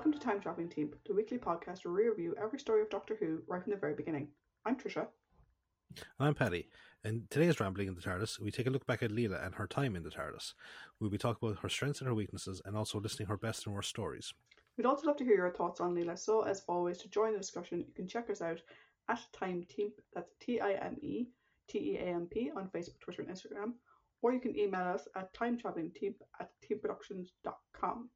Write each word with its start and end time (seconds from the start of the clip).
Welcome 0.00 0.18
to 0.18 0.26
Time 0.26 0.40
Traveling 0.40 0.70
Team, 0.70 0.94
the 1.06 1.12
weekly 1.12 1.36
podcast 1.36 1.84
where 1.84 1.92
we 1.92 2.08
review 2.08 2.34
every 2.42 2.58
story 2.58 2.80
of 2.80 2.88
Doctor 2.88 3.18
Who 3.20 3.42
right 3.46 3.62
from 3.62 3.70
the 3.70 3.78
very 3.78 3.92
beginning. 3.92 4.28
I'm 4.64 4.74
Trisha. 4.74 5.08
And 5.94 5.98
I'm 6.18 6.34
Paddy. 6.34 6.70
In 7.04 7.24
today's 7.28 7.60
Rambling 7.60 7.88
in 7.88 7.94
the 7.94 8.00
TARDIS, 8.00 8.40
we 8.40 8.50
take 8.50 8.66
a 8.66 8.70
look 8.70 8.86
back 8.86 9.02
at 9.02 9.10
Leela 9.10 9.44
and 9.44 9.54
her 9.56 9.66
time 9.66 9.96
in 9.96 10.02
the 10.02 10.08
TARDIS. 10.08 10.54
We'll 10.98 11.10
be 11.10 11.18
talking 11.18 11.46
about 11.46 11.60
her 11.60 11.68
strengths 11.68 12.00
and 12.00 12.08
her 12.08 12.14
weaknesses, 12.14 12.62
and 12.64 12.78
also 12.78 12.98
listing 12.98 13.26
her 13.26 13.36
best 13.36 13.66
and 13.66 13.74
worst 13.74 13.90
stories. 13.90 14.32
We'd 14.78 14.86
also 14.86 15.06
love 15.06 15.18
to 15.18 15.24
hear 15.24 15.36
your 15.36 15.50
thoughts 15.50 15.82
on 15.82 15.94
Leela, 15.94 16.18
so 16.18 16.44
as 16.44 16.62
always, 16.66 16.96
to 17.02 17.08
join 17.10 17.32
the 17.32 17.38
discussion, 17.38 17.80
you 17.80 17.92
can 17.94 18.08
check 18.08 18.30
us 18.30 18.40
out 18.40 18.62
at 19.10 19.20
Time 19.34 19.66
Team, 19.68 19.90
that's 20.14 20.32
T 20.40 20.60
I 20.60 20.76
M 20.76 20.96
E 21.02 21.26
T 21.68 21.78
E 21.78 21.98
A 21.98 22.06
M 22.14 22.26
P, 22.32 22.50
on 22.56 22.70
Facebook, 22.74 23.00
Twitter, 23.00 23.20
and 23.20 23.30
Instagram, 23.30 23.74
or 24.22 24.32
you 24.32 24.40
can 24.40 24.58
email 24.58 24.94
us 24.94 25.06
at 25.14 25.34
timetravelingteam 25.34 26.14
at 26.40 26.52
teamproductions.com. 26.66 28.08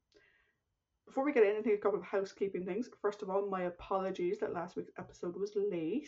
Before 1.05 1.23
we 1.23 1.33
get 1.33 1.43
in, 1.43 1.55
I 1.57 1.61
think 1.61 1.75
a 1.75 1.81
couple 1.81 1.99
of 1.99 2.05
housekeeping 2.05 2.65
things. 2.65 2.89
First 3.01 3.21
of 3.21 3.29
all, 3.29 3.47
my 3.47 3.63
apologies 3.63 4.39
that 4.39 4.53
last 4.53 4.75
week's 4.75 4.91
episode 4.97 5.35
was 5.35 5.51
late. 5.55 6.07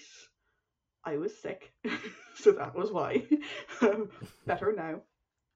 I 1.05 1.17
was 1.17 1.37
sick, 1.37 1.71
so 2.35 2.51
that 2.51 2.75
was 2.75 2.91
why. 2.91 3.23
um, 3.81 4.09
better 4.45 4.73
now. 4.75 5.01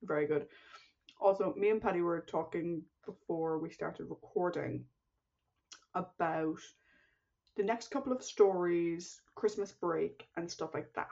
Very 0.03 0.27
good. 0.27 0.47
Also, 1.19 1.53
me 1.57 1.69
and 1.69 1.81
Paddy 1.81 2.01
were 2.01 2.21
talking 2.21 2.83
before 3.05 3.59
we 3.59 3.69
started 3.69 4.05
recording 4.09 4.85
about 5.93 6.59
the 7.57 7.63
next 7.63 7.89
couple 7.89 8.13
of 8.13 8.23
stories, 8.23 9.21
Christmas 9.35 9.71
break, 9.71 10.27
and 10.37 10.49
stuff 10.49 10.73
like 10.73 10.91
that. 10.95 11.09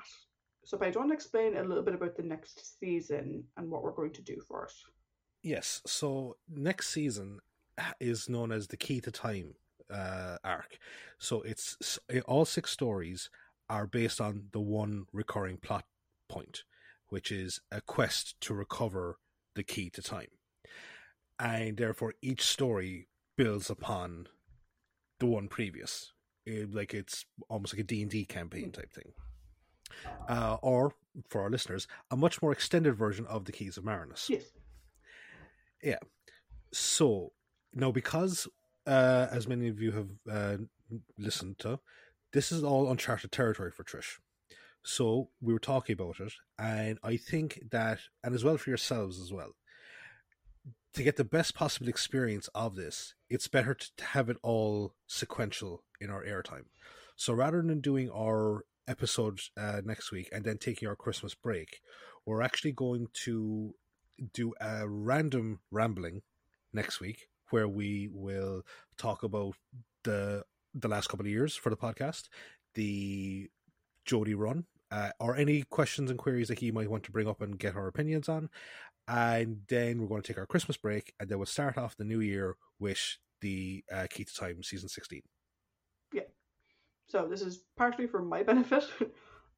So, 0.64 0.78
Paddy, 0.78 0.92
do 0.92 0.96
you 0.96 1.02
want 1.02 1.12
to 1.12 1.16
explain 1.16 1.58
a 1.58 1.64
little 1.64 1.84
bit 1.84 1.96
about 1.96 2.16
the 2.16 2.24
next 2.24 2.80
season 2.80 3.44
and 3.58 3.70
what 3.70 3.84
we're 3.84 3.92
going 3.92 4.14
to 4.14 4.22
do 4.22 4.40
for 4.48 4.66
it? 4.66 4.74
Yes, 5.42 5.82
so 5.86 6.38
next 6.50 6.90
season 6.90 7.40
is 8.00 8.30
known 8.30 8.52
as 8.52 8.68
the 8.68 8.78
Key 8.78 9.02
to 9.02 9.12
Time 9.12 9.56
uh, 9.92 10.38
arc. 10.44 10.78
So 11.18 11.42
it's 11.42 12.00
all 12.26 12.46
six 12.46 12.72
stories 12.72 13.30
are 13.70 13.88
based 13.88 14.20
on 14.20 14.46
the 14.52 14.60
one 14.60 15.06
recurring 15.14 15.58
plot 15.58 15.86
point, 16.28 16.64
which 17.10 17.32
is 17.32 17.60
a 17.72 17.82
quest 17.82 18.40
to 18.42 18.54
recover 18.54 19.18
the 19.56 19.64
key 19.64 19.90
to 19.92 20.02
time. 20.02 20.28
And 21.40 21.78
therefore, 21.78 22.14
each 22.22 22.42
story 22.42 23.08
builds 23.38 23.70
upon 23.70 24.28
the 25.20 25.26
one 25.26 25.48
previous. 25.48 26.14
It, 26.46 26.74
like 26.74 26.94
it's 26.94 27.26
almost 27.50 27.74
like 27.74 27.82
a 27.82 27.84
D&D 27.84 28.26
campaign 28.26 28.72
type 28.72 28.92
thing. 28.92 29.14
Uh, 30.28 30.58
or, 30.62 30.94
for 31.30 31.42
our 31.42 31.50
listeners, 31.50 31.88
a 32.12 32.16
much 32.16 32.42
more 32.42 32.52
extended 32.52 32.96
version 32.96 33.26
of 33.28 33.46
the 33.46 33.52
Keys 33.52 33.78
of 33.78 33.84
Marinus. 33.84 34.30
Yes. 34.30 34.44
Yeah. 35.82 35.98
So, 36.72 37.32
now 37.74 37.92
because, 37.92 38.48
uh, 38.86 39.28
as 39.32 39.48
many 39.48 39.68
of 39.68 39.80
you 39.80 39.92
have 39.92 40.10
uh, 40.32 40.58
listened 41.18 41.60
to, 41.60 41.80
this 42.34 42.52
is 42.52 42.64
all 42.64 42.90
uncharted 42.90 43.32
territory 43.32 43.72
for 43.72 43.84
Trish. 43.84 44.20
So 44.84 45.30
we 45.42 45.54
were 45.54 45.60
talking 45.60 45.94
about 45.94 46.20
it, 46.20 46.34
and 46.58 46.98
I 47.04 47.18
think 47.18 47.60
that, 47.72 48.00
and 48.24 48.34
as 48.34 48.44
well 48.44 48.58
for 48.58 48.70
yourselves 48.70 49.20
as 49.20 49.32
well, 49.32 49.52
to 50.94 51.04
get 51.04 51.18
the 51.18 51.24
best 51.24 51.54
possible 51.54 51.88
experience 51.88 52.50
of 52.56 52.76
this, 52.76 53.14
it's 53.30 53.48
better 53.48 53.76
to 53.76 54.04
have 54.04 54.30
it 54.30 54.38
all 54.42 54.96
sequential 55.08 55.84
in 56.02 56.10
our 56.10 56.24
airtime. 56.24 56.66
So 57.16 57.34
rather 57.34 57.62
than 57.62 57.82
doing 57.82 58.10
our 58.10 58.64
episode 58.88 59.40
uh, 59.58 59.82
next 59.84 60.12
week 60.12 60.30
and 60.32 60.44
then 60.44 60.58
taking 60.58 60.88
our 60.88 60.96
Christmas 60.96 61.36
break, 61.36 61.82
we're 62.26 62.42
actually 62.42 62.72
going 62.72 63.08
to 63.26 63.76
do 64.34 64.54
a 64.60 64.88
random 64.88 65.60
rambling 65.72 66.22
next 66.74 67.00
week 67.00 67.28
where 67.52 67.68
we 67.68 68.10
will 68.12 68.64
talk 68.98 69.24
about 69.24 69.56
the 70.04 70.44
the 70.74 70.88
last 70.88 71.08
couple 71.08 71.26
of 71.26 71.32
years 71.32 71.56
for 71.56 71.70
the 71.70 71.78
podcast, 71.78 72.30
the 72.76 73.50
Jodie 74.08 74.38
run, 74.38 74.66
uh, 74.92 75.10
or 75.20 75.36
any 75.36 75.64
questions 75.64 76.10
and 76.10 76.20
queries 76.20 76.48
that 76.48 76.60
he 76.60 76.72
might 76.72 76.90
want 76.90 77.04
to 77.04 77.12
bring 77.12 77.28
up 77.28 77.42
and 77.42 77.60
get 77.60 77.76
our 77.76 77.88
opinions 77.88 78.30
on. 78.30 78.50
And 79.08 79.62
then 79.68 80.00
we're 80.00 80.08
going 80.08 80.22
to 80.22 80.28
take 80.28 80.38
our 80.38 80.46
Christmas 80.46 80.78
break, 80.78 81.14
and 81.20 81.30
then 81.30 81.40
we'll 81.40 81.48
start 81.48 81.78
off 81.78 81.98
the 81.98 82.04
new 82.04 82.20
year 82.20 82.56
with 82.80 83.18
the 83.42 83.84
uh, 83.92 84.08
Key 84.10 84.24
to 84.26 84.34
Time 84.34 84.62
season 84.62 84.90
16. 84.90 85.22
Yeah. 86.14 86.22
So 87.08 87.28
this 87.28 87.42
is 87.42 87.64
partially 87.76 88.08
for 88.08 88.22
my 88.22 88.44
benefit 88.52 88.84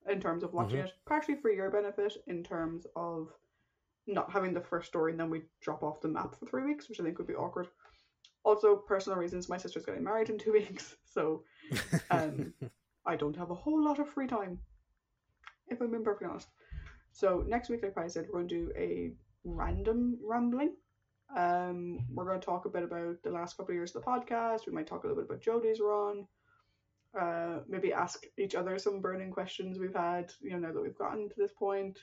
in 0.10 0.22
terms 0.22 0.44
of 0.44 0.54
watching 0.54 0.78
mm-hmm. 0.78 0.88
it, 0.88 0.94
partially 1.06 1.36
for 1.36 1.52
your 1.52 1.70
benefit 1.70 2.16
in 2.28 2.44
terms 2.44 2.86
of 2.96 3.34
not 4.08 4.32
having 4.32 4.54
the 4.54 4.62
first 4.62 4.88
story 4.88 5.12
and 5.12 5.20
then 5.20 5.30
we 5.30 5.44
drop 5.62 5.84
off 5.84 6.02
the 6.02 6.08
map 6.08 6.36
for 6.40 6.46
three 6.46 6.64
weeks, 6.64 6.90
which 6.90 7.00
I 7.00 7.04
think 7.04 7.18
would 7.18 7.28
be 7.28 7.36
awkward. 7.36 7.68
Also 8.44 8.76
personal 8.76 9.20
reasons 9.20 9.50
my 9.50 9.58
sister's 9.58 9.86
getting 9.86 10.04
married 10.04 10.30
in 10.30 10.38
two 10.38 10.52
weeks 10.60 10.96
so 11.06 11.44
um, 12.10 12.54
i 13.06 13.16
don't 13.16 13.36
have 13.36 13.52
a 13.52 13.56
whole 13.56 13.84
lot 13.84 14.00
of 14.00 14.10
free 14.10 14.28
time 14.28 14.60
if 15.68 15.82
i'm 15.82 15.92
being 15.92 16.04
perfectly 16.04 16.28
honest. 16.28 16.48
So 17.12 17.44
next 17.48 17.70
week 17.70 17.84
like 17.84 17.98
i 17.98 18.08
said 18.08 18.26
we're 18.26 18.40
going 18.40 18.48
to 18.48 18.56
do 18.56 18.72
a 18.76 19.12
random 19.44 20.18
rambling. 20.24 20.76
Um, 21.36 22.00
we're 22.14 22.26
going 22.26 22.40
to 22.40 22.46
talk 22.46 22.66
a 22.66 22.70
bit 22.70 22.84
about 22.84 23.22
the 23.24 23.32
last 23.32 23.56
couple 23.56 23.72
of 23.72 23.76
years 23.76 23.96
of 23.96 24.04
the 24.04 24.08
podcast. 24.08 24.68
We 24.68 24.74
might 24.74 24.88
talk 24.88 25.04
a 25.04 25.08
little 25.08 25.24
bit 25.24 25.30
about 25.30 25.42
jodie's 25.42 25.80
run. 25.80 26.28
Uh, 27.20 27.60
maybe 27.68 27.94
ask 27.94 28.26
each 28.38 28.56
other 28.56 28.78
some 28.78 29.02
burning 29.02 29.32
questions 29.32 29.78
we've 29.78 29.94
had 29.94 30.32
you 30.42 30.52
know 30.52 30.60
now 30.60 30.74
that 30.74 30.82
we've 30.82 30.98
gotten 30.98 31.28
to 31.28 31.36
this 31.38 31.52
point 31.52 32.00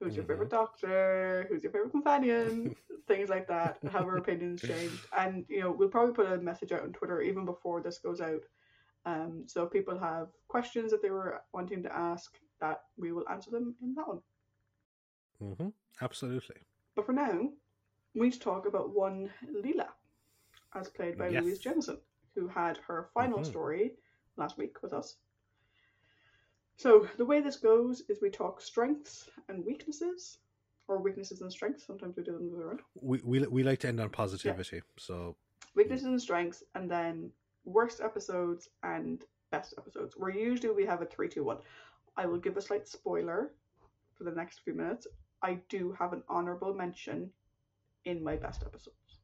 who's 0.00 0.16
your 0.16 0.24
mm-hmm. 0.24 0.32
favorite 0.32 0.50
doctor, 0.50 1.46
who's 1.48 1.62
your 1.62 1.72
favorite 1.72 1.90
companion, 1.90 2.74
things 3.08 3.28
like 3.28 3.46
that, 3.48 3.78
have 3.92 4.04
our 4.04 4.16
opinions 4.16 4.62
changed. 4.66 5.06
And, 5.16 5.44
you 5.48 5.60
know, 5.60 5.70
we'll 5.70 5.88
probably 5.88 6.14
put 6.14 6.32
a 6.32 6.38
message 6.38 6.72
out 6.72 6.82
on 6.82 6.92
Twitter 6.92 7.20
even 7.20 7.44
before 7.44 7.82
this 7.82 7.98
goes 7.98 8.20
out. 8.20 8.42
Um, 9.04 9.44
so 9.46 9.64
if 9.64 9.70
people 9.70 9.98
have 9.98 10.28
questions 10.48 10.90
that 10.90 11.02
they 11.02 11.10
were 11.10 11.42
wanting 11.52 11.82
to 11.82 11.94
ask, 11.94 12.34
that 12.60 12.82
we 12.96 13.12
will 13.12 13.28
answer 13.28 13.50
them 13.50 13.74
in 13.82 13.94
that 13.94 14.08
one. 14.08 14.20
Mm-hmm. 15.42 15.68
Absolutely. 16.02 16.56
But 16.94 17.06
for 17.06 17.12
now, 17.12 17.48
we 18.14 18.20
need 18.22 18.32
to 18.32 18.40
talk 18.40 18.66
about 18.66 18.94
one 18.94 19.30
Leela, 19.54 19.88
as 20.74 20.88
played 20.88 21.18
by 21.18 21.28
yes. 21.28 21.42
Louise 21.42 21.58
Jameson, 21.58 21.98
who 22.34 22.48
had 22.48 22.78
her 22.86 23.08
final 23.14 23.38
mm-hmm. 23.38 23.50
story 23.50 23.92
last 24.36 24.58
week 24.58 24.82
with 24.82 24.92
us. 24.92 25.16
So 26.80 27.06
the 27.18 27.26
way 27.26 27.42
this 27.42 27.56
goes 27.56 28.00
is 28.08 28.22
we 28.22 28.30
talk 28.30 28.58
strengths 28.58 29.28
and 29.50 29.62
weaknesses, 29.66 30.38
or 30.88 30.96
weaknesses 30.96 31.42
and 31.42 31.52
strengths. 31.52 31.86
Sometimes 31.86 32.16
we 32.16 32.22
do 32.22 32.32
them 32.32 32.50
the 32.50 32.56
other 32.56 32.68
way. 32.70 32.76
We, 33.02 33.20
we 33.22 33.46
we 33.48 33.62
like 33.62 33.80
to 33.80 33.88
end 33.88 34.00
on 34.00 34.08
positivity. 34.08 34.76
Yeah. 34.76 34.82
So 34.96 35.36
weaknesses 35.74 36.06
and 36.06 36.22
strengths, 36.22 36.62
and 36.74 36.90
then 36.90 37.32
worst 37.66 38.00
episodes 38.00 38.70
and 38.82 39.22
best 39.50 39.74
episodes. 39.76 40.14
Where 40.16 40.30
usually 40.30 40.72
we 40.72 40.86
have 40.86 41.02
a 41.02 41.04
three, 41.04 41.28
two, 41.28 41.44
one. 41.44 41.58
I 42.16 42.24
will 42.24 42.38
give 42.38 42.56
a 42.56 42.62
slight 42.62 42.88
spoiler 42.88 43.50
for 44.16 44.24
the 44.24 44.30
next 44.30 44.60
few 44.64 44.72
minutes. 44.72 45.06
I 45.42 45.58
do 45.68 45.94
have 45.98 46.14
an 46.14 46.22
honorable 46.30 46.72
mention 46.72 47.28
in 48.06 48.24
my 48.24 48.36
best 48.36 48.62
episodes. 48.62 49.20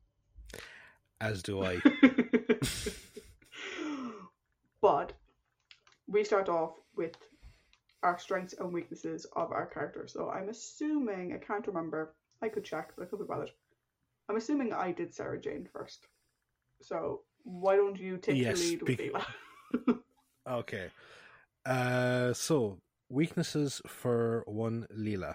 As 1.23 1.43
do 1.43 1.65
I. 1.65 1.81
but 4.83 5.15
we 6.07 6.23
start 6.23 6.51
off 6.51 6.75
with 6.95 7.17
our 8.03 8.19
strengths 8.19 8.55
and 8.59 8.73
weaknesses 8.73 9.27
of 9.35 9.53
our 9.53 9.67
character. 9.67 10.07
So 10.07 10.31
I'm 10.31 10.49
assuming, 10.49 11.33
I 11.33 11.45
can't 11.45 11.67
remember, 11.67 12.15
I 12.43 12.49
could 12.49 12.65
check, 12.65 12.93
but 12.97 13.05
I 13.05 13.07
could 13.07 13.19
be 13.19 13.25
bothered. 13.25 13.51
I'm 14.29 14.37
assuming 14.37 14.73
I 14.73 14.93
did 14.93 15.15
Sarah 15.15 15.41
Jane 15.41 15.69
first. 15.73 16.07
So 16.83 17.23
why 17.45 17.77
don't 17.77 17.99
you 17.99 18.19
take 18.19 18.37
yes, 18.37 18.59
the 18.59 18.71
lead 18.71 18.83
with 18.83 18.99
be- 18.99 19.11
Leela? 19.11 19.99
okay. 20.49 20.89
Uh, 21.65 22.33
so 22.33 22.79
weaknesses 23.09 23.81
for 23.87 24.43
one 24.47 24.87
Leela. 24.97 25.35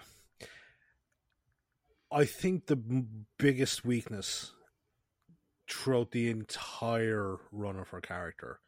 I 2.10 2.26
think 2.26 2.66
the 2.66 2.76
biggest 3.38 3.84
weakness 3.84 4.52
throughout 5.70 6.10
the 6.10 6.28
entire 6.28 7.36
run 7.50 7.78
of 7.78 7.88
her 7.88 8.00
character 8.02 8.60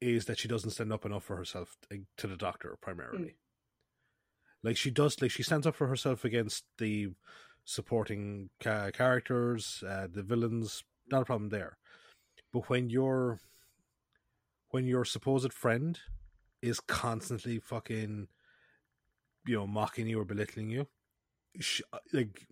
is 0.00 0.26
that 0.26 0.38
she 0.38 0.48
doesn't 0.48 0.70
stand 0.70 0.92
up 0.92 1.04
enough 1.04 1.24
for 1.24 1.36
herself 1.36 1.76
eh, 1.90 1.98
to 2.16 2.26
the 2.26 2.36
doctor 2.36 2.76
primarily. 2.80 3.18
Mm. 3.24 3.34
Like 4.62 4.76
she 4.76 4.90
does, 4.90 5.20
like 5.20 5.30
she 5.30 5.42
stands 5.42 5.66
up 5.66 5.74
for 5.74 5.86
herself 5.86 6.24
against 6.24 6.64
the 6.78 7.08
supporting 7.64 8.50
ca- 8.60 8.90
characters, 8.90 9.82
uh, 9.86 10.08
the 10.10 10.22
villains. 10.22 10.84
Not 11.08 11.22
a 11.22 11.24
problem 11.24 11.50
there, 11.50 11.78
but 12.52 12.68
when 12.68 12.90
your 12.90 13.40
when 14.70 14.86
your 14.86 15.04
supposed 15.04 15.52
friend 15.52 16.00
is 16.60 16.80
constantly 16.80 17.60
fucking, 17.60 18.26
you 19.46 19.54
know, 19.54 19.68
mocking 19.68 20.08
you 20.08 20.18
or 20.18 20.24
belittling 20.24 20.68
you, 20.68 20.88
she, 21.60 21.84
uh, 21.92 21.98
like 22.12 22.48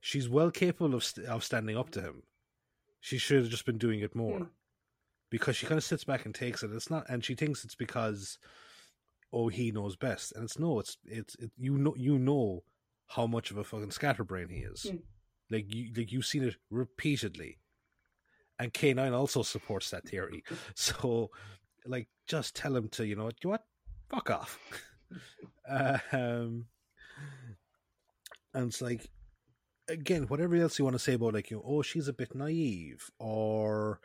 she's 0.00 0.28
well 0.28 0.50
capable 0.50 0.96
of 0.96 1.04
st- 1.04 1.28
of 1.28 1.44
standing 1.44 1.76
up 1.76 1.90
to 1.90 2.00
him. 2.00 2.24
She 3.00 3.18
should 3.18 3.38
have 3.38 3.50
just 3.50 3.66
been 3.66 3.78
doing 3.78 4.00
it 4.00 4.16
more. 4.16 4.40
Mm 4.40 4.48
because 5.30 5.56
she 5.56 5.66
kind 5.66 5.78
of 5.78 5.84
sits 5.84 6.04
back 6.04 6.24
and 6.24 6.34
takes 6.34 6.62
it. 6.62 6.70
It's 6.72 6.90
not, 6.90 7.08
and 7.08 7.24
she 7.24 7.34
thinks 7.34 7.64
it's 7.64 7.74
because 7.74 8.38
oh 9.32 9.48
he 9.48 9.70
knows 9.70 9.96
best, 9.96 10.32
and 10.34 10.44
it's 10.44 10.58
no, 10.58 10.78
it's 10.78 10.96
it's 11.04 11.34
it, 11.36 11.50
you 11.56 11.78
know 11.78 11.94
you 11.96 12.18
know 12.18 12.62
how 13.08 13.26
much 13.26 13.50
of 13.50 13.56
a 13.56 13.64
fucking 13.64 13.90
scatterbrain 13.90 14.48
he 14.48 14.58
is. 14.58 14.86
Mm. 14.88 15.02
Like 15.50 15.74
you 15.74 15.90
like 15.96 16.12
you've 16.12 16.26
seen 16.26 16.44
it 16.44 16.56
repeatedly, 16.70 17.58
and 18.60 18.74
K9 18.74 19.12
also 19.12 19.42
supports 19.42 19.90
that 19.90 20.06
theory. 20.06 20.44
So, 20.74 21.30
like, 21.86 22.08
just 22.26 22.54
tell 22.54 22.76
him 22.76 22.88
to, 22.90 23.06
you 23.06 23.16
know, 23.16 23.30
you 23.42 23.50
what, 23.50 23.64
fuck 24.10 24.30
off. 24.30 24.58
um, 26.12 26.66
and 28.52 28.68
it's 28.68 28.82
like, 28.82 29.08
again, 29.88 30.24
whatever 30.24 30.56
else 30.56 30.78
you 30.78 30.84
want 30.84 30.94
to 30.94 31.02
say 31.02 31.14
about, 31.14 31.34
like, 31.34 31.50
you 31.50 31.56
know, 31.56 31.64
oh, 31.66 31.82
she's 31.82 32.06
a 32.06 32.12
bit 32.12 32.34
naive, 32.34 33.10
or, 33.18 34.00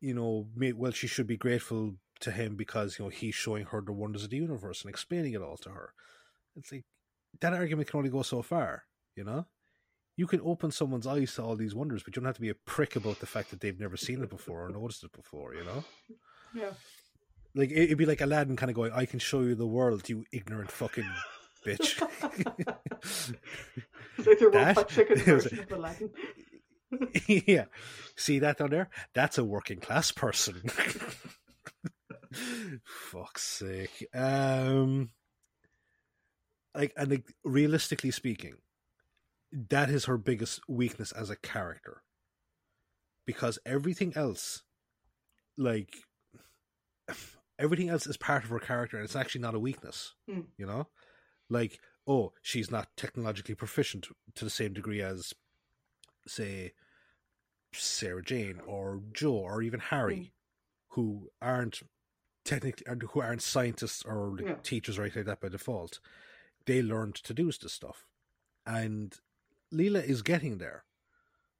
you 0.00 0.14
know, 0.14 0.48
may, 0.54 0.72
well, 0.72 0.92
she 0.92 1.06
should 1.06 1.26
be 1.26 1.36
grateful 1.36 1.94
to 2.20 2.30
him 2.30 2.56
because, 2.56 2.98
you 2.98 3.04
know, 3.04 3.08
he's 3.08 3.34
showing 3.34 3.66
her 3.66 3.80
the 3.80 3.92
wonders 3.92 4.24
of 4.24 4.30
the 4.30 4.36
universe 4.36 4.82
and 4.82 4.90
explaining 4.90 5.32
it 5.34 5.42
all 5.42 5.56
to 5.58 5.70
her. 5.70 5.92
It's 6.56 6.72
like, 6.72 6.84
that 7.40 7.52
argument 7.52 7.88
can 7.88 7.98
only 7.98 8.10
go 8.10 8.22
so 8.22 8.42
far, 8.42 8.84
you 9.14 9.24
know? 9.24 9.46
You 10.16 10.26
can 10.26 10.40
open 10.42 10.70
someone's 10.70 11.06
eyes 11.06 11.34
to 11.34 11.42
all 11.42 11.56
these 11.56 11.74
wonders, 11.74 12.02
but 12.02 12.16
you 12.16 12.22
don't 12.22 12.26
have 12.26 12.36
to 12.36 12.40
be 12.40 12.48
a 12.48 12.54
prick 12.54 12.96
about 12.96 13.20
the 13.20 13.26
fact 13.26 13.50
that 13.50 13.60
they've 13.60 13.78
never 13.78 13.96
seen 13.96 14.22
it 14.22 14.30
before 14.30 14.66
or 14.66 14.70
noticed 14.70 15.04
it 15.04 15.12
before, 15.12 15.54
you 15.54 15.64
know? 15.64 15.84
Yeah. 16.54 16.70
Like, 17.54 17.70
it'd 17.70 17.98
be 17.98 18.06
like 18.06 18.22
Aladdin 18.22 18.56
kind 18.56 18.70
of 18.70 18.76
going, 18.76 18.92
I 18.92 19.04
can 19.04 19.18
show 19.18 19.42
you 19.42 19.54
the 19.54 19.66
world, 19.66 20.08
you 20.08 20.24
ignorant 20.32 20.70
fucking 20.70 21.10
bitch. 21.66 22.00
it's 24.18 24.26
like 24.26 24.38
the 24.38 24.48
robot 24.52 24.88
chicken 24.88 25.18
version 25.24 25.58
of 25.58 25.72
Aladdin. 25.72 26.10
Yeah. 27.26 27.64
See 28.16 28.38
that 28.40 28.58
down 28.58 28.70
there? 28.70 28.90
That's 29.14 29.38
a 29.38 29.44
working 29.44 29.80
class 29.80 30.10
person. 30.10 30.62
Fuck's 32.84 33.42
sake. 33.42 34.06
Um 34.14 35.10
like 36.74 36.92
and 36.96 37.10
like, 37.10 37.32
realistically 37.44 38.10
speaking, 38.10 38.56
that 39.70 39.90
is 39.90 40.04
her 40.06 40.18
biggest 40.18 40.60
weakness 40.68 41.12
as 41.12 41.30
a 41.30 41.36
character. 41.36 42.02
Because 43.26 43.58
everything 43.66 44.12
else 44.16 44.62
like 45.58 45.94
everything 47.58 47.88
else 47.88 48.06
is 48.06 48.16
part 48.16 48.44
of 48.44 48.50
her 48.50 48.58
character 48.58 48.96
and 48.96 49.04
it's 49.04 49.16
actually 49.16 49.40
not 49.40 49.54
a 49.54 49.60
weakness. 49.60 50.14
Mm. 50.28 50.46
You 50.58 50.66
know? 50.66 50.88
Like, 51.48 51.78
oh, 52.06 52.32
she's 52.42 52.70
not 52.70 52.88
technologically 52.96 53.54
proficient 53.54 54.08
to 54.34 54.44
the 54.44 54.50
same 54.50 54.72
degree 54.72 55.00
as 55.00 55.32
say 56.26 56.72
Sarah 57.78 58.22
Jane 58.22 58.60
or 58.66 59.02
Jo 59.12 59.32
or 59.32 59.62
even 59.62 59.80
Harry, 59.80 60.16
Mm. 60.16 60.30
who 60.90 61.30
aren't 61.42 61.82
technically 62.44 62.84
who 63.10 63.20
aren't 63.20 63.42
scientists 63.42 64.02
or 64.04 64.38
Yeah. 64.40 64.54
teachers 64.62 64.98
or 64.98 65.02
anything 65.02 65.20
like 65.26 65.26
that 65.26 65.40
by 65.40 65.48
default. 65.48 66.00
They 66.64 66.82
learned 66.82 67.14
to 67.16 67.34
do 67.34 67.46
this 67.52 67.72
stuff, 67.72 68.06
and 68.64 69.14
Leela 69.72 70.02
is 70.04 70.22
getting 70.22 70.58
there. 70.58 70.84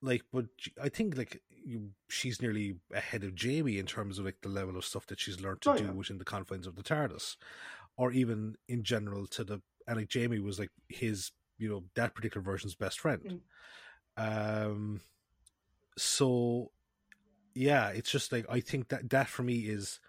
Like, 0.02 0.22
but 0.32 0.46
I 0.80 0.88
think 0.88 1.16
like 1.16 1.42
you, 1.48 1.92
she's 2.08 2.40
nearly 2.42 2.76
ahead 2.92 3.24
of 3.24 3.34
Jamie 3.34 3.78
in 3.78 3.86
terms 3.86 4.18
of 4.18 4.24
like 4.24 4.40
the 4.42 4.48
level 4.48 4.76
of 4.76 4.84
stuff 4.84 5.06
that 5.06 5.18
she's 5.20 5.40
learned 5.40 5.62
to 5.62 5.70
Oh, 5.70 5.76
do 5.76 5.84
yeah. 5.84 5.90
within 5.92 6.18
the 6.18 6.24
confines 6.24 6.66
of 6.66 6.76
the 6.76 6.82
TARDIS, 6.82 7.36
or 7.96 8.12
even 8.12 8.56
in 8.68 8.82
general 8.84 9.26
to 9.28 9.42
the 9.44 9.62
and 9.88 9.96
like 9.96 10.08
Jamie 10.08 10.38
was 10.40 10.58
like 10.58 10.70
his 10.88 11.32
you 11.58 11.68
know 11.68 11.84
that 11.94 12.14
particular 12.14 12.42
version's 12.44 12.74
best 12.74 13.00
friend. 13.00 13.42
Um, 14.16 15.00
so 15.96 16.70
yeah, 17.54 17.88
it's 17.88 18.10
just 18.10 18.32
like 18.32 18.46
I 18.48 18.60
think 18.60 18.88
that 18.88 19.10
that 19.10 19.28
for 19.28 19.42
me 19.42 19.60
is, 19.60 20.00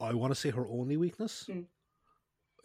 I 0.00 0.14
want 0.14 0.32
to 0.34 0.40
say 0.40 0.50
her 0.50 0.66
only 0.66 0.96
weakness 0.96 1.46
Mm. 1.48 1.66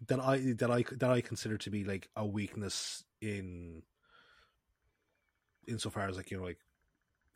that 0.08 0.20
I 0.20 0.38
that 0.58 0.72
I 0.72 0.84
that 0.98 1.10
I 1.10 1.22
consider 1.22 1.58
to 1.58 1.70
be 1.70 1.84
like 1.84 2.10
a 2.16 2.26
weakness 2.26 3.04
in 3.22 3.84
insofar 5.68 6.08
as 6.08 6.18
like 6.18 6.32
you 6.32 6.38
know 6.38 6.44
like 6.44 6.60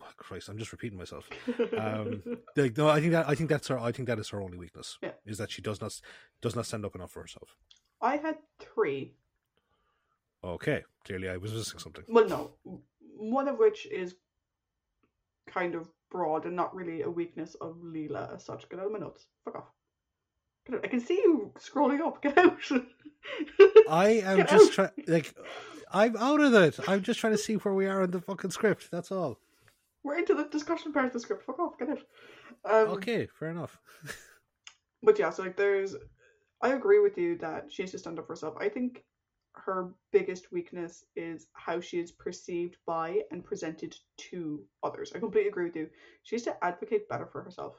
oh, 0.01 0.07
Christ, 0.17 0.49
I'm 0.49 0.57
just 0.57 0.71
repeating 0.71 0.97
myself. 0.97 1.29
Um, 1.77 2.23
like 2.55 2.77
no, 2.77 2.87
I 2.89 2.99
think 2.99 3.11
that 3.11 3.27
I 3.29 3.35
think 3.35 3.49
that's 3.49 3.67
her. 3.67 3.79
I 3.79 3.91
think 3.91 4.07
that 4.07 4.19
is 4.19 4.29
her 4.29 4.41
only 4.41 4.57
weakness. 4.57 4.97
Yeah. 5.01 5.11
Is 5.25 5.37
that 5.37 5.51
she 5.51 5.61
does 5.61 5.81
not 5.81 5.99
does 6.41 6.55
not 6.55 6.65
stand 6.65 6.85
up 6.85 6.95
enough 6.95 7.11
for 7.11 7.21
herself. 7.21 7.55
I 8.01 8.17
had 8.17 8.37
three. 8.59 9.13
Okay, 10.43 10.83
clearly 11.05 11.29
I 11.29 11.37
was 11.37 11.53
missing 11.53 11.77
something. 11.77 12.03
Well, 12.07 12.27
no. 12.27 12.51
One 13.15 13.47
of 13.47 13.59
which 13.59 13.85
is 13.85 14.15
kind 15.47 15.75
of 15.75 15.89
broad 16.09 16.45
and 16.45 16.55
not 16.55 16.75
really 16.75 17.01
a 17.01 17.09
weakness 17.09 17.55
of 17.55 17.77
Leela 17.77 18.35
as 18.35 18.45
such. 18.45 18.69
Get 18.69 18.79
out 18.79 18.87
of 18.87 18.91
my 18.91 18.99
notes. 18.99 19.25
Fuck 19.45 19.55
off. 19.55 19.71
I 20.83 20.87
can 20.87 20.99
see 20.99 21.15
you 21.15 21.51
scrolling 21.59 22.01
up. 22.01 22.21
Get 22.23 22.37
out. 22.37 22.59
I 23.89 24.21
am 24.23 24.37
Get 24.37 24.49
just 24.49 24.73
trying. 24.73 24.91
Like, 25.07 25.35
I'm 25.91 26.15
out 26.17 26.39
of 26.39 26.53
it. 26.53 26.79
I'm 26.87 27.01
just 27.01 27.19
trying 27.19 27.33
to 27.33 27.37
see 27.37 27.55
where 27.55 27.73
we 27.73 27.87
are 27.87 28.03
in 28.03 28.11
the 28.11 28.21
fucking 28.21 28.51
script. 28.51 28.89
That's 28.91 29.11
all. 29.11 29.39
We're 30.03 30.17
into 30.17 30.33
the 30.33 30.45
discussion 30.45 30.93
part 30.93 31.05
of 31.05 31.13
the 31.13 31.19
script. 31.19 31.45
Fuck 31.45 31.59
off. 31.59 31.77
Get 31.77 31.89
out. 31.89 31.99
Um, 32.63 32.87
Okay, 32.95 33.27
fair 33.39 33.49
enough. 33.49 33.79
But 35.03 35.17
yeah, 35.17 35.31
so 35.31 35.41
like 35.41 35.57
there's 35.57 35.95
I 36.61 36.73
agree 36.73 36.99
with 36.99 37.17
you 37.17 37.35
that 37.39 37.71
she 37.71 37.81
needs 37.81 37.91
to 37.93 37.97
stand 37.97 38.19
up 38.19 38.27
for 38.27 38.33
herself. 38.33 38.55
I 38.59 38.69
think 38.69 39.03
her 39.53 39.93
biggest 40.11 40.51
weakness 40.51 41.03
is 41.15 41.47
how 41.53 41.79
she 41.81 41.99
is 41.99 42.11
perceived 42.11 42.77
by 42.85 43.21
and 43.31 43.43
presented 43.43 43.97
to 44.17 44.65
others. 44.83 45.11
I 45.13 45.19
completely 45.19 45.49
agree 45.49 45.65
with 45.65 45.75
you. 45.75 45.89
She 46.23 46.35
needs 46.35 46.45
to 46.45 46.63
advocate 46.63 47.09
better 47.09 47.25
for 47.25 47.41
herself. 47.43 47.75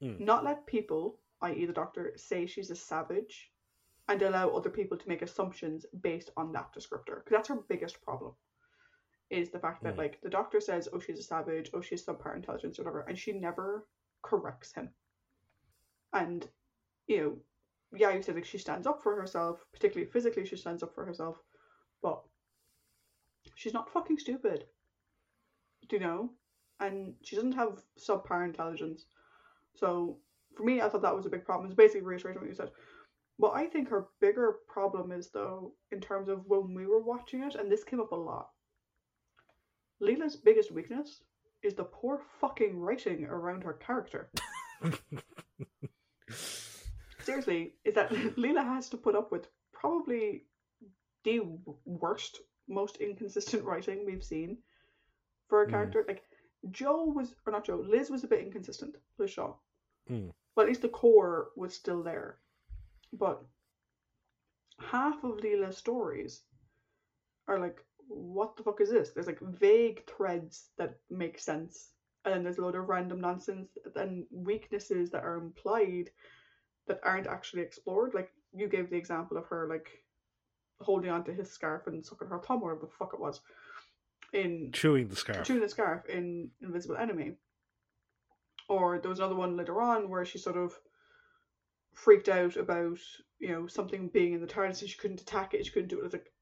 Hmm. 0.00 0.22
Not 0.22 0.44
let 0.44 0.66
people, 0.66 1.20
i.e. 1.42 1.66
the 1.66 1.72
doctor, 1.72 2.12
say 2.16 2.46
she's 2.46 2.70
a 2.70 2.76
savage 2.76 3.50
and 4.08 4.22
allow 4.22 4.50
other 4.50 4.70
people 4.70 4.96
to 4.98 5.08
make 5.08 5.22
assumptions 5.22 5.86
based 6.02 6.30
on 6.36 6.52
that 6.52 6.74
descriptor. 6.74 7.24
Because 7.24 7.30
that's 7.30 7.48
her 7.48 7.56
biggest 7.68 8.02
problem. 8.02 8.32
Is 9.30 9.50
the 9.50 9.58
fact 9.58 9.82
that 9.84 9.94
Hmm. 9.94 10.00
like 10.00 10.20
the 10.20 10.30
doctor 10.30 10.60
says, 10.60 10.88
Oh, 10.92 11.00
she's 11.00 11.18
a 11.18 11.22
savage, 11.22 11.70
oh 11.74 11.80
she's 11.80 12.04
subpar 12.04 12.36
intelligence 12.36 12.78
or 12.78 12.82
whatever, 12.82 13.00
and 13.08 13.18
she 13.18 13.32
never 13.32 13.86
corrects 14.22 14.72
him. 14.72 14.90
And 16.12 16.48
you 17.06 17.20
know, 17.20 17.36
yeah, 17.94 18.10
you 18.10 18.22
said 18.22 18.34
like 18.34 18.44
she 18.44 18.58
stands 18.58 18.86
up 18.86 19.02
for 19.02 19.18
herself, 19.20 19.64
particularly 19.72 20.10
physically, 20.10 20.46
she 20.46 20.56
stands 20.56 20.82
up 20.82 20.94
for 20.94 21.04
herself, 21.04 21.36
but 22.02 22.22
she's 23.54 23.74
not 23.74 23.90
fucking 23.90 24.18
stupid. 24.18 24.64
Do 25.88 25.96
you 25.96 26.02
know? 26.02 26.30
And 26.80 27.14
she 27.22 27.36
doesn't 27.36 27.52
have 27.52 27.82
subpar 27.98 28.44
intelligence. 28.44 29.06
So 29.74 30.18
for 30.56 30.64
me, 30.64 30.80
I 30.80 30.88
thought 30.88 31.02
that 31.02 31.14
was 31.14 31.26
a 31.26 31.30
big 31.30 31.44
problem. 31.44 31.66
It's 31.66 31.76
basically 31.76 32.02
reiterating 32.02 32.40
what 32.40 32.48
you 32.48 32.54
said. 32.54 32.70
What 33.36 33.54
I 33.54 33.66
think 33.66 33.88
her 33.88 34.08
bigger 34.20 34.58
problem 34.68 35.10
is, 35.10 35.30
though, 35.30 35.72
in 35.90 36.00
terms 36.00 36.28
of 36.28 36.46
when 36.46 36.72
we 36.74 36.86
were 36.86 37.02
watching 37.02 37.42
it, 37.42 37.56
and 37.56 37.70
this 37.70 37.82
came 37.82 38.00
up 38.00 38.12
a 38.12 38.16
lot. 38.16 38.50
Leela's 40.00 40.36
biggest 40.36 40.70
weakness 40.70 41.22
is 41.62 41.74
the 41.74 41.84
poor 41.84 42.20
fucking 42.40 42.78
writing 42.78 43.24
around 43.24 43.64
her 43.64 43.72
character. 43.74 44.30
seriously, 47.24 47.74
is 47.84 47.94
that 47.94 48.10
Leela 48.36 48.64
has 48.64 48.88
to 48.90 48.96
put 48.96 49.16
up 49.16 49.32
with 49.32 49.48
probably 49.72 50.44
the 51.24 51.40
worst, 51.84 52.40
most 52.68 52.96
inconsistent 52.98 53.64
writing 53.68 54.04
we've 54.04 54.24
seen 54.24 54.58
for 55.48 55.62
a 55.62 55.66
Mm. 55.66 55.70
character. 55.70 56.04
Like 56.06 56.22
Jo 56.70 57.04
was, 57.04 57.34
or 57.46 57.52
not 57.52 57.64
Jo, 57.64 57.76
Liz 57.86 58.10
was 58.10 58.24
a 58.24 58.28
bit 58.28 58.40
inconsistent. 58.40 58.96
Liz 59.18 59.30
Shaw. 59.30 59.54
Mm. 60.10 60.30
But 60.54 60.62
at 60.62 60.68
least 60.68 60.82
the 60.82 60.88
core 60.88 61.48
was 61.56 61.74
still 61.74 62.02
there. 62.02 62.38
But 63.12 63.42
half 64.80 65.22
of 65.24 65.38
Leela's 65.38 65.76
stories 65.76 66.42
are 67.48 67.58
like, 67.58 67.84
what 68.08 68.56
the 68.56 68.62
fuck 68.62 68.80
is 68.80 68.90
this? 68.90 69.10
There's 69.10 69.26
like 69.26 69.40
vague 69.40 70.04
threads 70.06 70.70
that 70.78 70.96
make 71.10 71.38
sense, 71.38 71.90
and 72.24 72.34
then 72.34 72.42
there's 72.42 72.58
a 72.58 72.62
load 72.62 72.74
of 72.74 72.88
random 72.88 73.20
nonsense 73.20 73.68
and 73.96 74.26
weaknesses 74.30 75.10
that 75.10 75.24
are 75.24 75.36
implied 75.36 76.10
that 76.86 77.00
aren't 77.02 77.26
actually 77.26 77.62
explored. 77.62 78.14
Like 78.14 78.30
you 78.54 78.68
gave 78.68 78.90
the 78.90 78.96
example 78.96 79.36
of 79.36 79.46
her 79.46 79.68
like 79.68 79.88
holding 80.80 81.10
onto 81.10 81.34
his 81.34 81.50
scarf 81.50 81.86
and 81.86 82.04
sucking 82.04 82.28
her 82.28 82.40
thumb, 82.40 82.62
or 82.62 82.74
whatever 82.74 82.86
the 82.86 82.92
fuck 82.98 83.14
it 83.14 83.20
was, 83.20 83.40
in 84.32 84.70
Chewing 84.72 85.08
the 85.08 85.16
scarf. 85.16 85.46
chewing 85.46 85.60
the 85.60 85.68
scarf 85.68 86.06
in 86.06 86.50
Invisible 86.62 86.96
Enemy. 86.96 87.36
Or 88.68 88.98
there 88.98 89.10
was 89.10 89.18
another 89.18 89.34
one 89.34 89.56
later 89.56 89.80
on 89.80 90.08
where 90.08 90.24
she 90.24 90.38
sort 90.38 90.56
of 90.56 90.72
freaked 91.92 92.28
out 92.28 92.56
about, 92.56 92.98
you 93.38 93.48
know, 93.48 93.66
something 93.66 94.08
being 94.08 94.32
in 94.32 94.40
the 94.40 94.46
TARDIS 94.46 94.80
and 94.80 94.90
she 94.90 94.98
couldn't 94.98 95.20
attack 95.20 95.54
it, 95.54 95.66
she 95.66 95.72
couldn't 95.72 95.88
do 95.88 95.96
it. 95.96 96.00
It 96.00 96.04
was 96.04 96.12
like, 96.14 96.32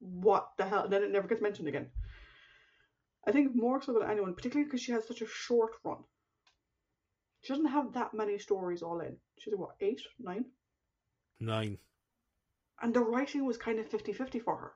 what 0.00 0.48
the 0.58 0.64
hell? 0.64 0.84
And 0.84 0.92
then 0.92 1.04
it 1.04 1.12
never 1.12 1.28
gets 1.28 1.40
mentioned 1.40 1.68
again. 1.68 1.86
I 3.26 3.30
think 3.30 3.54
more 3.54 3.80
so 3.80 3.92
than 3.92 4.10
anyone, 4.10 4.34
particularly 4.34 4.64
because 4.64 4.82
she 4.82 4.92
has 4.92 5.06
such 5.06 5.22
a 5.22 5.26
short 5.28 5.70
run. 5.84 5.98
She 7.42 7.52
doesn't 7.52 7.66
have 7.66 7.92
that 7.92 8.14
many 8.14 8.38
stories 8.38 8.82
all 8.82 9.00
in. 9.00 9.16
She's 9.38 9.54
what, 9.54 9.74
eight, 9.80 10.00
nine? 10.18 10.44
Nine. 11.40 11.78
And 12.80 12.94
the 12.94 13.00
writing 13.00 13.44
was 13.44 13.56
kind 13.58 13.78
of 13.78 13.88
50 13.88 14.12
50 14.12 14.38
for 14.38 14.56
her, 14.56 14.72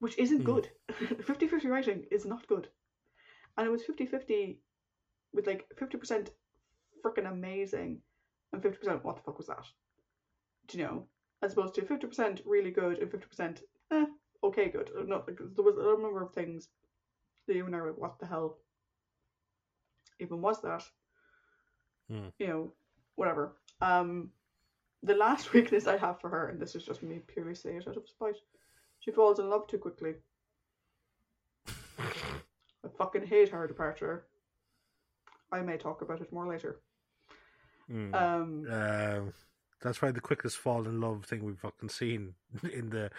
which 0.00 0.18
isn't 0.18 0.40
Hmm. 0.40 0.44
good. 0.44 0.68
50 1.24 1.46
50 1.46 1.68
writing 1.68 2.04
is 2.10 2.26
not 2.26 2.46
good. 2.48 2.68
And 3.56 3.66
it 3.66 3.70
was 3.70 3.84
50 3.84 4.06
50 4.06 4.60
with 5.32 5.46
like 5.46 5.66
50% 5.76 6.30
freaking 7.04 7.30
amazing 7.30 8.00
and 8.52 8.62
50% 8.62 9.04
what 9.04 9.16
the 9.16 9.22
fuck 9.22 9.38
was 9.38 9.46
that? 9.46 9.66
Do 10.66 10.78
you 10.78 10.84
know? 10.84 11.08
As 11.42 11.52
opposed 11.52 11.74
to 11.74 11.82
50% 11.82 12.40
really 12.44 12.70
good 12.70 12.98
and 12.98 13.10
50% 13.10 13.62
eh, 13.92 14.06
okay 14.42 14.68
good. 14.68 14.90
No, 15.06 15.24
there 15.26 15.64
was 15.64 15.76
a 15.76 16.02
number 16.02 16.22
of 16.22 16.32
things 16.32 16.68
that 17.46 17.54
you 17.54 17.66
and 17.66 17.76
I 17.76 17.80
were 17.80 17.90
like, 17.90 17.98
what 17.98 18.18
the 18.18 18.26
hell 18.26 18.58
even 20.18 20.40
was 20.40 20.60
that. 20.62 20.82
Hmm. 22.10 22.28
You 22.38 22.46
know, 22.46 22.72
whatever. 23.16 23.56
Um, 23.80 24.30
the 25.02 25.14
last 25.14 25.52
weakness 25.52 25.86
I 25.86 25.96
have 25.96 26.20
for 26.20 26.28
her, 26.30 26.48
and 26.48 26.60
this 26.60 26.74
is 26.74 26.84
just 26.84 27.02
me 27.02 27.20
purely 27.26 27.54
saying 27.54 27.78
it 27.78 27.88
out 27.88 27.96
of 27.96 28.08
spite, 28.08 28.36
she 29.00 29.10
falls 29.10 29.38
in 29.38 29.48
love 29.50 29.66
too 29.66 29.78
quickly. 29.78 30.14
I 31.98 32.88
fucking 32.98 33.26
hate 33.26 33.48
her 33.50 33.66
departure. 33.66 34.26
I 35.52 35.60
may 35.60 35.76
talk 35.76 36.02
about 36.02 36.20
it 36.20 36.32
more 36.32 36.46
later. 36.46 36.80
Mm. 37.90 38.14
Um, 38.14 38.66
Um, 38.70 39.32
that's 39.82 39.98
probably 39.98 40.14
the 40.14 40.20
quickest 40.20 40.56
fall 40.56 40.86
in 40.88 41.00
love 41.00 41.24
thing 41.24 41.44
we've 41.44 41.58
fucking 41.58 41.88
seen 41.88 42.34
in 42.72 42.90
the 42.90 43.10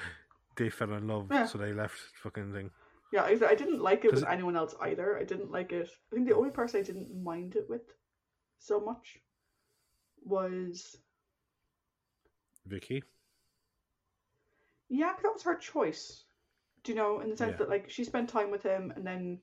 they 0.57 0.69
fell 0.69 0.93
in 0.93 1.07
love, 1.07 1.27
Yeah. 1.31 1.45
so 1.45 1.57
they 1.59 1.71
left 1.71 1.99
fucking 2.23 2.51
thing. 2.51 2.71
yeah, 3.13 3.21
I, 3.23 3.37
I 3.47 3.53
didn't 3.55 3.79
like 3.81 4.03
it 4.05 4.11
with 4.13 4.23
it- 4.23 4.29
anyone 4.29 4.57
else 4.57 4.73
either. 4.81 5.17
I 5.17 5.23
didn't 5.23 5.51
like 5.51 5.71
it. 5.71 5.87
I 6.11 6.15
think 6.15 6.27
the 6.27 6.35
only 6.35 6.49
person 6.49 6.79
I 6.79 6.83
didn't 6.83 7.23
mind 7.23 7.55
it 7.55 7.69
with 7.69 7.83
so 8.59 8.79
much 8.79 9.19
was 10.23 10.97
Vicki. 12.65 13.03
yeah, 14.89 15.13
that 15.21 15.33
was 15.33 15.43
her 15.43 15.55
choice. 15.55 16.23
Do 16.83 16.91
you 16.91 16.97
know, 16.97 17.19
in 17.21 17.29
the 17.29 17.37
sense 17.37 17.51
Yeah. 17.51 17.57
that 17.57 17.69
like 17.69 17.89
she 17.89 18.03
spent 18.03 18.29
time 18.29 18.51
with 18.51 18.63
him, 18.63 18.91
and 18.95 19.05
then 19.05 19.41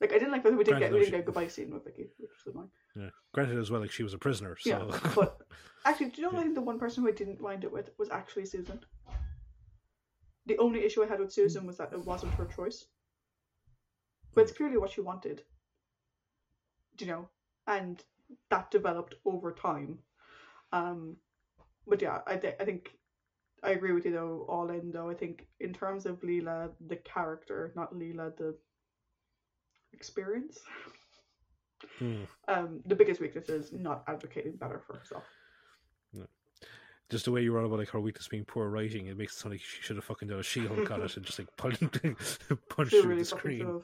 like 0.00 0.12
I 0.12 0.18
didn't 0.18 0.32
like 0.32 0.42
that 0.44 0.52
we 0.52 0.64
didn't 0.64 0.78
Granted, 0.78 0.86
get 0.86 0.92
we 0.92 0.98
didn't 1.00 1.06
she- 1.06 1.10
get 1.12 1.20
a 1.20 1.24
goodbye 1.24 1.48
scene 1.48 1.72
with 1.72 1.84
Vicki, 1.84 2.10
which 2.18 2.30
was 2.44 2.54
annoying. 2.54 2.70
Yeah. 2.96 3.10
Granted 3.32 3.58
as 3.58 3.70
well, 3.70 3.80
like 3.80 3.90
she 3.92 4.02
was 4.02 4.14
a 4.14 4.18
prisoner, 4.18 4.56
so 4.58 4.70
Yeah, 4.70 5.10
but 5.14 5.38
actually, 5.84 6.10
do 6.10 6.22
you 6.22 6.26
know? 6.26 6.32
Yeah. 6.32 6.40
I 6.40 6.42
think 6.42 6.54
the 6.54 6.60
one 6.60 6.78
person 6.78 7.02
who 7.02 7.08
I 7.08 7.12
didn't 7.12 7.40
mind 7.40 7.64
it 7.64 7.72
with 7.72 7.90
was 7.98 8.10
actually 8.10 8.46
Susan. 8.46 8.80
The 10.46 10.58
only 10.58 10.84
issue 10.84 11.02
I 11.02 11.06
had 11.06 11.20
with 11.20 11.32
Susan 11.32 11.66
was 11.66 11.76
that 11.76 11.92
it 11.92 12.04
wasn't 12.04 12.34
her 12.34 12.46
choice, 12.46 12.86
but 14.34 14.42
it's 14.42 14.50
hmm. 14.52 14.56
clearly 14.56 14.78
what 14.78 14.90
she 14.90 15.00
wanted. 15.00 15.42
Do 16.96 17.04
you 17.04 17.10
know? 17.12 17.28
And 17.66 18.02
that 18.50 18.70
developed 18.70 19.14
over 19.24 19.52
time. 19.52 19.98
Um, 20.72 21.16
but 21.86 22.02
yeah, 22.02 22.18
I 22.26 22.36
think 22.36 22.54
I 22.60 22.64
think 22.64 22.90
I 23.62 23.70
agree 23.70 23.92
with 23.92 24.04
you 24.04 24.12
though. 24.12 24.46
All 24.48 24.70
in 24.70 24.90
though, 24.90 25.10
I 25.10 25.14
think 25.14 25.46
in 25.60 25.72
terms 25.72 26.06
of 26.06 26.20
Leela, 26.22 26.70
the 26.86 26.96
character, 26.96 27.72
not 27.76 27.94
Leela, 27.94 28.36
the 28.36 28.54
experience. 29.92 30.60
Hmm. 31.98 32.22
Um, 32.48 32.80
the 32.86 32.94
biggest 32.94 33.20
weakness 33.20 33.48
is 33.48 33.72
not 33.72 34.04
advocating 34.06 34.56
better 34.56 34.82
for 34.86 34.96
herself. 34.96 35.24
just 37.08 37.24
the 37.24 37.32
way 37.32 37.42
you 37.42 37.52
wrote 37.52 37.64
about 37.64 37.78
like 37.78 37.88
her 37.88 38.00
weakness 38.00 38.28
being 38.28 38.44
poor 38.44 38.68
writing, 38.68 39.06
it 39.06 39.16
makes 39.16 39.34
it 39.34 39.40
sound 39.40 39.54
like 39.54 39.60
she 39.60 39.82
should 39.82 39.96
have 39.96 40.04
fucking 40.04 40.28
done 40.28 40.38
a 40.38 40.42
She-Hulk 40.42 40.90
on 40.90 41.02
it 41.02 41.16
and 41.16 41.24
just 41.24 41.38
like 41.38 41.48
punched, 41.56 41.80
punched 42.68 42.92
through 42.92 43.02
really 43.02 43.22
the 43.22 43.24
screen. 43.24 43.82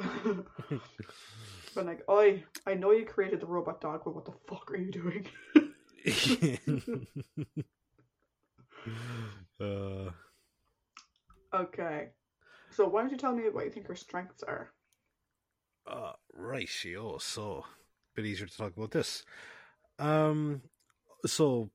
but 1.74 1.86
like, 1.86 2.02
I 2.08 2.44
I 2.66 2.74
know 2.74 2.92
you 2.92 3.04
created 3.04 3.40
the 3.40 3.46
robot 3.46 3.80
dog, 3.80 4.02
but 4.04 4.14
what 4.14 4.24
the 4.24 4.32
fuck 4.46 4.70
are 4.70 4.76
you 4.76 4.90
doing? 4.90 5.26
uh, 9.60 10.10
okay, 11.54 12.08
so 12.70 12.86
why 12.88 13.00
don't 13.02 13.10
you 13.10 13.16
tell 13.18 13.34
me 13.34 13.48
what 13.50 13.64
you 13.64 13.70
think 13.70 13.86
her 13.86 13.94
strengths 13.94 14.42
are? 14.42 14.72
uh, 15.88 16.12
ratio, 16.32 17.18
so 17.18 17.64
a 17.64 18.20
bit 18.20 18.26
easier 18.26 18.46
to 18.46 18.56
talk 18.56 18.76
about 18.76 18.90
this. 18.90 19.24
Um, 19.98 20.62
so 21.26 21.70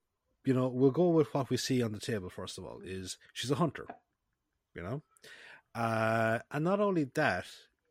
you 0.46 0.53
know, 0.53 0.68
we'll 0.68 0.92
go 0.92 1.10
with 1.10 1.34
what 1.34 1.50
we 1.50 1.58
see 1.58 1.82
on 1.82 1.94
the 1.94 2.00
table 2.00 2.30
first 2.30 2.58
of 2.58 2.65
all. 2.65 2.80
Is 2.84 3.18
she's 3.34 3.51
a 3.51 3.56
hunter, 3.56 3.88
you 4.75 4.84
know, 4.84 5.01
uh, 5.75 6.39
and 6.51 6.63
not 6.63 6.80
only 6.80 7.06
that, 7.15 7.46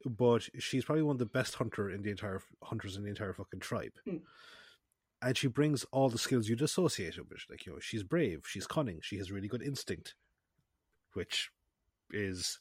but 0.05 0.49
she's 0.59 0.85
probably 0.85 1.03
one 1.03 1.15
of 1.17 1.19
the 1.21 1.27
best 1.27 1.55
hunter 1.55 1.91
in 1.91 2.03
the 2.03 2.11
entire 2.11 2.41
hunters 2.63 2.97
in 2.97 3.03
the 3.05 3.09
entire 3.11 3.33
fucking 3.33 3.61
tribe. 3.61 3.93
Hmm. 4.05 4.17
And 5.25 5.37
she 5.39 5.47
brings 5.47 5.85
all 5.93 6.09
the 6.09 6.19
skills 6.19 6.49
you'd 6.49 6.63
associate 6.63 7.17
with. 7.19 7.45
Like 7.49 7.65
you 7.67 7.73
know, 7.73 7.79
she's 7.81 8.03
brave, 8.03 8.43
she's 8.47 8.67
cunning, 8.67 8.99
she 9.03 9.19
has 9.19 9.31
really 9.31 9.49
good 9.49 9.63
instinct, 9.63 10.15
which 11.15 11.51
is 12.11 12.59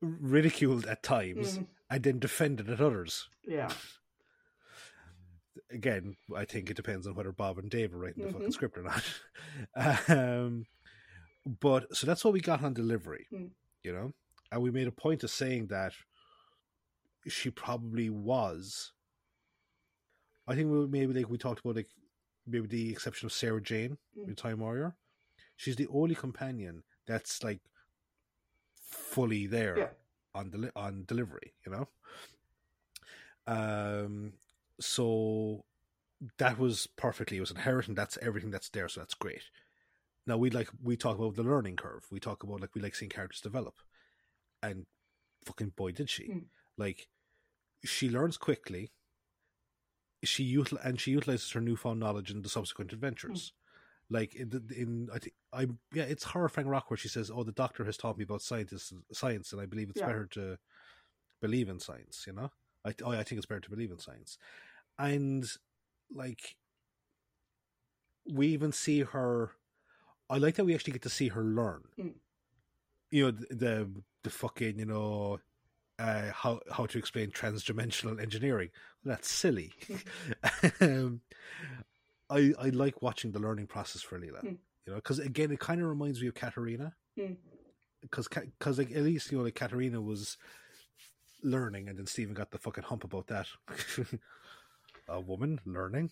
ridiculed 0.00 0.86
at 0.86 1.02
times 1.02 1.58
Mm, 1.58 1.66
and 1.90 2.02
then 2.02 2.18
defended 2.18 2.68
at 2.68 2.80
others. 2.80 3.28
yeah, 3.46 3.72
Again, 5.70 6.16
I 6.36 6.44
think 6.44 6.68
it 6.68 6.76
depends 6.76 7.06
on 7.06 7.14
whether 7.14 7.30
Bob 7.32 7.58
and 7.58 7.70
Dave 7.70 7.94
are 7.94 7.98
writing 7.98 8.24
the 8.26 8.32
fucking 8.32 8.48
Mhm. 8.48 8.52
script 8.52 8.76
or 8.76 8.82
not. 8.82 9.04
um, 10.10 10.66
but 11.46 11.94
so 11.96 12.06
that's 12.06 12.24
what 12.24 12.32
we 12.34 12.40
got 12.40 12.62
on 12.64 12.74
delivery, 12.74 13.26
Mm. 13.32 13.50
you 13.84 13.92
know, 13.92 14.12
and 14.50 14.62
we 14.62 14.70
made 14.72 14.88
a 14.88 14.92
point 14.92 15.22
of 15.22 15.30
saying 15.30 15.68
that 15.68 15.92
she 17.28 17.50
probably 17.50 18.10
was. 18.10 18.92
I 20.46 20.54
think 20.54 20.70
we 20.70 20.86
maybe 20.86 21.12
like 21.14 21.30
we 21.30 21.38
talked 21.38 21.60
about 21.60 21.76
like 21.76 21.88
maybe 22.46 22.66
the 22.66 22.90
exception 22.90 23.26
of 23.26 23.32
Sarah 23.32 23.62
Jane, 23.62 23.96
Mm. 24.18 24.26
the 24.28 24.34
Time 24.34 24.60
Warrior. 24.60 24.94
She's 25.56 25.76
the 25.76 25.86
only 25.88 26.14
companion 26.14 26.82
that's 27.06 27.42
like 27.42 27.60
fully 28.86 29.46
there 29.46 29.78
Yeah. 29.78 29.88
on 30.34 30.50
deli- 30.50 30.70
on 30.76 31.04
delivery, 31.06 31.54
you 31.64 31.72
know. 31.72 31.88
Um, 33.46 34.34
so 34.80 35.64
that 36.38 36.58
was 36.58 36.86
perfectly. 36.86 37.36
It 37.36 37.40
was 37.40 37.50
inherent. 37.50 37.94
That's 37.96 38.18
everything 38.22 38.50
that's 38.50 38.68
there. 38.70 38.88
So 38.88 39.00
that's 39.00 39.14
great. 39.14 39.42
Now 40.26 40.36
we 40.38 40.50
like 40.50 40.68
we 40.82 40.96
talk 40.96 41.18
about 41.18 41.34
the 41.36 41.42
learning 41.42 41.76
curve. 41.76 42.06
We 42.10 42.20
talk 42.20 42.42
about 42.42 42.60
like 42.60 42.74
we 42.74 42.80
like 42.80 42.94
seeing 42.94 43.10
characters 43.10 43.40
develop, 43.42 43.74
and 44.62 44.86
fucking 45.44 45.70
boy 45.76 45.92
did 45.92 46.08
she! 46.08 46.28
Mm. 46.28 46.44
Like 46.78 47.08
she 47.84 48.08
learns 48.08 48.36
quickly. 48.36 48.90
She 50.22 50.56
util- 50.56 50.84
and 50.84 50.98
she 51.00 51.10
utilizes 51.10 51.50
her 51.52 51.60
newfound 51.60 52.00
knowledge 52.00 52.30
in 52.30 52.42
the 52.42 52.48
subsequent 52.48 52.92
adventures. 52.92 53.52
Like 54.10 54.34
in, 54.34 54.50
the, 54.50 54.62
in 54.76 55.08
I 55.12 55.18
think 55.18 55.34
I 55.52 55.66
yeah, 55.92 56.04
it's 56.04 56.24
Horror 56.24 56.46
of 56.46 56.52
Fang 56.52 56.66
Rock 56.66 56.90
where 56.90 56.96
she 56.96 57.08
says, 57.08 57.30
"Oh, 57.34 57.42
the 57.42 57.52
doctor 57.52 57.84
has 57.84 57.96
taught 57.96 58.18
me 58.18 58.24
about 58.24 58.42
scientists, 58.42 58.92
science, 59.12 59.52
and 59.52 59.60
I 59.60 59.66
believe 59.66 59.90
it's 59.90 60.00
Yeah. 60.00 60.06
better 60.06 60.26
to 60.32 60.58
believe 61.40 61.68
in 61.68 61.78
science." 61.80 62.24
You 62.26 62.34
know, 62.34 62.50
I 62.84 62.94
oh, 63.02 63.12
I 63.12 63.22
think 63.22 63.38
it's 63.38 63.46
better 63.46 63.60
to 63.60 63.70
believe 63.70 63.90
in 63.90 63.98
science, 63.98 64.38
and 64.98 65.50
like 66.10 66.56
we 68.30 68.48
even 68.48 68.72
see 68.72 69.00
her. 69.00 69.52
I 70.30 70.38
like 70.38 70.54
that 70.56 70.64
we 70.64 70.74
actually 70.74 70.94
get 70.94 71.02
to 71.02 71.10
see 71.10 71.28
her 71.28 71.42
learn. 71.42 71.84
Mm. 71.98 72.14
You 73.10 73.24
know 73.24 73.30
the, 73.30 73.54
the 73.54 73.90
the 74.22 74.30
fucking 74.30 74.78
you 74.78 74.86
know 74.86 75.40
uh, 75.98 76.30
how 76.32 76.60
how 76.70 76.86
to 76.86 76.98
explain 76.98 77.30
transdimensional 77.30 78.20
engineering. 78.20 78.70
That's 79.04 79.28
silly. 79.30 79.72
um, 80.80 81.20
I 82.30 82.52
I 82.58 82.68
like 82.70 83.02
watching 83.02 83.32
the 83.32 83.38
learning 83.38 83.66
process 83.66 84.02
for 84.02 84.18
Leela. 84.18 84.42
Mm. 84.44 84.58
You 84.86 84.92
know, 84.92 84.96
because 84.96 85.18
again, 85.18 85.50
it 85.50 85.60
kind 85.60 85.80
of 85.80 85.88
reminds 85.88 86.20
me 86.20 86.28
of 86.28 86.34
Katarina. 86.34 86.94
Mm. 87.18 87.36
Because 88.00 88.28
because 88.28 88.78
like 88.78 88.90
at 88.90 89.02
least 89.02 89.30
you 89.30 89.38
know 89.38 89.44
like 89.44 89.54
Katarina 89.54 90.00
was 90.00 90.36
learning, 91.42 91.88
and 91.88 91.98
then 91.98 92.06
Steven 92.06 92.34
got 92.34 92.50
the 92.50 92.58
fucking 92.58 92.84
hump 92.84 93.04
about 93.04 93.26
that. 93.28 93.46
A 95.08 95.20
woman 95.20 95.60
learning. 95.66 96.10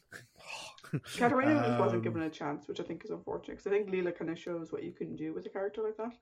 Katarina 1.16 1.54
just 1.66 1.80
wasn't 1.80 2.00
Um, 2.00 2.02
given 2.02 2.22
a 2.22 2.28
chance, 2.28 2.68
which 2.68 2.78
I 2.78 2.82
think 2.82 3.02
is 3.06 3.10
unfortunate. 3.10 3.56
Because 3.56 3.66
I 3.66 3.70
think 3.70 3.90
Leela 3.90 4.14
kind 4.14 4.30
of 4.30 4.38
shows 4.38 4.70
what 4.70 4.82
you 4.82 4.92
can 4.92 5.16
do 5.16 5.32
with 5.32 5.46
a 5.46 5.48
character 5.48 5.82
like 5.82 5.96
that. 5.96 6.12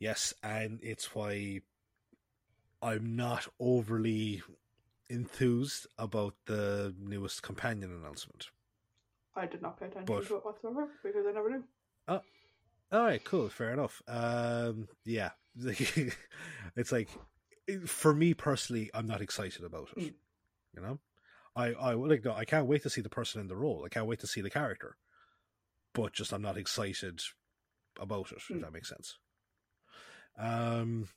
Yes, 0.00 0.34
and 0.42 0.80
it's 0.82 1.14
why 1.14 1.60
I'm 2.82 3.14
not 3.16 3.46
overly 3.60 4.42
enthused 5.08 5.86
about 5.98 6.34
the 6.46 6.94
newest 6.98 7.42
companion 7.42 7.92
announcement. 7.92 8.50
I 9.36 9.46
did 9.46 9.62
not 9.62 9.78
pay 9.78 9.86
attention 9.86 10.04
But- 10.06 10.26
to 10.26 10.36
it 10.36 10.44
whatsoever 10.44 10.88
because 11.02 11.24
I 11.26 11.32
never 11.32 11.50
knew. 11.50 11.64
Oh. 12.08 12.20
All 12.90 13.04
right, 13.04 13.22
cool, 13.24 13.48
fair 13.48 13.72
enough. 13.72 14.02
Um, 14.06 14.88
yeah, 15.04 15.30
it's 15.56 16.92
like 16.92 17.08
for 17.86 18.12
me 18.12 18.34
personally, 18.34 18.90
I'm 18.92 19.06
not 19.06 19.22
excited 19.22 19.64
about 19.64 19.88
it. 19.96 19.98
Mm. 19.98 20.14
You 20.76 20.82
know, 20.82 20.98
I 21.56 21.68
I 21.72 21.92
like 21.94 22.24
no, 22.24 22.34
I 22.34 22.44
can't 22.44 22.66
wait 22.66 22.82
to 22.82 22.90
see 22.90 23.00
the 23.00 23.08
person 23.08 23.40
in 23.40 23.48
the 23.48 23.56
role. 23.56 23.84
I 23.86 23.88
can't 23.88 24.06
wait 24.06 24.20
to 24.20 24.26
see 24.26 24.42
the 24.42 24.50
character, 24.50 24.96
but 25.94 26.12
just 26.12 26.32
I'm 26.34 26.42
not 26.42 26.58
excited 26.58 27.22
about 27.98 28.30
it. 28.32 28.38
If 28.38 28.48
Mm. 28.48 28.60
that 28.60 28.72
makes 28.74 28.90
sense. 28.90 29.16
Um, 30.38 31.08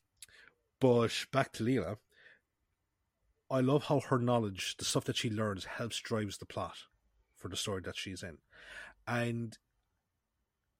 but 0.86 1.25
back 1.32 1.51
to 1.51 1.63
Leela. 1.63 1.98
I 3.50 3.60
love 3.60 3.86
how 3.86 4.01
her 4.01 4.20
knowledge, 4.20 4.77
the 4.77 4.86
stuff 4.86 5.06
that 5.06 5.18
she 5.18 5.32
learns, 5.32 5.65
helps 5.65 6.00
drives 6.00 6.38
the 6.38 6.46
plot 6.46 6.77
for 7.36 7.48
the 7.48 7.58
story 7.58 7.82
that 7.86 7.98
she's 7.98 8.22
in, 8.22 8.38
and 9.08 9.58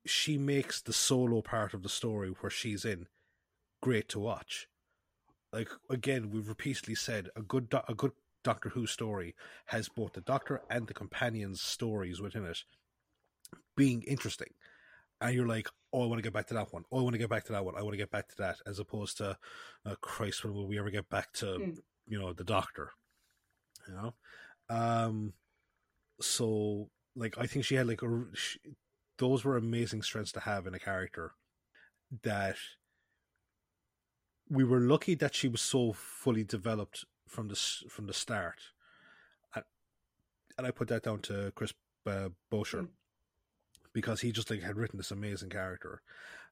she 0.06 0.38
makes 0.38 0.80
the 0.80 0.94
solo 0.94 1.42
part 1.42 1.74
of 1.74 1.82
the 1.82 1.90
story 1.90 2.30
where 2.30 2.52
she's 2.52 2.86
in 2.86 3.08
great 3.82 4.08
to 4.10 4.20
watch. 4.20 4.68
Like 5.52 5.70
again, 5.90 6.30
we've 6.30 6.50
repeatedly 6.50 6.94
said 6.94 7.30
a 7.36 7.42
good 7.42 7.74
a 7.88 7.96
good 7.96 8.12
Doctor 8.44 8.70
Who 8.70 8.86
story 8.86 9.34
has 9.68 9.90
both 9.90 10.14
the 10.14 10.22
Doctor 10.22 10.62
and 10.70 10.86
the 10.86 10.94
companions' 10.94 11.64
stories 11.64 12.22
within 12.22 12.46
it 12.46 12.64
being 13.76 14.04
interesting, 14.04 14.54
and 15.22 15.34
you're 15.34 15.48
like, 15.48 15.68
oh, 15.94 16.04
I 16.04 16.08
want 16.08 16.20
to 16.20 16.24
get 16.24 16.34
back 16.34 16.48
to 16.48 16.54
that 16.56 16.74
one. 16.74 16.84
Oh, 16.92 17.00
I 17.00 17.02
want 17.02 17.14
to 17.14 17.20
get 17.20 17.30
back 17.30 17.46
to 17.46 17.54
that 17.54 17.64
one. 17.66 17.76
I 17.78 17.82
want 17.82 17.94
to 17.94 17.98
get 17.98 18.12
back 18.12 18.28
to 18.30 18.36
that, 18.40 18.58
as 18.66 18.80
opposed 18.80 19.18
to, 19.18 19.38
uh, 19.86 19.96
Christ, 20.02 20.44
when 20.44 20.54
will 20.54 20.68
we 20.68 20.78
ever 20.78 20.90
get 20.90 21.10
back 21.10 21.32
to 21.34 21.46
Mm. 21.46 21.78
you 22.08 22.20
know 22.20 22.34
the 22.34 22.44
Doctor? 22.44 22.92
You 23.88 23.94
know, 23.94 24.14
um, 24.70 25.34
so 26.20 26.90
like 27.16 27.38
I 27.38 27.48
think 27.48 27.66
she 27.66 27.76
had 27.76 27.88
like 27.88 28.02
a 28.02 28.26
she, 28.34 28.60
those 29.18 29.44
were 29.46 29.58
amazing 29.58 30.02
strengths 30.02 30.32
to 30.34 30.42
have 30.42 30.68
in 30.68 30.74
a 30.76 30.80
character 30.80 31.34
that 32.24 32.58
we 34.50 34.64
were 34.64 34.80
lucky 34.80 35.16
that 35.16 35.34
she 35.34 35.48
was 35.48 35.62
so 35.62 35.94
fully 35.94 36.44
developed 36.44 37.06
from 37.28 37.48
the 37.48 37.56
from 37.90 38.08
the 38.08 38.14
start, 38.14 38.60
and, 39.56 39.64
and 40.58 40.68
I 40.68 40.72
put 40.72 40.88
that 40.90 41.04
down 41.04 41.20
to 41.22 41.52
Chris 41.56 41.74
uh, 42.06 42.30
Boucher 42.50 42.84
mm. 42.84 42.88
Because 43.96 44.20
he 44.20 44.32
just 44.32 44.52
like 44.52 44.62
had 44.62 44.76
written 44.76 44.98
this 44.98 45.12
amazing 45.12 45.50
character, 45.50 46.02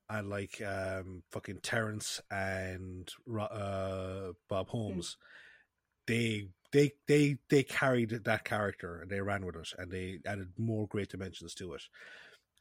and 0.10 0.30
like 0.30 0.62
um 0.66 1.24
fucking 1.32 1.60
Terrance 1.62 2.22
and 2.32 3.12
uh, 3.40 4.32
Bob 4.50 4.68
hmm. 4.70 4.72
Holmes, 4.72 5.18
mm. 5.18 6.08
they 6.08 6.48
they 6.72 6.92
they 7.08 7.38
they 7.50 7.64
carried 7.64 8.10
that 8.10 8.46
character 8.46 9.00
and 9.02 9.12
they 9.12 9.22
ran 9.22 9.46
with 9.46 9.56
it 9.56 9.74
and 9.78 9.92
they 9.92 10.20
added 10.26 10.50
more 10.58 10.88
great 10.88 11.10
dimensions 11.10 11.54
to 11.56 11.74
it. 11.74 11.84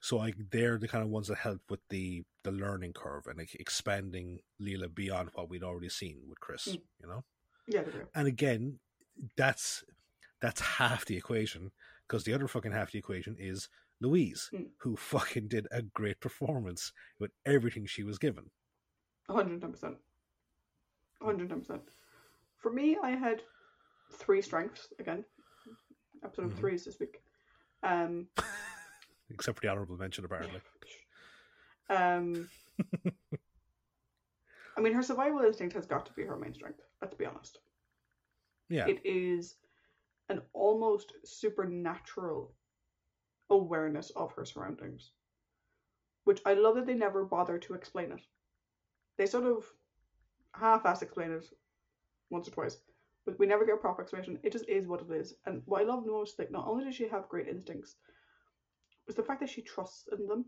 So 0.01 0.17
like 0.17 0.35
they're 0.51 0.79
the 0.79 0.89
kind 0.89 1.05
of 1.05 1.11
ones 1.11 1.29
that 1.29 1.39
help 1.39 1.61
with 1.71 1.81
the 1.89 2.25
the 2.43 2.51
learning 2.51 2.93
curve 2.93 3.27
and 3.29 3.39
like 3.39 3.55
expanding 3.55 4.41
Leela 4.61 4.93
beyond 4.93 5.31
what 5.35 5.49
we'd 5.49 5.63
already 5.63 5.89
seen 5.89 6.19
with 6.29 6.41
Chris. 6.41 6.67
Mm. 6.67 6.81
You 7.01 7.09
know. 7.09 7.25
Yeah. 7.69 7.83
And 8.15 8.27
again, 8.27 8.81
that's 9.37 9.85
that's 10.41 10.61
half 10.61 11.05
the 11.05 11.17
equation 11.17 11.71
because 12.07 12.25
the 12.25 12.35
other 12.35 12.49
fucking 12.49 12.73
half 12.73 12.91
the 12.91 12.99
equation 12.99 13.37
is 13.39 13.69
Louise, 14.03 14.51
mm. 14.53 14.67
who 14.79 14.97
fucking 14.97 15.49
did 15.49 15.67
a 15.71 15.83
great 15.83 16.21
performance 16.21 16.93
with 17.19 17.31
everything 17.47 17.87
she 17.87 18.03
was 18.03 18.19
given. 18.19 18.51
110%. 19.31 19.95
110%. 21.23 21.81
For 22.59 22.73
me, 22.73 22.99
I 23.03 23.11
had 23.11 23.43
three 24.13 24.43
strengths 24.43 24.89
again. 24.99 25.25
Episode 26.25 26.43
mm-hmm. 26.43 26.53
of 26.53 26.59
threes 26.59 26.85
this 26.85 26.99
week. 27.01 27.19
Um, 27.83 28.29
Except 29.31 29.59
for 29.59 29.63
the 29.63 29.69
honorable 29.69 29.97
mention, 29.97 30.25
apparently. 30.25 30.61
Um, 31.91 32.49
I 34.79 34.81
mean, 34.81 34.95
her 34.95 35.03
survival 35.03 35.41
instinct 35.41 35.75
has 35.75 35.85
got 35.85 36.07
to 36.07 36.13
be 36.13 36.23
her 36.23 36.39
main 36.39 36.55
strength. 36.55 36.81
Let's 37.03 37.15
be 37.15 37.27
honest. 37.27 37.59
Yeah. 38.71 38.87
It 38.87 39.01
is 39.05 39.57
an 40.31 40.41
almost 40.55 41.13
supernatural 41.25 42.55
awareness 43.53 44.11
of 44.11 44.33
her 44.33 44.45
surroundings, 44.45 45.11
which 46.25 46.41
I 46.45 46.55
love 46.55 46.75
that 46.77 46.87
they 46.87 46.95
never 46.95 47.25
bother 47.25 47.59
to 47.59 47.75
explain 47.75 48.13
it. 48.13 48.23
They 49.17 49.27
sort 49.27 49.45
of 49.45 49.65
half-ass 50.55 51.03
explain 51.03 51.33
it 51.33 51.45
once 52.31 52.49
or 52.49 52.53
twice, 52.53 52.79
but 53.25 53.39
we 53.39 53.47
never 53.47 53.65
get 53.65 53.75
a 53.75 53.79
proper 53.79 54.03
explanation. 54.03 54.39
It 54.43 54.53
just 54.53 54.69
is 54.69 54.87
what 54.87 55.03
it 55.03 55.11
is. 55.13 55.35
And 55.47 55.63
what 55.67 55.83
I 55.83 55.85
love 55.85 56.07
most, 56.07 56.39
like, 56.39 56.51
not 56.51 56.67
only 56.67 56.85
does 56.85 56.95
she 56.95 57.09
have 57.09 57.29
great 57.29 57.49
instincts, 57.49 57.97
was 59.07 59.17
the 59.17 59.23
fact 59.23 59.41
that 59.41 59.51
she 59.51 59.63
trusts 59.63 60.09
in 60.13 60.27
them. 60.27 60.45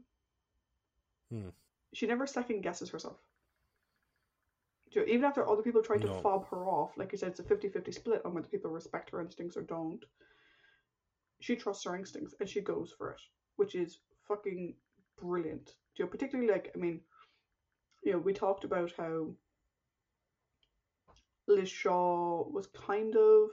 Hmm. 1.30 1.48
She 1.92 2.06
never 2.06 2.26
second 2.26 2.62
guesses 2.62 2.90
herself. 2.90 3.18
Even 4.96 5.24
after 5.24 5.48
other 5.48 5.62
people 5.62 5.82
try 5.82 5.98
to 5.98 6.20
fob 6.22 6.48
her 6.50 6.66
off, 6.66 6.96
like 6.96 7.10
you 7.10 7.18
said, 7.18 7.30
it's 7.30 7.40
a 7.40 7.44
50 7.44 7.68
50 7.68 7.90
split 7.90 8.22
on 8.24 8.32
whether 8.32 8.46
people 8.46 8.70
respect 8.70 9.10
her 9.10 9.20
instincts 9.20 9.56
or 9.56 9.62
don't. 9.62 10.04
She 11.44 11.56
trusts 11.56 11.84
her 11.84 11.94
instincts 11.94 12.34
and 12.40 12.48
she 12.48 12.62
goes 12.62 12.94
for 12.96 13.10
it, 13.10 13.20
which 13.56 13.74
is 13.74 13.98
fucking 14.26 14.76
brilliant. 15.20 15.74
You 15.96 16.06
know, 16.06 16.10
particularly 16.10 16.50
like, 16.50 16.72
I 16.74 16.78
mean, 16.78 17.02
you 18.02 18.12
know, 18.12 18.18
we 18.18 18.32
talked 18.32 18.64
about 18.64 18.92
how 18.96 19.28
Liz 21.46 21.68
Shaw 21.68 22.48
was 22.48 22.66
kind 22.68 23.14
of 23.14 23.50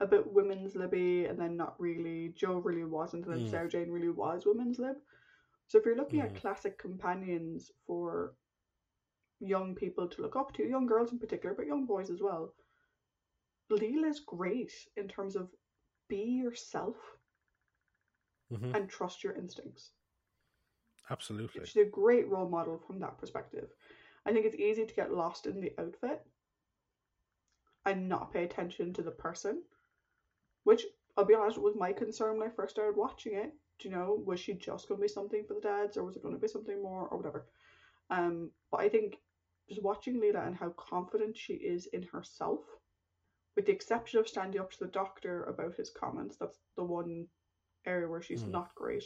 a 0.00 0.06
bit 0.06 0.32
women's 0.32 0.74
libby 0.74 1.26
and 1.26 1.38
then 1.38 1.58
not 1.58 1.78
really. 1.78 2.32
Jo 2.34 2.54
really 2.54 2.84
wasn't, 2.84 3.26
and 3.26 3.34
then 3.34 3.46
mm. 3.46 3.50
Sarah 3.50 3.68
Jane 3.68 3.90
really 3.90 4.08
was 4.08 4.46
women's 4.46 4.78
lib. 4.78 4.96
So 5.66 5.76
if 5.76 5.84
you're 5.84 5.98
looking 5.98 6.20
mm. 6.20 6.24
at 6.24 6.40
classic 6.40 6.78
companions 6.78 7.70
for 7.86 8.32
young 9.40 9.74
people 9.74 10.08
to 10.08 10.22
look 10.22 10.36
up 10.36 10.54
to, 10.54 10.66
young 10.66 10.86
girls 10.86 11.12
in 11.12 11.18
particular, 11.18 11.54
but 11.54 11.66
young 11.66 11.84
boys 11.84 12.08
as 12.08 12.22
well, 12.22 12.54
Leela's 13.68 14.20
great 14.20 14.72
in 14.96 15.06
terms 15.06 15.36
of 15.36 15.50
be 16.10 16.42
yourself 16.42 16.96
mm-hmm. 18.52 18.74
and 18.74 18.90
trust 18.90 19.24
your 19.24 19.34
instincts. 19.34 19.92
Absolutely. 21.08 21.64
She's 21.64 21.86
a 21.86 21.88
great 21.88 22.28
role 22.28 22.48
model 22.48 22.78
from 22.86 23.00
that 23.00 23.18
perspective. 23.18 23.68
I 24.26 24.32
think 24.32 24.44
it's 24.44 24.56
easy 24.56 24.84
to 24.84 24.94
get 24.94 25.14
lost 25.14 25.46
in 25.46 25.60
the 25.60 25.72
outfit 25.78 26.20
and 27.86 28.08
not 28.08 28.32
pay 28.32 28.44
attention 28.44 28.92
to 28.92 29.02
the 29.02 29.10
person 29.10 29.62
which 30.64 30.84
I'll 31.16 31.24
be 31.24 31.34
honest 31.34 31.58
was 31.58 31.74
my 31.76 31.92
concern 31.92 32.38
when 32.38 32.48
I 32.48 32.52
first 32.52 32.74
started 32.74 32.96
watching 32.96 33.34
it. 33.34 33.52
Do 33.78 33.88
you 33.88 33.94
know, 33.94 34.22
was 34.24 34.40
she 34.40 34.54
just 34.54 34.88
going 34.88 35.00
to 35.00 35.02
be 35.02 35.08
something 35.08 35.44
for 35.46 35.54
the 35.54 35.60
dads, 35.60 35.96
or 35.96 36.04
was 36.04 36.16
it 36.16 36.22
going 36.22 36.34
to 36.34 36.40
be 36.40 36.48
something 36.48 36.82
more, 36.82 37.08
or 37.08 37.16
whatever? 37.16 37.46
Um, 38.10 38.50
but 38.70 38.80
I 38.80 38.88
think 38.88 39.16
just 39.68 39.82
watching 39.82 40.20
Leela 40.20 40.46
and 40.46 40.56
how 40.56 40.70
confident 40.70 41.36
she 41.36 41.54
is 41.54 41.86
in 41.86 42.02
herself, 42.02 42.60
with 43.56 43.66
the 43.66 43.72
exception 43.72 44.20
of 44.20 44.28
standing 44.28 44.60
up 44.60 44.70
to 44.72 44.78
the 44.78 44.90
doctor 44.90 45.44
about 45.44 45.74
his 45.76 45.90
comments, 45.90 46.36
that's 46.36 46.58
the 46.76 46.84
one 46.84 47.26
area 47.86 48.08
where 48.08 48.22
she's 48.22 48.42
mm. 48.42 48.50
not 48.50 48.74
great. 48.74 49.04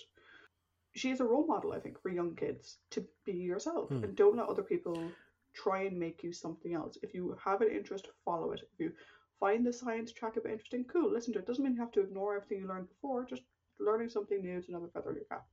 She 0.95 1.11
is 1.11 1.21
a 1.21 1.25
role 1.25 1.47
model, 1.47 1.73
I 1.73 1.81
think, 1.81 2.01
for 2.01 2.11
young 2.11 2.37
kids 2.37 2.79
to 2.91 3.05
be 3.25 3.33
yourself 3.33 3.91
mm. 3.91 4.05
and 4.05 4.15
don't 4.15 4.37
let 4.37 4.49
other 4.49 4.63
people 4.63 5.11
try 5.55 5.83
and 5.83 5.99
make 5.99 6.23
you 6.23 6.33
something 6.33 6.75
else. 6.75 6.99
If 7.03 7.15
you 7.15 7.37
have 7.43 7.63
an 7.63 7.71
interest, 7.71 8.09
follow 8.25 8.53
it. 8.53 8.61
If 8.73 8.81
you 8.81 8.93
find 9.41 9.67
the 9.67 9.73
science 9.73 10.13
track 10.13 10.37
a 10.37 10.41
bit 10.41 10.53
interesting, 10.53 10.85
cool, 10.85 11.11
listen 11.11 11.33
to 11.33 11.39
it. 11.39 11.47
Doesn't 11.47 11.65
mean 11.65 11.75
you 11.75 11.81
have 11.81 11.93
to 11.93 12.03
ignore 12.03 12.37
everything 12.37 12.61
you 12.61 12.69
learned 12.69 12.89
before, 12.89 13.25
just 13.25 13.43
learning 13.81 14.09
something 14.09 14.41
new 14.41 14.59
is 14.59 14.69
another 14.69 14.89
feather 14.93 15.11
in 15.11 15.17
your 15.17 15.25
cap. 15.25 15.45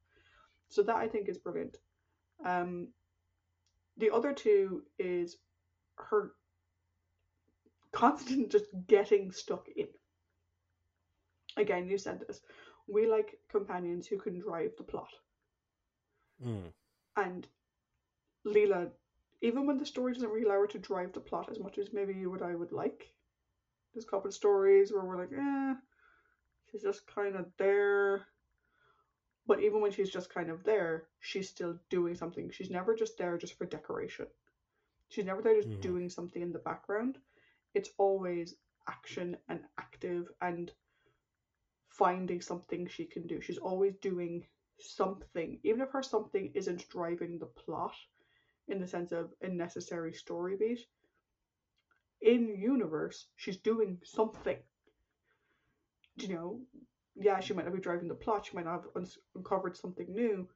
So 0.69 0.83
that 0.83 0.95
I 0.95 1.07
think 1.07 1.27
is 1.27 1.37
brilliant. 1.37 1.77
Um, 2.45 2.89
the 3.97 4.11
other 4.11 4.33
two 4.33 4.83
is 4.99 5.37
her 5.95 6.33
constant 7.93 8.51
just 8.51 8.65
getting 8.87 9.31
stuck 9.31 9.67
in. 9.75 9.87
Again, 11.57 11.87
you 11.87 11.97
said 11.97 12.23
this. 12.25 12.41
We 12.87 13.07
like 13.07 13.37
companions 13.49 14.07
who 14.07 14.17
can 14.17 14.39
drive 14.39 14.71
the 14.77 14.83
plot. 14.83 15.11
Mm. 16.45 16.71
And 17.17 17.47
Leela, 18.45 18.89
even 19.41 19.67
when 19.67 19.77
the 19.77 19.85
story 19.85 20.13
doesn't 20.13 20.29
really 20.29 20.45
allow 20.45 20.61
her 20.61 20.67
to 20.67 20.79
drive 20.79 21.13
the 21.13 21.19
plot 21.19 21.49
as 21.51 21.59
much 21.59 21.77
as 21.77 21.93
maybe 21.93 22.13
you 22.13 22.33
and 22.33 22.43
I 22.43 22.55
would 22.55 22.71
like, 22.71 23.11
there's 23.93 24.05
a 24.05 24.07
couple 24.07 24.29
of 24.29 24.33
stories 24.33 24.91
where 24.91 25.03
we're 25.03 25.17
like, 25.17 25.33
eh, 25.37 25.73
she's 26.71 26.81
just 26.81 27.05
kind 27.07 27.35
of 27.35 27.45
there. 27.57 28.25
But 29.47 29.61
even 29.61 29.81
when 29.81 29.91
she's 29.91 30.09
just 30.09 30.33
kind 30.33 30.49
of 30.49 30.63
there, 30.63 31.07
she's 31.19 31.49
still 31.49 31.77
doing 31.89 32.15
something. 32.15 32.51
She's 32.51 32.69
never 32.69 32.95
just 32.95 33.17
there 33.17 33.37
just 33.37 33.57
for 33.57 33.65
decoration. 33.65 34.27
She's 35.09 35.25
never 35.25 35.41
there 35.41 35.55
just 35.55 35.69
mm. 35.69 35.81
doing 35.81 36.09
something 36.09 36.41
in 36.41 36.53
the 36.53 36.59
background. 36.59 37.17
It's 37.73 37.89
always 37.97 38.55
action 38.87 39.37
and 39.49 39.65
active 39.77 40.27
and 40.41 40.71
finding 41.89 42.41
something 42.41 42.87
she 42.87 43.05
can 43.05 43.27
do. 43.27 43.39
She's 43.39 43.59
always 43.59 43.93
doing 43.97 44.47
something, 44.79 45.59
even 45.63 45.81
if 45.81 45.91
her 45.91 46.01
something 46.01 46.51
isn't 46.55 46.89
driving 46.89 47.37
the 47.37 47.45
plot 47.45 47.93
in 48.67 48.79
the 48.79 48.87
sense 48.87 49.11
of 49.11 49.33
a 49.41 49.47
necessary 49.49 50.13
story 50.13 50.57
beat 50.57 50.87
in 52.21 52.47
universe, 52.47 53.27
she's 53.35 53.57
doing 53.57 53.99
something. 54.03 54.57
You 56.15 56.29
know, 56.29 56.61
yeah, 57.15 57.39
she 57.41 57.53
might 57.53 57.65
not 57.65 57.73
be 57.73 57.81
driving 57.81 58.07
the 58.07 58.15
plot, 58.15 58.45
she 58.45 58.55
might 58.55 58.65
not 58.65 58.83
have 58.83 58.95
un- 58.95 59.07
uncovered 59.35 59.75
something 59.75 60.13
new, 60.13 60.47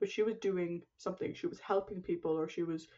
but 0.00 0.08
she 0.10 0.22
was 0.22 0.36
doing 0.36 0.82
something. 0.96 1.34
She 1.34 1.46
was 1.46 1.60
helping 1.60 2.02
people, 2.02 2.32
or 2.32 2.48
she 2.48 2.62
was 2.62 2.88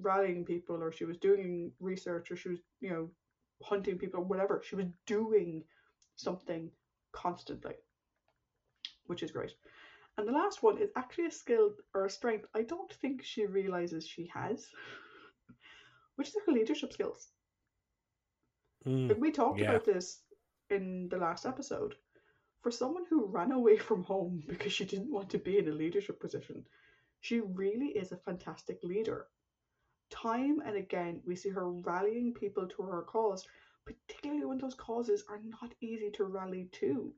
rallying 0.00 0.44
people, 0.44 0.82
or 0.82 0.92
she 0.92 1.04
was 1.04 1.16
doing 1.18 1.72
research, 1.80 2.30
or 2.30 2.36
she 2.36 2.50
was, 2.50 2.58
you 2.80 2.90
know, 2.90 3.10
hunting 3.62 3.98
people, 3.98 4.20
or 4.20 4.24
whatever. 4.24 4.62
She 4.64 4.76
was 4.76 4.86
doing 5.06 5.64
something 6.16 6.70
constantly, 7.12 7.74
which 9.06 9.22
is 9.22 9.30
great. 9.30 9.52
And 10.16 10.26
the 10.26 10.32
last 10.32 10.62
one 10.62 10.78
is 10.78 10.90
actually 10.96 11.26
a 11.26 11.30
skill 11.30 11.70
or 11.94 12.04
a 12.04 12.10
strength 12.10 12.46
I 12.54 12.62
don't 12.62 12.92
think 12.92 13.22
she 13.22 13.46
realizes 13.46 14.06
she 14.06 14.28
has, 14.34 14.66
which 16.16 16.28
is 16.28 16.36
her 16.44 16.52
leadership 16.52 16.92
skills. 16.92 17.28
Mm, 18.84 19.08
like 19.08 19.20
we 19.20 19.30
talked 19.30 19.60
yeah. 19.60 19.70
about 19.70 19.84
this 19.84 20.20
in 20.70 21.08
the 21.08 21.18
last 21.18 21.46
episode. 21.46 21.94
For 22.62 22.72
someone 22.72 23.04
who 23.08 23.26
ran 23.26 23.52
away 23.52 23.76
from 23.88 24.02
home 24.02 24.42
because 24.46 24.72
she 24.72 24.84
didn't 24.84 25.12
want 25.12 25.30
to 25.30 25.38
be 25.38 25.58
in 25.58 25.68
a 25.68 25.72
leadership 25.72 26.20
position, 26.20 26.64
she 27.20 27.40
really 27.40 27.88
is 27.88 28.12
a 28.12 28.16
fantastic 28.16 28.78
leader. 28.82 29.26
Time 30.10 30.62
and 30.64 30.76
again, 30.76 31.20
we 31.26 31.36
see 31.36 31.50
her 31.50 31.70
rallying 31.70 32.32
people 32.34 32.66
to 32.66 32.82
her 32.82 33.02
cause, 33.02 33.46
particularly 33.84 34.46
when 34.46 34.58
those 34.58 34.74
causes 34.74 35.24
are 35.28 35.40
not 35.44 35.74
easy 35.80 36.10
to 36.10 36.24
rally 36.24 36.68
to. 36.72 37.12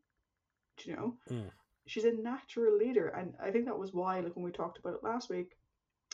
Do 0.76 0.90
you 0.90 0.96
know? 0.96 1.16
Mm. 1.30 1.50
She's 1.86 2.04
a 2.04 2.12
natural 2.12 2.76
leader, 2.76 3.08
and 3.08 3.34
I 3.42 3.50
think 3.50 3.64
that 3.64 3.78
was 3.78 3.92
why, 3.92 4.20
like 4.20 4.36
when 4.36 4.44
we 4.44 4.52
talked 4.52 4.78
about 4.78 4.94
it 4.94 5.02
last 5.02 5.30
week, 5.30 5.56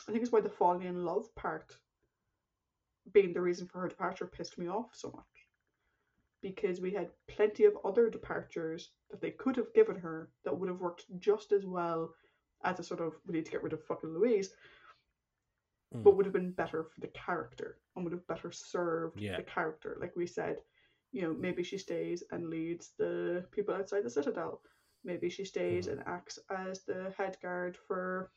I 0.07 0.11
think 0.11 0.23
it's 0.23 0.31
why 0.31 0.41
the 0.41 0.49
falling 0.49 0.83
in 0.83 1.03
love 1.03 1.33
part 1.35 1.77
being 3.13 3.33
the 3.33 3.41
reason 3.41 3.67
for 3.67 3.81
her 3.81 3.87
departure 3.87 4.25
pissed 4.25 4.57
me 4.57 4.67
off 4.67 4.89
so 4.93 5.11
much 5.15 5.47
because 6.41 6.79
we 6.79 6.91
had 6.91 7.09
plenty 7.27 7.65
of 7.65 7.77
other 7.83 8.09
departures 8.09 8.91
that 9.09 9.21
they 9.21 9.31
could 9.31 9.55
have 9.55 9.73
given 9.73 9.95
her 9.95 10.29
that 10.43 10.57
would 10.57 10.69
have 10.69 10.79
worked 10.79 11.05
just 11.19 11.51
as 11.51 11.65
well 11.65 12.13
as 12.63 12.79
a 12.79 12.83
sort 12.83 13.01
of 13.01 13.13
we 13.25 13.33
need 13.33 13.45
to 13.45 13.51
get 13.51 13.63
rid 13.63 13.73
of 13.73 13.83
fucking 13.83 14.13
Louise, 14.13 14.51
Mm. 15.93 16.03
but 16.03 16.17
would 16.17 16.25
have 16.25 16.33
been 16.33 16.51
better 16.51 16.83
for 16.83 16.99
the 16.99 17.07
character 17.07 17.79
and 17.95 18.03
would 18.03 18.11
have 18.11 18.27
better 18.27 18.51
served 18.51 19.21
Yeah. 19.21 19.37
the 19.37 19.43
character. 19.43 19.97
Like 20.01 20.15
we 20.17 20.27
said, 20.27 20.61
you 21.13 21.21
know, 21.21 21.33
maybe 21.33 21.63
she 21.63 21.77
stays 21.77 22.23
and 22.31 22.49
leads 22.49 22.91
the 22.97 23.47
people 23.51 23.73
outside 23.73 24.03
the 24.03 24.09
citadel. 24.09 24.61
Maybe 25.03 25.29
she 25.29 25.45
stays 25.45 25.87
Mhm. 25.87 25.91
and 25.93 26.07
acts 26.07 26.39
as 26.49 26.83
the 26.83 27.11
head 27.11 27.39
guard 27.41 27.77
for 27.77 28.31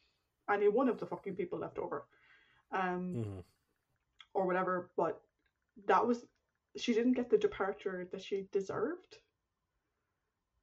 any 0.49 0.69
one 0.69 0.89
of 0.89 0.99
the 0.99 1.07
fucking 1.07 1.35
people 1.35 1.59
left 1.59 1.79
over. 1.79 2.07
Um, 2.71 3.15
Mhm. 3.17 3.45
or 4.33 4.47
whatever, 4.47 4.93
but 4.97 5.21
that 5.87 6.07
was 6.07 6.29
she 6.77 6.95
didn't 6.95 7.15
get 7.15 7.29
the 7.31 7.39
departure 7.39 8.05
that 8.13 8.23
she 8.23 8.43
deserved. 8.53 9.21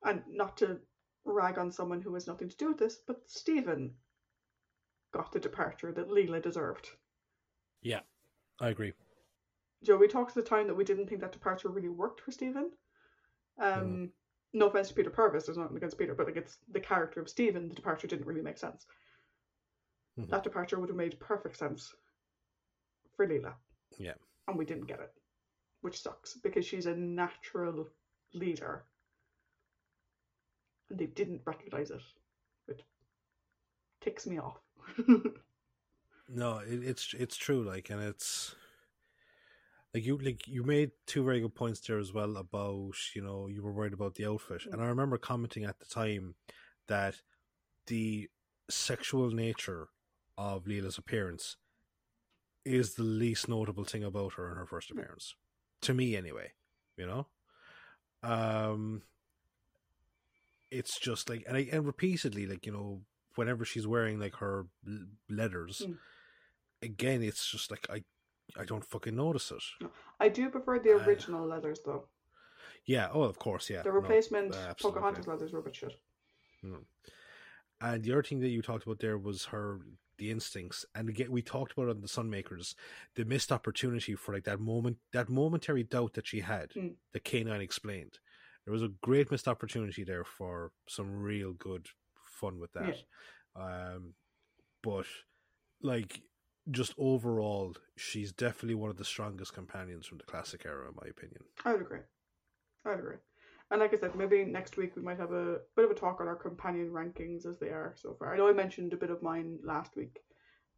And 0.03 0.25
not 0.27 0.55
to 0.57 0.79
rag 1.25 1.57
on 1.57 1.69
someone 1.69 2.01
who 2.01 2.13
has 2.13 2.27
nothing 2.27 2.47
to 2.47 2.55
do 2.55 2.69
with 2.69 2.77
this, 2.77 2.97
but 2.97 3.29
Steven 3.29 3.99
got 5.17 5.31
the 5.31 5.39
departure 5.39 5.91
that 5.91 6.09
Leela 6.09 6.41
deserved. 6.41 6.89
Yeah, 7.81 8.01
I 8.61 8.69
agree. 8.69 8.93
Joe, 9.83 9.97
we 9.97 10.07
talked 10.07 10.37
at 10.37 10.43
the 10.43 10.49
time 10.49 10.67
that 10.67 10.75
we 10.75 10.83
didn't 10.83 11.07
think 11.07 11.21
that 11.21 11.31
departure 11.31 11.69
really 11.69 11.89
worked 11.89 12.21
for 12.21 12.31
Steven. 12.31 12.71
Um, 13.59 14.11
No 14.53 14.67
offense 14.67 14.89
to 14.89 14.93
Peter 14.93 15.09
Purves, 15.09 15.45
there's 15.45 15.57
nothing 15.57 15.75
against 15.77 15.97
Peter, 15.97 16.15
but 16.15 16.27
like 16.27 16.37
it's 16.37 16.57
the 16.71 16.79
character 16.79 17.19
of 17.19 17.29
Steven, 17.29 17.67
the 17.67 17.75
departure 17.75 18.07
didn't 18.07 18.25
really 18.25 18.41
make 18.41 18.57
sense. 18.57 18.85
Mhm. 20.17 20.29
That 20.29 20.43
departure 20.43 20.79
would 20.79 20.89
have 20.89 20.95
made 20.95 21.19
perfect 21.19 21.57
sense 21.57 21.93
for 23.15 23.27
Leela. 23.27 23.55
Yeah. 23.97 24.13
And 24.47 24.57
we 24.57 24.65
didn't 24.65 24.85
get 24.85 24.99
it, 24.99 25.11
which 25.81 26.01
sucks 26.01 26.35
because 26.35 26.65
she's 26.65 26.85
a 26.85 26.95
natural 26.95 27.89
leader. 28.33 28.85
And 30.89 30.97
they 30.97 31.07
didn't 31.07 31.41
recognize 31.45 31.91
it, 31.91 32.01
which 32.65 32.81
ticks 33.99 34.25
me 34.25 34.37
off. 34.39 34.61
No, 36.29 36.59
it, 36.59 36.83
it's 36.83 37.13
it's 37.13 37.37
true. 37.37 37.63
Like, 37.63 37.89
and 37.89 38.01
it's 38.01 38.55
like 39.93 40.05
you 40.05 40.17
like 40.17 40.47
you 40.47 40.63
made 40.63 40.91
two 41.05 41.23
very 41.23 41.39
good 41.41 41.55
points 41.55 41.79
there 41.79 41.99
as 41.99 42.13
well 42.13 42.37
about 42.37 42.93
you 43.15 43.21
know 43.21 43.47
you 43.47 43.61
were 43.63 43.71
worried 43.71 43.93
about 43.93 44.15
the 44.15 44.25
outfit, 44.25 44.63
and 44.71 44.81
I 44.81 44.85
remember 44.85 45.17
commenting 45.17 45.63
at 45.63 45.79
the 45.79 45.85
time 45.85 46.35
that 46.87 47.15
the 47.87 48.29
sexual 48.69 49.31
nature 49.31 49.89
of 50.37 50.65
Leela's 50.65 50.97
appearance 50.97 51.57
is 52.65 52.95
the 52.95 53.03
least 53.03 53.47
notable 53.47 53.83
thing 53.85 54.03
about 54.03 54.33
her 54.33 54.51
in 54.51 54.57
her 54.57 54.65
first 54.65 54.91
appearance, 54.91 55.35
to 55.81 55.93
me 55.93 56.15
anyway. 56.15 56.51
You 56.97 57.05
know, 57.07 57.27
um, 58.23 59.03
it's 60.71 60.99
just 60.99 61.29
like 61.29 61.43
and 61.47 61.55
I, 61.57 61.67
and 61.71 61.85
repeatedly 61.85 62.45
like 62.45 62.65
you 62.65 62.71
know 62.71 63.01
whenever 63.37 63.63
she's 63.65 63.87
wearing 63.87 64.19
like 64.19 64.35
her 64.35 64.65
l- 64.87 65.05
leathers 65.29 65.81
Mm. 65.85 65.97
again 66.81 67.21
it's 67.23 67.49
just 67.49 67.71
like 67.71 67.85
i 67.89 68.03
i 68.61 68.63
don't 68.65 68.85
fucking 68.85 69.15
notice 69.15 69.51
it 69.51 69.89
I 70.19 70.29
do 70.29 70.49
prefer 70.49 70.79
the 70.79 70.93
Uh, 70.95 71.05
original 71.05 71.45
leathers 71.47 71.79
though. 71.85 72.07
yeah 72.85 73.09
oh 73.13 73.23
of 73.23 73.37
course 73.39 73.69
yeah 73.69 73.83
The 73.83 73.89
no, 73.89 73.95
replacement 73.95 74.53
absolutely. 74.55 75.01
Pocahontas 75.01 75.27
leathers 75.27 75.51
were 75.53 75.59
a 75.59 75.63
bit 75.63 75.75
shit. 75.75 75.93
and 77.81 78.03
the 78.03 78.11
other 78.11 78.23
thing 78.23 78.39
that 78.39 78.49
you 78.49 78.61
talked 78.61 78.85
about 78.85 78.99
there 78.99 79.17
was 79.17 79.45
her 79.45 79.79
the 80.17 80.31
instincts 80.31 80.83
and 80.95 81.09
again 81.09 81.31
we 81.31 81.41
talked 81.43 81.73
about 81.73 81.87
it 81.89 81.95
on 81.95 82.01
the 82.01 82.07
sunmakers 82.07 82.73
the 83.15 83.23
missed 83.25 83.51
opportunity 83.51 84.15
for 84.15 84.33
like 84.33 84.45
that 84.45 84.59
moment 84.59 84.97
that 85.13 85.29
momentary 85.29 85.83
doubt 85.83 86.13
that 86.13 86.25
she 86.27 86.39
had 86.39 86.71
Mm. 86.71 86.95
that 87.13 87.23
k9 87.23 87.59
explained 87.61 88.17
there 88.65 88.73
was 88.73 88.81
a 88.83 88.89
great 89.01 89.29
missed 89.31 89.47
opportunity 89.47 90.03
there 90.03 90.23
for 90.25 90.71
some 90.87 91.21
real 91.21 91.53
good 91.53 91.87
fun 92.37 92.59
with 92.59 92.71
that 92.73 92.97
um 93.55 94.13
but 94.83 95.05
like 95.81 96.21
just 96.69 96.93
overall 96.97 97.75
she's 97.95 98.31
definitely 98.31 98.75
one 98.75 98.89
of 98.89 98.97
the 98.97 99.05
strongest 99.05 99.53
companions 99.53 100.05
from 100.05 100.17
the 100.17 100.23
classic 100.23 100.65
era 100.65 100.87
in 100.89 100.95
my 101.01 101.07
opinion 101.09 101.41
I 101.65 101.71
would 101.73 101.81
agree. 101.81 101.99
I 102.85 102.89
would 102.89 102.99
agree. 102.99 103.17
And 103.69 103.81
like 103.81 103.93
I 103.93 103.97
said, 103.97 104.15
maybe 104.15 104.45
next 104.45 104.77
week 104.77 104.95
we 104.95 105.01
might 105.01 105.19
have 105.19 105.33
a 105.33 105.59
bit 105.75 105.85
of 105.85 105.91
a 105.91 105.93
talk 105.93 106.21
on 106.21 106.27
our 106.27 106.35
companion 106.35 106.89
rankings 106.91 107.45
as 107.45 107.57
they 107.57 107.67
are 107.67 107.93
so 107.97 108.15
far. 108.17 108.33
I 108.33 108.37
know 108.37 108.47
I 108.47 108.53
mentioned 108.53 108.93
a 108.93 108.97
bit 108.97 109.09
of 109.09 109.21
mine 109.21 109.59
last 109.63 109.95
week. 109.97 110.21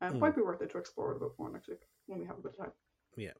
Um, 0.02 0.14
Mm. 0.14 0.20
Might 0.20 0.36
be 0.36 0.42
worth 0.42 0.62
it 0.62 0.72
to 0.72 0.80
explore 0.80 1.12
it 1.12 1.18
a 1.18 1.20
bit 1.20 1.38
more 1.38 1.52
next 1.52 1.68
week 1.68 1.82
when 2.08 2.20
we 2.20 2.26
have 2.26 2.38
a 2.40 2.42
bit 2.42 2.54
of 2.54 2.58
time. 2.58 2.72
Yeah. 3.16 3.34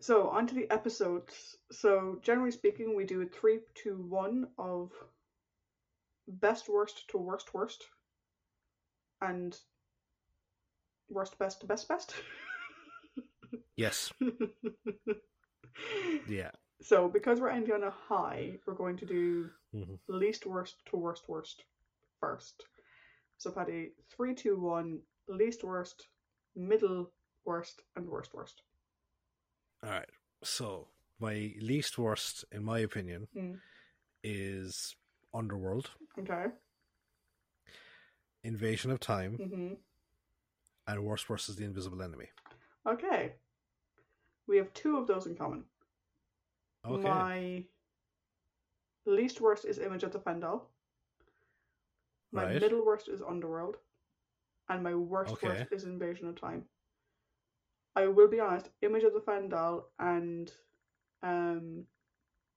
So 0.00 0.30
on 0.30 0.46
to 0.46 0.54
the 0.54 0.70
episodes. 0.70 1.56
So 1.72 2.18
generally 2.22 2.52
speaking, 2.52 2.96
we 2.96 3.04
do 3.04 3.20
a 3.20 3.26
three 3.26 3.60
to 3.82 3.96
one 3.96 4.48
of 4.56 4.92
best 6.30 6.68
worst 6.68 7.08
to 7.10 7.18
worst 7.18 7.52
worst, 7.54 7.84
and 9.20 9.58
worst 11.08 11.38
best 11.38 11.60
to 11.60 11.66
best 11.66 11.88
best. 11.88 12.14
yes 13.76 14.12
yeah 16.28 16.50
So 16.82 17.08
because 17.08 17.40
we're 17.40 17.50
ending 17.50 17.74
on 17.74 17.84
a 17.84 17.90
high, 17.90 18.58
we're 18.66 18.74
going 18.74 18.96
to 18.98 19.06
do 19.06 19.50
Mhm. 19.74 19.98
least 20.08 20.46
worst 20.46 20.76
to 20.86 20.96
worst 20.96 21.28
worst 21.28 21.64
first. 22.20 22.64
So 23.38 23.50
Paddy, 23.50 23.92
three, 24.10 24.34
two, 24.34 24.56
one, 24.58 25.00
least 25.28 25.62
worst, 25.64 26.08
middle 26.56 27.12
worst, 27.44 27.82
and 27.96 28.08
worst 28.08 28.34
worst. 28.34 28.62
all 29.82 29.90
right 29.90 30.10
so 30.42 30.88
my 31.20 31.52
least 31.60 31.98
worst 31.98 32.44
in 32.52 32.64
my 32.64 32.78
opinion 32.80 33.28
Mm. 33.36 33.58
is 34.22 34.94
underworld 35.34 35.90
Okay. 36.18 36.46
invasion 38.42 38.90
of 38.90 39.00
time 39.00 39.36
hmm 39.36 39.74
and 40.86 41.04
worst 41.04 41.28
worst 41.28 41.48
is 41.48 41.56
the 41.56 41.64
invisible 41.64 42.02
enemy 42.02 42.26
Okay. 42.86 43.34
We 44.46 44.56
have 44.56 44.72
two 44.72 44.96
of 44.96 45.06
those 45.06 45.26
in 45.26 45.36
common. 45.36 45.64
okay 46.84 47.08
My 47.08 47.64
least 49.04 49.40
worst 49.40 49.64
is 49.64 49.78
Image 49.78 50.02
of 50.02 50.12
the 50.12 50.18
Fendahl. 50.18 50.62
My 52.32 52.44
Right. 52.46 52.60
middle 52.60 52.84
worst 52.84 53.08
is 53.08 53.20
Underworld. 53.22 53.76
And 54.68 54.82
my 54.82 54.94
worst 54.94 55.32
Okay. 55.32 55.48
worst 55.48 55.72
is 55.72 55.84
Invasion 55.84 56.28
of 56.28 56.40
Time. 56.40 56.64
I 57.96 58.06
will 58.06 58.28
be 58.28 58.40
honest, 58.40 58.70
Image 58.82 59.02
of 59.04 59.12
the 59.12 59.20
Fendahl 59.20 59.84
and 59.98 60.50
um 61.22 61.84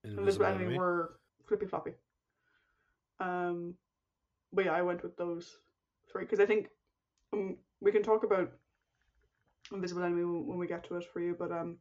Invisible 0.04 0.46
Enemy 0.46 0.78
were 0.78 1.20
flippy 1.46 1.66
floppy. 1.66 1.94
Um, 3.24 3.76
but 4.52 4.66
yeah, 4.66 4.74
I 4.74 4.82
went 4.82 5.04
with 5.04 5.16
those 5.18 5.58
three 6.12 6.24
because 6.24 6.40
I 6.40 6.46
think 6.46 6.70
um, 7.32 7.58
we 7.82 7.92
can 7.92 8.04
talk 8.04 8.24
about 8.24 8.52
Invisible 9.72 10.04
Enemy 10.04 10.24
when 10.26 10.58
we 10.58 10.68
get 10.68 10.84
to 10.86 10.96
it 10.98 11.06
for 11.12 11.20
you. 11.22 11.36
But 11.38 11.52
um, 11.52 11.78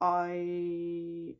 I 0.00 1.34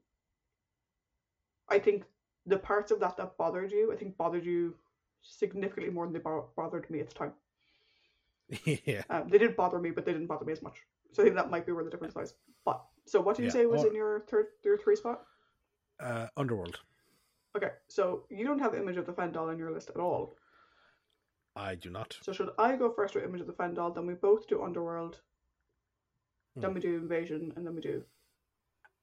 I 1.69 1.79
think 1.79 2.05
the 2.47 2.59
parts 2.59 2.91
of 2.91 3.01
that 3.01 3.17
that 3.17 3.37
bothered 3.39 3.73
you, 3.73 3.93
I 3.93 3.97
think 3.97 4.17
bothered 4.17 4.45
you 4.45 4.75
significantly 5.23 5.93
more 5.93 6.05
than 6.07 6.13
they 6.13 6.19
bo- 6.21 6.51
bothered 6.57 6.89
me 6.91 7.01
at 7.01 7.09
the 7.09 7.15
time. 7.15 7.33
yeah 8.87 9.03
Um, 9.09 9.29
they 9.29 9.39
did 9.39 9.57
bother 9.57 9.79
me, 9.79 9.91
but 9.91 10.05
they 10.05 10.13
didn't 10.13 10.27
bother 10.27 10.45
me 10.45 10.53
as 10.53 10.63
much. 10.63 10.83
So 11.13 11.23
I 11.23 11.25
think 11.25 11.37
that 11.37 11.51
might 11.51 11.65
be 11.67 11.73
where 11.73 11.85
the 11.85 11.91
difference 11.91 12.15
lies. 12.17 12.35
But 12.65 12.85
so, 13.07 13.21
what 13.21 13.37
do 13.37 13.43
you 13.43 13.49
Yeah, 13.49 13.53
say 13.53 13.67
was 13.67 13.83
or- 13.83 13.89
in 13.89 13.95
your 13.95 14.21
third, 14.29 14.47
your 14.65 14.77
three 14.77 14.97
spot? 14.97 15.23
uh 16.01 16.27
underworld 16.37 16.81
Okay, 17.57 17.71
so 17.89 18.25
you 18.31 18.45
don't 18.45 18.59
have 18.59 18.73
the 18.73 18.79
Image 18.81 18.97
of 18.97 19.07
the 19.07 19.13
Fendahl 19.13 19.53
in 19.53 19.59
your 19.59 19.71
list 19.71 19.91
at 19.91 19.97
all. 19.97 20.37
i 21.57 21.75
do 21.75 21.89
not 21.91 22.17
So 22.23 22.33
should 22.33 22.51
I 22.59 22.75
go 22.77 22.93
first 22.93 23.15
with 23.15 23.25
Image 23.25 23.41
of 23.41 23.47
the 23.47 23.53
Fendahl, 23.53 23.95
then 23.95 24.07
we 24.07 24.15
both 24.15 24.49
do 24.49 24.63
Underworld, 24.63 25.21
then 26.57 26.71
Hmm. 26.71 26.75
we 26.75 26.81
do 26.81 26.97
Invasion, 26.97 27.53
and 27.57 27.67
then 27.67 27.75
we 27.75 27.81
do. 27.81 28.03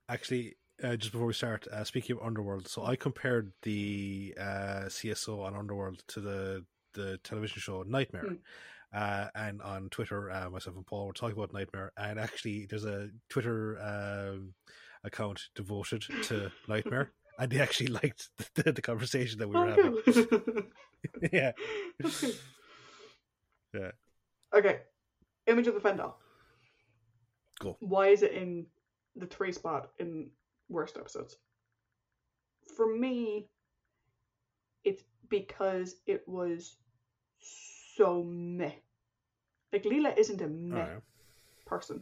actually 0.10 0.56
uh, 0.84 0.96
just 0.96 1.12
before 1.12 1.28
we 1.28 1.34
start 1.34 1.68
uh, 1.68 1.84
speaking 1.84 2.16
of 2.18 2.24
underworld 2.26 2.68
so 2.68 2.84
i 2.84 2.96
compared 2.96 3.52
the 3.62 4.34
uh 4.40 4.84
cso 4.88 5.44
on 5.46 5.56
underworld 5.56 6.04
to 6.08 6.20
the 6.20 6.66
the 6.94 7.18
television 7.24 7.60
show 7.62 7.84
Knightmare 7.84 8.26
Hmm. 8.28 8.98
uh 8.98 9.28
and 9.36 9.62
on 9.62 9.90
twitter 9.90 10.30
uh, 10.32 10.50
myself 10.50 10.76
and 10.76 10.86
paul 10.86 11.08
were 11.08 11.14
talking 11.14 11.38
about 11.38 11.54
Knightmare 11.54 11.92
and 11.98 12.20
actually 12.20 12.66
there's 12.66 12.84
a 12.84 13.10
twitter 13.30 13.80
um 13.82 14.54
account 15.04 15.40
devoted 15.56 16.04
to 16.24 16.52
Knightmare 16.68 17.12
and 17.39 17.52
they 17.52 17.60
actually 17.60 17.88
liked 17.88 18.30
the, 18.56 18.72
the 18.72 18.82
conversation 18.82 19.39
that 19.39 19.48
we 19.48 19.56
were 19.58 19.67
Oh, 19.67 19.70
having 19.70 19.98
cool. 20.06 20.63
yeah. 21.32 21.52
Yeah. 23.74 23.91
Okay, 24.54 24.80
Image 25.48 25.67
of 25.67 25.76
the 25.76 25.80
Fendahl. 25.80 26.15
Go. 27.62 27.78
Why 27.80 28.08
is 28.08 28.22
it 28.22 28.34
in 28.34 28.65
the 29.15 29.26
three 29.28 29.54
spot 29.54 29.91
in 29.98 30.30
worst 30.67 30.98
episodes? 30.98 31.38
For 32.76 32.86
me, 32.94 33.48
it's 34.84 35.04
because 35.30 35.96
it 36.06 36.24
was 36.28 36.76
so 37.96 38.24
meh. 38.24 38.74
Like 39.72 39.84
Leela 39.84 40.17
isn't 40.17 40.41
a 40.41 40.48
meh 40.48 40.82
Alright. 40.82 41.02
person, 41.65 42.02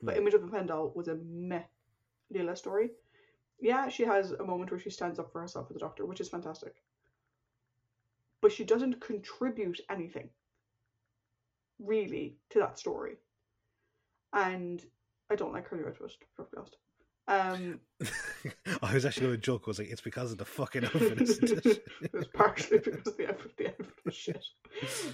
but. 0.00 0.16
Image 0.16 0.34
of 0.34 0.42
the 0.42 0.56
Fendahl 0.56 0.94
was 0.94 1.08
a 1.08 1.16
meh 1.16 1.62
Leela 2.32 2.56
story 2.56 2.90
yeah, 3.60 3.88
she 3.88 4.04
has 4.04 4.32
a 4.32 4.44
moment 4.44 4.70
where 4.70 4.80
she 4.80 4.90
stands 4.90 5.18
up 5.18 5.32
for 5.32 5.40
herself 5.40 5.68
with 5.68 5.76
the 5.76 5.80
doctor, 5.80 6.04
which 6.04 6.20
is 6.20 6.28
fantastic. 6.28 6.74
But 8.42 8.52
she 8.52 8.64
doesn't 8.64 9.00
contribute 9.00 9.80
anything 9.90 10.28
really 11.78 12.36
to 12.50 12.58
that 12.60 12.78
story. 12.78 13.16
And 14.32 14.84
I 15.30 15.36
don't 15.36 15.52
like 15.52 15.68
her 15.68 15.76
new 15.76 15.84
twist, 15.84 16.20
to 16.20 16.26
be 16.26 16.30
perfectly 16.36 16.58
honest. 16.58 16.76
Um, 17.28 17.80
I 18.82 18.94
was 18.94 19.04
actually 19.04 19.26
going 19.26 19.36
to 19.36 19.42
joke. 19.42 19.62
I 19.66 19.70
was 19.70 19.78
like, 19.78 19.90
it's 19.90 20.00
because 20.00 20.32
of 20.32 20.38
the 20.38 20.44
fucking 20.44 20.84
outfit, 20.84 21.20
isn't 21.20 21.66
it? 21.66 21.84
it 22.02 22.12
was 22.12 22.28
partially 22.28 22.78
because 22.78 23.06
of 23.06 23.16
the 23.16 23.28
outfit. 23.28 23.56
The 23.56 23.68
outfit 23.68 24.14
shit. 24.14 24.44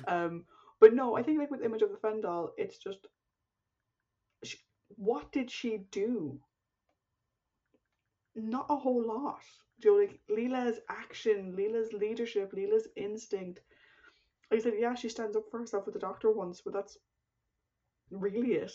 Um, 0.07 0.45
but 0.81 0.95
no, 0.95 1.17
I 1.17 1.23
think 1.23 1.39
like 1.39 1.51
with 1.51 1.63
Image 1.63 1.83
of 1.83 1.91
the 1.91 1.97
Fendahl, 1.97 2.51
it's 2.59 2.77
just 2.77 3.07
she, 4.43 4.59
what 4.89 5.31
did 5.33 5.51
she 5.51 5.79
do? 5.91 6.41
Not 8.35 8.67
a 8.71 8.77
whole 8.77 9.07
lot. 9.07 9.43
Do 9.81 9.89
you 9.89 9.95
know, 9.95 10.01
like 10.01 10.21
Leela's 10.31 10.79
action, 10.89 11.55
Leela's 11.57 11.93
leadership, 11.93 12.53
Leela's 12.53 12.89
instinct. 12.97 13.61
I 14.51 14.59
said, 14.59 14.75
yeah, 14.79 14.95
she 14.95 15.09
stands 15.09 15.37
up 15.37 15.45
for 15.51 15.59
herself 15.59 15.87
with 15.87 15.95
the 15.95 16.01
doctor 16.01 16.31
once, 16.31 16.61
but 16.61 16.73
that's 16.73 16.99
really 18.11 18.53
it. 18.53 18.73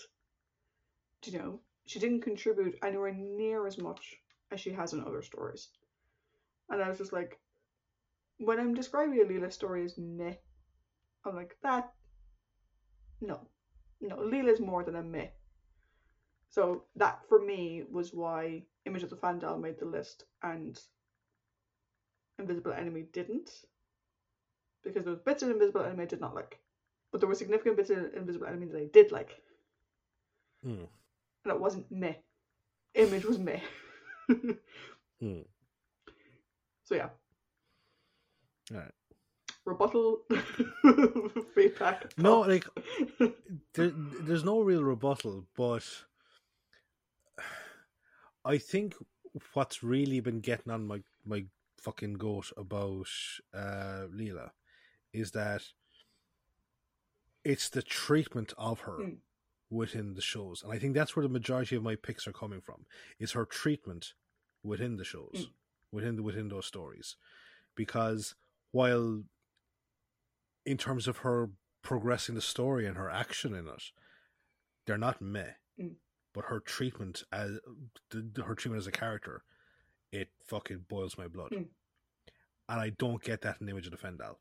Do 1.21 1.31
you 1.31 1.39
know? 1.39 1.59
She 1.85 1.99
didn't 1.99 2.21
contribute 2.21 2.77
anywhere 2.83 3.13
near 3.13 3.65
as 3.65 3.77
much 3.77 4.15
as 4.51 4.59
she 4.59 4.71
has 4.71 4.93
in 4.93 5.01
other 5.01 5.21
stories. 5.21 5.69
And 6.69 6.81
I 6.81 6.89
was 6.89 6.97
just 6.97 7.13
like, 7.13 7.39
when 8.39 8.59
I'm 8.59 8.73
describing 8.73 9.21
a 9.21 9.25
Leela 9.25 9.51
story 9.51 9.85
as 9.85 9.97
meh, 9.97 10.33
I'm 11.25 11.35
like, 11.35 11.55
that, 11.63 11.93
no. 13.21 13.47
No, 14.01 14.17
Leela's 14.17 14.59
more 14.59 14.83
than 14.83 14.95
a 14.95 15.03
meh. 15.03 15.29
So 16.57 16.85
that, 16.95 17.19
for 17.29 17.39
me, 17.39 17.83
was 17.91 18.15
why 18.15 18.63
Image 18.87 19.03
of 19.03 19.11
the 19.11 19.15
Fendahl 19.15 19.61
made 19.61 19.77
the 19.77 19.85
list 19.85 20.23
and 20.41 20.75
Invisible 22.39 22.73
Enemy 22.73 23.05
didn't. 23.13 23.51
Because 24.83 25.03
there 25.03 25.13
was 25.13 25.21
bits 25.21 25.43
in 25.43 25.51
Invisible 25.51 25.81
Enemy 25.81 26.01
I 26.01 26.07
did 26.07 26.19
not 26.19 26.33
like. 26.33 26.57
But 27.11 27.21
there 27.21 27.29
were 27.29 27.35
significant 27.35 27.77
bits 27.77 27.91
in 27.91 28.09
Invisible 28.15 28.47
Enemy 28.47 28.65
that 28.71 28.81
I 28.81 28.89
did 28.91 29.11
like. 29.11 29.39
Hmm. 30.63 30.85
And 31.45 31.53
it 31.53 31.59
wasn't 31.59 31.91
meh. 31.91 32.15
Image 32.95 33.25
was 33.25 33.37
meh. 33.37 33.59
Hmm. 35.19 35.41
So 36.83 36.93
yeah, 36.93 37.09
Alright. 38.71 38.91
rebuttal 39.65 40.21
feedback. 41.55 42.13
No, 42.19 42.41
like 42.41 42.67
there, 43.73 43.91
there's 44.21 44.43
no 44.43 44.61
real 44.61 44.83
rebuttal, 44.83 45.45
but 45.55 45.83
I 48.47 48.57
think 48.57 48.95
what's 49.53 49.83
really 49.83 50.19
been 50.21 50.39
getting 50.39 50.71
on 50.71 50.87
my 50.87 51.01
my 51.25 51.45
fucking 51.77 52.13
goat 52.13 52.51
about 52.57 53.07
uh, 53.53 54.07
Leela 54.11 54.51
is 55.13 55.31
that 55.31 55.61
it's 57.43 57.69
the 57.69 57.81
treatment 57.81 58.53
of 58.57 58.81
her 58.81 58.97
Mm. 58.99 59.17
within 59.69 60.13
the 60.13 60.21
shows, 60.21 60.63
and 60.63 60.71
I 60.71 60.79
think 60.79 60.93
that's 60.95 61.15
where 61.15 61.23
the 61.27 61.37
majority 61.39 61.75
of 61.75 61.83
my 61.83 61.95
picks 61.95 62.25
are 62.27 62.33
coming 62.33 62.61
from. 62.61 62.85
Is 63.19 63.33
her 63.33 63.45
treatment 63.45 64.13
within 64.63 64.95
the 64.97 65.03
shows, 65.05 65.33
Mm. 65.35 65.53
within 65.91 66.15
the, 66.15 66.23
within 66.23 66.47
those 66.47 66.65
stories, 66.65 67.17
because 67.75 68.35
while 68.71 69.23
in 70.65 70.77
terms 70.77 71.07
of 71.07 71.17
her 71.17 71.49
progressing 71.81 72.35
the 72.35 72.41
story 72.41 72.85
and 72.85 72.97
her 72.97 73.09
action 73.09 73.53
in 73.53 73.67
it, 73.67 73.83
they're 74.85 74.97
not 74.97 75.21
meh. 75.21 75.53
Mm. 75.79 75.95
But 76.37 76.45
her 76.45 76.59
treatment 76.59 77.23
as 77.31 77.57
the, 78.11 78.43
her 78.43 78.53
treatment 78.53 78.79
as 78.79 78.85
a 78.85 78.91
character, 78.91 79.41
it 80.11 80.29
fucking 80.45 80.85
boils 80.87 81.17
my 81.17 81.27
blood, 81.27 81.49
Mm. 81.51 81.65
and 82.69 82.79
I 82.79 82.89
don't 82.91 83.23
get 83.23 83.41
that 83.41 83.57
in 83.59 83.65
the 83.65 83.71
image 83.71 83.87
of 83.87 83.91
the 83.91 83.97
Fendahl 83.97 84.35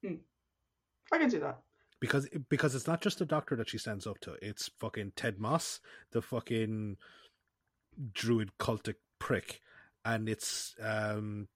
I 1.10 1.16
can 1.18 1.30
see 1.30 1.38
that. 1.38 1.58
because 1.98 2.28
because 2.50 2.74
it's 2.74 2.86
not 2.86 3.00
just 3.00 3.18
the 3.18 3.24
doctor 3.24 3.56
that 3.56 3.70
she 3.70 3.78
stands 3.78 4.06
up 4.06 4.20
to. 4.20 4.34
It's 4.42 4.68
fucking 4.78 5.12
Ted 5.16 5.38
Moss, 5.38 5.80
the 6.10 6.20
fucking 6.20 6.98
druid 8.12 8.50
cultic 8.58 8.96
prick, 9.18 9.62
and 10.04 10.28
it's 10.28 10.74
um 10.82 11.48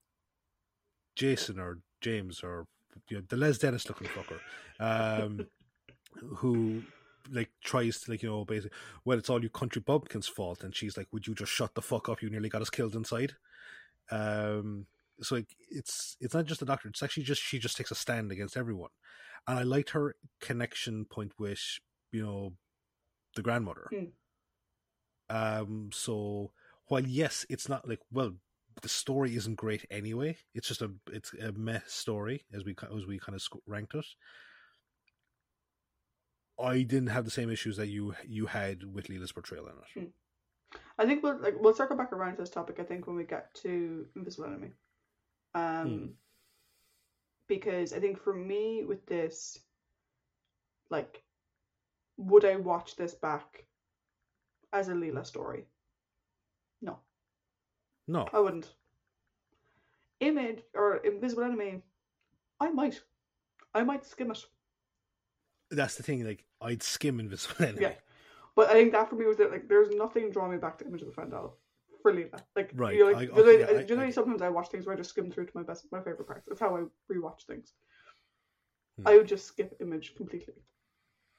Jason 1.17 1.61
or 1.61 1.81
James 2.01 2.43
or 2.43 2.67
you 3.11 3.19
know, 3.19 3.23
the 3.29 3.37
Les 3.37 3.59
Dennis 3.59 3.89
looking 3.91 4.09
fucker, 4.09 4.41
um, 4.81 5.47
who 6.37 6.83
like 7.31 7.51
tries 7.63 8.01
to 8.01 8.11
like 8.11 8.23
you 8.23 8.31
know 8.31 8.45
basically 8.45 8.77
well 9.05 9.19
it's 9.19 9.31
all 9.31 9.43
you 9.43 9.51
country 9.51 9.83
bumpkins 9.85 10.29
fault. 10.29 10.63
And 10.63 10.75
she's 10.75 10.97
like 10.97 11.09
would 11.13 11.27
you 11.27 11.35
just 11.35 11.53
shut 11.53 11.75
the 11.75 11.83
fuck 11.83 12.09
up? 12.09 12.23
You 12.23 12.31
nearly 12.31 12.49
got 12.49 12.63
us 12.63 12.71
killed 12.71 12.95
inside. 12.95 13.35
Um 14.11 14.87
so 15.21 15.35
like 15.37 15.55
it's 15.71 16.17
it's 16.21 16.35
not 16.35 16.47
just 16.47 16.61
the 16.61 16.67
doctor 16.67 16.89
it's 16.89 17.03
actually 17.03 17.25
just 17.25 17.43
she 17.43 17.59
just 17.59 17.77
takes 17.77 17.91
a 17.91 17.95
stand 17.95 18.33
against 18.33 18.57
everyone. 18.57 18.91
And 19.47 19.59
i 19.59 19.63
liked 19.63 19.91
her 19.91 20.17
connection 20.41 21.05
point 21.05 21.33
with 21.39 21.61
you 22.13 22.25
know 22.25 22.53
the 23.37 23.43
grandmother. 23.43 23.89
Mm. 23.93 24.11
um 25.29 25.91
so 25.93 26.53
while 26.87 27.07
yes 27.07 27.47
it's 27.49 27.69
not 27.69 27.89
like 27.89 28.01
well 28.11 28.33
the 28.83 28.89
story 28.89 29.37
isn't 29.37 29.57
great 29.57 29.85
anyway 29.91 30.37
it's 30.55 30.69
just 30.69 30.83
a 30.83 30.91
it's 31.13 31.33
a 31.35 31.53
mess 31.53 31.93
story 31.93 32.45
as 32.55 32.65
we 32.65 32.75
as 32.97 33.07
we 33.07 33.19
kind 33.19 33.37
of 33.37 33.43
ranked 33.67 33.95
it 33.95 34.07
i 36.63 36.83
didn't 36.83 37.09
have 37.09 37.25
the 37.25 37.31
same 37.31 37.51
issues 37.51 37.77
that 37.77 37.89
you 37.89 38.15
you 38.27 38.47
had 38.47 38.95
with 38.95 39.09
leela's 39.09 39.33
portrayal 39.33 39.67
in 39.67 40.03
it 40.03 40.09
I 40.99 41.07
think 41.07 41.23
we'll 41.23 41.39
like 41.41 41.55
we'll 41.59 41.75
circle 41.75 41.97
back 41.97 42.13
around 42.13 42.37
to 42.37 42.43
this 42.43 42.51
topic. 42.51 42.79
I 42.79 42.85
think 42.85 43.07
when 43.07 43.17
we 43.17 43.25
get 43.25 43.53
to 43.63 44.07
Invisible 44.15 44.45
Enemy, 44.49 44.71
um, 45.55 45.89
Hmm. 45.89 46.07
because 47.49 47.93
I 47.95 47.99
think 48.01 48.19
for 48.23 48.35
me 48.35 48.85
with 48.85 49.05
this, 49.07 49.59
like, 50.91 51.25
would 52.19 52.45
I 52.45 52.57
watch 52.57 52.97
this 52.97 53.15
back 53.15 53.65
as 54.75 54.89
a 54.89 54.93
Leela 54.93 55.25
story? 55.25 55.65
No, 56.83 56.99
no 58.07 58.29
I 58.33 58.39
wouldn't. 58.39 58.75
Image 60.21 60.63
or 60.75 60.99
Invisible 60.99 61.45
Enemy, 61.45 61.83
I 62.61 62.71
might, 62.71 63.03
I 63.75 63.83
might 63.83 64.05
skim 64.05 64.31
it. 64.31 64.45
that's 65.71 65.95
the 65.97 66.03
thing 66.03 66.25
like 66.27 66.45
i'd 66.63 66.83
skim 66.83 67.21
invisible 67.21 67.65
enemy 67.67 67.83
Yeah. 67.83 67.95
But 68.57 68.69
I 68.71 68.73
think 68.75 68.93
that 68.93 69.09
for 69.09 69.15
me 69.17 69.27
was 69.27 69.37
that 69.39 69.51
like 69.51 69.69
there's 69.69 69.91
nothing 69.91 70.31
drawing 70.31 70.51
me 70.53 70.59
back 70.59 70.77
to 70.79 70.87
Image 70.87 71.03
of 71.03 71.09
the 71.15 71.15
Fendahl 71.21 71.53
for 72.03 72.13
Leela. 72.13 72.41
Like 72.57 72.73
Right, 72.75 72.97
you 72.97 73.05
know, 73.05 73.13
like, 73.13 73.31
I- 73.31 73.35
do 73.35 73.41
you 73.41 73.45
know, 73.59 73.65
okay, 73.65 73.75
like, 73.77 73.91
I- 73.91 73.95
know 73.95 74.03
I- 74.03 74.11
sometimes 74.11 74.43
I 74.43 74.49
watch 74.49 74.69
things 74.69 74.87
where 74.87 74.95
I 74.95 74.99
just 74.99 75.11
skim 75.11 75.31
through 75.31 75.47
to 75.47 75.53
my 75.55 75.63
best 75.63 75.87
my 75.93 76.01
favorite 76.01 76.27
parts. 76.27 76.47
That's 76.49 76.61
how 76.61 76.77
I 76.77 76.81
rewatch 77.13 77.45
things. 77.47 77.73
Hmm. 78.99 79.09
I 79.09 79.17
would 79.17 79.29
just 79.29 79.47
skip 79.47 79.77
Image 79.81 80.15
completely 80.17 80.55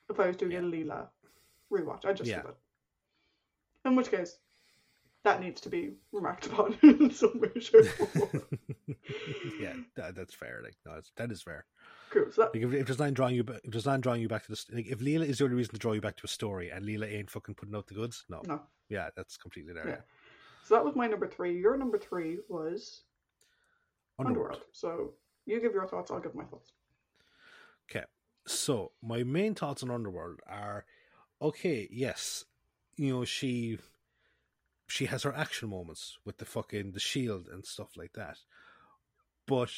if 0.09 0.19
I 0.19 0.27
was 0.27 0.37
doing 0.37 0.53
Yeah. 0.53 0.59
a 0.59 0.63
Leela 0.63 1.07
rewatch. 1.71 2.05
I'd 2.05 2.17
just 2.17 2.29
Yeah. 2.29 2.39
skip 2.39 2.51
it. 2.51 3.87
In 3.89 3.95
which 3.95 4.09
case, 4.09 4.37
that 5.23 5.41
needs 5.41 5.61
to 5.61 5.69
be 5.69 5.95
remarked 6.11 6.47
upon 6.47 6.77
in 6.81 7.11
some 7.11 7.39
way, 7.39 7.59
shape, 7.59 7.85
or 7.99 8.05
form. 8.07 8.43
yeah 9.59 9.75
that, 9.95 10.15
that's 10.15 10.33
fair 10.33 10.61
like 10.63 10.75
no 10.85 10.99
that 11.17 11.31
is 11.31 11.41
fair 11.41 11.65
Cool. 12.11 12.25
So 12.31 12.41
that, 12.41 12.53
like 12.53 12.63
if, 12.63 12.73
if 12.73 12.87
there's 12.87 12.99
not 12.99 13.13
drawing 13.13 13.35
you 13.35 13.45
if 13.63 13.71
there's 13.71 13.85
not 13.85 14.01
drawing 14.01 14.21
you 14.21 14.27
back 14.27 14.45
to 14.45 14.51
the 14.51 14.65
like 14.73 14.87
if 14.87 14.99
leela 14.99 15.25
is 15.25 15.37
the 15.37 15.45
only 15.45 15.55
reason 15.55 15.73
to 15.73 15.79
draw 15.79 15.93
you 15.93 16.01
back 16.01 16.17
to 16.17 16.25
a 16.25 16.27
story 16.27 16.69
and 16.69 16.85
leela 16.85 17.11
ain't 17.11 17.29
fucking 17.29 17.55
putting 17.55 17.73
out 17.73 17.87
the 17.87 17.93
goods 17.93 18.25
no 18.29 18.41
no. 18.45 18.61
yeah 18.89 19.09
that's 19.15 19.37
completely 19.37 19.73
there 19.73 19.87
Yeah. 19.87 19.93
yeah. 19.93 20.01
So 20.63 20.75
that 20.75 20.85
was 20.85 20.95
my 20.95 21.07
number 21.07 21.27
three. 21.27 21.57
Your 21.57 21.75
number 21.77 21.97
three 21.97 22.37
was 22.47 23.01
underworld. 24.19 24.51
Underworld. 24.55 24.65
So 24.73 25.13
you 25.45 25.59
give 25.59 25.73
your 25.73 25.87
thoughts. 25.87 26.11
I'll 26.11 26.19
give 26.19 26.35
my 26.35 26.43
thoughts. 26.43 26.71
Okay, 27.89 28.05
so 28.45 28.91
my 29.01 29.23
main 29.23 29.55
thoughts 29.55 29.81
on 29.81 29.89
Underworld 29.89 30.39
are 30.47 30.85
okay. 31.41 31.87
Yes, 31.91 32.45
you 32.95 33.13
know 33.13 33.25
she 33.25 33.79
she 34.87 35.05
has 35.05 35.23
her 35.23 35.35
action 35.35 35.69
moments 35.69 36.17
with 36.25 36.37
the 36.37 36.45
fucking 36.45 36.91
the 36.91 36.99
shield 36.99 37.47
and 37.51 37.65
stuff 37.65 37.97
like 37.97 38.13
that, 38.13 38.37
but 39.47 39.71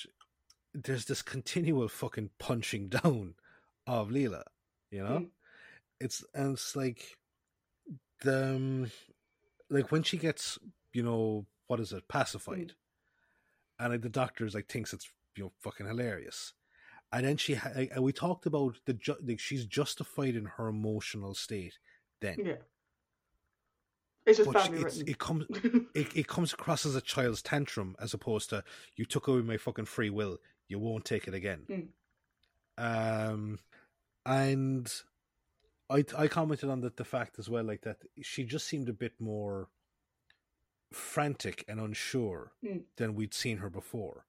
there's 0.73 1.05
this 1.05 1.21
continual 1.21 1.87
fucking 1.87 2.29
punching 2.39 2.89
down 3.03 3.35
of 3.87 4.09
Leela. 4.09 4.43
You 4.91 5.03
know, 5.03 5.19
Mm. 5.19 5.29
it's 5.99 6.23
and 6.33 6.53
it's 6.53 6.75
like 6.75 7.17
the 8.21 8.55
um, 8.55 8.91
like 9.69 9.91
when 9.91 10.03
she 10.03 10.17
gets 10.17 10.59
you 10.93 11.03
know 11.03 11.45
what 11.67 11.79
is 11.79 11.91
it 11.93 12.07
pacified, 12.07 12.73
and 13.79 13.91
like, 13.91 14.01
the 14.01 14.09
doctor's 14.09 14.53
like 14.55 14.67
thinks 14.67 14.93
it's 14.93 15.09
you 15.35 15.43
know 15.45 15.51
fucking 15.61 15.87
hilarious 15.87 16.53
and 17.11 17.25
then 17.25 17.37
she 17.37 17.55
ha- 17.55 17.71
and 17.75 18.03
we 18.03 18.11
talked 18.13 18.45
about 18.45 18.75
the 18.85 18.93
ju- 18.93 19.17
like 19.25 19.39
she's 19.39 19.65
justified 19.65 20.35
in 20.35 20.45
her 20.45 20.67
emotional 20.67 21.33
state 21.33 21.77
then 22.21 22.35
Yeah. 22.43 22.55
It's 24.25 24.37
just 24.37 24.51
but 24.51 24.71
it's, 24.73 24.99
it 24.99 25.17
comes 25.17 25.45
it, 25.95 26.15
it 26.15 26.27
comes 26.27 26.53
across 26.53 26.85
as 26.85 26.95
a 26.95 27.01
child's 27.01 27.41
tantrum 27.41 27.95
as 27.99 28.13
opposed 28.13 28.49
to 28.51 28.63
you 28.95 29.05
took 29.05 29.27
away 29.27 29.41
my 29.41 29.57
fucking 29.57 29.85
free 29.85 30.09
will 30.09 30.37
you 30.67 30.79
won't 30.79 31.05
take 31.05 31.27
it 31.27 31.33
again 31.33 31.61
um 32.77 33.59
and 34.25 34.91
i 35.89 36.03
i 36.17 36.27
commented 36.27 36.69
on 36.69 36.81
the, 36.81 36.91
the 36.95 37.03
fact 37.05 37.37
as 37.39 37.49
well 37.49 37.63
like 37.63 37.81
that 37.81 37.97
she 38.21 38.43
just 38.43 38.67
seemed 38.67 38.89
a 38.89 38.93
bit 38.93 39.13
more 39.19 39.67
frantic 40.91 41.63
and 41.67 41.79
unsure 41.79 42.51
Mm. 42.63 42.83
than 42.97 43.15
we'd 43.15 43.33
seen 43.33 43.57
her 43.57 43.69
before. 43.69 44.25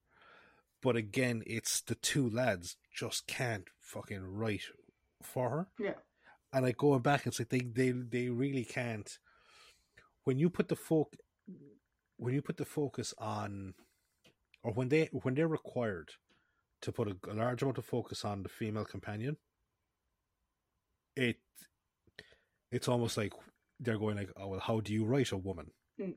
But 0.83 0.97
again, 0.97 1.43
it's 1.47 1.81
the 1.81 1.95
two 1.95 2.29
lads 2.29 2.77
just 2.95 3.27
can't 3.27 3.69
fucking 3.81 4.23
write 4.23 4.63
for 5.23 5.51
her. 5.51 5.67
Yeah. 5.79 5.95
And 6.53 6.65
like 6.65 6.77
going 6.79 7.01
back, 7.03 7.27
it's 7.27 7.39
like 7.39 7.49
they 7.51 7.61
they 7.61 7.91
they 7.91 8.29
really 8.29 8.65
can't. 8.65 9.19
When 10.25 10.39
you 10.39 10.49
put 10.51 10.69
the 10.69 10.77
folk, 10.77 11.17
when 12.17 12.35
you 12.35 12.43
put 12.43 12.57
the 12.57 12.65
focus 12.65 13.13
on, 13.19 13.75
or 14.63 14.73
when 14.73 14.89
they 14.89 15.09
when 15.13 15.35
they're 15.35 15.49
required 15.49 16.13
to 16.83 16.93
put 16.93 17.09
a, 17.09 17.17
a 17.31 17.35
large 17.35 17.63
amount 17.63 17.79
of 17.79 17.85
focus 17.85 18.25
on 18.25 18.43
the 18.43 18.49
female 18.49 18.85
companion, 18.85 19.37
it 21.17 21.37
it's 22.71 22.89
almost 22.89 23.17
like 23.17 23.33
they're 23.81 23.99
going 23.99 24.17
like, 24.17 24.31
oh 24.37 24.49
well, 24.49 24.61
how 24.61 24.81
do 24.81 24.93
you 24.93 25.05
write 25.05 25.33
a 25.33 25.37
woman? 25.37 25.71
Mm. 26.01 26.15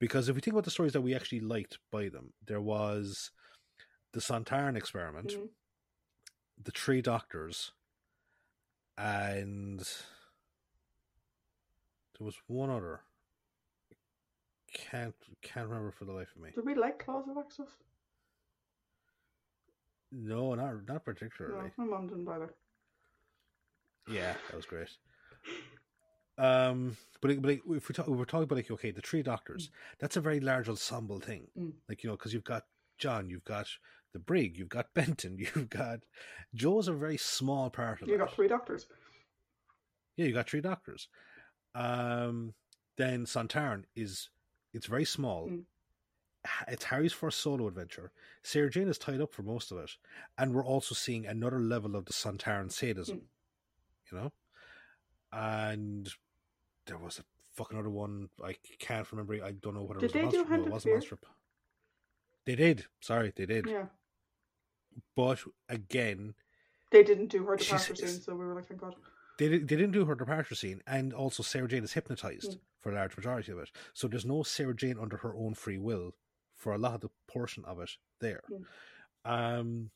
Because 0.00 0.28
if 0.28 0.34
we 0.34 0.40
think 0.40 0.54
about 0.54 0.64
the 0.64 0.70
stories 0.70 0.92
that 0.94 1.00
we 1.02 1.14
actually 1.14 1.40
liked 1.40 1.78
by 1.90 2.08
them, 2.08 2.32
there 2.46 2.60
was 2.60 3.30
the 4.12 4.20
Sontaran 4.20 4.76
experiment, 4.76 5.28
Mhm. 5.32 5.48
the 6.62 6.72
Three 6.72 7.00
Doctors, 7.02 7.72
and 8.98 9.78
there 12.18 12.24
was 12.26 12.36
one 12.46 12.70
other. 12.70 13.00
Can't 14.74 15.14
can't 15.42 15.68
remember 15.68 15.90
for 15.92 16.04
the 16.06 16.12
life 16.12 16.34
of 16.34 16.42
me. 16.42 16.50
Did 16.54 16.64
we 16.64 16.74
like 16.74 16.98
Claws 17.04 17.28
of 17.28 17.36
Axos? 17.36 17.68
No, 20.12 20.54
not 20.54 20.74
not 20.74 20.88
No, 20.88 20.98
particularly. 20.98 21.70
my 21.76 21.84
mum 21.84 22.06
didn't 22.08 22.24
bother. 22.24 22.52
Yeah, 24.08 24.34
that 24.48 24.56
was 24.56 24.66
great. 24.66 24.88
Um, 26.38 26.96
but 27.20 27.40
but 27.40 27.58
if 27.68 27.88
we 27.88 27.94
talk, 27.94 28.06
we're 28.08 28.24
talking 28.24 28.44
about 28.44 28.56
like 28.56 28.70
okay, 28.70 28.90
the 28.90 29.00
three 29.00 29.22
doctors. 29.22 29.70
That's 29.98 30.16
a 30.16 30.20
very 30.20 30.40
large 30.40 30.68
ensemble 30.68 31.20
thing. 31.20 31.46
Mm. 31.58 31.72
Like 31.88 32.02
you 32.02 32.10
know, 32.10 32.16
because 32.16 32.32
you've 32.34 32.44
got 32.44 32.64
John, 32.98 33.28
you've 33.30 33.44
got 33.44 33.66
the 34.12 34.18
Brig, 34.18 34.56
you've 34.58 34.68
got 34.68 34.86
Benton, 34.94 35.38
you've 35.38 35.70
got 35.70 36.00
Jo's 36.54 36.88
a 36.88 36.92
very 36.92 37.16
small 37.16 37.70
part 37.70 38.02
of 38.02 38.08
You 38.08 38.14
it. 38.14 38.18
got 38.18 38.34
three 38.34 38.48
doctors. 38.48 38.86
Yeah, 40.16 40.26
you 40.26 40.32
got 40.34 40.48
three 40.48 40.60
doctors. 40.60 41.08
Um, 41.74 42.52
then 42.98 43.24
Sontaran 43.24 43.84
is 43.96 44.28
it's 44.74 44.86
very 44.86 45.04
small. 45.04 45.48
Mm. 45.48 45.62
It's 46.66 46.84
Harry's 46.84 47.12
first 47.12 47.38
solo 47.40 47.68
adventure. 47.68 48.10
Sarah 48.42 48.68
Jane 48.70 48.88
is 48.88 48.98
tied 48.98 49.20
up 49.20 49.32
for 49.32 49.42
most 49.42 49.70
of 49.70 49.78
it, 49.78 49.90
and 50.36 50.52
we're 50.54 50.64
also 50.66 50.94
seeing 50.94 51.24
another 51.26 51.60
level 51.60 51.94
of 51.94 52.04
the 52.06 52.12
Sontaran 52.12 52.70
sadism. 52.72 53.18
Mm. 53.18 53.22
You 54.10 54.18
know, 54.18 54.32
and 55.32 56.08
there 56.86 56.98
was 56.98 57.18
a 57.18 57.22
fucking 57.54 57.78
other 57.78 57.90
one 57.90 58.28
I 58.44 58.56
can't 58.78 59.10
remember. 59.12 59.34
I 59.44 59.52
don't 59.52 59.74
know 59.74 59.82
what 59.84 59.98
it 59.98 60.00
Did 60.00 60.06
was. 60.06 60.12
they 60.14 60.22
Monster, 60.22 60.42
do 60.42 60.48
Hand 60.48 60.62
no, 60.62 60.68
it 60.68 60.72
wasn't? 60.72 60.94
Monster. 60.94 61.18
They 62.44 62.56
did. 62.56 62.86
Sorry, 63.00 63.32
they 63.34 63.46
did. 63.46 63.66
Yeah. 63.68 63.84
But 65.16 65.38
again, 65.68 66.34
They 66.90 67.02
didn't 67.04 67.28
do 67.28 67.44
her 67.44 67.56
departure 67.56 67.94
scene, 67.94 68.20
so 68.20 68.34
we 68.34 68.44
were 68.44 68.54
like, 68.54 68.66
thank 68.66 68.80
God. 68.80 68.94
they, 69.38 69.48
they 69.48 69.58
didn't 69.58 69.92
do 69.92 70.04
her 70.06 70.14
departure 70.14 70.54
scene, 70.56 70.82
and 70.86 71.12
also 71.14 71.42
Sarah 71.42 71.68
Jane 71.68 71.84
is 71.84 71.92
hypnotized 71.92 72.50
Mm. 72.52 72.58
for 72.80 72.90
a 72.92 72.94
large 72.96 73.16
majority 73.16 73.52
of 73.52 73.58
it. 73.58 73.70
So 73.94 74.08
there's 74.08 74.26
no 74.26 74.42
Sarah 74.42 74.74
Jane 74.74 74.98
under 75.00 75.16
her 75.18 75.34
own 75.34 75.54
free 75.54 75.78
will 75.78 76.14
for 76.62 76.74
a 76.74 76.78
lot 76.78 76.94
of 76.94 77.00
the 77.00 77.10
portion 77.26 77.64
of 77.64 77.80
it 77.80 77.90
there. 78.20 78.42
Mm. 78.48 78.64
Um, 79.24 79.90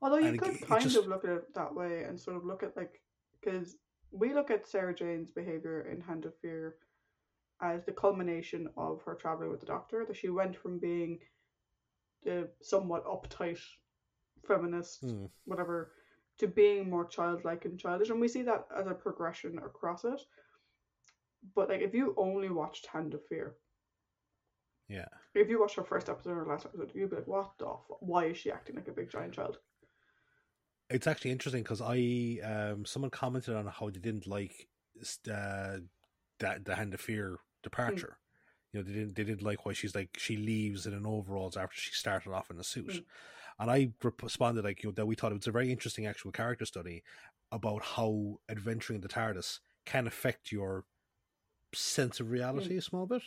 Although 0.00 0.18
you 0.18 0.28
it- 0.34 0.38
could 0.40 0.54
it 0.54 0.66
kind 0.66 0.82
just- 0.82 0.96
of 0.96 1.06
look 1.06 1.24
at 1.24 1.30
it 1.30 1.54
that 1.54 1.74
way 1.74 2.04
and 2.04 2.18
sort 2.18 2.36
of 2.38 2.44
look 2.46 2.62
at 2.62 2.74
like 2.76 3.02
because 3.40 3.76
we 4.10 4.32
look 4.32 4.50
at 4.50 4.66
Sarah 4.66 4.94
Jane's 4.94 5.30
behavior 5.30 5.82
in 5.82 6.00
Hand 6.00 6.24
of 6.24 6.34
Fear 6.38 6.76
as 7.60 7.84
the 7.84 7.92
culmination 7.92 8.70
of 8.76 9.02
her 9.02 9.14
traveling 9.14 9.50
with 9.50 9.60
the 9.60 9.66
Doctor. 9.66 10.06
That 10.06 10.16
she 10.16 10.30
went 10.30 10.56
from 10.56 10.78
being 10.78 11.18
the 12.22 12.48
somewhat 12.62 13.04
uptight 13.04 13.60
feminist, 14.46 15.00
hmm, 15.02 15.26
whatever, 15.44 15.92
to 16.38 16.46
being 16.46 16.88
more 16.88 17.04
childlike 17.04 17.66
and 17.66 17.78
childish, 17.78 18.08
and 18.10 18.20
we 18.20 18.28
see 18.28 18.42
that 18.42 18.66
as 18.74 18.86
a 18.86 18.94
progression 18.94 19.58
across 19.58 20.04
it. 20.04 20.20
But 21.54 21.68
like, 21.68 21.82
if 21.82 21.92
you 21.94 22.14
only 22.16 22.48
watched 22.48 22.86
Hand 22.86 23.12
of 23.14 23.26
Fear, 23.26 23.56
yeah. 24.88 25.06
if 25.34 25.48
you 25.48 25.60
watched 25.60 25.76
her 25.76 25.84
first 25.84 26.08
episode 26.08 26.36
or 26.36 26.46
last 26.46 26.66
episode, 26.66 26.90
you'd 26.94 27.10
be 27.10 27.16
like, 27.16 27.26
"What 27.26 27.52
the? 27.58 27.66
F- 27.66 27.98
why 28.00 28.26
is 28.26 28.36
she 28.38 28.50
acting 28.50 28.76
like 28.76 28.88
a 28.88 28.92
big 28.92 29.10
giant 29.10 29.34
child?" 29.34 29.58
It's 30.90 31.06
actually 31.06 31.32
interesting 31.32 31.62
because 31.62 31.82
I 31.82 32.38
um 32.42 32.84
someone 32.84 33.10
commented 33.10 33.54
on 33.54 33.66
how 33.66 33.90
they 33.90 34.00
didn't 34.00 34.26
like 34.26 34.68
uh, 35.30 35.78
that 36.40 36.64
the 36.64 36.74
Hand 36.74 36.94
of 36.94 37.00
Fear 37.00 37.38
departure. 37.62 38.18
You 38.72 38.80
know, 38.80 38.86
they 38.86 38.92
didn't 38.92 39.14
they 39.16 39.24
didn't 39.24 39.42
like 39.42 39.64
why 39.64 39.72
she's 39.72 39.94
like 39.94 40.16
she 40.18 40.36
leaves 40.36 40.86
in 40.86 40.94
an 40.94 41.06
overalls 41.06 41.56
after 41.56 41.78
she 41.78 41.92
started 41.92 42.32
off 42.32 42.50
in 42.50 42.58
a 42.58 42.64
suit. 42.64 42.88
Mm. 42.88 43.04
And 43.60 43.70
I 43.70 43.90
responded 44.22 44.64
like 44.64 44.82
you 44.82 44.90
know 44.90 44.94
that 44.94 45.06
we 45.06 45.14
thought 45.14 45.32
it 45.32 45.38
was 45.38 45.46
a 45.46 45.52
very 45.52 45.70
interesting 45.70 46.06
actual 46.06 46.32
character 46.32 46.64
study 46.64 47.02
about 47.50 47.82
how 47.82 48.38
adventuring 48.48 49.00
the 49.00 49.08
TARDIS 49.08 49.60
can 49.86 50.06
affect 50.06 50.52
your 50.52 50.84
sense 51.74 52.20
of 52.20 52.30
reality 52.30 52.76
a 52.76 52.82
small 52.82 53.06
bit. 53.06 53.22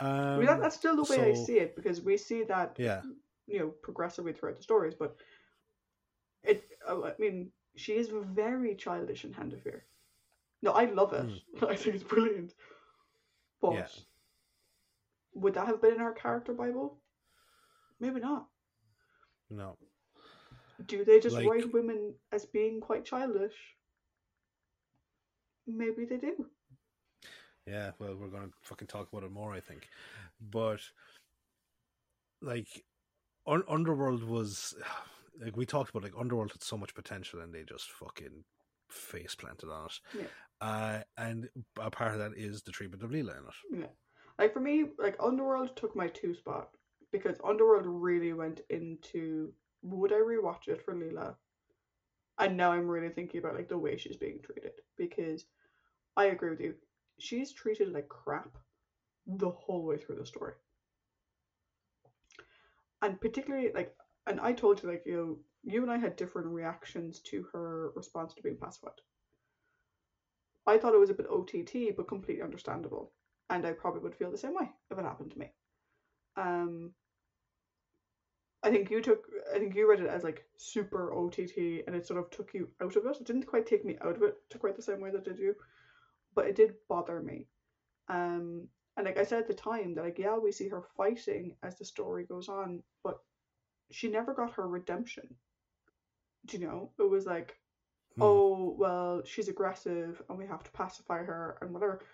Um, 0.00 0.08
I 0.08 0.36
mean, 0.38 0.46
that, 0.46 0.60
that's 0.60 0.76
still 0.76 0.96
the 0.96 1.04
way 1.04 1.30
I 1.30 1.34
see 1.34 1.58
it 1.58 1.76
because 1.76 2.00
we 2.00 2.16
see 2.16 2.42
that 2.44 2.76
yeah, 2.78 3.02
you 3.46 3.58
know 3.58 3.68
progressively 3.82 4.32
throughout 4.32 4.56
the 4.56 4.62
stories, 4.62 4.94
but 4.98 5.16
it. 6.42 6.64
uh, 6.88 7.02
I 7.02 7.12
mean, 7.18 7.50
she 7.76 7.92
is 7.92 8.08
very 8.08 8.74
childish 8.74 9.24
in 9.24 9.32
Hand 9.32 9.52
of 9.52 9.62
Fear. 9.62 9.84
No, 10.62 10.72
I 10.72 10.84
love 10.86 11.12
it. 11.12 11.26
I 11.68 11.76
think 11.76 11.96
it's 11.96 12.04
brilliant. 12.04 12.54
But. 13.60 13.74
Yeah. 13.74 13.86
would 15.34 15.54
that 15.54 15.66
have 15.66 15.80
been 15.80 15.94
in 15.94 16.00
our 16.00 16.12
character 16.12 16.52
bible? 16.52 16.98
Maybe 18.00 18.20
not. 18.20 18.48
no, 19.50 19.76
Do 20.86 21.04
they 21.04 21.20
just 21.20 21.36
Like- 21.36 21.48
write 21.48 21.72
women 21.72 22.14
as 22.32 22.44
being 22.46 22.80
quite 22.80 23.04
childish? 23.04 23.54
Maybe 25.66 26.04
they 26.04 26.16
do. 26.16 26.46
Yeah, 27.66 27.92
well, 27.98 28.16
we're 28.18 28.28
going 28.28 28.48
to 28.48 28.54
fucking 28.62 28.88
talk 28.88 29.08
about 29.12 29.24
it 29.24 29.32
more, 29.32 29.52
I 29.52 29.60
think. 29.60 29.88
But, 30.40 30.80
like, 32.40 32.84
Un- 33.46 33.64
Underworld 33.68 34.24
was, 34.24 34.74
like, 35.40 35.56
we 35.56 35.66
talked 35.66 35.90
about, 35.90 36.02
like, 36.02 36.18
Underworld 36.18 36.52
had 36.52 36.62
so 36.62 36.76
much 36.76 36.94
potential 36.94 37.40
and 37.40 37.54
they 37.54 37.62
just 37.62 37.90
fucking 37.90 38.44
face 38.88 39.34
planted 39.34 39.70
on 39.70 39.86
it. 39.86 40.00
Yeah. 40.18 40.26
Uh, 40.60 41.02
and 41.16 41.48
a 41.80 41.90
part 41.90 42.12
of 42.12 42.18
that 42.18 42.36
is 42.36 42.62
the 42.62 42.70
treatment 42.70 43.02
of 43.02 43.10
Leela 43.10 43.38
in 43.38 43.44
it. 43.46 43.80
Yeah. 43.80 43.86
Like 44.38 44.52
for 44.52 44.60
me, 44.60 44.86
like 44.98 45.16
Underworld 45.20 45.76
took 45.76 45.96
my 45.96 46.08
two 46.08 46.34
spot 46.34 46.68
because 47.10 47.36
Underworld 47.44 47.84
really 47.86 48.32
went 48.32 48.60
into 48.70 49.52
would 49.82 50.12
I 50.12 50.16
rewatch 50.16 50.68
it 50.68 50.84
for 50.84 50.94
Leela? 50.94 51.34
And 52.38 52.56
now 52.56 52.72
I'm 52.72 52.88
really 52.88 53.08
thinking 53.08 53.40
about 53.40 53.56
like 53.56 53.68
the 53.68 53.78
way 53.78 53.96
she's 53.96 54.16
being 54.16 54.38
treated 54.42 54.72
because 54.96 55.44
I 56.16 56.26
agree 56.26 56.50
with 56.50 56.60
you. 56.60 56.74
She's 57.18 57.52
treated 57.52 57.92
like 57.92 58.08
crap 58.08 58.58
the 59.26 59.50
whole 59.50 59.84
way 59.84 59.98
through 59.98 60.16
the 60.16 60.26
story. 60.26 60.54
And 63.00 63.20
particularly 63.20 63.72
like 63.74 63.94
and 64.26 64.40
I 64.40 64.52
told 64.52 64.82
you 64.82 64.88
like 64.88 65.02
you 65.06 65.16
know, 65.16 65.38
you 65.64 65.82
and 65.82 65.90
I 65.90 65.98
had 65.98 66.16
different 66.16 66.48
reactions 66.48 67.20
to 67.20 67.44
her 67.52 67.90
response 67.94 68.34
to 68.34 68.42
being 68.42 68.56
pacified. 68.56 69.00
I 70.66 70.78
thought 70.78 70.94
it 70.94 71.00
was 71.00 71.10
a 71.10 71.14
bit 71.14 71.26
OTT, 71.28 71.96
but 71.96 72.06
completely 72.06 72.42
understandable 72.42 73.12
and 73.52 73.66
I 73.66 73.72
probably 73.72 74.00
would 74.00 74.14
feel 74.14 74.30
the 74.30 74.38
same 74.38 74.54
way 74.54 74.70
if 74.90 74.98
it 74.98 75.04
happened 75.04 75.32
to 75.32 75.38
me. 75.38 75.50
Um, 76.36 76.92
I 78.62 78.70
think 78.70 78.90
you 78.90 79.02
took, 79.02 79.24
I 79.54 79.58
think 79.58 79.74
you 79.74 79.88
read 79.88 80.00
it 80.00 80.06
as 80.06 80.24
like 80.24 80.44
super 80.56 81.12
OTT, 81.12 81.84
and 81.86 81.94
it 81.94 82.06
sort 82.06 82.20
of 82.20 82.30
took 82.30 82.54
you 82.54 82.68
out 82.80 82.96
of 82.96 83.04
it. 83.04 83.16
It 83.20 83.26
didn't 83.26 83.46
quite 83.46 83.66
take 83.66 83.84
me 83.84 83.98
out 84.02 84.16
of 84.16 84.22
it 84.22 84.36
to 84.50 84.58
quite 84.58 84.76
the 84.76 84.82
same 84.82 85.00
way 85.00 85.10
that 85.10 85.24
did 85.24 85.38
you, 85.38 85.54
but 86.34 86.46
it 86.46 86.56
did 86.56 86.74
bother 86.88 87.20
me. 87.20 87.48
Um, 88.08 88.68
and 88.96 89.06
like 89.06 89.18
I 89.18 89.24
said 89.24 89.40
at 89.40 89.48
the 89.48 89.54
time, 89.54 89.94
that 89.94 90.04
like 90.04 90.18
yeah, 90.18 90.36
we 90.38 90.52
see 90.52 90.68
her 90.68 90.82
fighting 90.96 91.56
as 91.62 91.78
the 91.78 91.84
story 91.84 92.24
goes 92.24 92.48
on, 92.48 92.82
but 93.04 93.18
she 93.90 94.08
never 94.08 94.34
got 94.34 94.52
her 94.54 94.68
redemption. 94.68 95.36
Do 96.46 96.56
you 96.56 96.66
know? 96.66 96.92
It 96.98 97.08
was 97.10 97.26
like, 97.26 97.58
Hmm. 98.16 98.22
oh 98.22 98.74
well, 98.78 99.22
she's 99.24 99.48
aggressive, 99.48 100.22
and 100.28 100.38
we 100.38 100.46
have 100.46 100.62
to 100.64 100.70
pacify 100.72 101.24
her 101.24 101.58
and 101.60 101.72
whatever 101.72 102.04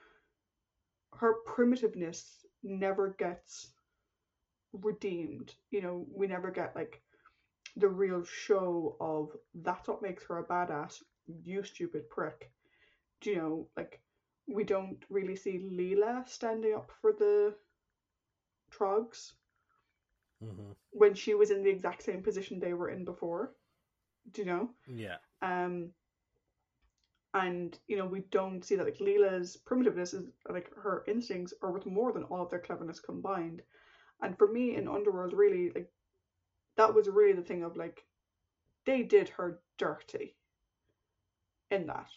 her 1.16 1.42
primitiveness 1.46 2.46
never 2.62 3.10
gets 3.18 3.74
redeemed. 4.72 5.54
You 5.70 5.82
know, 5.82 6.06
we 6.14 6.26
never 6.26 6.50
get 6.50 6.74
like 6.74 7.02
the 7.76 7.88
real 7.88 8.24
show 8.24 8.96
of 9.00 9.36
that's 9.54 9.88
what 9.88 10.02
makes 10.02 10.24
her 10.26 10.38
a 10.38 10.44
badass, 10.44 11.02
you 11.44 11.62
stupid 11.62 12.08
prick. 12.10 12.52
Do 13.20 13.30
you 13.30 13.36
know, 13.36 13.68
like 13.76 14.00
we 14.49 14.64
don't 14.64 15.05
really 15.11 15.36
see 15.36 15.59
Leela 15.59 16.28
standing 16.28 16.74
up 16.74 16.90
for 17.01 17.12
the 17.12 17.55
Trogs 18.70 19.34
hmm 20.40 20.72
when 20.92 21.14
she 21.14 21.34
was 21.34 21.51
in 21.51 21.62
the 21.62 21.70
exact 21.70 22.03
same 22.03 22.22
position 22.22 22.59
they 22.59 22.74
were 22.74 22.90
in 22.90 23.05
before. 23.05 23.55
Do 24.32 24.42
you 24.42 24.46
know? 24.46 24.70
Yeah. 24.86 25.18
Um 25.42 25.92
and 27.34 27.78
you 27.86 27.96
know 27.96 28.07
we 28.07 28.20
don't 28.30 28.64
see 28.64 28.76
that 28.76 28.84
like 28.84 28.99
Leela's 28.99 29.57
primitiveness 29.57 30.14
is 30.14 30.24
like 30.49 30.72
her 30.74 31.05
instincts 31.07 31.55
are 31.62 31.72
worth 31.72 31.86
more 31.86 32.12
than 32.12 32.24
all 32.24 32.42
of 32.42 32.51
their 32.51 32.59
cleverness 32.61 33.01
combined. 33.01 33.62
And 34.22 34.36
for 34.38 34.49
me 34.51 34.76
in 34.76 34.88
Underworld, 34.88 35.32
really 35.32 35.70
like 35.74 35.92
that 36.76 36.94
was 36.94 37.09
really 37.09 37.34
the 37.34 37.42
thing 37.42 37.62
of 37.64 37.76
like 37.76 38.05
they 38.86 39.03
did 39.03 39.28
her 39.30 39.61
dirty 39.78 40.36
in 41.70 41.86
that. 41.86 42.11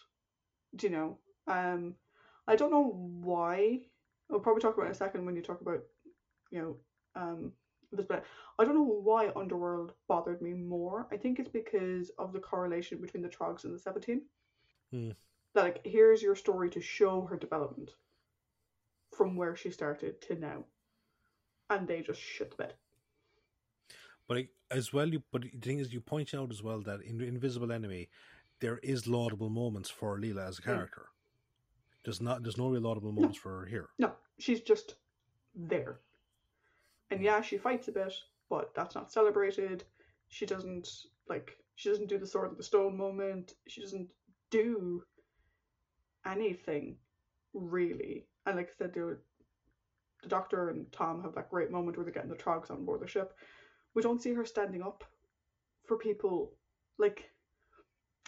Do 0.76 0.88
you 0.88 0.94
know? 0.94 1.20
Um 1.48 1.96
I 2.48 2.56
don't 2.56 2.72
know 2.72 2.90
why. 3.22 3.82
We'll 4.30 4.40
probably 4.40 4.62
talk 4.62 4.76
about 4.76 4.84
it 4.84 4.88
in 4.88 4.92
a 4.94 4.96
second 4.96 5.26
when 5.26 5.36
you 5.36 5.42
talk 5.42 5.62
about, 5.62 5.82
you 6.52 6.62
know, 6.62 6.76
um 7.22 7.52
this, 7.92 8.06
but 8.06 8.24
I 8.58 8.64
don't 8.64 8.76
know 8.76 9.02
why 9.04 9.32
Underworld 9.36 9.94
bothered 10.08 10.42
me 10.42 10.54
more. 10.54 11.08
I 11.12 11.18
think 11.18 11.40
it's 11.40 11.50
because 11.50 12.10
of 12.18 12.32
the 12.32 12.40
correlation 12.40 13.02
between 13.02 13.22
the 13.22 13.30
Trogs 13.30 13.66
and 13.66 13.76
the 13.76 13.80
Seventeen. 13.80 14.22
Hmm. 14.92 15.12
That 15.56 15.64
like 15.64 15.82
here's 15.86 16.22
your 16.22 16.36
story 16.36 16.70
to 16.70 16.82
show 16.82 17.22
her 17.26 17.38
development 17.38 17.92
from 19.12 19.36
where 19.36 19.56
she 19.58 19.72
started 19.72 20.22
to 20.22 20.40
now, 20.40 20.64
and 21.70 21.88
they 21.88 22.02
just 22.02 22.22
shit 22.22 22.52
the 22.52 22.58
bed. 22.58 22.74
But 24.28 24.46
as 24.70 24.94
well, 24.94 25.10
you 25.10 25.22
but 25.32 25.42
the 25.42 25.50
thing 25.50 25.80
is, 25.80 25.92
you 25.94 26.00
point 26.00 26.34
out 26.34 26.52
as 26.52 26.64
well 26.64 26.80
that 26.82 27.02
in 27.02 27.20
Invisible 27.20 27.72
Enemy, 27.72 28.10
there 28.62 28.78
is 28.78 29.08
laudable 29.08 29.50
moments 29.50 29.90
for 29.90 30.18
Leela 30.18 30.48
as 30.48 30.60
a 30.60 30.62
Hmm. 30.62 30.70
character. 30.72 31.08
There's 32.04 32.22
not. 32.22 32.44
There's 32.44 32.58
no 32.58 32.70
real 32.70 32.82
laudable 32.82 33.12
moments 33.12 33.38
for 33.38 33.60
her 33.60 33.66
here. 33.66 33.90
No, 34.00 34.14
she's 34.40 34.62
just 34.62 34.96
there. 35.56 36.00
And 37.10 37.20
hmm. 37.20 37.26
yeah, 37.26 37.42
she 37.42 37.58
fights 37.58 37.88
a 37.88 37.92
bit, 37.92 38.14
but 38.50 38.74
that's 38.76 38.96
not 38.96 39.12
celebrated. 39.12 39.84
She 40.30 40.46
doesn't 40.46 40.88
like 41.28 41.58
she 41.76 41.90
doesn't 41.90 42.10
do 42.10 42.18
the 42.18 42.28
sword 42.28 42.52
of 42.52 42.58
the 42.58 42.64
stone 42.64 42.98
moment. 42.98 43.54
She 43.68 43.82
doesn't 43.82 44.10
do 44.50 45.04
anything 46.26 46.98
really. 47.54 48.26
And 48.46 48.58
like 48.58 48.70
I 48.70 48.78
said, 48.78 48.94
the, 48.94 49.18
the 50.24 50.30
doctor 50.30 50.70
and 50.70 50.92
Tom 50.92 51.22
have 51.22 51.36
that 51.36 51.50
great 51.50 51.72
moment 51.72 51.98
where 51.98 52.04
they're 52.04 52.14
getting 52.14 52.30
the 52.30 52.36
trogs 52.36 52.72
on 52.72 52.86
board 52.86 53.02
the 53.02 53.08
ship. 53.08 53.34
We 53.94 54.02
don't 54.02 54.22
see 54.22 54.34
her 54.34 54.46
standing 54.46 54.82
up 54.82 55.04
for 55.88 55.98
people 55.98 56.54
like 56.98 57.30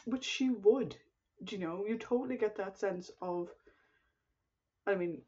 which 0.06 0.26
she 0.26 0.50
would. 0.50 0.96
Do 1.44 1.56
you 1.56 1.62
know? 1.66 1.86
You 1.88 1.98
totally 1.98 2.38
get 2.38 2.56
that 2.58 2.78
sense 2.78 3.12
of 3.22 3.50
I 4.86 4.96
mean, 4.96 5.22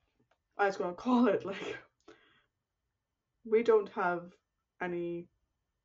I 0.58 0.68
was 0.68 0.78
gonna 0.78 0.93
call 1.06 1.28
it 1.28 1.45
like 1.45 1.78
we 3.45 3.64
don't 3.64 3.89
have 3.89 4.34
any 4.82 5.28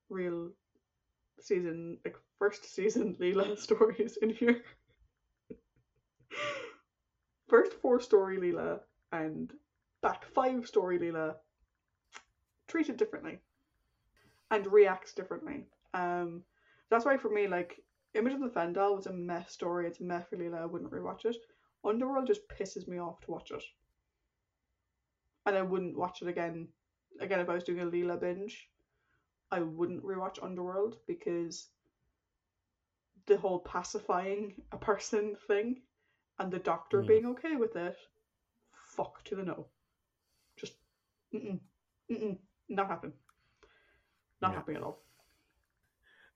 real 0.09 0.51
season 1.41 1.99
like 2.05 2.17
first 2.39 2.75
season 2.75 3.17
Leela 3.21 3.59
stories 3.67 4.19
in 4.23 4.31
here. 4.31 4.63
first 7.49 7.73
four 7.75 8.01
story 8.01 8.39
Leela 8.39 8.81
and 9.13 9.53
back 10.03 10.25
five 10.25 10.67
story 10.67 10.99
Leela 10.99 11.35
treated 12.69 12.97
differently 12.97 13.39
and 14.51 14.67
reacts 14.67 15.13
differently. 15.13 15.65
Um 15.95 16.43
that's 16.91 17.05
why 17.05 17.17
for 17.17 17.31
me 17.31 17.47
like 17.47 17.81
Image 18.15 18.33
of 18.33 18.41
the 18.41 18.49
Fendahl 18.49 18.97
was 18.97 19.07
a 19.07 19.13
mess 19.13 19.53
story, 19.53 19.87
it's 19.87 20.01
a 20.01 20.05
mess 20.05 20.27
for 20.29 20.37
Leela, 20.37 20.63
I 20.63 20.67
wouldn't 20.67 20.91
rewatch 20.91 21.25
it. 21.25 21.37
Underworld 21.85 22.27
just 22.27 22.49
pisses 22.49 22.87
me 22.89 22.99
off 22.99 23.21
to 23.23 23.31
watch 23.31 23.51
it. 23.51 23.63
And 25.47 25.57
I 25.57 25.63
wouldn't 25.63 25.97
watch 25.97 26.23
it 26.23 26.29
again. 26.29 26.69
Again, 27.21 27.41
if 27.41 27.49
I 27.49 27.55
was 27.55 27.65
doing 27.65 27.81
a 27.81 27.87
Leela 27.87 28.19
binge, 28.21 28.71
I 29.51 29.61
wouldn't 29.61 30.05
rewatch 30.05 30.43
Underworld 30.43 30.99
because 31.07 31.69
the 33.27 33.37
whole 33.37 33.59
pacifying 33.61 34.55
a 34.73 34.77
person 34.77 35.35
thing 35.47 35.83
and 36.39 36.51
the 36.53 36.59
doctor 36.59 37.03
Mm. 37.03 37.07
being 37.07 37.27
okay 37.27 37.57
with 37.57 37.77
it, 37.77 37.97
fuck 38.73 39.23
to 39.25 39.35
the 39.37 39.45
no. 39.45 39.67
Just, 40.57 40.75
mm-mm, 41.35 41.61
mm-mm, 42.11 42.39
not 42.69 42.89
happen. 42.89 43.13
Not 44.41 44.53
Yeah. 44.53 44.57
happening 44.57 44.77
at 44.79 44.83
all. 44.83 45.03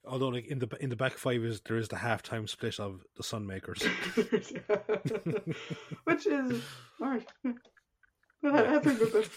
Although, 0.07 0.29
like 0.29 0.47
in 0.47 0.59
the 0.59 0.69
in 0.81 0.91
the 0.91 0.97
back 0.97 1.13
five 1.15 1.43
is 1.45 1.61
there 1.63 1.77
is 1.79 1.89
the 1.89 1.97
halftime 1.97 2.49
split 2.49 2.79
of 2.79 3.05
the 3.17 3.23
Sunmakers. 3.23 3.83
Which 6.05 6.27
is, 6.27 6.63
alright. 7.01 7.27
That's 8.43 8.87
a 8.87 8.95
good 8.95 9.13
bit. 9.13 9.31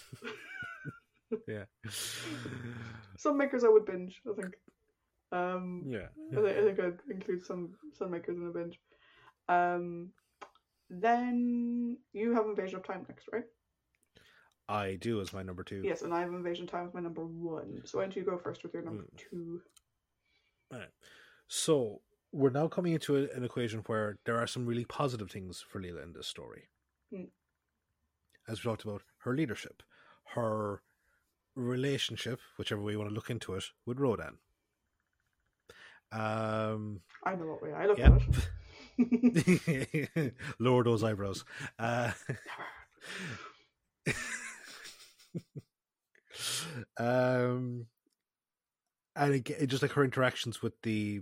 yeah, 1.48 1.64
Sunmakers 3.18 3.64
I 3.64 3.70
would 3.70 3.86
binge, 3.86 4.22
I 4.30 4.34
think. 4.42 4.56
Um, 5.32 5.84
yeah. 5.88 6.08
I 6.32 6.36
think, 6.36 6.48
I 6.58 6.62
think 6.64 6.80
I'd 6.80 7.00
include 7.12 7.46
some 7.46 7.70
Sunmakers 8.00 8.30
in 8.36 8.48
a 8.48 8.52
binge. 8.52 8.80
Um, 9.50 10.10
then 10.90 11.98
you 12.14 12.34
have 12.34 12.46
Invasion 12.46 12.78
of 12.80 12.86
Time 12.86 13.06
next, 13.08 13.28
right? 13.32 13.44
I 14.70 14.98
do 15.00 15.22
as 15.22 15.32
my 15.34 15.44
number 15.44 15.64
two. 15.64 15.82
Yes, 15.84 16.02
and 16.02 16.14
I 16.14 16.20
have 16.20 16.30
Invasion 16.30 16.66
of 16.66 16.72
Time 16.72 16.88
as 16.88 16.94
my 16.94 17.00
number 17.00 17.26
one. 17.26 17.82
So 17.86 17.98
why 17.98 18.04
don't 18.06 18.16
you 18.16 18.24
go 18.24 18.38
first 18.38 18.64
with 18.64 18.74
your 18.74 18.84
number 18.84 19.04
Mm. 19.04 19.18
two? 19.18 19.62
Alright. 20.72 20.90
So 21.48 22.02
we're 22.32 22.50
now 22.50 22.68
coming 22.68 22.94
into 22.94 23.16
a, 23.16 23.28
an 23.36 23.44
equation 23.44 23.84
where 23.88 24.18
there 24.26 24.38
are 24.38 24.48
some 24.48 24.66
really 24.66 24.86
positive 24.86 25.32
things 25.32 25.64
for 25.68 25.82
Leela 25.82 26.04
in 26.04 26.14
this 26.14 26.28
story. 26.28 26.64
Mm. 27.14 27.30
As 28.48 28.64
we 28.64 28.70
talked 28.70 28.84
about, 28.84 29.02
her 29.20 29.34
leadership, 29.34 29.84
her 30.36 30.82
relationship, 31.56 32.40
whichever 32.58 32.82
way 32.82 32.94
you 32.94 33.00
want 33.00 33.10
to 33.10 33.16
look 33.16 33.30
into 33.30 33.56
it, 33.56 33.64
with 33.86 34.00
Rodan. 34.00 34.38
Um, 36.12 37.02
I 37.24 37.36
know 37.36 37.48
what 37.48 37.62
way 37.62 37.74
I 37.74 37.86
look 37.86 38.00
at 38.00 38.14
it. 38.98 40.34
lower 40.60 40.84
those 40.84 41.04
eyebrows. 41.04 41.44
Uh, 41.78 42.12
um, 46.98 47.88
and 49.18 49.44
just 49.68 49.82
like 49.82 49.92
her 49.92 50.04
interactions 50.04 50.62
with 50.62 50.82
the 50.84 51.22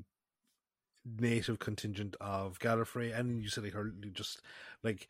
native 1.20 1.60
contingent 1.60 2.16
of 2.20 2.60
Gallifrey, 2.60 3.18
and 3.18 3.42
you 3.42 3.50
said 3.50 3.64
like 3.64 3.74
her 3.74 3.92
just 4.14 4.42
like 4.84 5.08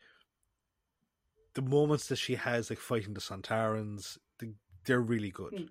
the 1.54 1.62
moments 1.62 2.08
that 2.08 2.16
she 2.16 2.34
has 2.34 2.68
like 2.70 2.78
fighting 2.78 3.14
the 3.14 3.20
Sontarans, 3.20 4.18
the, 4.38 4.52
they're 4.84 5.00
really 5.00 5.30
good. 5.30 5.52
Mm. 5.52 5.68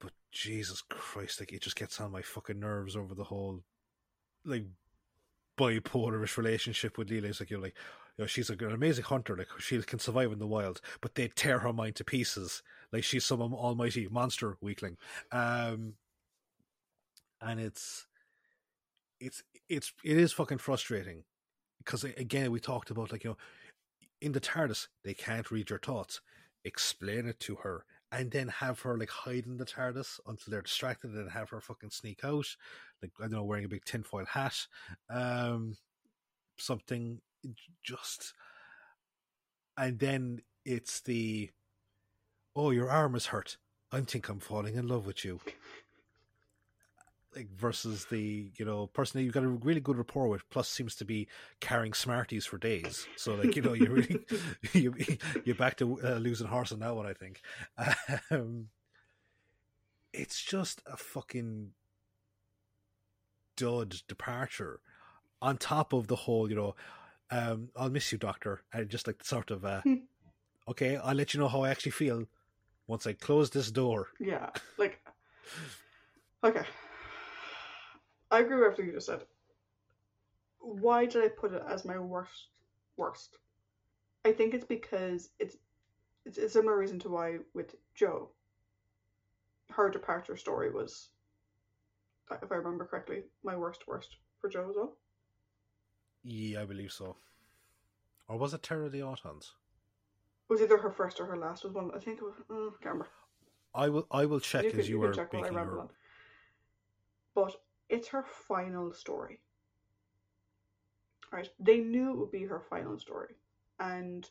But 0.00 0.12
Jesus 0.32 0.82
Christ, 0.88 1.40
like 1.40 1.52
it 1.52 1.60
just 1.60 1.76
gets 1.76 2.00
on 2.00 2.10
my 2.10 2.22
fucking 2.22 2.58
nerves 2.58 2.96
over 2.96 3.14
the 3.14 3.24
whole 3.24 3.62
like 4.44 4.64
bipolarish 5.58 6.36
relationship 6.36 6.96
with 6.96 7.10
Leela. 7.10 7.24
It's 7.24 7.40
like 7.40 7.50
you're 7.50 7.60
like, 7.60 7.76
you 8.16 8.22
know, 8.22 8.26
she's 8.26 8.50
like 8.50 8.62
an 8.62 8.72
amazing 8.72 9.04
hunter, 9.04 9.36
like 9.36 9.48
she 9.58 9.80
can 9.82 9.98
survive 9.98 10.32
in 10.32 10.38
the 10.38 10.46
wild, 10.46 10.80
but 11.00 11.14
they 11.14 11.28
tear 11.28 11.58
her 11.60 11.72
mind 11.72 11.96
to 11.96 12.04
pieces. 12.04 12.62
Like 12.92 13.04
she's 13.04 13.24
some 13.24 13.40
almighty 13.40 14.08
monster 14.10 14.56
weakling. 14.60 14.96
Um 15.30 15.94
and 17.40 17.60
it's 17.60 18.06
it's 19.20 19.42
it's 19.68 19.92
it 20.04 20.16
is 20.16 20.32
fucking 20.32 20.58
frustrating 20.58 21.24
because 21.78 22.04
again 22.04 22.50
we 22.50 22.60
talked 22.60 22.90
about 22.90 23.12
like 23.12 23.24
you 23.24 23.30
know 23.30 23.36
in 24.20 24.32
the 24.32 24.40
TARDIS 24.40 24.88
they 25.04 25.14
can't 25.14 25.50
read 25.50 25.70
your 25.70 25.78
thoughts. 25.78 26.20
Explain 26.64 27.26
it 27.26 27.40
to 27.40 27.56
her 27.56 27.84
and 28.12 28.30
then 28.30 28.48
have 28.48 28.78
her 28.80 28.98
like 28.98 29.08
hide 29.08 29.46
in 29.46 29.56
the 29.56 29.64
TARDIS 29.64 30.20
until 30.26 30.50
they're 30.50 30.62
distracted 30.62 31.12
and 31.12 31.30
have 31.30 31.48
her 31.48 31.60
fucking 31.60 31.90
sneak 31.90 32.22
out, 32.22 32.46
like 33.00 33.10
I 33.18 33.22
don't 33.22 33.32
know, 33.32 33.44
wearing 33.44 33.64
a 33.64 33.68
big 33.68 33.86
tinfoil 33.86 34.26
hat, 34.26 34.54
um, 35.08 35.76
something 36.58 37.20
just, 37.82 38.34
and 39.78 39.98
then 39.98 40.42
it's 40.66 41.00
the, 41.00 41.50
oh, 42.54 42.70
your 42.70 42.90
arm 42.90 43.14
is 43.14 43.26
hurt. 43.26 43.56
I 43.90 44.00
think 44.00 44.28
I'm 44.28 44.40
falling 44.40 44.76
in 44.76 44.88
love 44.88 45.06
with 45.06 45.24
you. 45.24 45.40
Like 47.34 47.48
versus 47.56 48.06
the 48.06 48.50
you 48.56 48.64
know 48.64 48.88
person 48.88 49.18
that 49.18 49.24
you've 49.24 49.32
got 49.32 49.42
a 49.42 49.48
really 49.48 49.80
good 49.80 49.96
rapport 49.96 50.28
with, 50.28 50.48
plus 50.50 50.68
seems 50.68 50.94
to 50.96 51.04
be 51.06 51.28
carrying 51.60 51.94
Smarties 51.94 52.44
for 52.44 52.58
days. 52.58 53.06
So 53.16 53.34
like 53.34 53.56
you 53.56 53.62
know 53.62 53.72
you 53.72 53.86
really 53.86 54.18
you 54.74 54.94
you're 55.44 55.54
back 55.54 55.76
to 55.78 55.98
uh, 56.02 56.18
losing 56.18 56.46
horse 56.46 56.72
on 56.72 56.80
that 56.80 56.94
one. 56.94 57.06
I 57.06 57.14
think. 57.14 57.40
Um, 58.30 58.68
it's 60.12 60.42
just 60.42 60.82
a 60.86 60.96
fucking 60.96 61.70
dud 63.56 63.96
departure 64.08 64.80
on 65.40 65.56
top 65.56 65.92
of 65.92 66.06
the 66.06 66.16
whole 66.16 66.48
you 66.48 66.56
know 66.56 66.74
um 67.30 67.68
i'll 67.76 67.90
miss 67.90 68.12
you 68.12 68.18
doctor 68.18 68.62
and 68.72 68.88
just 68.88 69.06
like 69.06 69.22
sort 69.24 69.50
of 69.50 69.64
uh 69.64 69.80
okay 70.68 70.96
i'll 70.96 71.14
let 71.14 71.34
you 71.34 71.40
know 71.40 71.48
how 71.48 71.62
i 71.62 71.70
actually 71.70 71.92
feel 71.92 72.24
once 72.92 73.06
i 73.06 73.14
close 73.14 73.48
this 73.48 73.70
door 73.70 74.08
Yeah, 74.20 74.50
like, 74.76 75.00
okay. 76.44 76.66
I 78.30 78.40
agree 78.40 78.56
with 78.56 78.64
everything 78.66 78.86
you 78.88 78.92
just 78.92 79.06
said. 79.06 79.22
Why 80.58 81.06
did 81.06 81.24
I 81.24 81.28
put 81.28 81.54
it 81.54 81.62
as 81.66 81.86
my 81.86 81.98
worst? 81.98 82.48
Worst. 82.98 83.38
I 84.26 84.32
think 84.32 84.52
it's 84.52 84.66
because 84.66 85.30
it's 85.38 85.56
it's 86.26 86.36
a 86.36 86.50
similar 86.50 86.76
reason 86.78 86.98
to 87.00 87.08
why 87.08 87.38
with 87.54 87.74
Jo. 87.94 88.30
Her 89.70 89.90
departure 89.90 90.36
story 90.36 90.70
was, 90.70 91.08
if 92.42 92.52
I 92.52 92.56
remember 92.56 92.84
correctly, 92.84 93.22
my 93.42 93.56
worst 93.56 93.88
worst 93.88 94.16
for 94.38 94.50
Jo 94.50 94.68
as 94.68 94.76
well. 94.76 94.98
Yeah, 96.24 96.60
I 96.62 96.66
believe 96.66 96.92
so. 96.92 97.16
Or 98.28 98.36
was 98.36 98.52
it 98.52 98.62
Terror 98.62 98.84
of 98.84 98.92
the 98.92 99.00
Autons? 99.00 99.52
It 100.52 100.56
was 100.56 100.62
either 100.64 100.76
her 100.76 100.90
first 100.90 101.18
or 101.18 101.24
her 101.24 101.38
last. 101.38 101.64
Was 101.64 101.72
one 101.72 101.90
I 101.94 101.98
think. 101.98 102.18
It 102.18 102.24
was, 102.24 102.34
uh, 102.50 102.76
can't 102.82 102.92
remember. 102.92 103.08
I 103.74 103.88
will. 103.88 104.06
I 104.10 104.26
will 104.26 104.38
check 104.38 104.64
you 104.64 104.68
as 104.68 104.74
can, 104.74 104.84
you, 104.84 104.90
you 104.90 105.00
were 105.00 105.14
check 105.14 105.32
what 105.32 105.38
I 105.38 105.42
making 105.44 105.56
ramble 105.56 105.74
your. 105.76 105.88
But 107.34 107.62
it's 107.88 108.08
her 108.08 108.22
final 108.22 108.92
story. 108.92 109.40
Right? 111.32 111.48
They 111.58 111.78
knew 111.78 112.10
it 112.10 112.18
would 112.18 112.30
be 112.32 112.44
her 112.44 112.60
final 112.68 112.98
story, 112.98 113.34
and 113.80 114.28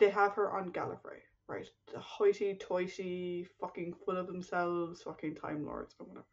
they 0.00 0.10
have 0.10 0.32
her 0.32 0.50
on 0.50 0.72
Gallifrey. 0.72 1.22
Right? 1.46 1.68
The 1.92 2.00
hoity-toity, 2.00 3.46
fucking 3.60 3.94
full 4.04 4.16
of 4.16 4.26
themselves, 4.26 5.02
fucking 5.02 5.36
time 5.36 5.64
lords 5.64 5.94
or 6.00 6.06
whatever. 6.06 6.26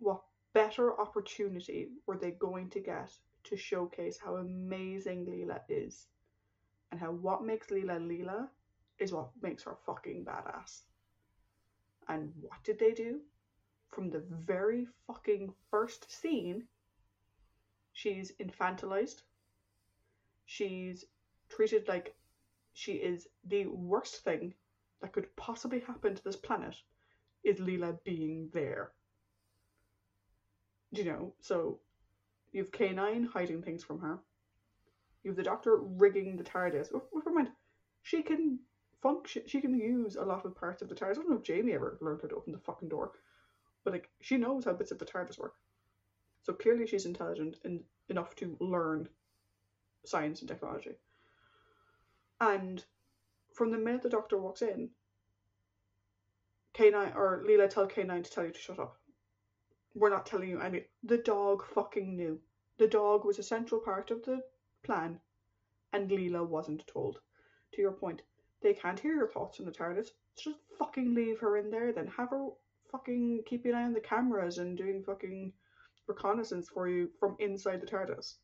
What 0.00 0.22
better 0.54 1.00
opportunity 1.00 1.90
were 2.06 2.18
they 2.18 2.32
going 2.32 2.68
to 2.70 2.80
get 2.80 3.12
to 3.44 3.56
showcase 3.56 4.18
how 4.18 4.38
amazing 4.38 5.26
Leela 5.26 5.60
is, 5.68 6.08
and 6.90 7.00
how 7.00 7.12
what 7.12 7.44
makes 7.44 7.68
Leela 7.68 7.98
Leela 8.00 8.48
is 8.98 9.12
what 9.12 9.30
makes 9.42 9.62
her 9.64 9.76
fucking 9.84 10.24
badass. 10.24 10.82
And 12.08 12.32
what 12.40 12.62
did 12.64 12.78
they 12.78 12.92
do? 12.92 13.20
From 13.88 14.10
the 14.10 14.22
very 14.30 14.86
fucking 15.06 15.52
first 15.70 16.10
scene, 16.10 16.64
she's 17.92 18.32
infantilized. 18.40 19.22
She's 20.44 21.04
treated 21.48 21.88
like 21.88 22.14
she 22.74 22.92
is 22.92 23.26
the 23.44 23.66
worst 23.66 24.22
thing 24.24 24.54
that 25.00 25.12
could 25.12 25.34
possibly 25.36 25.80
happen 25.80 26.14
to 26.14 26.24
this 26.24 26.36
planet 26.36 26.76
is 27.44 27.58
Leela 27.58 27.98
being 28.04 28.48
there. 28.52 28.92
You 30.92 31.04
know? 31.04 31.34
So 31.40 31.80
you 32.52 32.62
have 32.62 32.72
K9 32.72 33.28
hiding 33.28 33.62
things 33.62 33.84
from 33.84 34.00
her. 34.00 34.18
You 35.26 35.30
have 35.30 35.36
the 35.36 35.42
Doctor 35.42 35.78
rigging 35.78 36.36
the 36.36 36.44
TARDIS. 36.44 36.92
Never 37.12 37.32
mind. 37.32 37.50
She 38.04 38.22
can 38.22 38.60
function. 39.02 39.42
She 39.44 39.60
can 39.60 39.74
use 39.74 40.14
a 40.14 40.22
lot 40.22 40.44
of 40.44 40.54
parts 40.54 40.82
of 40.82 40.88
the 40.88 40.94
TARDIS. 40.94 41.10
I 41.10 41.14
don't 41.14 41.30
know 41.30 41.36
if 41.38 41.42
Jamie 41.42 41.72
ever 41.72 41.98
learned 42.00 42.20
how 42.22 42.28
to 42.28 42.36
open 42.36 42.52
the 42.52 42.60
fucking 42.60 42.88
door, 42.88 43.10
but 43.82 43.92
like 43.92 44.08
she 44.20 44.36
knows 44.36 44.64
how 44.64 44.72
bits 44.74 44.92
of 44.92 45.00
the 45.00 45.04
TARDIS 45.04 45.36
work. 45.36 45.54
So 46.44 46.52
clearly 46.52 46.86
she's 46.86 47.06
intelligent 47.06 47.56
and 47.64 47.82
enough 48.08 48.36
to 48.36 48.56
learn 48.60 49.08
science 50.04 50.42
and 50.42 50.48
technology. 50.48 50.92
And 52.40 52.84
from 53.52 53.72
the 53.72 53.78
minute 53.78 54.02
the 54.02 54.08
Doctor 54.08 54.38
walks 54.38 54.62
in, 54.62 54.90
K9 56.74 57.16
or 57.16 57.42
Leela 57.44 57.68
tell 57.68 57.88
K9 57.88 58.22
to 58.22 58.30
tell 58.30 58.44
you 58.46 58.52
to 58.52 58.60
shut 58.60 58.78
up. 58.78 58.96
We're 59.92 60.08
not 60.08 60.24
telling 60.24 60.50
you 60.50 60.60
any. 60.60 60.84
The 61.02 61.18
dog 61.18 61.64
fucking 61.74 62.16
knew. 62.16 62.38
The 62.78 62.86
dog 62.86 63.24
was 63.24 63.40
a 63.40 63.42
central 63.42 63.80
part 63.80 64.12
of 64.12 64.24
the 64.24 64.44
plan, 64.82 65.20
and 65.92 66.10
Leela 66.10 66.46
wasn't 66.46 66.86
told. 66.86 67.20
To 67.72 67.82
your 67.82 67.92
point, 67.92 68.22
they 68.62 68.74
can't 68.74 68.98
hear 68.98 69.14
your 69.14 69.28
thoughts 69.28 69.58
in 69.58 69.64
the 69.64 69.72
TARDIS. 69.72 70.08
Just 70.36 70.58
fucking 70.78 71.14
leave 71.14 71.38
her 71.40 71.56
in 71.56 71.70
there, 71.70 71.92
then 71.92 72.06
have 72.08 72.30
her 72.30 72.48
fucking 72.90 73.42
keep 73.46 73.64
an 73.64 73.74
eye 73.74 73.82
on 73.82 73.92
the 73.92 74.00
cameras 74.00 74.58
and 74.58 74.76
doing 74.76 75.02
fucking 75.02 75.52
reconnaissance 76.06 76.68
for 76.68 76.88
you 76.88 77.10
from 77.18 77.36
inside 77.38 77.80
the 77.80 77.86
TARDIS. 77.86 78.36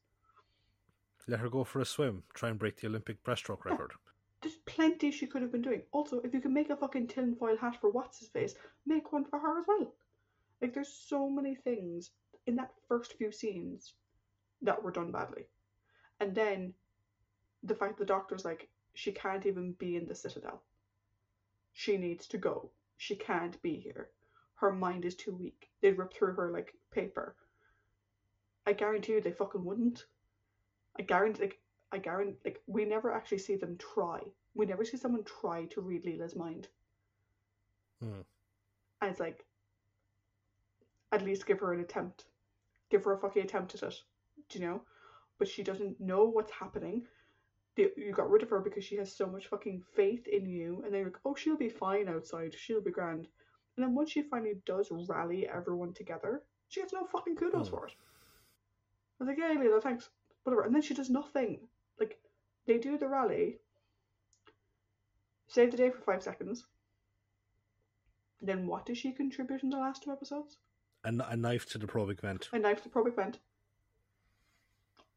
Let 1.29 1.41
her 1.41 1.49
go 1.49 1.65
for 1.65 1.81
a 1.81 1.85
swim. 1.85 2.25
Try 2.35 2.49
and 2.51 2.59
break 2.59 2.81
the 2.81 2.89
Olympic 2.89 3.23
breaststroke 3.23 3.65
record. 3.65 3.93
There's 4.41 4.57
plenty 4.67 5.13
she 5.13 5.29
could 5.29 5.43
have 5.43 5.53
been 5.53 5.63
doing. 5.63 5.83
Also, 5.93 6.21
if 6.21 6.35
you 6.35 6.41
can 6.41 6.53
make 6.53 6.71
a 6.71 6.77
fucking 6.77 7.07
tinfoil 7.07 7.57
hat 7.57 7.77
for 7.81 7.91
what's 7.91 8.19
his 8.19 8.29
face, 8.29 8.57
make 8.87 9.13
one 9.13 9.25
for 9.25 9.39
her 9.39 9.61
as 9.61 9.67
well. 9.69 9.95
Like, 10.61 10.75
there's 10.75 10.93
so 10.93 11.31
many 11.31 11.55
things 11.55 12.11
in 12.47 12.57
that 12.57 12.73
first 12.89 13.15
few 13.15 13.31
scenes 13.31 13.95
that 14.63 14.83
were 14.83 14.91
done 14.91 15.13
badly. 15.13 15.47
And 16.23 16.37
then 16.37 16.73
the 17.65 17.75
fact 17.75 17.99
the 17.99 18.05
doctor's 18.05 18.45
like, 18.45 18.69
she 18.95 19.11
can't 19.11 19.45
even 19.45 19.73
be 19.73 19.97
in 19.97 20.07
the 20.07 20.15
Citadel. 20.15 20.63
She 21.73 21.97
needs 21.97 22.29
to 22.29 22.39
go. 22.39 22.71
She 22.97 23.17
can't 23.17 23.61
be 23.61 23.75
here. 23.75 24.09
Her 24.55 24.73
mind 24.73 25.05
is 25.05 25.17
too 25.17 25.35
weak. 25.35 25.71
They'd 25.81 25.99
rip 25.99 26.15
through 26.15 26.35
her 26.35 26.53
like 26.53 26.75
paper. 26.93 27.35
I 28.69 28.73
guarantee 28.73 29.15
you 29.15 29.21
they 29.21 29.33
fucking 29.33 29.65
wouldn't. 29.65 30.05
I 30.97 31.03
guarantee, 31.03 31.43
like, 31.43 31.59
I 31.91 31.99
guarantee, 31.99 32.37
like, 32.45 32.63
we 32.69 32.85
never 32.85 33.13
actually 33.13 33.39
see 33.39 33.57
them 33.57 33.77
try. 33.77 34.21
We 34.55 34.65
never 34.67 34.85
see 34.85 34.99
someone 34.99 35.25
try 35.25 35.65
to 35.71 35.81
read 35.81 36.05
Leela's 36.05 36.37
mind. 36.37 36.69
Hmm. 38.01 38.21
And 39.01 39.11
it's 39.11 39.19
like, 39.19 39.45
at 41.11 41.25
least 41.25 41.47
give 41.47 41.59
her 41.59 41.73
an 41.73 41.81
attempt. 41.81 42.27
Give 42.91 43.03
her 43.03 43.15
a 43.15 43.19
fucking 43.19 43.43
attempt 43.43 43.75
at 43.75 43.83
it. 43.83 44.01
Do 44.49 44.61
you 44.61 44.67
know? 44.67 44.83
But 45.43 45.49
she 45.49 45.65
doesn't 45.65 46.01
know 46.01 46.23
what's 46.25 46.53
happening. 46.53 47.03
You 47.77 48.13
got 48.15 48.31
rid 48.31 48.45
of 48.45 48.51
her 48.51 48.61
because 48.61 48.85
she 48.85 48.95
has 48.99 49.13
so 49.13 49.27
much 49.27 49.49
fucking 49.49 49.83
faith 49.97 50.29
in 50.29 50.47
you, 50.47 50.83
and 50.85 50.95
then 50.95 51.01
you're 51.01 51.09
like, 51.11 51.19
oh, 51.25 51.35
she'll 51.35 51.57
be 51.57 51.69
fine 51.69 52.09
outside. 52.09 52.55
She'll 52.57 52.81
be 52.81 52.93
grand. 52.93 53.27
And 53.77 53.85
then 53.85 53.93
once 53.93 54.13
she 54.13 54.23
finally 54.23 54.55
does 54.67 54.87
rally 55.09 55.49
everyone 55.49 55.95
together, 55.95 56.45
she 56.69 56.79
gets 56.81 56.93
no 56.93 57.05
fucking 57.07 57.35
kudos 57.35 57.67
Hmm. 57.67 57.75
for 57.75 57.87
it. 57.89 57.95
I 59.19 59.25
was 59.25 59.29
like, 59.31 59.39
yeah, 59.39 59.53
Leela, 59.61 59.83
thanks. 59.83 60.11
Whatever. 60.45 60.63
And 60.63 60.73
then 60.73 60.81
she 60.83 60.95
does 60.95 61.11
nothing. 61.11 61.59
Like, 61.99 62.21
they 62.69 62.79
do 62.79 62.97
the 62.97 63.09
rally, 63.09 63.59
save 65.49 65.73
the 65.73 65.77
day 65.77 65.91
for 65.91 66.03
five 66.03 66.23
seconds. 66.23 66.67
Then 68.41 68.69
what 68.69 68.87
does 68.87 68.99
she 68.99 69.11
contribute 69.11 69.65
in 69.65 69.71
the 69.71 69.79
last 69.79 70.05
two 70.05 70.13
episodes? 70.13 70.59
A, 71.03 71.09
a 71.09 71.37
knife 71.37 71.67
to 71.71 71.79
the 71.79 71.89
probic 71.89 72.21
vent. 72.21 72.49
A 72.53 72.61
knife 72.61 72.85
to 72.85 72.85
the 72.85 72.91
probic 72.91 73.17
vent. 73.17 73.41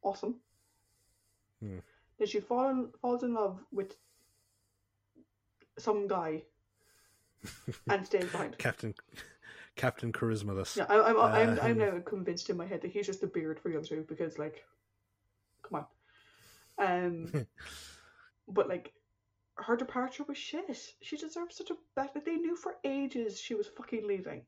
Awesome. 0.02 0.36
Hmm. 1.60 1.78
Then 2.18 2.28
she 2.28 2.40
fall 2.40 2.70
in, 2.70 2.88
falls 3.00 3.22
in 3.22 3.34
love 3.34 3.58
with 3.72 3.96
some 5.78 6.08
guy 6.08 6.42
and 7.90 8.06
stays 8.06 8.30
behind. 8.30 8.56
Captain 8.58 8.94
Captain 9.76 10.12
Charismaless. 10.12 10.76
Yeah, 10.76 10.86
I, 10.88 11.10
I'm, 11.10 11.18
I'm, 11.18 11.60
I'm 11.60 11.72
Um, 11.72 11.78
now 11.78 12.00
convinced 12.00 12.48
in 12.50 12.56
my 12.56 12.66
head 12.66 12.80
that 12.82 12.90
he's 12.90 13.06
just 13.06 13.22
a 13.22 13.26
beard 13.26 13.60
for 13.60 13.70
the 13.70 13.76
other 13.76 13.86
two 13.86 14.04
because, 14.08 14.38
like, 14.38 14.64
come 15.62 15.84
on. 16.78 17.26
Um, 17.26 17.46
but 18.48 18.68
like, 18.68 18.92
her 19.56 19.76
departure 19.76 20.24
was 20.24 20.38
shit. 20.38 20.94
She 21.02 21.16
deserves 21.16 21.56
such 21.56 21.70
a 21.70 21.76
better. 21.94 22.20
They 22.24 22.36
knew 22.36 22.56
for 22.56 22.76
ages 22.84 23.38
she 23.38 23.54
was 23.54 23.66
fucking 23.66 24.06
leaving, 24.06 24.42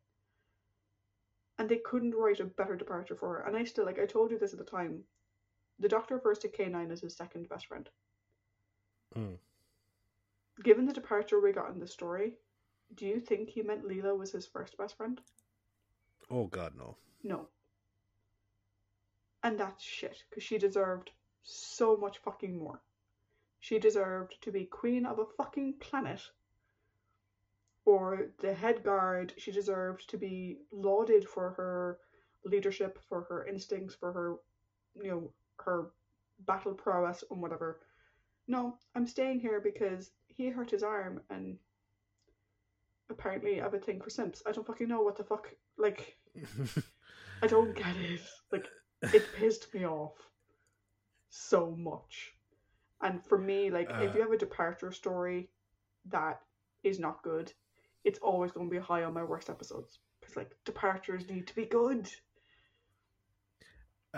and 1.59 1.68
they 1.68 1.78
couldn't 1.78 2.14
write 2.14 2.40
a 2.40 2.44
better 2.44 2.76
departure 2.76 3.16
for 3.16 3.28
her. 3.34 3.46
And 3.46 3.57
I 3.57 3.64
still 3.64 3.84
like. 3.84 3.99
I 3.99 4.07
told 4.07 4.30
you 4.30 4.38
this 4.38 4.53
at 4.55 4.59
the 4.59 4.64
time. 4.64 5.05
The 5.81 5.89
Doctor 5.89 6.16
refers 6.16 6.39
to 6.41 6.49
K 6.49 6.66
nine 6.66 6.91
as 6.91 7.01
his 7.01 7.16
second 7.16 7.49
best 7.49 7.66
friend. 7.66 7.89
Hmm. 9.14 9.35
Given 10.62 10.87
the 10.87 10.93
departure 10.93 11.41
we 11.41 11.53
got 11.53 11.70
in 11.72 11.79
the 11.79 11.87
story, 11.87 12.35
do 12.95 13.07
you 13.07 13.20
think 13.20 13.49
he 13.49 13.62
meant 13.62 13.87
Leela 13.87 14.16
was 14.16 14.33
his 14.33 14.47
first 14.47 14.76
best 14.76 14.97
friend? 14.97 15.20
Oh 16.31 16.47
God, 16.47 16.72
no. 16.76 16.97
No. 17.22 17.49
And 19.43 19.59
that's 19.59 19.85
shit, 19.85 20.24
because 20.29 20.43
she 20.43 20.59
deserved 20.59 21.11
so 21.43 21.97
much 21.97 22.18
fucking 22.18 22.59
more. 22.59 22.81
She 23.61 23.79
deserved 23.79 24.37
to 24.43 24.53
be 24.53 24.64
queen 24.64 25.07
of 25.07 25.18
a 25.18 25.26
fucking 25.37 25.74
planet. 25.81 26.20
Or 27.85 28.26
the 28.41 28.53
head 28.53 28.83
guard, 28.83 29.33
she 29.39 29.53
deserved 29.53 30.11
to 30.11 30.18
be 30.18 30.59
lauded 30.70 31.26
for 31.26 31.51
her 31.51 31.99
leadership, 32.45 32.99
for 33.09 33.22
her 33.22 33.47
instincts, 33.47 33.95
for 33.95 34.12
her, 34.12 34.37
you 35.03 35.11
know, 35.11 35.33
her 35.64 35.90
battle 36.40 36.74
prowess 36.74 37.24
and 37.30 37.40
whatever. 37.42 37.80
No, 38.46 38.76
I'm 38.94 39.06
staying 39.06 39.40
here 39.40 39.61
because 39.61 40.11
he 40.28 40.48
hurt 40.48 40.70
his 40.70 40.82
arm 40.82 41.20
and 41.30 41.59
apparently 43.11 43.61
I 43.61 43.64
have 43.64 43.74
a 43.74 43.78
thing 43.78 44.00
for 44.00 44.11
simps. 44.11 44.42
I 44.46 44.52
don't 44.52 44.66
fucking 44.66 44.88
know 44.88 45.02
what 45.02 45.16
the 45.16 45.24
fuck, 45.24 45.48
like, 45.76 46.16
I 47.42 47.46
don't 47.46 47.74
get 47.74 47.96
it. 47.96 48.20
Like, 48.52 48.66
it 49.02 49.24
pissed 49.36 49.72
me 49.74 49.86
off 49.86 50.14
so 51.30 51.70
much. 51.76 52.32
And 53.00 53.24
for 53.24 53.38
me, 53.38 53.70
like, 53.70 53.88
if 53.90 54.11
Uh. 54.11 54.14
you 54.14 54.20
have 54.22 54.32
a 54.32 54.38
departure 54.38 54.92
story 54.92 55.50
that 56.06 56.40
is 56.82 56.98
not 56.98 57.22
good, 57.22 57.52
it's 58.04 58.18
always 58.20 58.52
going 58.52 58.68
to 58.68 58.74
be 58.74 58.80
high 58.82 59.04
on 59.04 59.14
my 59.14 59.22
worst 59.24 59.50
episodes. 59.50 59.98
Because, 60.20 60.36
like, 60.36 60.56
departures 60.64 61.28
need 61.28 61.46
to 61.46 61.54
be 61.54 61.66
good. 61.66 62.09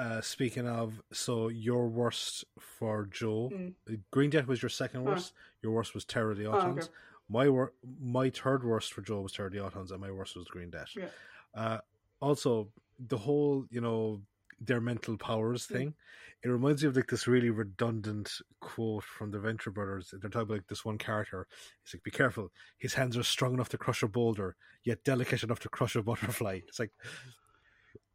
Uh, 0.01 0.20
speaking 0.22 0.66
of, 0.66 1.03
so 1.12 1.48
your 1.48 1.86
worst 1.88 2.44
for 2.59 3.05
Jo, 3.07 3.51
Mm. 3.53 3.74
Green 4.11 4.30
Death 4.30 4.46
was 4.46 4.62
your 4.62 4.70
second 4.70 5.05
Huh. 5.05 5.11
worst. 5.11 5.34
Your 5.62 5.72
worst 5.72 5.92
was 5.94 6.07
Terror 6.07 6.30
of 6.30 6.38
the 6.38 6.46
Oh, 6.46 6.55
okay. 6.59 6.86
My 7.28 7.48
wor- 7.51 7.74
my 8.01 8.30
third 8.30 8.64
worst 8.64 8.92
for 8.94 9.03
Jo 9.03 9.20
was 9.20 9.32
Terror 9.32 9.48
of 9.48 9.53
the 9.53 9.59
Autons, 9.59 9.90
and 9.90 10.01
my 10.01 10.11
worst 10.11 10.34
was 10.36 10.48
Green 10.48 10.70
Death. 10.70 10.92
Yeah. 10.96 11.11
Uh, 11.55 11.80
also, 12.20 12.72
the 12.98 13.18
whole 13.18 13.66
you 13.70 13.80
know 13.82 14.22
their 14.59 14.80
mental 14.80 15.16
powers 15.18 15.66
Mm. 15.66 15.72
thing. 15.72 15.94
It 16.42 16.48
reminds 16.48 16.82
me 16.82 16.88
of 16.88 16.96
like 16.96 17.09
this 17.09 17.26
really 17.26 17.51
redundant 17.51 18.30
quote 18.61 19.05
from 19.05 19.30
the 19.32 19.38
Venture 19.40 19.70
Brothers. 19.70 20.11
They're 20.12 20.30
talking 20.30 20.42
about 20.42 20.55
like 20.55 20.66
this 20.68 20.84
one 20.84 20.96
character. 20.98 21.46
He's 21.82 21.94
like, 21.94 22.03
"Be 22.03 22.11
careful. 22.11 22.53
His 22.78 22.94
hands 22.94 23.16
are 23.18 23.22
strong 23.22 23.53
enough 23.55 23.68
to 23.70 23.78
crush 23.78 24.03
a 24.03 24.09
boulder, 24.09 24.57
yet 24.82 25.05
delicate 25.05 25.42
enough 25.42 25.61
to 25.61 25.68
crush 25.68 25.94
a 25.94 26.03
butterfly." 26.03 26.61
It's 26.68 26.78
like 26.78 26.92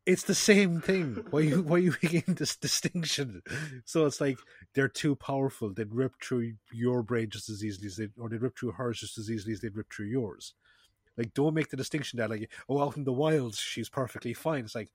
it's 0.06 0.24
the 0.24 0.36
same 0.36 0.82
thing. 0.82 1.26
Why 1.32 1.42
you 1.42 1.62
why 1.64 1.78
you 1.78 1.96
making 2.04 2.36
this 2.36 2.56
distinction? 2.56 3.42
So 3.86 4.06
it's 4.06 4.22
like 4.22 4.38
they're 4.74 4.88
too 4.88 5.16
powerful. 5.16 5.74
They'd 5.74 5.94
rip 5.94 6.14
through 6.22 6.54
your 6.72 7.02
brain 7.02 7.30
just 7.30 7.50
as 7.50 7.64
easily 7.64 7.88
as 7.88 7.98
they, 7.98 8.10
or 8.20 8.30
they'd 8.30 8.42
rip 8.42 8.58
through 8.58 8.74
hers 8.74 9.00
just 9.00 9.18
as 9.18 9.32
easily 9.32 9.54
as 9.54 9.62
they'd 9.62 9.76
rip 9.76 9.92
through 9.92 10.08
yours. 10.08 10.54
Like, 11.18 11.34
don't 11.34 11.54
make 11.54 11.70
the 11.70 11.78
distinction 11.78 12.18
that 12.18 12.30
like, 12.30 12.50
oh, 12.68 12.82
out 12.82 12.98
in 12.98 13.06
the 13.06 13.14
wilds 13.14 13.58
she's 13.58 13.90
perfectly 13.90 14.34
fine. 14.34 14.66
It's 14.66 14.76
like 14.76 14.90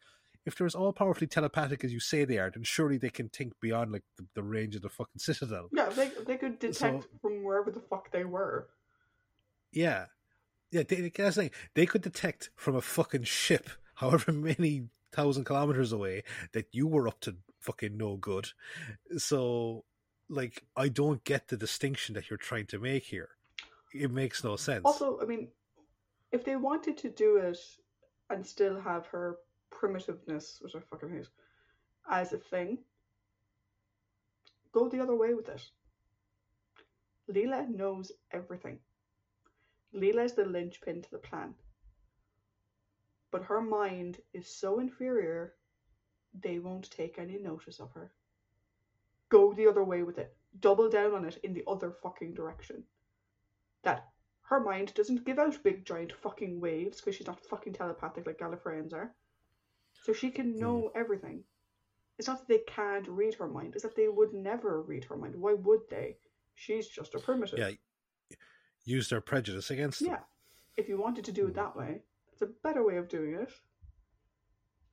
if 0.46 0.56
they're 0.56 0.66
as 0.66 0.74
all 0.74 0.92
powerfully 0.92 1.26
telepathic 1.26 1.84
as 1.84 1.92
you 1.92 2.00
say 2.00 2.24
they 2.24 2.38
are, 2.38 2.50
then 2.50 2.62
surely 2.62 2.98
they 2.98 3.10
can 3.10 3.28
think 3.28 3.54
beyond 3.60 3.92
like 3.92 4.04
the, 4.16 4.26
the 4.34 4.42
range 4.42 4.76
of 4.76 4.82
the 4.82 4.88
fucking 4.88 5.18
citadel. 5.18 5.68
Yeah, 5.72 5.88
they 5.88 6.10
they 6.26 6.36
could 6.36 6.58
detect 6.58 7.02
so, 7.02 7.08
from 7.20 7.42
wherever 7.42 7.70
the 7.70 7.80
fuck 7.80 8.12
they 8.12 8.24
were. 8.24 8.68
Yeah, 9.72 10.06
yeah. 10.70 10.82
They, 10.86 11.10
that's 11.14 11.36
like 11.36 11.54
they 11.74 11.86
could 11.86 12.02
detect 12.02 12.50
from 12.54 12.76
a 12.76 12.80
fucking 12.80 13.24
ship, 13.24 13.70
however 13.94 14.32
many 14.32 14.84
thousand 15.12 15.44
kilometers 15.44 15.92
away, 15.92 16.24
that 16.52 16.66
you 16.72 16.86
were 16.86 17.08
up 17.08 17.20
to 17.20 17.36
fucking 17.60 17.96
no 17.96 18.16
good. 18.16 18.48
So, 19.18 19.84
like, 20.28 20.64
I 20.76 20.88
don't 20.88 21.22
get 21.24 21.48
the 21.48 21.56
distinction 21.56 22.14
that 22.14 22.30
you're 22.30 22.36
trying 22.36 22.66
to 22.66 22.78
make 22.78 23.04
here. 23.04 23.30
It 23.92 24.10
makes 24.10 24.44
no 24.44 24.56
sense. 24.56 24.82
Also, 24.84 25.18
I 25.20 25.24
mean, 25.24 25.48
if 26.32 26.44
they 26.44 26.56
wanted 26.56 26.96
to 26.98 27.10
do 27.10 27.38
it 27.38 27.58
and 28.30 28.46
still 28.46 28.80
have 28.80 29.06
her 29.06 29.38
primitiveness, 29.72 30.62
which 30.62 30.74
I 30.76 30.80
fucking 30.90 31.10
hate, 31.10 31.28
as 32.08 32.32
a 32.32 32.38
thing, 32.38 32.78
go 34.72 34.88
the 34.88 35.00
other 35.00 35.16
way 35.16 35.34
with 35.34 35.48
it. 35.48 35.62
Leela 37.30 37.68
knows 37.68 38.12
everything. 38.32 38.78
Leela 39.94 40.24
is 40.24 40.32
the 40.34 40.44
linchpin 40.44 41.02
to 41.02 41.10
the 41.10 41.18
plan. 41.18 41.54
But 43.30 43.44
her 43.44 43.60
mind 43.60 44.18
is 44.32 44.48
so 44.48 44.80
inferior, 44.80 45.54
they 46.34 46.58
won't 46.58 46.90
take 46.90 47.18
any 47.18 47.38
notice 47.38 47.80
of 47.80 47.92
her. 47.92 48.12
Go 49.28 49.52
the 49.52 49.68
other 49.68 49.84
way 49.84 50.02
with 50.02 50.18
it. 50.18 50.36
Double 50.58 50.88
down 50.88 51.14
on 51.14 51.24
it 51.24 51.38
in 51.44 51.54
the 51.54 51.64
other 51.68 51.92
fucking 52.02 52.34
direction. 52.34 52.82
That 53.82 54.08
her 54.42 54.60
mind 54.60 54.92
doesn't 54.94 55.24
give 55.24 55.38
out 55.38 55.62
big 55.62 55.84
giant 55.84 56.12
fucking 56.12 56.60
waves 56.60 57.00
because 57.00 57.14
she's 57.14 57.26
not 57.26 57.46
fucking 57.46 57.72
telepathic 57.72 58.26
like 58.26 58.38
Gallifreyans 58.38 58.92
are. 58.92 59.14
So 60.02 60.12
she 60.12 60.30
can 60.30 60.58
know 60.58 60.90
mm. 60.94 61.00
everything. 61.00 61.44
It's 62.18 62.26
not 62.26 62.40
that 62.40 62.48
they 62.48 62.62
can't 62.66 63.06
read 63.08 63.34
her 63.34 63.46
mind, 63.46 63.74
it's 63.74 63.84
that 63.84 63.96
they 63.96 64.08
would 64.08 64.34
never 64.34 64.82
read 64.82 65.04
her 65.04 65.16
mind. 65.16 65.36
Why 65.36 65.54
would 65.54 65.80
they? 65.88 66.16
She's 66.54 66.88
just 66.88 67.14
a 67.14 67.18
primitive. 67.18 67.58
Yeah. 67.58 67.70
Use 68.84 69.08
their 69.08 69.20
prejudice 69.20 69.70
against 69.70 70.00
them. 70.00 70.10
Yeah. 70.10 70.18
If 70.76 70.88
you 70.88 70.98
wanted 70.98 71.24
to 71.26 71.32
do 71.32 71.44
it 71.46 71.50
hmm. 71.50 71.56
that 71.56 71.76
way, 71.76 72.02
it's 72.40 72.50
a 72.50 72.54
better 72.66 72.84
way 72.84 72.96
of 72.96 73.08
doing 73.08 73.34
it. 73.34 73.52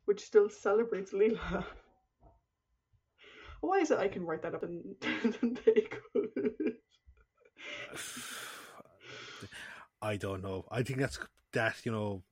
Which 0.05 0.23
still 0.23 0.49
celebrates 0.49 1.11
Leela. 1.11 1.65
Why 3.61 3.79
is 3.79 3.91
it 3.91 3.99
I 3.99 4.07
can 4.07 4.25
write 4.25 4.43
that 4.43 4.55
up 4.55 4.63
and, 4.63 4.83
and 5.41 5.59
they 5.65 5.81
could? 5.81 6.73
I 10.01 10.15
don't 10.15 10.43
know. 10.43 10.65
I 10.69 10.83
think 10.83 10.99
that's 10.99 11.19
that, 11.53 11.77
you 11.83 11.91
know, 11.91 12.23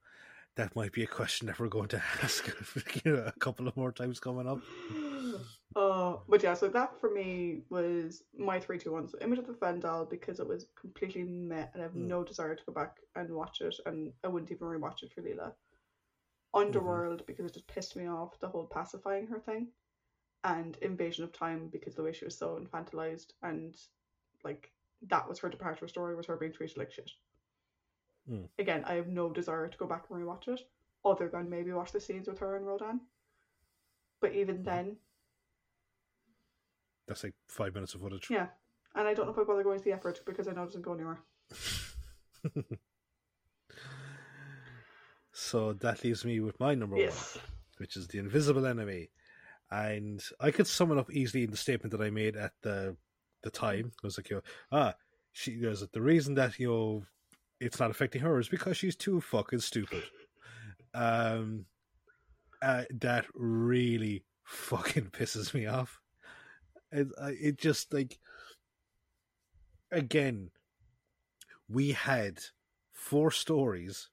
that 0.55 0.75
might 0.75 0.93
be 0.93 1.03
a 1.03 1.07
question 1.07 1.47
that 1.47 1.59
we're 1.59 1.67
going 1.67 1.87
to 1.89 2.01
ask 2.23 2.47
you 3.03 3.13
know, 3.13 3.23
a 3.25 3.31
couple 3.39 3.67
of 3.67 3.75
more 3.75 3.91
times 3.91 4.19
coming 4.19 4.47
up. 4.47 4.59
Uh, 5.75 6.15
but 6.29 6.41
yeah, 6.41 6.53
so 6.53 6.69
that 6.69 6.99
for 7.01 7.11
me 7.11 7.59
was 7.69 8.23
my 8.37 8.59
three, 8.59 8.77
two, 8.79 8.93
one. 8.93 9.09
So 9.09 9.17
Image 9.19 9.39
of 9.39 9.47
the 9.47 9.53
Fendahl 9.53 10.09
because 10.09 10.39
it 10.39 10.47
was 10.47 10.67
completely 10.79 11.23
met, 11.23 11.71
and 11.73 11.83
I 11.83 11.85
have 11.85 11.95
mm. 11.95 12.07
no 12.07 12.23
desire 12.23 12.55
to 12.55 12.63
go 12.65 12.71
back 12.71 12.97
and 13.15 13.29
watch 13.29 13.59
it, 13.59 13.75
and 13.85 14.13
I 14.23 14.29
wouldn't 14.29 14.51
even 14.51 14.67
rewatch 14.67 15.03
it 15.03 15.11
for 15.11 15.21
Leela. 15.21 15.51
Underworld 16.53 17.17
mm-hmm. 17.17 17.25
because 17.27 17.45
it 17.45 17.53
just 17.53 17.67
pissed 17.67 17.97
me 17.97 18.07
off 18.07 18.39
the 18.39 18.47
whole 18.47 18.67
pacifying 18.67 19.27
her 19.27 19.39
thing, 19.39 19.67
and 20.45 20.77
Invasion 20.81 21.25
of 21.25 21.33
Time 21.33 21.67
because 21.69 21.95
the 21.95 22.03
way 22.03 22.13
she 22.13 22.23
was 22.23 22.37
so 22.37 22.57
infantilized 22.61 23.33
and 23.43 23.75
like 24.45 24.71
that 25.09 25.27
was 25.27 25.39
her 25.39 25.49
departure 25.49 25.87
story 25.87 26.15
was 26.15 26.25
her 26.27 26.37
being 26.37 26.53
treated 26.53 26.77
like 26.77 26.91
shit. 26.91 27.11
Mm. 28.29 28.47
Again, 28.59 28.83
I 28.85 28.93
have 28.93 29.07
no 29.07 29.29
desire 29.29 29.67
to 29.67 29.77
go 29.77 29.85
back 29.85 30.05
and 30.09 30.19
rewatch 30.19 30.47
it, 30.47 30.61
other 31.03 31.27
than 31.27 31.49
maybe 31.49 31.71
watch 31.73 31.91
the 31.91 31.99
scenes 31.99 32.27
with 32.27 32.39
her 32.39 32.55
and 32.55 32.65
Rodan. 32.65 33.01
But 34.21 34.33
even 34.33 34.59
mm. 34.59 34.63
then, 34.63 34.95
that's 37.07 37.23
like 37.23 37.33
five 37.47 37.73
minutes 37.73 37.93
of 37.95 38.01
footage. 38.01 38.27
Yeah, 38.29 38.47
and 38.95 39.07
I 39.07 39.13
don't 39.13 39.25
know 39.25 39.31
if 39.31 39.39
I 39.39 39.43
bother 39.43 39.63
going 39.63 39.79
to 39.79 39.83
the 39.85 39.93
effort 39.93 40.21
because 40.25 40.47
I 40.47 40.53
know 40.53 40.63
it 40.63 40.67
doesn't 40.67 40.81
go 40.81 40.93
anywhere. 40.93 41.19
so 45.33 45.73
that 45.73 46.03
leaves 46.03 46.25
me 46.25 46.39
with 46.39 46.59
my 46.59 46.75
number 46.75 46.97
yes. 46.97 47.35
one, 47.35 47.43
which 47.77 47.95
is 47.97 48.07
the 48.07 48.19
Invisible 48.19 48.65
Enemy, 48.65 49.09
and 49.71 50.23
I 50.39 50.51
could 50.51 50.67
sum 50.67 50.91
it 50.91 50.97
up 50.97 51.11
easily 51.11 51.43
in 51.43 51.51
the 51.51 51.57
statement 51.57 51.91
that 51.91 52.01
I 52.01 52.09
made 52.09 52.35
at 52.35 52.53
the 52.61 52.95
the 53.43 53.51
time. 53.51 53.91
I 54.03 54.07
was 54.07 54.17
like, 54.17 54.29
you 54.29 54.37
know, 54.37 54.41
ah, 54.71 54.95
she 55.31 55.55
goes, 55.55 55.85
the 55.87 56.01
reason 56.01 56.35
that 56.35 56.59
you 56.59 56.69
know 56.69 57.03
it's 57.59 57.79
not 57.79 57.91
affecting 57.91 58.21
her 58.21 58.39
is 58.39 58.49
because 58.49 58.77
she's 58.77 58.95
too 58.95 59.21
fucking 59.21 59.59
stupid. 59.59 60.03
Um, 60.93 61.65
uh, 62.61 62.83
that 62.99 63.25
really 63.33 64.23
fucking 64.43 65.05
pisses 65.11 65.53
me 65.53 65.65
off. 65.65 66.01
It, 66.95 67.07
uh, 67.19 67.31
it 67.31 67.57
just 67.57 67.93
like 67.93 68.19
again, 69.91 70.51
we 71.69 71.91
had 71.91 72.39
four 72.93 73.31
stories, 73.31 74.09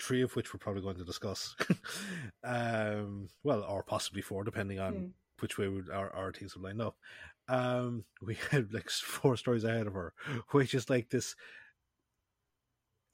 three 0.00 0.22
of 0.22 0.34
which 0.36 0.52
we're 0.52 0.58
probably 0.58 0.82
going 0.82 0.96
to 0.96 1.04
discuss. 1.04 1.54
um, 2.44 3.28
well, 3.42 3.62
or 3.62 3.82
possibly 3.82 4.22
four, 4.22 4.44
depending 4.44 4.78
on 4.78 4.94
mm. 4.94 5.10
which 5.40 5.58
way 5.58 5.68
our 5.92 6.10
our 6.14 6.32
teams 6.32 6.54
would 6.56 6.64
line 6.64 6.80
up. 6.80 6.96
Um, 7.48 8.04
we 8.22 8.36
had 8.50 8.72
like 8.72 8.90
four 8.90 9.36
stories 9.36 9.64
ahead 9.64 9.86
of 9.86 9.94
her, 9.94 10.12
which 10.50 10.74
is 10.74 10.88
like 10.88 11.10
this 11.10 11.34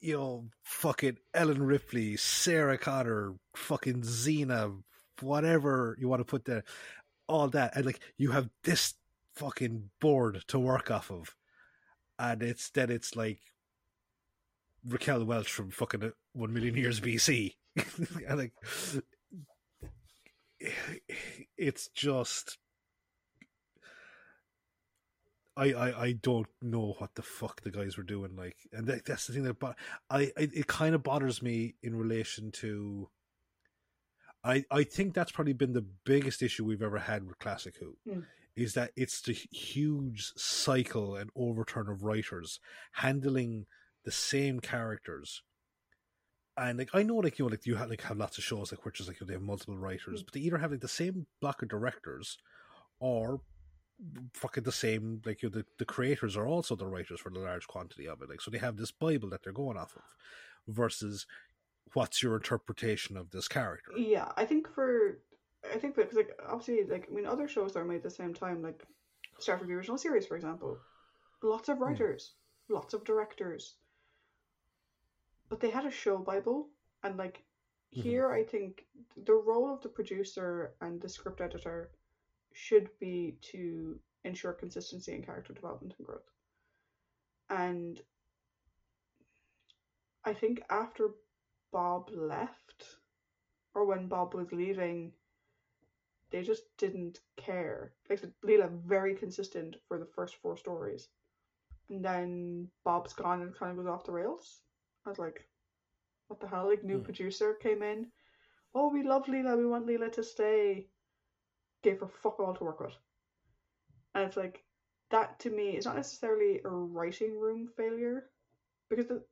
you 0.01 0.17
know, 0.17 0.45
fucking 0.63 1.17
Ellen 1.33 1.61
Ripley, 1.61 2.17
Sarah 2.17 2.77
Connor, 2.77 3.35
fucking 3.55 4.01
Xena, 4.01 4.81
whatever 5.21 5.95
you 5.99 6.07
want 6.07 6.21
to 6.21 6.25
put 6.25 6.45
there, 6.45 6.63
all 7.31 7.47
that, 7.49 7.75
and 7.75 7.85
like 7.85 7.99
you 8.17 8.31
have 8.31 8.49
this 8.63 8.95
fucking 9.35 9.89
board 9.99 10.43
to 10.47 10.59
work 10.59 10.91
off 10.91 11.11
of, 11.11 11.35
and 12.19 12.43
it's 12.43 12.69
then 12.69 12.91
it's 12.91 13.15
like 13.15 13.39
Raquel 14.87 15.23
Welch 15.25 15.51
from 15.51 15.71
fucking 15.71 16.03
uh, 16.03 16.09
one 16.33 16.53
million 16.53 16.75
years 16.75 16.99
BC, 16.99 17.55
and 18.27 18.37
like 18.37 18.53
it's 21.57 21.87
just 21.89 22.57
I, 25.57 25.73
I, 25.73 26.01
I 26.03 26.11
don't 26.13 26.47
know 26.61 26.95
what 26.97 27.15
the 27.15 27.21
fuck 27.21 27.61
the 27.61 27.71
guys 27.71 27.97
were 27.97 28.03
doing. 28.03 28.35
Like, 28.35 28.55
and 28.71 28.87
that, 28.87 29.05
that's 29.05 29.27
the 29.27 29.33
thing 29.33 29.43
that, 29.43 29.59
but 29.59 29.75
I, 30.09 30.31
I 30.37 30.49
it 30.53 30.67
kind 30.67 30.95
of 30.95 31.03
bothers 31.03 31.41
me 31.41 31.75
in 31.83 31.95
relation 31.95 32.51
to. 32.53 33.09
I, 34.43 34.63
I 34.71 34.83
think 34.83 35.13
that's 35.13 35.31
probably 35.31 35.53
been 35.53 35.73
the 35.73 35.85
biggest 36.03 36.41
issue 36.41 36.65
we've 36.65 36.81
ever 36.81 36.97
had 36.97 37.27
with 37.27 37.39
Classic 37.39 37.75
Who, 37.79 37.97
mm. 38.07 38.25
is 38.55 38.73
that 38.73 38.91
it's 38.95 39.21
the 39.21 39.33
huge 39.33 40.31
cycle 40.35 41.15
and 41.15 41.29
overturn 41.35 41.89
of 41.89 42.03
writers 42.03 42.59
handling 42.93 43.65
the 44.03 44.11
same 44.11 44.59
characters 44.59 45.43
and 46.57 46.77
like 46.77 46.89
I 46.93 47.03
know, 47.03 47.15
like 47.15 47.39
you 47.39 47.45
know, 47.45 47.51
like 47.51 47.65
you 47.65 47.75
have 47.75 47.89
like 47.89 48.01
have 48.01 48.17
lots 48.17 48.37
of 48.37 48.43
shows 48.43 48.71
like 48.71 48.85
which 48.85 48.99
is 48.99 49.07
like 49.07 49.17
they 49.19 49.33
have 49.33 49.41
multiple 49.41 49.77
writers, 49.77 50.21
mm. 50.21 50.25
but 50.25 50.33
they 50.33 50.41
either 50.41 50.57
have 50.57 50.71
like 50.71 50.81
the 50.81 50.87
same 50.87 51.25
block 51.39 51.61
of 51.61 51.69
directors, 51.69 52.37
or 52.99 53.41
fucking 54.33 54.63
the 54.63 54.71
same. 54.71 55.21
Like 55.25 55.41
you 55.41 55.49
know, 55.49 55.59
the 55.59 55.65
the 55.79 55.85
creators 55.85 56.35
are 56.35 56.47
also 56.47 56.75
the 56.75 56.87
writers 56.87 57.19
for 57.19 57.29
the 57.29 57.39
large 57.39 57.67
quantity 57.67 58.07
of 58.07 58.21
it. 58.21 58.29
Like 58.29 58.41
so, 58.41 58.51
they 58.51 58.57
have 58.57 58.77
this 58.77 58.91
Bible 58.91 59.29
that 59.29 59.43
they're 59.43 59.53
going 59.53 59.77
off 59.77 59.95
of, 59.95 60.03
versus 60.67 61.25
what's 61.93 62.23
your 62.23 62.35
interpretation 62.35 63.17
of 63.17 63.31
this 63.31 63.47
character? 63.47 63.91
Yeah, 63.97 64.31
I 64.37 64.45
think 64.45 64.67
for 64.73 65.19
I 65.73 65.77
think 65.77 65.95
because 65.95 66.15
like 66.15 66.39
obviously 66.47 66.83
like 66.85 67.07
I 67.09 67.13
mean 67.13 67.25
other 67.25 67.47
shows 67.47 67.75
are 67.75 67.85
made 67.85 67.97
at 67.97 68.03
the 68.03 68.09
same 68.09 68.33
time 68.33 68.61
like 68.61 68.83
Star 69.39 69.57
Trek 69.57 69.67
the 69.67 69.75
original 69.75 69.97
series 69.97 70.25
for 70.25 70.35
example, 70.35 70.77
lots 71.43 71.69
of 71.69 71.77
hmm. 71.77 71.83
writers, 71.83 72.33
mm. 72.69 72.75
lots 72.75 72.93
of 72.93 73.03
directors, 73.03 73.75
but 75.49 75.59
they 75.59 75.69
had 75.69 75.85
a 75.85 75.91
show 75.91 76.17
Bible 76.17 76.69
and 77.03 77.17
like 77.17 77.43
mm-hmm. 77.95 78.01
here. 78.01 78.31
I 78.31 78.43
think 78.43 78.85
the 79.25 79.33
role 79.33 79.73
of 79.73 79.81
the 79.81 79.89
producer 79.89 80.73
and 80.81 81.01
the 81.01 81.09
script 81.09 81.41
editor 81.41 81.91
should 82.53 82.89
be 82.99 83.37
to 83.41 83.99
ensure 84.23 84.53
consistency 84.53 85.13
in 85.13 85.23
character 85.23 85.53
development 85.53 85.95
and 85.97 86.07
growth. 86.07 86.29
And 87.49 87.99
I 90.23 90.33
think 90.33 90.61
after 90.69 91.09
Bob 91.71 92.09
left, 92.13 92.85
or 93.73 93.85
when 93.85 94.07
Bob 94.07 94.33
was 94.33 94.51
leaving, 94.51 95.13
they 96.31 96.41
just 96.41 96.63
didn't 96.77 97.19
care. 97.37 97.93
Like 98.09 98.21
Leela, 98.45 98.69
very 98.85 99.15
consistent 99.15 99.77
for 99.87 99.97
the 99.97 100.09
first 100.15 100.35
four 100.35 100.57
stories. 100.57 101.07
And 101.89 102.03
then 102.03 102.69
Bob's 102.83 103.13
gone 103.13 103.41
and 103.41 103.55
kind 103.55 103.71
of 103.71 103.77
goes 103.77 103.91
off 103.91 104.05
the 104.05 104.11
rails. 104.11 104.61
I 105.05 105.09
was 105.09 105.19
like, 105.19 105.47
what 106.27 106.39
the 106.39 106.47
hell? 106.47 106.69
Like, 106.69 106.83
new 106.83 106.99
mm. 106.99 107.03
producer 107.03 107.55
came 107.55 107.83
in 107.83 108.07
"Oh, 108.73 108.87
we 108.87 109.03
love 109.03 109.25
Leela. 109.25 109.57
We 109.57 109.65
want 109.65 109.85
Leela 109.85 110.11
to 110.13 110.23
stay." 110.23 110.87
Gave 111.83 111.99
her 111.99 112.07
fuck 112.07 112.39
all 112.39 112.53
to 112.55 112.63
work 112.63 112.79
with, 112.79 112.95
and 114.13 114.23
it's 114.23 114.37
like 114.37 114.63
that 115.09 115.39
to 115.39 115.49
me 115.49 115.75
is 115.75 115.85
not 115.85 115.95
necessarily 115.95 116.61
a 116.63 116.69
writing 116.69 117.37
room 117.37 117.67
failure 117.75 118.29
because 118.87 119.07
the 119.07 119.25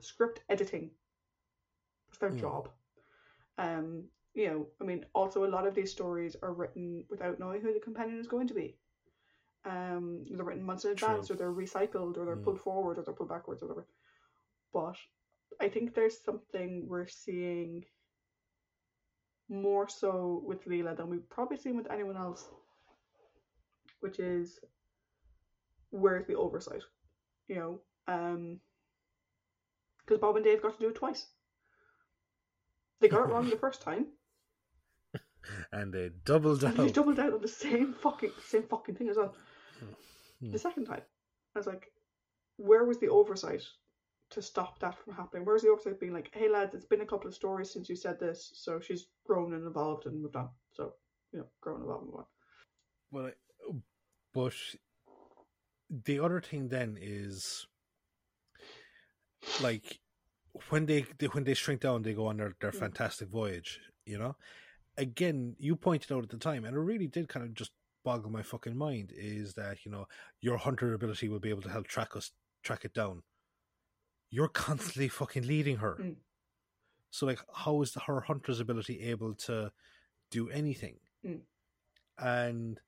script 0.00 0.40
editing 0.48 0.90
their 2.20 2.30
Mm. 2.30 2.40
job. 2.40 2.70
Um, 3.58 4.08
you 4.34 4.46
know, 4.48 4.68
I 4.80 4.84
mean, 4.84 5.04
also 5.14 5.44
a 5.44 5.48
lot 5.48 5.66
of 5.66 5.74
these 5.74 5.90
stories 5.90 6.36
are 6.42 6.52
written 6.52 7.04
without 7.10 7.38
knowing 7.38 7.60
who 7.60 7.72
the 7.72 7.80
companion 7.80 8.18
is 8.18 8.28
going 8.28 8.46
to 8.48 8.54
be. 8.54 8.76
Um, 9.64 10.24
they're 10.30 10.44
written 10.44 10.62
months 10.64 10.84
in 10.84 10.94
True. 10.94 11.08
advance, 11.08 11.30
or 11.30 11.36
they're 11.36 11.52
recycled, 11.52 12.16
or 12.16 12.24
they're 12.24 12.36
Mm. 12.36 12.44
pulled 12.44 12.60
forward, 12.60 12.98
or 12.98 13.02
they're 13.02 13.14
pulled 13.14 13.28
backwards, 13.28 13.62
or 13.62 13.66
whatever. 13.66 13.86
But 14.72 14.96
I 15.60 15.68
think 15.68 15.94
there's 15.94 16.22
something 16.22 16.86
we're 16.88 17.06
seeing 17.06 17.84
more 19.48 19.88
so 19.88 20.42
with 20.44 20.64
Leela 20.66 20.96
than 20.96 21.08
we've 21.08 21.28
probably 21.30 21.56
seen 21.56 21.76
with 21.76 21.90
anyone 21.90 22.16
else, 22.16 22.48
which 24.00 24.18
is 24.20 24.60
where's 25.90 26.26
the 26.26 26.34
oversight? 26.34 26.82
You 27.48 27.56
know, 27.56 27.80
um, 28.06 28.60
because 29.98 30.18
Bob 30.18 30.36
and 30.36 30.44
Dave 30.44 30.62
got 30.62 30.74
to 30.74 30.80
do 30.80 30.90
it 30.90 30.94
twice. 30.96 31.26
They 33.00 33.08
got 33.08 33.28
it 33.28 33.32
wrong 33.32 33.48
the 33.48 33.56
first 33.56 33.80
time, 33.82 34.06
And 35.72 35.92
they 35.92 36.10
doubled 36.24 36.62
and 36.64 36.74
they 36.74 36.84
down. 36.84 36.92
doubled 36.92 37.16
down 37.16 37.32
on 37.32 37.40
the 37.40 37.48
same 37.48 37.94
fucking 37.94 38.32
same 38.44 38.64
fucking 38.64 38.96
thing 38.96 39.08
as 39.08 39.16
well. 39.16 39.34
Hmm. 40.40 40.50
The 40.52 40.58
second 40.58 40.86
time, 40.86 41.02
I 41.54 41.58
was 41.58 41.66
like, 41.66 41.90
where 42.56 42.84
was 42.84 42.98
the 42.98 43.08
oversight 43.08 43.62
to 44.30 44.42
stop 44.42 44.78
that 44.80 44.96
from 44.98 45.14
happening? 45.14 45.44
Where's 45.44 45.62
the 45.62 45.68
oversight 45.70 45.98
being 46.00 46.12
like, 46.12 46.30
hey 46.34 46.48
lads, 46.48 46.74
it's 46.74 46.84
been 46.86 47.00
a 47.00 47.06
couple 47.06 47.28
of 47.28 47.34
stories 47.34 47.70
since 47.72 47.88
you 47.88 47.96
said 47.96 48.18
this, 48.20 48.50
so 48.54 48.78
she's 48.80 49.06
grown 49.26 49.54
and 49.54 49.66
evolved 49.66 50.06
and 50.06 50.20
moved 50.22 50.36
on. 50.36 50.50
So 50.72 50.94
you 51.32 51.38
know, 51.40 51.46
grown, 51.60 51.82
evolved, 51.82 52.02
and 52.04 52.10
moved 52.12 52.18
on. 52.20 52.26
Well, 53.10 53.26
I- 53.26 53.72
but 54.34 54.54
the 56.04 56.18
other 56.20 56.40
thing 56.40 56.68
then 56.68 56.98
is 57.00 57.66
like 59.62 60.00
when 60.68 60.86
they, 60.86 61.04
they 61.18 61.26
when 61.26 61.44
they 61.44 61.54
shrink 61.54 61.80
down, 61.80 62.02
they 62.02 62.14
go 62.14 62.26
on 62.26 62.36
their, 62.36 62.54
their 62.60 62.72
Yeah. 62.72 62.80
fantastic 62.80 63.28
voyage. 63.28 63.80
You 64.06 64.18
know, 64.18 64.36
again, 64.96 65.56
you 65.58 65.76
pointed 65.76 66.12
out 66.12 66.24
at 66.24 66.30
the 66.30 66.38
time, 66.38 66.64
and 66.64 66.76
it 66.76 66.80
really 66.80 67.06
did 67.06 67.28
kind 67.28 67.44
of 67.44 67.54
just 67.54 67.72
boggle 68.04 68.30
my 68.30 68.42
fucking 68.42 68.76
mind. 68.76 69.12
Is 69.14 69.54
that 69.54 69.84
you 69.84 69.90
know 69.90 70.06
your 70.40 70.56
hunter 70.58 70.94
ability 70.94 71.28
will 71.28 71.40
be 71.40 71.50
able 71.50 71.62
to 71.62 71.70
help 71.70 71.86
track 71.86 72.16
us 72.16 72.32
track 72.62 72.84
it 72.84 72.94
down. 72.94 73.22
You're 74.30 74.48
constantly 74.48 75.08
fucking 75.08 75.46
leading 75.46 75.76
her. 75.78 75.96
Mm. 76.00 76.16
So 77.10 77.26
like, 77.26 77.40
how 77.54 77.80
is 77.82 77.96
her 78.06 78.20
hunter's 78.20 78.60
ability 78.60 79.00
able 79.02 79.34
to 79.34 79.72
do 80.30 80.50
anything? 80.50 80.96
Mm. 81.24 81.40
And 82.18 82.80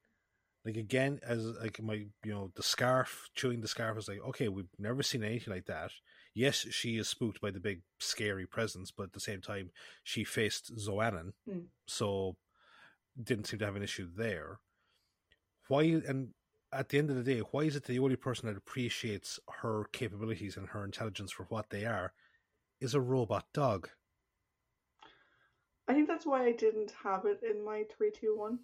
like 0.65 0.77
again, 0.77 1.21
as 1.23 1.45
like 1.45 1.83
my 1.83 1.95
you 1.95 2.33
know 2.33 2.51
the 2.55 2.63
scarf 2.63 3.31
chewing 3.35 3.61
the 3.61 3.69
scarf 3.69 3.97
is 3.99 4.09
like 4.09 4.21
okay, 4.29 4.49
we've 4.49 4.69
never 4.79 5.03
seen 5.03 5.25
anything 5.25 5.55
like 5.55 5.67
that. 5.67 5.91
Yes, 6.35 6.57
she 6.71 6.97
is 6.97 7.09
spooked 7.09 7.41
by 7.41 7.51
the 7.51 7.61
big 7.61 7.83
scary 7.99 8.47
presence, 8.47 8.91
but 8.91 9.05
at 9.05 9.13
the 9.13 9.21
same 9.21 9.41
time, 9.41 9.71
she 10.05 10.25
faced 10.25 10.75
Xoanon, 10.77 11.33
Mm. 11.49 11.67
so 11.87 12.37
didn't 13.21 13.47
seem 13.47 13.59
to 13.59 13.65
have 13.65 13.77
an 13.77 13.83
issue 13.83 14.09
there. 14.15 14.61
Why 15.69 15.83
and 15.83 16.35
at 16.73 16.89
the 16.89 16.99
end 16.99 17.11
of 17.11 17.17
the 17.17 17.25
day, 17.25 17.41
why 17.41 17.63
is 17.63 17.75
it 17.75 17.85
the 17.85 17.99
only 17.99 18.17
person 18.17 18.47
that 18.47 18.57
appreciates 18.57 19.41
her 19.49 19.85
capabilities 19.93 20.57
and 20.57 20.69
her 20.69 20.85
intelligence 20.85 21.33
for 21.33 21.45
what 21.45 21.71
they 21.71 21.85
are 21.85 22.13
is 22.81 22.95
a 22.95 23.01
robot 23.01 23.47
dog? 23.53 23.91
I 25.89 25.95
think 25.95 26.07
that's 26.07 26.27
why 26.27 26.45
I 26.45 26.53
didn't 26.53 26.93
have 27.03 27.27
it 27.27 27.43
in 27.43 27.65
my 27.65 27.85
three 27.91 28.13
two 28.13 28.37
one. 28.37 28.61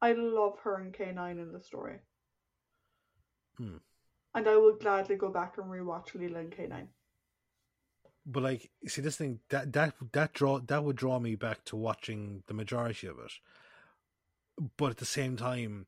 I 0.00 0.12
love 0.12 0.60
her 0.60 0.76
and 0.76 0.94
K 0.94 1.10
nine 1.12 1.38
in 1.40 1.52
the 1.52 1.60
story. 1.60 1.98
Hmm. 3.56 3.78
And 4.34 4.48
I 4.48 4.56
will 4.56 4.74
gladly 4.76 5.16
go 5.16 5.28
back 5.28 5.58
and 5.58 5.66
rewatch 5.66 6.12
Leela 6.12 6.38
and 6.40 6.52
K 6.52 6.66
nine. 6.66 6.88
But 8.26 8.42
like, 8.42 8.70
you 8.80 8.88
see, 8.88 9.02
this 9.02 9.16
thing 9.16 9.40
that 9.48 9.72
that 9.72 9.94
that 10.12 10.32
draw 10.34 10.58
that 10.60 10.84
would 10.84 10.96
draw 10.96 11.18
me 11.18 11.34
back 11.34 11.64
to 11.66 11.76
watching 11.76 12.42
the 12.46 12.54
majority 12.54 13.06
of 13.06 13.18
it. 13.18 13.32
But 14.76 14.90
at 14.90 14.96
the 14.98 15.04
same 15.06 15.36
time, 15.36 15.86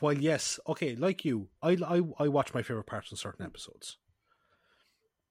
while 0.00 0.12
yes, 0.16 0.60
okay, 0.68 0.94
like 0.96 1.24
you, 1.24 1.48
I 1.62 1.72
I 1.86 2.02
I 2.18 2.28
watch 2.28 2.54
my 2.54 2.62
favorite 2.62 2.84
parts 2.86 3.10
in 3.10 3.16
certain 3.16 3.44
episodes. 3.44 3.98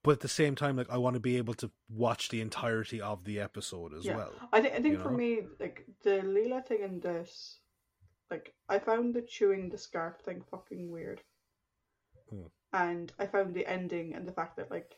But 0.03 0.11
at 0.13 0.19
the 0.21 0.27
same 0.27 0.55
time, 0.55 0.77
like 0.77 0.89
I 0.89 0.97
want 0.97 1.13
to 1.13 1.19
be 1.19 1.37
able 1.37 1.53
to 1.55 1.71
watch 1.89 2.29
the 2.29 2.41
entirety 2.41 2.99
of 2.99 3.23
the 3.23 3.39
episode 3.39 3.93
as 3.93 4.05
Yeah. 4.05 4.15
well. 4.17 4.33
I 4.51 4.61
think 4.61 4.73
I 4.73 4.81
think 4.81 4.99
for 4.99 5.11
know? 5.11 5.17
me, 5.17 5.41
like 5.59 5.85
the 6.03 6.21
Leela 6.21 6.65
thing 6.65 6.81
in 6.81 6.99
this, 6.99 7.59
like 8.31 8.53
I 8.69 8.79
found 8.79 9.13
the 9.13 9.21
chewing 9.21 9.69
the 9.69 9.77
scarf 9.77 10.19
thing 10.21 10.41
fucking 10.49 10.89
weird. 10.89 11.21
Hmm. 12.29 12.45
And 12.73 13.11
I 13.19 13.25
found 13.25 13.53
the 13.53 13.67
ending 13.67 14.15
and 14.15 14.25
the 14.25 14.31
fact 14.31 14.55
that 14.55 14.71
like 14.71 14.95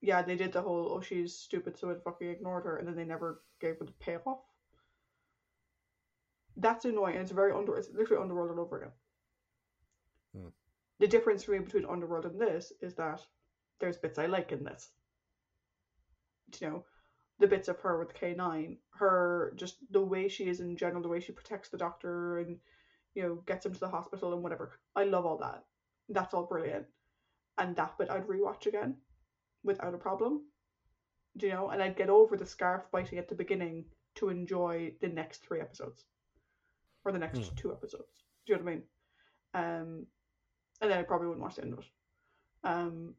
yeah, 0.00 0.22
they 0.22 0.36
did 0.36 0.52
the 0.52 0.62
whole 0.62 0.92
oh 0.92 1.00
she's 1.00 1.34
stupid 1.34 1.76
so 1.76 1.90
it 1.90 2.02
fucking 2.04 2.30
ignored 2.30 2.64
her 2.64 2.76
and 2.76 2.86
then 2.86 2.94
they 2.94 3.04
never 3.04 3.42
gave 3.60 3.78
her 3.78 3.84
the 3.84 3.92
payoff. 3.92 4.38
That's 6.56 6.84
annoying 6.84 7.14
and 7.16 7.22
it's 7.22 7.32
very 7.32 7.52
under 7.52 7.76
it's 7.76 7.88
literally 7.92 8.22
underworld 8.22 8.52
all 8.52 8.64
over 8.64 8.76
again. 8.78 8.92
Hmm. 10.36 10.48
The 11.00 11.08
difference 11.08 11.42
for 11.42 11.50
me 11.50 11.58
between 11.58 11.86
underworld 11.86 12.24
and 12.24 12.40
this 12.40 12.72
is 12.80 12.94
that 12.94 13.20
there's 13.80 13.96
bits 13.96 14.18
I 14.18 14.26
like 14.26 14.52
in 14.52 14.62
this. 14.62 14.90
You 16.60 16.68
know, 16.68 16.84
the 17.38 17.46
bits 17.46 17.68
of 17.68 17.80
her 17.80 17.98
with 17.98 18.14
K9, 18.14 18.78
her 18.94 19.52
just 19.56 19.78
the 19.90 20.00
way 20.00 20.28
she 20.28 20.48
is 20.48 20.60
in 20.60 20.76
general, 20.76 21.02
the 21.02 21.08
way 21.08 21.20
she 21.20 21.32
protects 21.32 21.68
the 21.68 21.78
doctor 21.78 22.38
and 22.38 22.58
you 23.14 23.22
know 23.22 23.34
gets 23.46 23.66
him 23.66 23.74
to 23.74 23.80
the 23.80 23.88
hospital 23.88 24.32
and 24.32 24.42
whatever. 24.42 24.72
I 24.96 25.04
love 25.04 25.26
all 25.26 25.38
that. 25.38 25.64
That's 26.08 26.34
all 26.34 26.46
brilliant, 26.46 26.86
and 27.58 27.74
that 27.76 27.98
bit 27.98 28.10
I'd 28.10 28.26
rewatch 28.26 28.66
again 28.66 28.96
without 29.64 29.94
a 29.94 29.98
problem. 29.98 30.42
Do 31.36 31.46
you 31.46 31.52
know? 31.52 31.70
And 31.70 31.82
I'd 31.82 31.96
get 31.96 32.10
over 32.10 32.36
the 32.36 32.46
scarf 32.46 32.82
biting 32.92 33.18
at 33.18 33.28
the 33.28 33.34
beginning 33.34 33.86
to 34.16 34.28
enjoy 34.28 34.92
the 35.00 35.08
next 35.08 35.38
three 35.44 35.60
episodes 35.60 36.04
or 37.04 37.12
the 37.12 37.18
next 37.18 37.40
Hmm. 37.40 37.54
two 37.56 37.72
episodes. 37.72 38.24
Do 38.46 38.52
you 38.52 38.58
know 38.58 38.64
what 38.64 38.70
I 38.70 38.74
mean? 38.74 38.82
Um, 39.54 40.06
and 40.80 40.90
then 40.90 40.98
I 40.98 41.02
probably 41.02 41.28
wouldn't 41.28 41.42
watch 41.42 41.56
the 41.56 41.62
end 41.62 41.72
of 41.72 41.80
it. 41.80 41.90
Um, 42.64 43.14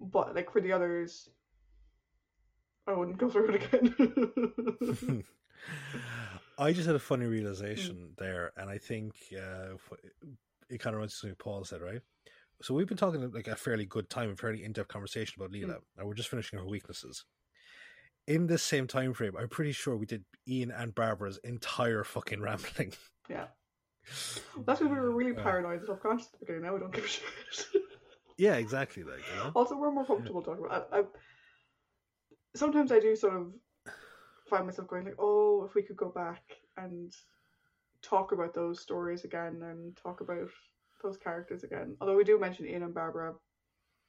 but 0.00 0.34
like 0.34 0.50
for 0.50 0.60
the 0.60 0.72
others, 0.72 1.28
I 2.88 2.92
wouldn't 2.94 3.18
go 3.18 3.28
through 3.28 3.50
it 3.50 3.62
again. 3.62 5.24
I 6.58 6.72
just 6.72 6.86
had 6.86 6.96
a 6.96 7.00
funny 7.00 7.26
realization 7.26 8.14
there, 8.16 8.52
and 8.56 8.68
I 8.70 8.78
think 8.78 9.14
uh, 9.36 9.74
it 10.70 10.78
kind 10.80 10.94
of 10.94 11.00
runs 11.00 11.20
to 11.20 11.28
what 11.28 11.38
Paul 11.38 11.64
said, 11.64 11.82
right? 11.82 12.00
So 12.62 12.74
we've 12.74 12.88
been 12.88 12.96
talking 12.96 13.30
like 13.30 13.46
a 13.46 13.54
fairly 13.54 13.84
good 13.86 14.08
time, 14.10 14.30
a 14.30 14.36
fairly 14.36 14.64
in-depth 14.64 14.88
conversation 14.88 15.34
about 15.40 15.52
Leela, 15.52 15.76
and 15.96 16.08
we're 16.08 16.14
just 16.14 16.30
finishing 16.30 16.58
her 16.58 16.66
weaknesses. 16.66 17.24
In 18.26 18.46
this 18.46 18.62
same 18.62 18.86
time 18.86 19.14
frame, 19.14 19.34
I'm 19.38 19.48
pretty 19.48 19.72
sure 19.72 19.96
we 19.96 20.06
did 20.06 20.24
Ian 20.48 20.70
and 20.70 20.94
Barbara's 20.94 21.38
entire 21.44 22.04
fucking 22.04 22.40
rambling. 22.40 22.92
yeah. 23.28 23.46
That's 24.66 24.80
because 24.80 24.80
we 24.80 24.88
were 24.88 25.10
really 25.14 25.36
Uh, 25.36 25.42
paranoid 25.42 25.78
and 25.78 25.86
self-conscious 25.86 26.26
at 26.26 26.32
the 26.32 26.38
beginning. 26.46 26.62
Now 26.62 26.74
we 26.74 26.80
don't 26.80 26.92
give 26.92 27.04
a 27.04 27.08
shit. 27.08 27.24
yeah, 28.38 28.54
exactly. 28.54 29.04
Like, 29.04 29.20
you 29.30 29.36
know? 29.44 29.52
also, 29.54 29.76
we're 29.76 29.90
more 29.92 30.06
comfortable 30.06 30.42
talking 30.42 30.64
about. 30.64 30.88
I, 30.92 30.98
I, 31.00 31.02
sometimes 32.58 32.92
I 32.92 33.00
do 33.00 33.14
sort 33.16 33.34
of 33.34 33.52
find 34.48 34.66
myself 34.66 34.88
going 34.88 35.04
like, 35.04 35.16
"Oh, 35.18 35.64
if 35.64 35.74
we 35.74 35.82
could 35.82 35.96
go 35.96 36.08
back 36.10 36.42
and 36.76 37.14
talk 38.02 38.32
about 38.32 38.54
those 38.54 38.80
stories 38.80 39.24
again 39.24 39.62
and 39.62 39.96
talk 39.96 40.20
about 40.20 40.48
those 41.02 41.16
characters 41.16 41.64
again." 41.64 41.96
Although 42.00 42.16
we 42.16 42.24
do 42.24 42.38
mention 42.38 42.66
Ian 42.66 42.82
and 42.84 42.94
Barbara 42.94 43.34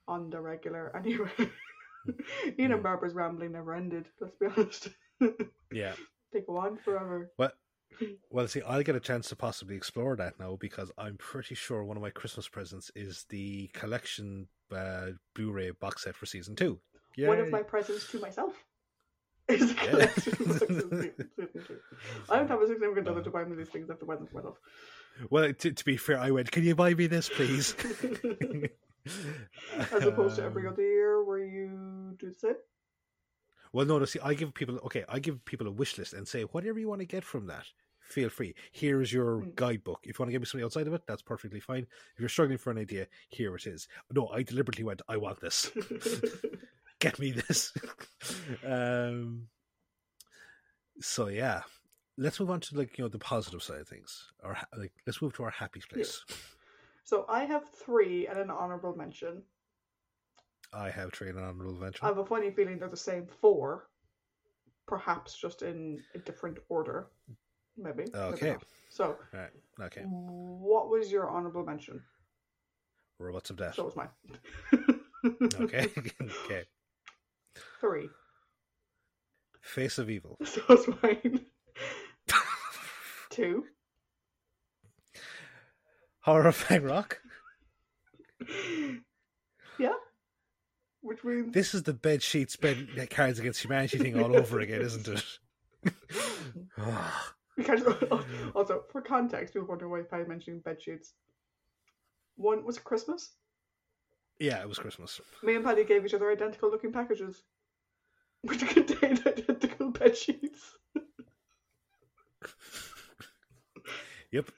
on 0.08 0.30
the 0.30 0.39
regular 0.41 0.95
anyway. 0.97 1.32
Ian 2.58 2.72
and 2.72 2.80
Mm. 2.80 2.84
Barbara's 2.84 3.14
rambling 3.14 3.52
never 3.52 3.76
ended. 3.76 4.08
Let's 4.20 4.36
be 4.38 4.47
honest. 4.47 4.89
Yeah. 5.72 5.93
they 6.34 6.41
go 6.41 6.58
on 6.58 6.78
forever. 6.78 7.32
Well, 7.38 7.52
well, 8.32 8.47
see, 8.47 8.62
I'll 8.62 8.82
get 8.84 8.95
a 8.95 9.00
chance 9.00 9.30
to 9.30 9.36
possibly 9.36 9.76
explore 9.76 10.16
that 10.16 10.39
now 10.39 10.56
because 10.60 10.91
I'm 10.97 11.18
pretty 11.18 11.54
sure 11.56 11.84
one 11.84 11.97
of 11.97 12.02
my 12.02 12.10
Christmas 12.10 12.47
presents 12.47 12.89
is 12.95 13.26
the 13.30 13.68
collection 13.74 14.47
uh, 14.72 15.08
Blu-ray 15.36 15.72
box 15.72 16.04
set 16.06 16.16
for 16.16 16.26
season 16.26 16.56
two. 16.56 16.80
One 17.28 17.39
of 17.39 17.49
my 17.49 17.61
presents 17.63 18.09
to 18.11 18.20
myself 18.20 18.53
is 19.49 19.61
a 19.72 19.74
Yeah. 19.74 19.74
collection 19.91 20.34
of 20.34 20.39
books 20.47 20.61
of 20.61 20.70
season. 20.70 21.30
I 22.30 22.38
don't 22.38 22.47
have 22.47 22.61
a 22.61 22.67
significant 22.67 23.07
other 23.07 23.22
to 23.24 23.30
buy 23.30 23.43
me 23.45 23.55
these 23.55 23.70
things. 23.70 23.89
I 23.89 23.93
have 23.93 23.99
to 23.99 24.05
buy 24.05 24.15
them 24.15 24.28
for 24.28 24.36
myself. 24.38 24.57
Well, 25.30 25.51
to, 25.53 25.72
to 25.72 25.86
be 25.86 25.97
fair, 25.97 26.20
I 26.20 26.32
went. 26.32 26.51
Can 26.51 26.63
you 26.63 26.76
buy 26.76 26.93
me 26.93 27.07
this, 27.07 27.30
please? 27.30 27.76
As 29.91 30.03
opposed 30.03 30.36
to 30.38 30.43
every 30.43 30.67
Um, 30.67 30.74
other 30.74 30.82
year 30.84 31.24
where 31.24 31.39
you 31.39 32.15
do 32.17 32.30
the 32.30 32.34
same. 32.36 32.55
Well, 33.74 33.86
no, 33.86 33.99
no. 33.99 34.05
See, 34.05 34.20
I 34.24 34.34
give 34.34 34.53
people 34.53 34.78
okay. 34.86 35.03
I 35.09 35.20
give 35.20 35.43
people 35.45 35.67
a 35.67 35.72
wish 35.72 35.97
list 35.97 36.13
and 36.13 36.28
say 36.28 36.43
whatever 36.43 36.80
you 36.80 36.88
want 36.88 37.01
to 37.01 37.05
get 37.05 37.24
from 37.24 37.47
that. 37.47 37.65
Feel 38.01 38.30
free. 38.30 38.55
Here 38.72 39.01
is 39.01 39.11
your 39.13 39.41
Mm. 39.41 39.55
guidebook. 39.55 39.99
If 40.03 40.17
you 40.17 40.24
want 40.24 40.30
to 40.30 40.32
give 40.32 40.41
me 40.41 40.45
something 40.45 40.65
outside 40.65 40.88
of 40.88 40.93
it, 40.93 41.03
that's 41.07 41.22
perfectly 41.22 41.59
fine. 41.59 41.86
If 42.15 42.20
you're 42.20 42.30
struggling 42.30 42.57
for 42.57 42.72
an 42.72 42.78
idea, 42.80 43.07
here 43.28 43.55
it 43.55 43.67
is. 43.67 43.88
No, 44.11 44.28
I 44.30 44.41
deliberately 44.43 44.84
went. 44.84 45.01
I 45.07 45.17
want 45.17 45.39
this. 45.41 45.70
get 47.02 47.20
me 47.20 47.32
this. 47.32 47.74
um, 48.66 49.47
so 51.00 51.28
yeah, 51.28 51.62
let's 52.18 52.39
move 52.39 52.50
on 52.50 52.60
to 52.60 52.78
like 52.78 52.97
you 52.97 53.04
know 53.04 53.10
the 53.10 53.20
positive 53.20 53.64
side 53.64 53.80
of 53.80 53.88
things, 53.88 54.28
or 54.43 54.58
like 54.78 54.91
let's 55.08 55.22
move 55.22 55.34
to 55.36 55.43
our 55.43 55.50
happy 55.50 55.82
place. 55.89 56.24
So 57.04 57.26
I 57.30 57.45
have 57.45 57.70
three 57.70 58.28
and 58.28 58.38
an 58.38 58.50
honorable 58.52 58.95
mention. 58.95 59.41
I 60.74 60.89
have 60.89 61.14
three 61.14 61.30
and 61.30 61.38
an 61.39 61.43
honorable 61.45 61.74
mention. 61.74 62.06
I 62.06 62.10
have 62.10 62.18
a 62.20 62.26
funny 62.26 62.52
feeling 62.52 62.78
they're 62.78 62.89
the 62.89 62.97
same 62.97 63.26
four, 63.26 63.88
perhaps 64.86 65.38
just 65.38 65.62
in 65.64 66.00
a 66.14 66.20
different 66.20 66.60
order. 66.70 67.08
Maybe. 67.78 68.04
maybe 68.14 68.14
Okay. 68.14 68.52
not. 68.52 68.64
So, 68.89 69.16
Right. 69.34 69.50
Okay. 69.82 70.02
what 70.04 70.89
was 70.89 71.12
your 71.12 71.30
honorable 71.30 71.66
mention? 71.66 72.02
Robots 73.18 73.50
of 73.50 73.58
Death. 73.58 73.76
So 73.76 73.86
was 73.86 73.95
mine. 73.95 74.10
Okay. 75.60 75.89
okay. 76.22 76.64
Three. 77.80 78.10
Face 79.62 79.97
of 79.97 80.10
Evil. 80.10 80.38
So 80.45 80.62
was 80.68 80.88
mine. 81.04 81.45
Two. 83.30 83.66
Horror 86.22 86.52
Fang 86.52 86.84
Rock. 86.84 87.22
Yeah. 89.78 89.93
Which 91.02 91.24
means 91.24 91.54
This 91.54 91.74
is 91.74 91.84
the 91.84 91.93
bed 91.93 92.22
sheets, 92.22 92.56
bed 92.56 92.89
Cards 93.10 93.39
Against 93.39 93.64
Humanity 93.64 93.97
thing 93.97 94.22
all 94.22 94.36
over 94.36 94.60
again, 94.60 94.82
isn't 94.82 95.08
it? 95.08 95.93
Because 97.60 97.84
also 98.56 98.84
for 98.89 99.02
context, 99.02 99.54
people 99.54 99.68
wonder 99.68 99.89
why 99.89 100.00
I 100.00 100.04
mentioning 100.30 100.62
bed 100.62 100.82
sheets. 100.82 101.14
One 102.38 102.64
was 102.66 102.78
it 102.78 102.86
Christmas. 102.86 103.34
Yeah, 104.40 104.62
it 104.62 104.70
was 104.70 104.80
Christmas. 104.80 105.20
Me 105.44 105.56
and 105.56 105.66
Paddy 105.66 105.84
gave 105.84 106.06
each 106.06 106.14
other 106.14 106.32
identical 106.32 106.72
looking 106.72 106.94
packages, 106.94 107.44
which 108.42 108.66
contained 108.68 109.22
identical 109.26 109.92
bed 109.92 110.18
sheets. 110.18 110.78
Yep. 114.32 114.52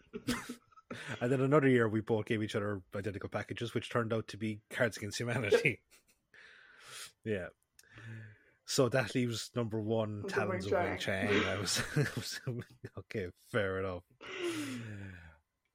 and 1.21 1.31
then 1.31 1.39
another 1.39 1.69
year, 1.69 1.87
we 1.87 2.01
both 2.01 2.25
gave 2.25 2.43
each 2.43 2.57
other 2.57 2.81
identical 2.93 3.29
packages, 3.29 3.73
which 3.73 3.89
turned 3.89 4.11
out 4.11 4.27
to 4.27 4.37
be 4.37 4.59
Cards 4.69 4.97
Against 4.97 5.17
Humanity. 5.17 5.79
yeah. 7.23 7.47
So 8.65 8.89
that 8.89 9.15
leaves 9.15 9.49
number 9.55 9.79
one, 9.79 10.23
The 10.23 10.27
Talons 10.27 10.65
of 10.65 10.73
Weng-Chiang. 10.73 11.29
I 11.45 11.57
was, 11.57 11.81
I 11.95 12.05
was 12.17 12.41
okay, 12.99 13.27
fair 13.49 13.79
enough. 13.79 14.03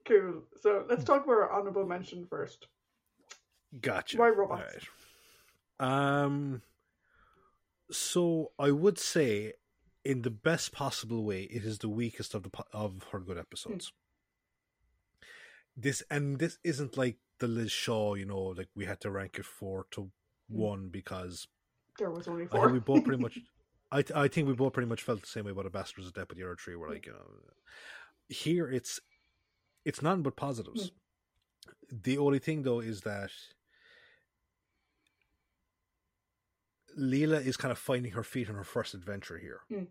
Cool. 0.06 0.42
So 0.60 0.84
let's 0.88 1.04
talk 1.04 1.24
about 1.24 1.32
our 1.32 1.52
honorable 1.52 1.86
mention 1.86 2.26
first. 2.28 2.68
Gotcha. 3.80 4.18
Why 4.18 4.28
robots? 4.28 4.86
Alright. 5.80 6.28
Um. 6.28 6.62
So 7.90 8.52
I 8.58 8.70
would 8.70 8.98
say, 8.98 9.54
in 10.04 10.22
the 10.22 10.30
best 10.30 10.72
possible 10.72 11.24
way, 11.24 11.42
it 11.42 11.64
is 11.64 11.78
the 11.78 11.88
weakest 11.88 12.34
of 12.34 12.42
the 12.42 12.50
of 12.72 13.06
her 13.12 13.20
good 13.20 13.38
episodes. 13.38 13.92
Hmm. 13.92 15.26
This 15.76 16.02
and 16.10 16.38
this 16.38 16.58
isn't 16.64 16.96
like 16.96 17.18
the 17.38 17.48
Liz 17.48 17.70
Shaw, 17.70 18.14
you 18.14 18.24
know, 18.24 18.54
like 18.56 18.68
we 18.74 18.86
had 18.86 19.00
to 19.00 19.10
rank 19.10 19.38
it 19.38 19.44
four 19.44 19.86
to 19.92 20.10
hmm. 20.50 20.58
one 20.58 20.88
because 20.88 21.46
There 21.98 22.10
was 22.10 22.28
only 22.28 22.44
I 22.44 22.48
four. 22.48 22.60
think 22.60 22.72
we 22.72 22.80
both 22.80 23.04
pretty 23.04 23.22
much. 23.22 23.38
I 23.92 24.02
th- 24.02 24.16
I 24.16 24.26
think 24.26 24.48
we 24.48 24.54
both 24.54 24.72
pretty 24.72 24.88
much 24.88 25.02
felt 25.02 25.20
the 25.20 25.28
same 25.28 25.44
way 25.44 25.52
about 25.52 25.66
Ambassadors 25.66 26.08
of 26.08 26.14
but 26.14 26.36
the 26.36 26.42
other 26.42 26.56
three 26.56 26.74
were 26.74 26.88
like, 26.88 27.04
hmm. 27.04 27.10
you 27.10 27.16
know, 27.16 27.24
here 28.28 28.68
it's 28.68 29.00
it's 29.84 30.02
none 30.02 30.22
but 30.22 30.36
positives. 30.36 30.90
The 31.90 32.18
only 32.18 32.40
thing 32.40 32.62
though 32.62 32.80
is 32.80 33.02
that 33.02 33.30
Leela 36.98 37.44
is 37.44 37.56
kind 37.56 37.72
of 37.72 37.78
finding 37.78 38.12
her 38.12 38.22
feet 38.22 38.48
on 38.48 38.54
her 38.54 38.64
first 38.64 38.94
adventure 38.94 39.38
here, 39.38 39.60
Mm. 39.70 39.88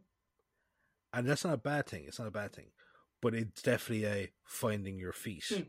and 1.13 1.27
that's 1.27 1.43
not 1.45 1.53
a 1.53 1.57
bad 1.57 1.87
thing. 1.87 2.05
It's 2.05 2.19
not 2.19 2.27
a 2.27 2.31
bad 2.31 2.53
thing, 2.53 2.71
but 3.21 3.33
it's 3.33 3.61
definitely 3.61 4.05
a 4.05 4.31
finding 4.43 4.97
your 4.97 5.13
feet, 5.13 5.43
Mm. 5.51 5.67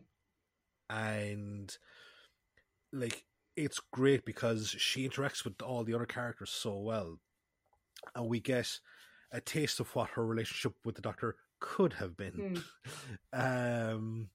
and 0.90 1.78
like 2.92 3.24
it's 3.56 3.80
great 3.92 4.24
because 4.24 4.68
she 4.70 5.08
interacts 5.08 5.44
with 5.44 5.60
all 5.62 5.82
the 5.84 5.94
other 5.94 6.06
characters 6.06 6.50
so 6.50 6.78
well, 6.78 7.20
and 8.14 8.28
we 8.28 8.40
get 8.40 8.80
a 9.32 9.40
taste 9.40 9.80
of 9.80 9.94
what 9.94 10.10
her 10.10 10.24
relationship 10.26 10.74
with 10.84 10.94
the 10.94 11.02
Doctor 11.02 11.36
could 11.58 11.94
have 11.94 12.16
been. 12.16 12.62
um, 13.32 14.28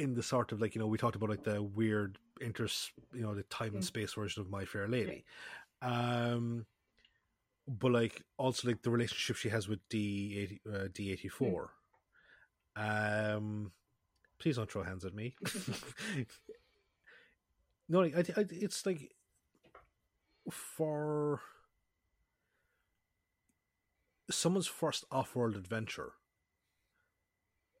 in 0.00 0.14
the 0.14 0.22
sort 0.22 0.52
of 0.52 0.60
like 0.60 0.74
you 0.74 0.80
know 0.80 0.86
we 0.86 0.98
talked 0.98 1.16
about 1.16 1.28
like 1.30 1.44
the 1.44 1.62
weird 1.62 2.18
inter 2.40 2.66
you 3.12 3.20
know 3.22 3.34
the 3.34 3.42
time 3.44 3.74
and 3.74 3.82
Mm. 3.82 3.86
space 3.86 4.14
version 4.14 4.40
of 4.42 4.50
My 4.50 4.64
Fair 4.64 4.88
Lady, 4.88 5.24
um, 5.82 6.66
but 7.68 7.92
like 7.92 8.22
also 8.38 8.68
like 8.68 8.82
the 8.82 8.90
relationship 8.90 9.36
she 9.36 9.50
has 9.50 9.68
with 9.68 9.80
D 9.88 10.38
eighty 10.38 10.60
uh, 10.72 10.88
D 10.92 11.12
eighty 11.12 11.28
four. 11.28 11.70
Um, 12.76 13.72
please 14.38 14.56
don't 14.56 14.70
throw 14.70 14.82
hands 14.82 15.04
at 15.04 15.14
me. 15.14 15.34
no, 17.88 18.00
like, 18.00 18.14
I, 18.16 18.40
I, 18.40 18.44
it's 18.50 18.86
like 18.86 19.12
for 20.50 21.40
someone's 24.30 24.66
first 24.68 25.04
off-world 25.10 25.56
adventure. 25.56 26.12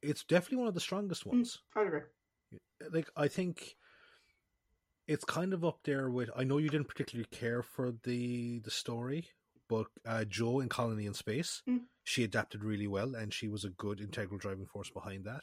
It's 0.02 0.24
definitely 0.24 0.58
one 0.58 0.68
of 0.68 0.74
the 0.74 0.80
strongest 0.80 1.26
ones 1.26 1.58
I'd 1.76 1.86
agree. 1.86 2.00
like 2.90 3.08
I 3.16 3.28
think 3.28 3.76
it's 5.06 5.24
kind 5.24 5.52
of 5.52 5.64
up 5.64 5.78
there 5.84 6.08
with. 6.10 6.30
I 6.36 6.44
know 6.44 6.58
you 6.58 6.68
didn't 6.70 6.88
particularly 6.88 7.28
care 7.30 7.62
for 7.62 7.92
the 8.04 8.60
the 8.60 8.70
story, 8.70 9.28
but 9.68 9.86
uh, 10.06 10.24
Jo 10.24 10.60
in 10.60 10.68
Colony 10.68 11.06
in 11.06 11.14
Space, 11.14 11.62
Mm. 11.68 11.80
she 12.04 12.24
adapted 12.24 12.64
really 12.64 12.86
well, 12.86 13.14
and 13.14 13.32
she 13.34 13.48
was 13.48 13.64
a 13.64 13.70
good 13.70 14.00
integral 14.00 14.38
driving 14.38 14.66
force 14.66 14.88
behind 14.90 15.24
that. 15.24 15.42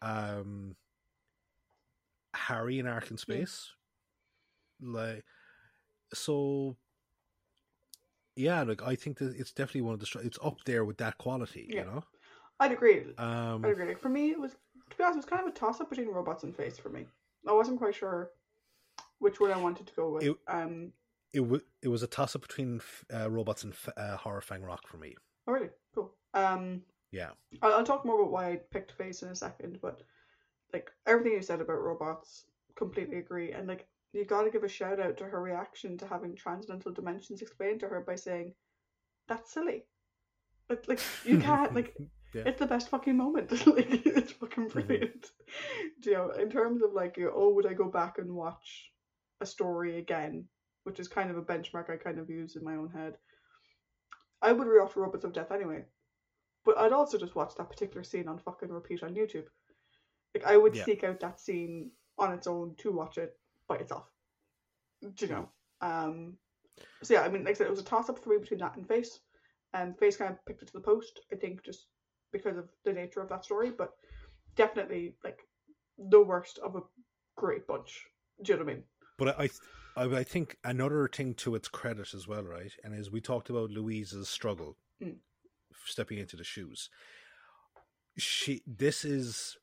Um, 0.00 0.76
Harry 2.34 2.78
in 2.78 2.86
Ark 2.86 3.10
in 3.10 3.18
Space, 3.18 3.70
like 4.80 5.24
so. 6.14 6.76
Yeah, 8.36 8.62
like 8.62 8.82
I 8.82 8.94
think 8.94 9.18
that 9.18 9.34
it's 9.36 9.52
definitely 9.52 9.80
one 9.82 9.94
of 9.94 10.00
the. 10.00 10.20
It's 10.22 10.38
up 10.42 10.58
there 10.64 10.84
with 10.84 10.98
that 10.98 11.18
quality, 11.18 11.66
Yeah. 11.68 11.80
you 11.80 11.86
know. 11.86 12.04
I'd 12.60 12.72
agree. 12.72 13.04
Um, 13.18 13.64
I'd 13.64 13.70
agree. 13.72 13.94
For 13.94 14.08
me, 14.08 14.30
it 14.30 14.40
was 14.40 14.52
to 14.90 14.96
be 14.96 15.04
honest, 15.04 15.16
it 15.16 15.18
was 15.18 15.24
kind 15.26 15.42
of 15.42 15.48
a 15.48 15.56
toss 15.58 15.80
up 15.80 15.90
between 15.90 16.08
robots 16.08 16.42
and 16.44 16.54
face 16.56 16.78
for 16.78 16.88
me. 16.88 17.06
I 17.46 17.52
wasn't 17.52 17.78
quite 17.78 17.94
sure 17.94 18.30
which 19.18 19.38
one 19.40 19.50
I 19.50 19.56
wanted 19.58 19.86
to 19.86 19.94
go 19.94 20.10
with. 20.10 20.24
It- 20.24 20.36
um, 20.48 20.92
it 21.34 21.40
was 21.40 21.60
it 21.82 21.88
was 21.88 22.02
a 22.02 22.06
toss 22.06 22.34
up 22.34 22.42
between 22.42 22.80
uh, 23.14 23.30
robots 23.30 23.62
and 23.64 23.72
F- 23.74 23.90
uh, 23.98 24.16
horror 24.16 24.40
Fang 24.40 24.62
Rock 24.62 24.86
for 24.88 24.96
me. 24.96 25.14
oh 25.46 25.52
really 25.52 25.68
cool. 25.94 26.14
Um, 26.34 26.82
Yeah. 27.12 27.30
I'll, 27.62 27.74
I'll 27.74 27.84
talk 27.84 28.04
more 28.06 28.18
about 28.20 28.32
why 28.32 28.52
I 28.52 28.56
picked 28.70 28.92
face 28.92 29.22
in 29.22 29.28
a 29.28 29.34
second, 29.34 29.78
but 29.82 30.02
like 30.72 30.90
everything 31.06 31.32
you 31.34 31.42
said 31.42 31.60
about 31.60 31.82
robots, 31.82 32.46
completely 32.76 33.18
agree. 33.18 33.52
And 33.52 33.68
like 33.68 33.86
you 34.14 34.24
got 34.24 34.44
to 34.44 34.50
give 34.50 34.64
a 34.64 34.68
shout 34.68 35.00
out 35.00 35.18
to 35.18 35.24
her 35.24 35.42
reaction 35.42 35.98
to 35.98 36.06
having 36.06 36.34
transcendental 36.34 36.92
dimensions 36.92 37.42
explained 37.42 37.80
to 37.80 37.88
her 37.88 38.00
by 38.00 38.14
saying, 38.14 38.54
"That's 39.28 39.52
silly." 39.52 39.84
Like, 40.70 40.88
like 40.88 41.00
you 41.26 41.38
can't 41.40 41.74
like 41.78 41.94
Yeah. 42.34 42.42
it's 42.46 42.58
the 42.58 42.66
best 42.66 42.88
fucking 42.90 43.16
moment. 43.16 43.50
like 43.66 44.06
it's 44.06 44.32
fucking 44.32 44.68
brilliant. 44.68 45.30
Do 46.00 46.10
you 46.10 46.16
know, 46.16 46.30
in 46.30 46.50
terms 46.50 46.82
of 46.82 46.92
like, 46.92 47.16
you 47.16 47.24
know, 47.26 47.32
oh, 47.34 47.54
would 47.54 47.66
I 47.66 47.72
go 47.72 47.88
back 47.90 48.18
and 48.18 48.32
watch 48.34 48.90
a 49.40 49.46
story 49.46 49.98
again, 49.98 50.44
which 50.84 51.00
is 51.00 51.08
kind 51.08 51.30
of 51.30 51.38
a 51.38 51.42
benchmark 51.42 51.90
I 51.90 51.96
kind 51.96 52.18
of 52.18 52.28
use 52.28 52.56
in 52.56 52.64
my 52.64 52.74
own 52.76 52.90
head. 52.90 53.14
I 54.42 54.52
would 54.52 54.68
rewatch 54.68 54.94
Robots 54.96 55.24
of 55.24 55.32
Death 55.32 55.50
anyway, 55.50 55.84
but 56.64 56.78
I'd 56.78 56.92
also 56.92 57.18
just 57.18 57.34
watch 57.34 57.54
that 57.56 57.70
particular 57.70 58.04
scene 58.04 58.28
on 58.28 58.38
fucking 58.38 58.68
repeat 58.70 59.02
on 59.02 59.14
YouTube. 59.14 59.46
Like 60.34 60.44
I 60.44 60.56
would 60.56 60.76
Yeah. 60.76 60.84
seek 60.84 61.04
out 61.04 61.20
that 61.20 61.40
scene 61.40 61.90
on 62.18 62.32
its 62.32 62.46
own 62.46 62.74
to 62.78 62.92
watch 62.92 63.18
it 63.18 63.38
by 63.68 63.76
itself. 63.76 64.06
Do 65.00 65.26
you 65.26 65.32
know? 65.32 65.48
Um. 65.80 66.36
So 67.02 67.14
yeah, 67.14 67.22
I 67.22 67.28
mean, 67.28 67.44
like 67.44 67.54
I 67.54 67.58
said, 67.58 67.66
it 67.66 67.70
was 67.70 67.80
a 67.80 67.84
toss 67.84 68.08
up 68.08 68.18
for 68.18 68.30
me 68.30 68.38
between 68.38 68.60
that 68.60 68.76
and 68.76 68.86
Face, 68.86 69.20
and 69.74 69.98
Face 69.98 70.16
kind 70.16 70.30
of 70.32 70.44
picked 70.46 70.62
it 70.62 70.66
to 70.66 70.72
the 70.72 70.80
post. 70.80 71.20
I 71.32 71.36
think 71.36 71.64
just 71.64 71.86
because 72.32 72.56
of 72.56 72.68
the 72.84 72.92
nature 72.92 73.20
of 73.20 73.28
that 73.28 73.44
story, 73.44 73.70
but 73.70 73.94
definitely 74.56 75.14
like 75.24 75.40
the 75.98 76.22
worst 76.22 76.58
of 76.58 76.76
a 76.76 76.80
great 77.36 77.66
bunch. 77.66 78.04
Do 78.42 78.52
you 78.52 78.58
know 78.58 78.64
what 78.64 78.70
I 78.70 78.74
mean? 78.74 78.84
But 79.18 79.40
I, 79.40 79.48
I, 79.96 80.18
I 80.18 80.24
think 80.24 80.56
another 80.64 81.08
thing 81.12 81.34
to 81.34 81.54
its 81.54 81.68
credit 81.68 82.14
as 82.14 82.28
well, 82.28 82.44
right? 82.44 82.72
And 82.84 82.94
as 82.94 83.10
we 83.10 83.20
talked 83.20 83.50
about 83.50 83.70
Louise's 83.70 84.28
struggle, 84.28 84.76
Mm. 85.02 85.14
stepping 85.84 86.18
into 86.18 86.36
the 86.36 86.42
shoes. 86.42 86.90
She, 88.16 88.62
this 88.66 89.04
is 89.04 89.56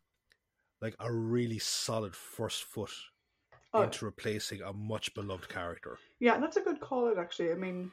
like 0.81 0.95
a 0.99 1.11
really 1.11 1.59
solid 1.59 2.15
first 2.15 2.63
foot 2.63 2.91
Oh, 3.73 3.81
into 3.81 4.05
replacing 4.05 4.61
a 4.61 4.71
much 4.71 5.13
beloved 5.13 5.49
character. 5.49 5.97
Yeah, 6.21 6.35
and 6.35 6.43
that's 6.43 6.55
a 6.55 6.61
good 6.61 6.79
call 6.79 7.09
out 7.09 7.19
actually. 7.19 7.51
I 7.51 7.55
mean, 7.55 7.91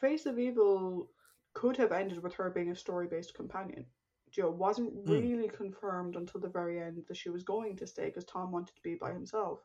Face 0.00 0.24
of 0.24 0.38
Evil 0.38 1.10
could 1.54 1.76
have 1.78 1.92
ended 1.92 2.22
with 2.22 2.34
her 2.34 2.50
being 2.50 2.70
a 2.70 2.76
story 2.76 3.06
based 3.08 3.34
companion. 3.34 3.86
Joe 4.30 4.50
wasn't 4.50 4.92
Hmm. 5.06 5.08
really 5.08 5.48
confirmed 5.48 6.16
until 6.16 6.40
the 6.40 6.48
very 6.48 6.80
end 6.80 7.06
that 7.06 7.16
she 7.16 7.30
was 7.30 7.44
going 7.44 7.76
to 7.76 7.86
stay 7.86 8.06
because 8.06 8.24
Tom 8.24 8.52
wanted 8.52 8.76
to 8.76 8.82
be 8.82 8.94
by 8.96 9.12
himself. 9.12 9.60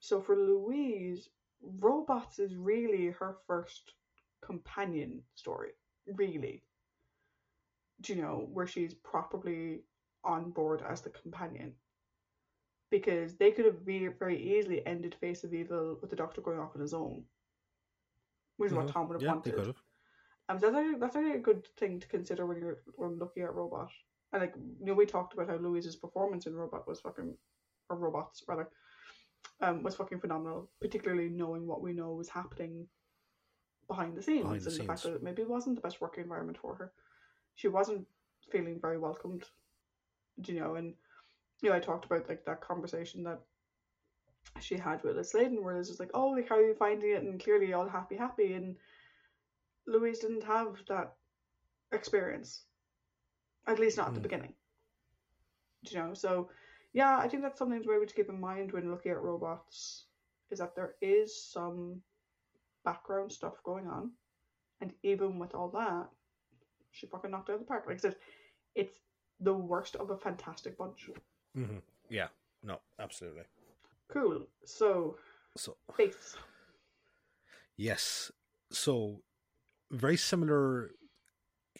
So 0.00 0.20
for 0.20 0.36
Louise, 0.36 1.30
robots 1.60 2.38
is 2.38 2.56
really 2.56 3.08
her 3.10 3.34
first 3.46 3.94
companion 4.42 5.24
story, 5.34 5.72
really. 6.06 6.64
Do 8.00 8.14
you 8.14 8.20
know, 8.22 8.48
where 8.52 8.66
she's 8.66 8.94
properly 8.94 9.84
on 10.24 10.50
board 10.50 10.82
as 10.82 11.02
the 11.02 11.10
companion. 11.10 11.76
Because 12.90 13.36
they 13.36 13.50
could 13.50 13.64
have 13.64 13.80
very 13.80 14.36
easily 14.38 14.86
ended 14.86 15.14
Face 15.14 15.44
of 15.44 15.52
Evil 15.54 15.96
with 16.00 16.10
the 16.10 16.16
Doctor 16.16 16.40
going 16.40 16.58
off 16.58 16.74
on 16.74 16.80
his 16.82 16.94
own. 16.94 17.26
Which 18.56 18.68
is 18.68 18.74
what 18.74 18.86
Mhm. 18.86 18.88
Tom 18.88 19.08
would 19.08 19.14
have 19.14 19.24
Yeah, 19.24 19.34
they 19.42 19.52
wanted. 19.52 19.74
Um, 20.48 20.58
so 20.60 20.66
that's 20.70 20.76
actually, 20.76 20.98
that's 21.00 21.16
actually 21.16 21.36
a 21.36 21.38
good 21.38 21.66
thing 21.78 22.00
to 22.00 22.08
consider 22.08 22.46
when 22.46 22.58
you're 22.58 22.78
when 22.96 23.18
looking 23.18 23.42
at 23.42 23.54
Robot. 23.54 23.90
And 24.32 24.42
like 24.42 24.54
you 24.56 24.86
know, 24.86 24.94
we 24.94 25.06
talked 25.06 25.32
about 25.32 25.48
how 25.48 25.56
Louise's 25.56 25.96
performance 25.96 26.46
in 26.46 26.54
Robot 26.54 26.86
was 26.86 27.00
fucking, 27.00 27.34
or 27.88 27.96
Robots 27.96 28.42
rather, 28.48 28.68
um, 29.60 29.82
was 29.82 29.94
fucking 29.94 30.20
phenomenal. 30.20 30.70
Particularly 30.80 31.28
knowing 31.28 31.66
what 31.66 31.82
we 31.82 31.92
know 31.92 32.12
was 32.12 32.28
happening 32.28 32.86
behind 33.88 34.16
the 34.16 34.22
scenes 34.22 34.42
Behind 34.42 34.60
the 34.60 34.70
and 34.70 34.80
the 34.80 34.84
fact 34.84 35.00
scenes. 35.00 35.14
that 35.14 35.22
maybe 35.22 35.42
it 35.42 35.48
wasn't 35.48 35.76
the 35.76 35.82
best 35.82 36.00
working 36.00 36.24
environment 36.24 36.58
for 36.60 36.74
her. 36.74 36.92
She 37.54 37.68
wasn't 37.68 38.06
feeling 38.50 38.78
very 38.80 38.98
welcomed, 38.98 39.44
you 40.46 40.60
know. 40.60 40.74
And 40.74 40.94
you 41.62 41.70
know, 41.70 41.76
I 41.76 41.80
talked 41.80 42.04
about 42.04 42.28
like 42.28 42.44
that 42.44 42.60
conversation 42.60 43.22
that 43.24 43.40
she 44.60 44.76
had 44.76 45.02
with 45.02 45.16
Lis 45.16 45.30
Sladen, 45.30 45.62
where 45.64 45.78
it's 45.78 45.88
just 45.88 46.00
like, 46.00 46.10
oh, 46.12 46.28
like 46.28 46.48
how 46.48 46.56
are 46.56 46.66
you 46.66 46.74
finding 46.74 47.10
it? 47.12 47.22
And 47.22 47.42
clearly 47.42 47.72
all 47.72 47.88
happy, 47.88 48.16
happy, 48.16 48.54
and 48.54 48.76
Louise 49.86 50.20
didn't 50.20 50.44
have 50.44 50.76
that 50.88 51.16
experience, 51.92 52.64
at 53.66 53.78
least 53.78 53.96
not 53.96 54.08
at 54.08 54.14
the 54.14 54.20
Mm. 54.20 54.24
beginning. 54.24 54.54
Do 55.84 55.94
you 55.94 56.02
know? 56.02 56.14
So, 56.14 56.50
yeah, 56.92 57.18
I 57.18 57.28
think 57.28 57.42
that's 57.42 57.58
something 57.58 57.82
to 57.82 57.88
maybe 57.88 58.06
to 58.06 58.14
keep 58.14 58.28
in 58.28 58.40
mind 58.40 58.72
when 58.72 58.90
looking 58.90 59.12
at 59.12 59.20
robots 59.22 60.06
is 60.50 60.58
that 60.58 60.74
there 60.74 60.96
is 61.00 61.44
some 61.50 62.02
background 62.84 63.32
stuff 63.32 63.62
going 63.62 63.86
on, 63.86 64.12
and 64.80 64.92
even 65.02 65.38
with 65.38 65.54
all 65.54 65.68
that, 65.70 66.08
she 66.90 67.06
fucking 67.06 67.30
knocked 67.30 67.50
out 67.50 67.54
of 67.54 67.60
the 67.60 67.66
park. 67.66 67.86
Like 67.86 67.96
I 67.96 68.00
said, 68.00 68.16
it's 68.74 68.98
the 69.40 69.54
worst 69.54 69.96
of 69.96 70.10
a 70.10 70.16
fantastic 70.18 70.78
bunch. 70.78 71.10
hmm 71.54 71.78
Yeah, 72.08 72.28
no, 72.62 72.80
absolutely. 72.98 73.44
Cool. 74.08 74.46
So, 74.64 75.18
So 75.56 75.76
face. 75.94 76.36
yes, 77.76 78.30
so 78.70 79.22
very 79.90 80.16
similar 80.16 80.90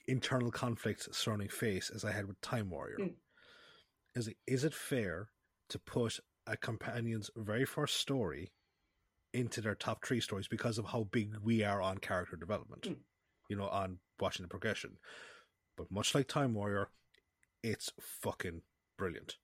internal 0.07 0.50
conflict 0.50 1.14
surrounding 1.14 1.48
Face 1.48 1.90
as 1.94 2.05
I 2.05 2.12
had 2.12 2.26
with 2.26 2.40
Time 2.40 2.70
Warrior. 2.70 2.98
Mm. 3.00 3.14
Is 4.14 4.28
it 4.28 4.36
is 4.46 4.64
it 4.64 4.74
fair 4.74 5.28
to 5.70 5.78
put 5.78 6.20
a 6.46 6.57
companion's 6.57 7.30
very 7.36 7.64
first 7.64 7.96
story 7.96 8.52
into 9.32 9.61
their 9.61 9.74
top 9.74 10.05
three 10.05 10.20
stories 10.20 10.46
because 10.46 10.78
of 10.78 10.86
how 10.86 11.05
big 11.11 11.34
we 11.42 11.64
are 11.64 11.82
on 11.82 11.98
character 11.98 12.36
development? 12.36 12.82
Mm. 12.82 12.96
You 13.48 13.57
know, 13.57 13.68
on 13.68 13.98
watching 14.20 14.44
the 14.44 14.48
progression. 14.48 14.98
But 15.76 15.90
much 15.90 16.14
like 16.14 16.28
Time 16.28 16.55
Warrior, 16.55 16.88
it's 17.62 17.92
fucking 18.00 18.62
brilliant. 18.96 19.36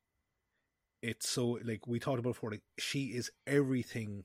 It's 1.03 1.29
so 1.29 1.59
like 1.65 1.87
we 1.87 1.99
talked 1.99 2.19
about 2.19 2.35
before, 2.35 2.51
like 2.51 2.63
she 2.79 3.07
is 3.07 3.31
everything 3.47 4.25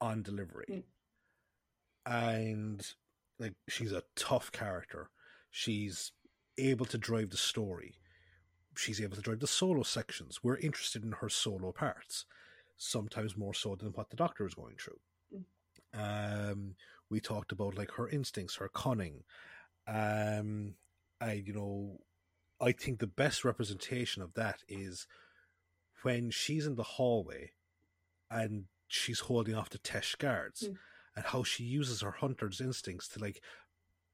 on 0.00 0.22
delivery. 0.22 0.66
Mm. 0.70 0.82
And 2.06 2.94
like 3.40 3.54
she's 3.68 3.92
a 3.92 4.02
tough 4.14 4.52
character. 4.52 5.10
She's 5.50 6.12
able 6.58 6.86
to 6.86 6.98
drive 6.98 7.30
the 7.30 7.36
story. 7.36 7.94
She's 8.76 9.00
able 9.00 9.16
to 9.16 9.22
drive 9.22 9.40
the 9.40 9.46
solo 9.46 9.82
sections. 9.82 10.40
We're 10.44 10.58
interested 10.58 11.02
in 11.02 11.12
her 11.12 11.28
solo 11.28 11.72
parts, 11.72 12.24
sometimes 12.76 13.36
more 13.36 13.54
so 13.54 13.74
than 13.74 13.88
what 13.88 14.10
the 14.10 14.16
doctor 14.16 14.46
is 14.46 14.54
going 14.54 14.76
through. 14.78 15.00
Um, 15.92 16.76
we 17.10 17.18
talked 17.20 17.50
about 17.50 17.76
like 17.76 17.92
her 17.92 18.08
instincts, 18.08 18.56
her 18.56 18.68
cunning. 18.72 19.24
Um, 19.88 20.74
I 21.20 21.42
you 21.44 21.52
know, 21.52 21.98
I 22.60 22.72
think 22.72 22.98
the 23.00 23.06
best 23.06 23.44
representation 23.44 24.22
of 24.22 24.34
that 24.34 24.60
is 24.68 25.06
when 26.02 26.30
she's 26.30 26.66
in 26.66 26.76
the 26.76 26.82
hallway 26.82 27.52
and 28.30 28.64
she's 28.86 29.20
holding 29.20 29.54
off 29.54 29.70
the 29.70 29.78
Tesh 29.78 30.16
guards 30.18 30.68
Mm. 30.68 30.76
And 31.16 31.24
how 31.24 31.42
she 31.42 31.64
uses 31.64 32.00
her 32.02 32.12
hunter's 32.12 32.60
instincts 32.60 33.08
to 33.08 33.20
like 33.20 33.42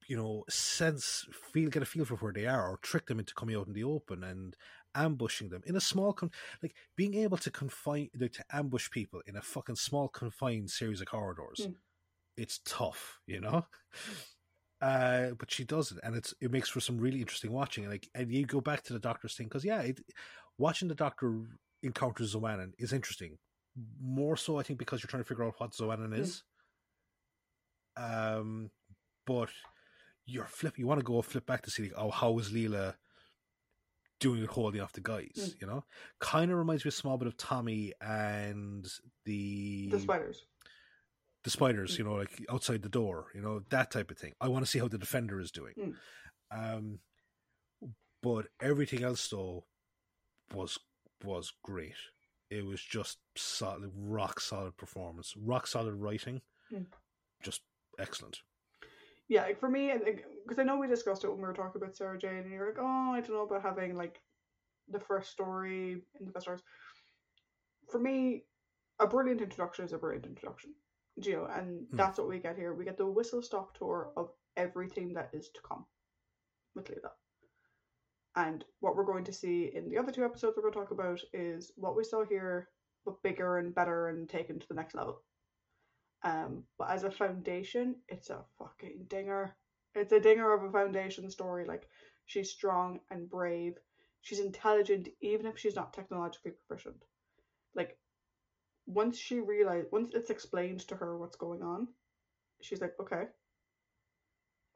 you 0.09 0.17
know 0.17 0.45
sense 0.49 1.27
feel 1.53 1.69
get 1.69 1.83
a 1.83 1.87
feel 1.87 2.05
for 2.05 2.17
where 2.17 2.33
they 2.33 2.47
are 2.47 2.71
or 2.71 2.79
trick 2.79 3.07
them 3.07 3.19
into 3.19 3.35
coming 3.35 3.57
out 3.57 3.67
in 3.67 3.73
the 3.73 3.85
open 3.85 4.23
and 4.23 4.57
ambushing 4.95 5.49
them 5.49 5.63
in 5.67 5.77
a 5.77 5.81
small 5.81 6.13
con- 6.13 6.31
like 6.63 6.75
being 6.97 7.15
able 7.15 7.37
to 7.37 7.51
confine 7.51 8.09
like, 8.19 8.33
to 8.33 8.45
ambush 8.53 8.89
people 8.91 9.21
in 9.27 9.37
a 9.37 9.43
fucking 9.43 9.77
small 9.77 10.09
confined 10.09 10.71
series 10.71 11.01
of 11.01 11.07
corridors 11.09 11.61
Mm. 11.69 11.75
it's 12.37 12.61
tough 12.65 13.19
you 13.27 13.41
know 13.41 13.67
uh 14.81 15.31
but 15.39 15.51
she 15.51 15.65
does 15.65 15.91
it 15.93 15.99
and 16.03 16.15
it's 16.15 16.35
it 16.41 16.51
makes 16.51 16.69
for 16.69 16.81
some 16.81 16.99
really 16.99 17.21
interesting 17.21 17.53
watching 17.53 17.85
and 17.85 17.93
like 17.93 18.09
and 18.15 18.31
you 18.33 18.45
go 18.47 18.61
back 18.61 18.83
to 18.85 18.93
the 18.93 18.99
doctor's 18.99 19.35
thing 19.35 19.47
because 19.47 19.65
yeah 19.65 19.81
it, 19.81 20.01
watching 20.59 20.89
the 20.89 20.95
doctor 20.95 21.41
encounter 21.83 22.25
Xoanon 22.25 22.73
is 22.79 22.93
interesting 22.93 23.39
more 24.01 24.37
so 24.37 24.59
i 24.59 24.63
think 24.63 24.79
because 24.79 25.03
you're 25.03 25.09
trying 25.09 25.23
to 25.23 25.29
figure 25.29 25.45
out 25.45 25.55
what 25.59 25.73
Xoanon 25.73 26.11
Mm. 26.11 26.43
Um 27.97 28.71
but 29.27 29.49
you're 30.27 30.45
flip 30.45 30.79
you 30.79 30.87
want 30.87 31.01
to 31.01 31.05
go 31.05 31.21
flip 31.23 31.47
back 31.47 31.63
to 31.63 31.71
see 31.71 31.85
like, 31.85 31.93
oh 31.97 32.11
how 32.11 32.39
is 32.39 32.51
Leela 32.51 32.95
doing 34.19 34.43
it 34.43 34.49
holding 34.51 34.81
off 34.81 34.93
the 34.93 35.01
guys 35.01 35.31
Mm. 35.37 35.61
you 35.61 35.67
know 35.67 35.85
kind 36.21 36.51
of 36.51 36.59
reminds 36.59 36.85
me 36.85 36.89
a 36.89 36.93
small 36.93 37.17
bit 37.19 37.29
of 37.29 37.37
Tommy 37.37 37.93
and 38.01 38.87
the 39.25 39.89
The 39.91 40.01
spiders. 40.01 40.45
the 41.45 41.51
spiders, 41.51 41.95
Mm. 41.95 41.99
you 41.99 42.05
know, 42.05 42.15
like 42.15 42.45
outside 42.51 42.83
the 42.83 42.89
door, 42.89 43.31
you 43.35 43.41
know, 43.41 43.61
that 43.71 43.91
type 43.93 44.11
of 44.11 44.19
thing. 44.19 44.35
I 44.41 44.49
want 44.49 44.65
to 44.65 44.71
see 44.71 44.79
how 44.81 44.89
the 44.89 44.99
defender 44.99 45.39
is 45.39 45.51
doing. 45.53 45.75
Mm. 45.79 45.95
Um, 46.51 46.99
but 48.23 48.47
everything 48.61 49.05
else 49.05 49.29
though 49.29 49.65
was 50.53 50.79
was 51.25 51.53
great. 51.63 51.95
It 52.51 52.65
was 52.65 52.81
just 52.83 53.19
solid, 53.37 53.91
rock 53.95 54.41
solid 54.41 54.77
performance, 54.77 55.35
rock 55.37 55.67
solid 55.67 55.95
writing, 55.95 56.41
Mm. 56.73 56.87
just 57.43 57.63
excellent. 57.99 58.41
Yeah, 59.29 59.53
for 59.59 59.69
me, 59.69 59.93
because 60.45 60.59
I 60.59 60.63
know 60.63 60.77
we 60.77 60.87
discussed 60.87 61.25
it 61.25 61.29
when 61.29 61.39
we 61.39 61.45
were 61.45 61.53
talking 61.53 61.83
about 61.83 61.97
Sarah 61.97 62.19
Jane, 62.19 62.39
and 62.45 62.53
you're 62.53 62.67
like, 62.69 62.79
oh, 62.79 63.13
I 63.13 63.21
don't 63.21 63.31
know 63.31 63.43
about 63.43 63.63
having 63.63 63.97
like 63.97 64.21
the 64.89 65.01
first 65.01 65.31
story 65.33 66.03
in 66.21 66.27
the 66.27 66.33
best 66.33 66.45
stars. 66.45 66.63
For 67.91 67.99
me, 67.99 68.45
a 69.01 69.07
brilliant 69.07 69.41
introduction 69.41 69.85
is 69.85 69.93
a 69.93 69.99
brilliant 69.99 70.27
introduction, 70.27 70.75
Jo, 71.19 71.47
and 71.53 71.87
Hmm. 71.91 71.97
that's 71.97 72.19
what 72.19 72.29
we 72.29 72.39
get 72.39 72.57
here. 72.57 72.73
We 72.75 72.85
get 72.85 72.97
the 72.97 73.07
whistle 73.07 73.43
stop 73.43 73.77
tour 73.77 74.13
of 74.17 74.31
everything 74.57 75.13
that 75.15 75.31
is 75.33 75.51
to 75.51 75.61
come 75.63 75.85
with 76.75 76.87
Leela. 76.87 77.11
And 78.37 78.65
what 78.81 78.97
we're 78.97 79.05
going 79.05 79.25
to 79.25 79.33
see 79.33 79.73
in 79.75 79.89
the 79.89 79.99
other 79.99 80.13
two 80.13 80.25
episodes 80.25 80.57
we're 80.57 80.63
going 80.63 80.75
to 80.75 80.79
talk 80.79 80.91
about 80.93 81.21
is 81.33 81.73
what 81.77 81.97
we 81.97 82.05
saw 82.05 82.25
here, 82.25 82.69
but 83.05 83.23
bigger 83.23 83.59
and 83.59 83.75
better 83.75 84.09
and 84.09 84.29
taken 84.29 84.59
to 84.61 84.69
the 84.69 84.75
next 84.75 84.95
level. 84.95 85.23
Um, 86.23 86.65
but 86.79 86.91
as 86.91 87.05
a 87.05 87.11
foundation, 87.11 87.97
it's 88.09 88.31
a 88.31 88.45
fucking 88.59 89.07
dinger. 89.09 89.55
It's 89.95 90.13
a 90.13 90.21
dinger 90.21 90.53
of 90.53 90.65
a 90.65 90.73
foundation 90.73 91.31
story. 91.31 91.65
Like 91.67 91.89
she's 92.27 92.51
strong 92.51 93.01
and 93.11 93.29
brave. 93.31 93.79
She's 94.23 94.41
intelligent, 94.41 95.09
even 95.21 95.47
if 95.47 95.59
she's 95.59 95.77
not 95.77 95.93
technologically 95.93 96.53
proficient. 96.67 97.05
Like 97.75 97.99
once 98.87 99.19
she 99.19 99.41
realized, 99.41 99.89
once 99.93 100.11
it's 100.15 100.31
explained 100.31 100.81
to 100.89 100.97
her 100.97 101.17
what's 101.17 101.37
going 101.37 101.63
on, 101.63 101.89
she's 102.61 102.81
like, 102.81 102.95
okay, 103.01 103.27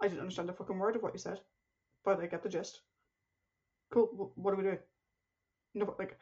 I 0.00 0.08
didn't 0.08 0.20
understand 0.20 0.50
a 0.50 0.52
fucking 0.52 0.78
word 0.78 0.96
of 0.96 1.02
what 1.02 1.12
you 1.12 1.18
said, 1.18 1.40
but 2.04 2.20
I 2.20 2.26
get 2.26 2.42
the 2.42 2.48
gist. 2.48 2.80
Cool. 3.92 4.32
What 4.36 4.54
are 4.54 4.56
we 4.56 4.62
doing? 4.62 4.78
No, 5.74 5.94
like 5.98 6.18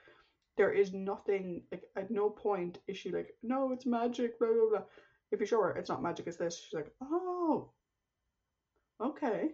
there 0.56 0.72
is 0.72 0.92
nothing. 0.92 1.62
Like 1.70 1.84
at 1.96 2.10
no 2.10 2.30
point 2.30 2.78
is 2.86 2.96
she 2.96 3.10
like, 3.10 3.34
no, 3.42 3.72
it's 3.72 3.86
magic. 3.86 4.38
Blah 4.38 4.48
blah 4.48 4.68
blah. 4.70 4.84
If 5.30 5.40
you're 5.40 5.46
sure 5.46 5.70
it's 5.70 5.90
not 5.90 6.02
magic, 6.02 6.26
it's 6.26 6.36
this. 6.36 6.58
She's 6.58 6.74
like, 6.74 6.92
oh, 7.02 7.70
okay, 9.00 9.50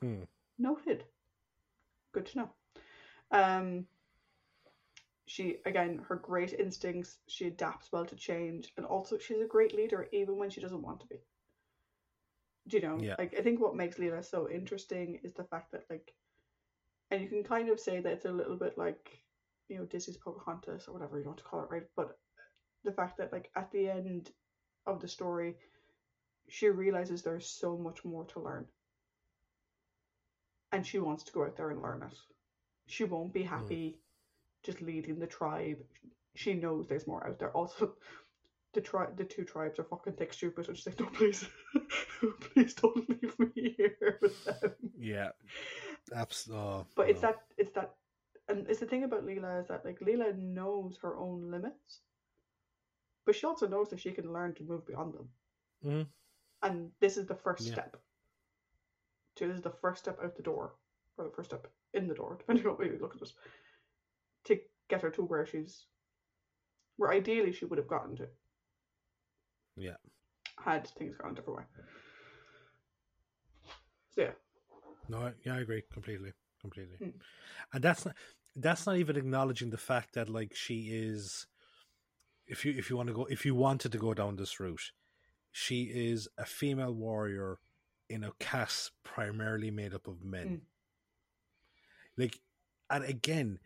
Hmm. 0.00 0.22
noted. 0.58 1.04
Good 2.12 2.26
to 2.26 2.38
know. 2.38 2.50
Um, 3.30 3.86
she 5.26 5.58
again, 5.66 6.04
her 6.08 6.16
great 6.16 6.52
instincts. 6.54 7.18
She 7.26 7.46
adapts 7.46 7.90
well 7.92 8.06
to 8.06 8.16
change, 8.16 8.72
and 8.76 8.86
also 8.86 9.18
she's 9.18 9.40
a 9.40 9.46
great 9.46 9.74
leader, 9.74 10.08
even 10.12 10.36
when 10.38 10.50
she 10.50 10.60
doesn't 10.60 10.82
want 10.82 11.00
to 11.00 11.06
be. 11.06 11.16
Do 12.68 12.76
you 12.78 12.82
know? 12.82 12.98
Yeah. 13.00 13.16
Like 13.18 13.34
I 13.38 13.42
think 13.42 13.60
what 13.60 13.76
makes 13.76 13.96
Leela 13.98 14.24
so 14.24 14.48
interesting 14.48 15.20
is 15.22 15.34
the 15.34 15.44
fact 15.44 15.72
that 15.72 15.84
like, 15.90 16.14
and 17.10 17.20
you 17.22 17.28
can 17.28 17.42
kind 17.44 17.68
of 17.68 17.80
say 17.80 18.00
that 18.00 18.12
it's 18.12 18.24
a 18.24 18.32
little 18.32 18.56
bit 18.56 18.78
like, 18.78 19.22
you 19.68 19.78
know, 19.78 19.84
Disney's 19.84 20.16
Pocahontas 20.16 20.88
or 20.88 20.94
whatever 20.94 21.18
you 21.18 21.26
want 21.26 21.38
to 21.38 21.44
call 21.44 21.62
it, 21.62 21.70
right? 21.70 21.86
But 21.96 22.18
the 22.84 22.92
fact 22.92 23.18
that 23.18 23.32
like 23.32 23.50
at 23.56 23.70
the 23.72 23.88
end 23.88 24.30
of 24.86 25.00
the 25.00 25.08
story, 25.08 25.56
she 26.48 26.68
realizes 26.68 27.22
there's 27.22 27.48
so 27.48 27.76
much 27.76 28.04
more 28.04 28.24
to 28.26 28.40
learn, 28.40 28.66
and 30.72 30.86
she 30.86 30.98
wants 30.98 31.24
to 31.24 31.32
go 31.32 31.44
out 31.44 31.56
there 31.56 31.70
and 31.70 31.82
learn 31.82 32.02
it. 32.02 32.16
She 32.86 33.04
won't 33.04 33.32
be 33.32 33.42
hmm. 33.42 33.48
happy 33.48 33.98
just 34.62 34.82
leading 34.82 35.18
the 35.18 35.26
tribe. 35.26 35.78
She 36.34 36.54
knows 36.54 36.86
there's 36.86 37.06
more 37.06 37.26
out 37.26 37.38
there. 37.38 37.52
Also, 37.52 37.94
the 38.74 38.80
tri- 38.80 39.12
the 39.16 39.24
two 39.24 39.44
tribes 39.44 39.78
are 39.78 39.84
fucking 39.84 40.14
thick 40.14 40.32
stupid, 40.32 40.68
and 40.68 40.76
she's 40.76 40.86
like, 40.86 41.00
no, 41.00 41.06
please, 41.06 41.48
please 42.40 42.74
don't 42.74 43.08
leave 43.08 43.38
me 43.38 43.74
here 43.76 44.18
with 44.20 44.44
them. 44.44 44.72
Yeah. 44.98 45.30
Abs- 46.14 46.50
oh, 46.52 46.86
But 46.94 47.10
it's 47.10 47.20
that 47.22 47.42
it's 47.56 47.72
that, 47.72 47.94
and 48.48 48.68
it's 48.68 48.80
the 48.80 48.86
thing 48.86 49.04
about 49.04 49.26
Leela 49.26 49.60
is 49.60 49.68
that 49.68 49.84
like 49.84 49.98
Leela 50.00 50.36
knows 50.36 50.98
her 51.02 51.16
own 51.16 51.50
limits, 51.50 52.00
but 53.26 53.34
she 53.34 53.44
also 53.44 53.66
knows 53.68 53.90
that 53.90 54.00
she 54.00 54.12
can 54.12 54.32
learn 54.32 54.54
to 54.54 54.62
move 54.64 54.86
beyond 54.86 55.12
them. 55.12 55.28
Mhm. 55.84 56.08
And 56.62 56.92
this 57.00 57.18
is 57.18 57.26
the 57.26 57.34
first 57.34 57.66
Yeah. 57.66 57.72
step. 57.74 57.96
So 59.36 59.46
this 59.46 59.56
is 59.56 59.62
the 59.62 59.70
first 59.82 59.98
step 59.98 60.18
out 60.22 60.34
the 60.36 60.42
door, 60.42 60.78
or 61.18 61.24
the 61.24 61.30
first 61.30 61.50
step 61.50 61.70
in 61.92 62.08
the 62.08 62.14
door, 62.14 62.36
depending 62.38 62.64
on 62.64 62.70
what 62.72 62.78
way 62.80 62.86
you 62.86 62.98
look 62.98 63.14
at 63.14 63.22
it, 63.22 63.32
to 64.44 64.60
get 64.88 65.02
her 65.02 65.10
to 65.10 65.22
where 65.22 65.44
she's, 65.44 65.86
where 66.96 67.10
ideally 67.12 67.52
she 67.52 67.66
would 67.66 67.78
have 67.78 67.88
gotten 67.88 68.16
to. 68.16 68.28
Yeah. 69.76 69.96
Had 70.58 70.86
things 70.86 71.16
gone 71.16 71.32
a 71.32 71.34
different 71.34 71.58
way. 71.58 71.64
So 74.14 74.22
yeah, 74.22 74.32
No, 75.08 75.34
yeah, 75.44 75.56
I 75.56 75.60
agree 75.60 75.82
completely, 75.92 76.32
completely. 76.60 76.96
Mm. 76.98 77.20
And 77.74 77.84
that's 77.84 78.06
not 78.06 78.16
that's 78.54 78.86
not 78.86 78.96
even 78.96 79.16
acknowledging 79.16 79.68
the 79.68 79.76
fact 79.76 80.14
that 80.14 80.30
like 80.30 80.54
she 80.54 80.88
is. 80.90 81.46
If 82.46 82.64
you 82.64 82.74
if 82.76 82.90
you 82.90 82.96
want 82.96 83.08
to 83.08 83.14
go 83.14 83.24
if 83.24 83.44
you 83.44 83.54
wanted 83.54 83.92
to 83.92 83.98
go 83.98 84.14
down 84.14 84.36
this 84.36 84.60
route, 84.60 84.92
she 85.52 85.82
is 85.84 86.28
a 86.38 86.44
female 86.44 86.92
warrior 86.92 87.58
in 88.08 88.22
a 88.22 88.32
cast 88.38 88.92
primarily 89.04 89.70
made 89.70 89.92
up 89.94 90.06
of 90.06 90.22
men. 90.24 90.48
Mm. 90.48 90.60
Like, 92.18 92.40
and 92.88 93.04
again, 93.04 93.58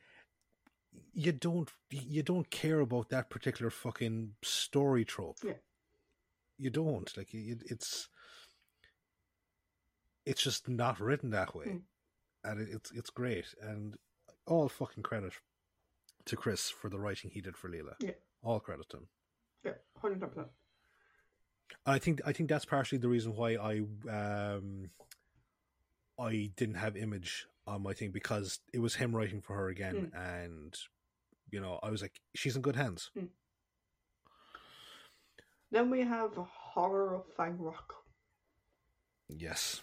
you 1.13 1.33
don't 1.33 1.71
you 1.91 2.23
don't 2.23 2.51
care 2.51 2.81
about 2.81 3.11
that 3.11 3.29
particular 3.31 3.71
fucking 3.71 4.33
story 4.43 5.05
trope. 5.05 5.39
Yeah. 5.45 5.53
You 6.59 6.71
don't 6.71 7.15
like 7.17 7.33
it, 7.35 7.63
it's 7.67 8.09
it's 10.27 10.43
just 10.43 10.69
not 10.69 11.01
written 11.01 11.31
that 11.31 11.55
way, 11.55 11.67
Mm. 11.67 11.83
and 12.45 12.61
it, 12.61 12.69
it's 12.73 12.91
it's 12.93 13.11
great 13.11 13.47
and 13.61 13.95
all 14.47 14.69
fucking 14.69 15.03
credit 15.03 15.33
to 16.27 16.37
Chris 16.37 16.71
for 16.71 16.91
the 16.91 16.99
writing 16.99 17.31
he 17.31 17.41
did 17.41 17.57
for 17.57 17.69
Leela. 17.71 17.95
Yeah. 18.01 18.13
All 18.43 18.61
credit 18.61 18.89
to 18.91 18.99
him. 18.99 19.07
yeah, 19.65 19.73
hundred 20.01 20.21
percent. 20.21 20.49
I 21.87 21.99
think 21.99 22.21
I 22.25 22.33
think 22.33 22.49
that's 22.49 22.65
partially 22.65 22.99
the 22.99 23.09
reason 23.09 23.35
why 23.35 23.57
I 23.57 23.81
um 24.09 24.91
I 26.19 26.51
didn't 26.57 26.77
have 26.77 26.97
image 26.97 27.47
um, 27.67 27.75
on 27.75 27.83
my 27.83 27.93
thing 27.93 28.11
because 28.11 28.61
it 28.73 28.81
was 28.81 28.97
him 28.97 29.15
writing 29.15 29.41
for 29.41 29.57
her 29.57 29.69
again 29.69 30.11
hmm. 30.13 30.19
and 30.19 30.77
you 31.51 31.61
know 31.61 31.79
I 31.83 31.91
was 31.91 32.03
like 32.03 32.21
she's 32.35 32.57
in 32.57 32.63
good 32.63 32.77
hands. 32.77 33.11
Hmm. 33.19 33.27
Then 35.71 35.89
we 35.89 36.01
have 36.01 36.33
Horror 36.35 37.15
of 37.15 37.27
Fang 37.37 37.57
Rock. 37.59 37.95
Yes. 39.29 39.81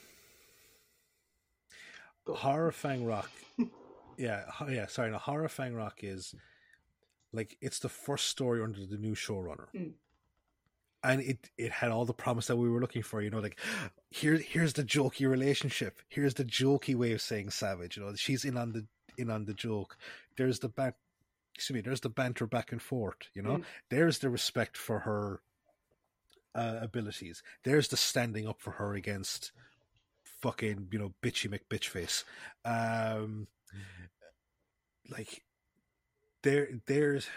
Go. 2.26 2.34
Horror 2.34 2.74
Fang 2.74 3.06
Rock. 3.06 3.32
yeah, 4.18 4.44
yeah, 4.70 4.88
sorry, 4.88 5.12
no, 5.12 5.18
Horror 5.18 5.48
Fang 5.48 5.74
Rock 5.74 6.00
is 6.02 6.36
like 7.34 7.58
it's 7.62 7.80
the 7.80 7.90
first 7.90 8.28
story 8.28 8.62
under 8.62 8.86
the 8.86 8.98
new 8.98 9.16
showrunner. 9.16 9.68
Mm. 9.76 9.94
And 11.04 11.22
it, 11.22 11.52
it 11.58 11.72
had 11.72 11.92
all 11.92 12.06
the 12.06 12.14
promise 12.14 12.48
that 12.48 12.58
we 12.58 12.70
were 12.70 12.82
looking 12.82 13.04
for, 13.04 13.22
you 13.22 13.30
know, 13.30 13.40
like 13.40 13.60
here 14.10 14.38
here's 14.38 14.74
the 14.74 14.84
jokey 14.84 15.30
relationship. 15.30 16.02
Here's 16.10 16.34
the 16.34 16.44
jokey 16.44 16.96
way 16.96 17.12
of 17.14 17.22
saying 17.22 17.52
savage, 17.52 17.98
you 17.98 18.04
know, 18.04 18.16
she's 18.16 18.46
in 18.46 18.58
on 18.58 18.72
the 18.72 18.86
in 19.18 19.30
on 19.30 19.46
the 19.46 19.54
joke. 19.54 19.98
There's 20.38 20.60
the 20.60 20.70
ban 20.70 20.94
excuse 21.56 21.76
me, 21.76 21.82
there's 21.82 22.02
the 22.02 22.10
banter 22.10 22.46
back 22.46 22.72
and 22.72 22.82
forth, 22.82 23.18
you 23.34 23.42
know. 23.42 23.58
Mm. 23.58 23.64
There's 23.90 24.20
the 24.20 24.30
respect 24.30 24.78
for 24.78 25.00
her 25.00 25.42
uh, 26.54 26.80
abilities. 26.82 27.42
There's 27.64 27.88
the 27.88 27.98
standing 27.98 28.48
up 28.48 28.62
for 28.62 28.72
her 28.72 28.94
against 28.94 29.52
fucking, 30.24 30.90
you 30.92 31.00
know, 31.00 31.14
bitchy 31.22 31.48
McBitchface. 31.50 32.24
Um 32.66 33.48
like 35.10 35.44
there 36.48 36.70
there's 36.86 37.28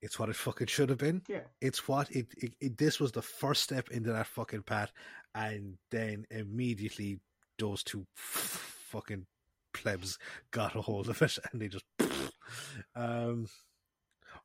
it's 0.00 0.18
what 0.18 0.30
it 0.30 0.36
fucking 0.36 0.66
should 0.66 0.88
have 0.88 0.98
been. 0.98 1.22
Yeah. 1.28 1.42
It's 1.60 1.86
what 1.86 2.10
it, 2.10 2.26
it, 2.38 2.54
it 2.60 2.78
this 2.78 2.98
was 2.98 3.12
the 3.12 3.22
first 3.22 3.62
step 3.62 3.90
into 3.90 4.12
that 4.12 4.26
fucking 4.26 4.62
path 4.62 4.92
and 5.34 5.76
then 5.90 6.26
immediately 6.30 7.20
those 7.58 7.84
two 7.84 8.06
fucking 8.14 9.26
plebs 9.72 10.18
got 10.50 10.74
a 10.74 10.80
hold 10.82 11.08
of 11.08 11.22
it 11.22 11.38
and 11.52 11.62
they 11.62 11.68
just 11.68 11.84
um 12.96 13.46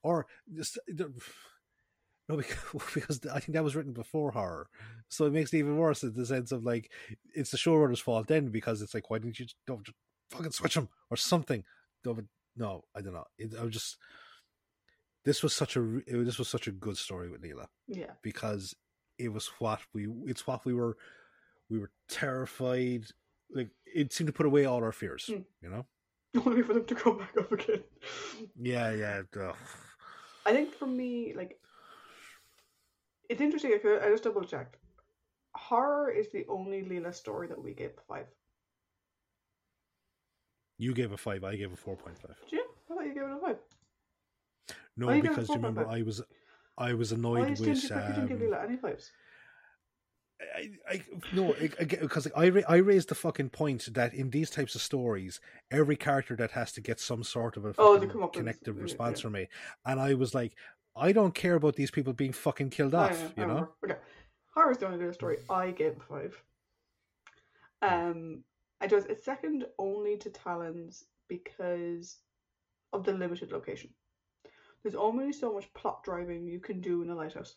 or 0.03 0.27
just 0.55 0.77
no 0.89 1.07
because, 2.37 2.57
because 2.93 3.21
I 3.33 3.39
think 3.39 3.53
that 3.53 3.63
was 3.63 3.75
written 3.75 3.93
before 3.93 4.31
horror 4.31 4.69
so 5.09 5.25
it 5.25 5.33
makes 5.33 5.53
it 5.53 5.57
even 5.57 5.77
worse 5.77 6.03
in 6.03 6.13
the 6.13 6.25
sense 6.25 6.51
of 6.51 6.63
like 6.63 6.91
it's 7.33 7.51
the 7.51 7.57
showrunner's 7.57 7.99
fault 7.99 8.27
then 8.27 8.49
because 8.49 8.81
it's 8.81 8.93
like 8.93 9.09
why 9.09 9.19
didn't 9.19 9.39
you 9.39 9.47
don't 9.65 9.85
just 9.85 9.97
fucking 10.31 10.51
switch 10.51 10.75
them 10.75 10.89
or 11.09 11.17
something 11.17 11.63
but 12.03 12.17
no 12.57 12.83
I 12.95 13.01
don't 13.01 13.13
know 13.13 13.25
it, 13.37 13.53
I 13.59 13.63
was 13.63 13.73
just 13.73 13.97
this 15.25 15.43
was 15.43 15.53
such 15.53 15.75
a 15.77 15.97
it, 16.07 16.25
this 16.25 16.39
was 16.39 16.47
such 16.49 16.67
a 16.67 16.71
good 16.71 16.97
story 16.97 17.29
with 17.29 17.41
Leela 17.43 17.67
Yeah. 17.87 18.11
because 18.21 18.75
it 19.17 19.29
was 19.31 19.47
what 19.59 19.79
we 19.93 20.07
it's 20.25 20.45
what 20.47 20.65
we 20.65 20.73
were 20.73 20.97
we 21.69 21.79
were 21.79 21.91
terrified 22.09 23.05
like 23.53 23.69
it 23.85 24.11
seemed 24.13 24.27
to 24.27 24.33
put 24.33 24.45
away 24.45 24.65
all 24.65 24.83
our 24.83 24.91
fears 24.91 25.29
Mm. 25.31 25.45
you 25.61 25.69
know 25.69 25.85
Only 26.45 26.61
for 26.61 26.73
them 26.73 26.85
to 26.85 26.95
come 26.95 27.17
back 27.19 27.35
up 27.37 27.51
again. 27.51 27.83
yeah 28.59 28.91
yeah 28.91 29.21
ugh. 29.41 29.55
I 30.45 30.53
think 30.53 30.73
for 30.73 30.85
me, 30.87 31.33
like, 31.35 31.59
it's 33.29 33.41
interesting. 33.41 33.71
If 33.73 33.85
I 33.85 34.09
just 34.09 34.23
double 34.23 34.43
checked, 34.43 34.77
horror 35.55 36.09
is 36.11 36.31
the 36.31 36.45
only 36.47 36.83
Leela 36.83 37.13
story 37.13 37.47
that 37.47 37.61
we 37.61 37.73
gave 37.73 37.91
five. 38.07 38.27
You 40.77 40.93
gave 40.93 41.11
a 41.11 41.17
five 41.17 41.43
i 41.43 41.55
gave 41.55 41.71
a 41.73 41.75
4.5 41.75 41.97
Did 42.41 42.51
you? 42.51 42.59
I 42.89 42.93
thought 42.93 43.05
you 43.05 43.13
gave 43.13 43.23
it 43.23 43.31
a 43.31 43.39
five. 43.41 43.57
no 44.95 45.09
Oh, 45.09 45.13
you 45.13 45.21
because 45.21 45.49
you 45.49 45.55
remember 45.55 45.87
i 45.87 46.01
was 46.01 46.21
i 46.77 46.93
was 46.93 47.11
annoyed 47.11 47.47
didn't 47.47 47.59
you, 47.59 47.69
with 47.69 47.83
you 47.83 47.89
didn't 47.89 48.27
give 48.27 48.41
um, 48.41 48.47
Leela 48.47 48.63
any 48.65 48.77
fives? 48.77 49.11
I, 50.55 50.69
I 50.87 51.01
no 51.33 51.55
because 51.79 52.27
I, 52.35 52.49
ra- 52.49 52.61
I 52.69 52.75
raised 52.75 53.09
the 53.09 53.15
fucking 53.15 53.49
point 53.49 53.91
that 53.95 54.13
in 54.13 54.29
these 54.29 54.51
types 54.51 54.75
of 54.75 54.81
stories 54.83 55.39
every 55.71 55.95
character 55.95 56.35
that 56.35 56.51
has 56.51 56.71
to 56.73 56.81
get 56.81 56.99
some 56.99 57.23
sort 57.23 57.57
of 57.57 57.65
a 57.65 57.73
Oh, 57.79 57.95
up 57.95 58.01
with- 58.13 58.31
connective 58.33 58.79
response 58.79 59.17
yeah. 59.19 59.23
from 59.23 59.31
me 59.33 59.47
and 59.85 59.99
i 59.99 60.13
was 60.13 60.35
like 60.35 60.53
i 60.95 61.11
don't 61.11 61.33
care 61.33 61.55
about 61.55 61.75
these 61.75 61.89
people 61.89 62.13
being 62.13 62.33
fucking 62.33 62.69
killed 62.69 62.93
off 62.93 63.19
I 63.35 63.41
you 63.41 63.47
know. 63.47 63.69
Okay. 63.83 63.95
Horror 64.53 64.71
is 64.71 64.77
the 64.77 64.85
only 64.87 65.03
Leela 65.03 65.13
story 65.13 65.37
I 65.49 65.69
gave 65.71 65.97
a 65.97 65.99
five. 66.01 66.43
Um, 67.83 68.43
I 68.81 68.87
was 68.87 69.05
it's 69.05 69.23
second 69.25 69.65
only 69.79 70.17
to 70.17 70.29
Talons 70.29 71.05
because 71.27 72.17
of 72.93 73.03
the 73.03 73.13
limited 73.13 73.51
location. 73.51 73.89
There's 74.83 74.95
only 74.95 75.33
so 75.33 75.53
much 75.53 75.73
plot 75.73 76.03
driving 76.03 76.47
you 76.47 76.59
can 76.59 76.79
do 76.81 77.01
in 77.01 77.09
a 77.09 77.15
lighthouse. 77.15 77.55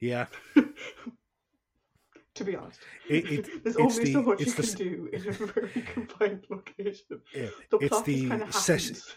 yeah 0.00 0.26
to 2.34 2.44
be 2.44 2.56
honest. 2.56 2.80
It- 3.08 3.30
it- 3.30 3.44
There's 3.64 3.76
it's 3.76 3.98
only 3.98 4.04
the- 4.04 4.12
so 4.12 4.22
much 4.22 4.40
you 4.40 4.46
the 4.46 4.62
can 4.62 4.74
do 4.76 5.08
in 5.12 5.28
a 5.28 5.32
very 5.32 5.68
confined 5.94 6.46
location. 6.50 7.20
Yeah, 7.34 7.48
The 7.70 7.78
it's 7.78 7.88
plot 7.88 8.04
the 8.04 8.28
kind 8.28 8.42
of 8.42 8.54
set- 8.54 9.16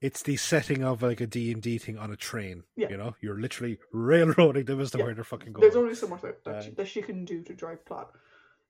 it's 0.00 0.22
the 0.22 0.36
setting 0.36 0.84
of 0.84 1.02
like 1.02 1.20
a 1.20 1.26
D 1.26 1.52
and 1.52 1.62
D 1.62 1.78
thing 1.78 1.96
on 1.98 2.12
a 2.12 2.16
train. 2.16 2.64
Yeah. 2.76 2.90
You 2.90 2.96
know, 2.98 3.14
you're 3.20 3.40
literally 3.40 3.78
railroading 3.92 4.64
them 4.66 4.80
as 4.80 4.90
to 4.92 4.98
Yeah. 4.98 5.04
where 5.04 5.14
they're 5.14 5.24
fucking 5.24 5.52
going. 5.52 5.62
There's 5.62 5.76
only 5.76 5.94
so 5.94 6.06
much 6.06 6.22
that, 6.22 6.44
that, 6.44 6.54
Uh, 6.54 6.62
she, 6.62 6.70
that 6.72 6.88
she 6.88 7.02
can 7.02 7.24
do 7.24 7.42
to 7.42 7.54
drive 7.54 7.84
plot. 7.86 8.12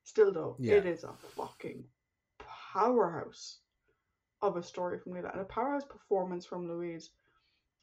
Still, 0.07 0.31
though, 0.31 0.55
Yeah. 0.57 0.75
it 0.75 0.85
is 0.85 1.03
a 1.03 1.11
fucking 1.11 1.83
powerhouse 2.37 3.59
of 4.41 4.55
a 4.55 4.63
story 4.63 4.99
from 4.99 5.11
Leela 5.11 5.33
and 5.33 5.41
a 5.41 5.45
powerhouse 5.45 5.83
performance 5.83 6.45
from 6.45 6.65
Louise. 6.65 7.11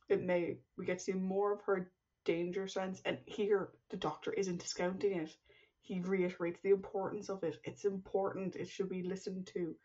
It 0.09 0.23
may 0.23 0.59
we 0.79 0.87
get 0.87 1.01
to 1.01 1.05
see 1.05 1.13
more 1.13 1.53
of 1.53 1.61
her 1.65 1.93
danger 2.25 2.67
sense, 2.67 3.03
and 3.05 3.19
here 3.27 3.75
the 3.91 3.99
Doctor 3.99 4.33
isn't 4.33 4.57
discounting 4.63 5.19
it. 5.21 5.37
He 5.83 6.01
reiterates 6.01 6.63
the 6.63 6.71
importance 6.71 7.29
of 7.29 7.45
it. 7.45 7.61
It's 7.63 7.85
important. 7.85 8.57
It 8.57 8.69
should 8.71 8.89
be 8.89 9.03
listened 9.03 9.47
to. 9.49 9.77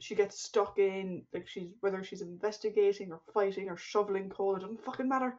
She 0.00 0.16
gets 0.16 0.40
stuck 0.40 0.80
in 0.80 1.24
like 1.32 1.46
she's 1.46 1.70
whether 1.78 2.02
she's 2.02 2.20
investigating 2.22 3.12
or 3.12 3.20
fighting 3.32 3.68
or 3.68 3.76
shoveling 3.76 4.28
coal. 4.28 4.56
It 4.56 4.62
doesn't 4.62 4.82
fucking 4.82 5.08
matter. 5.08 5.38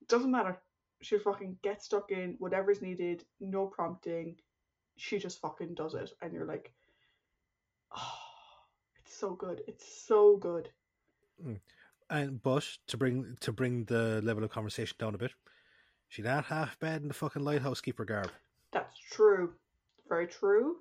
It 0.00 0.08
doesn't 0.08 0.30
matter 0.30 0.62
she 1.02 1.18
fucking 1.18 1.58
gets 1.62 1.84
stuck 1.84 2.10
in 2.10 2.36
whatever's 2.38 2.80
needed, 2.80 3.24
no 3.38 3.66
prompting. 3.66 4.36
She 4.96 5.18
just 5.18 5.40
fucking 5.40 5.74
does 5.74 5.94
it, 5.94 6.12
and 6.22 6.32
you're 6.32 6.46
like, 6.46 6.72
oh, 7.96 8.18
it's 8.98 9.14
so 9.14 9.34
good. 9.34 9.62
It's 9.66 10.06
so 10.06 10.36
good. 10.36 10.70
And 12.08 12.42
but 12.42 12.66
to 12.88 12.96
bring 12.96 13.36
to 13.40 13.52
bring 13.52 13.84
the 13.84 14.20
level 14.22 14.44
of 14.44 14.50
conversation 14.50 14.96
down 14.98 15.14
a 15.14 15.18
bit, 15.18 15.32
she 16.08 16.22
not 16.22 16.44
half 16.44 16.78
bad 16.78 17.02
in 17.02 17.08
the 17.08 17.14
fucking 17.14 17.42
lighthouse 17.42 17.80
keeper 17.80 18.04
garb. 18.04 18.30
That's 18.72 18.98
true. 18.98 19.52
Very 20.08 20.26
true. 20.26 20.76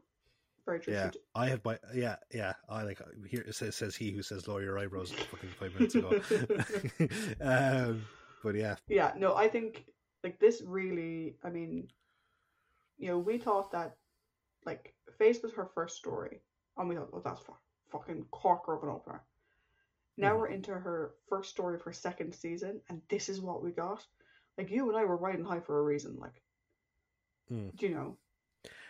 Very 0.65 0.79
true. 0.79 0.93
Yeah, 0.93 1.11
I 1.35 1.47
have 1.47 1.63
my 1.63 1.77
yeah 1.93 2.15
yeah. 2.33 2.53
I 2.69 2.83
like 2.83 2.99
here 3.29 3.43
it 3.47 3.53
says 3.53 3.75
says 3.75 3.95
he 3.95 4.11
who 4.11 4.23
says 4.23 4.47
lower 4.47 4.63
your 4.63 4.79
eyebrows 4.79 5.11
fucking 5.11 5.49
five 5.59 5.73
minutes 5.75 5.95
ago. 5.95 6.19
um, 7.41 8.05
but 8.43 8.55
yeah, 8.55 8.75
yeah, 8.87 9.11
no, 9.17 9.35
I 9.35 9.47
think 9.47 9.85
like 10.23 10.39
this 10.39 10.63
really. 10.65 11.35
I 11.43 11.49
mean, 11.49 11.87
you 12.97 13.09
know, 13.09 13.19
we 13.19 13.37
thought 13.37 13.71
that 13.73 13.97
like 14.65 14.93
Face 15.17 15.41
was 15.41 15.53
her 15.53 15.69
first 15.73 15.95
story, 15.97 16.41
and 16.77 16.89
we 16.89 16.95
thought, 16.95 17.09
oh, 17.13 17.21
that's 17.23 17.39
fu- 17.41 17.53
fucking 17.91 18.25
corker 18.31 18.73
of 18.75 18.83
an 18.83 18.89
opener. 18.89 19.23
Now 20.17 20.33
Mhm. 20.35 20.39
we're 20.39 20.47
into 20.47 20.71
her 20.73 21.15
first 21.29 21.49
story 21.51 21.75
of 21.75 21.81
her 21.83 21.93
second 21.93 22.33
season, 22.33 22.81
and 22.89 23.01
this 23.09 23.29
is 23.29 23.39
what 23.41 23.63
we 23.63 23.71
got. 23.71 24.05
Like 24.57 24.71
you 24.71 24.87
and 24.89 24.97
I 24.97 25.05
were 25.05 25.17
riding 25.17 25.45
high 25.45 25.59
for 25.61 25.79
a 25.79 25.83
reason, 25.83 26.17
like 26.19 26.41
Mm. 27.51 27.79
you 27.81 27.89
know, 27.89 28.17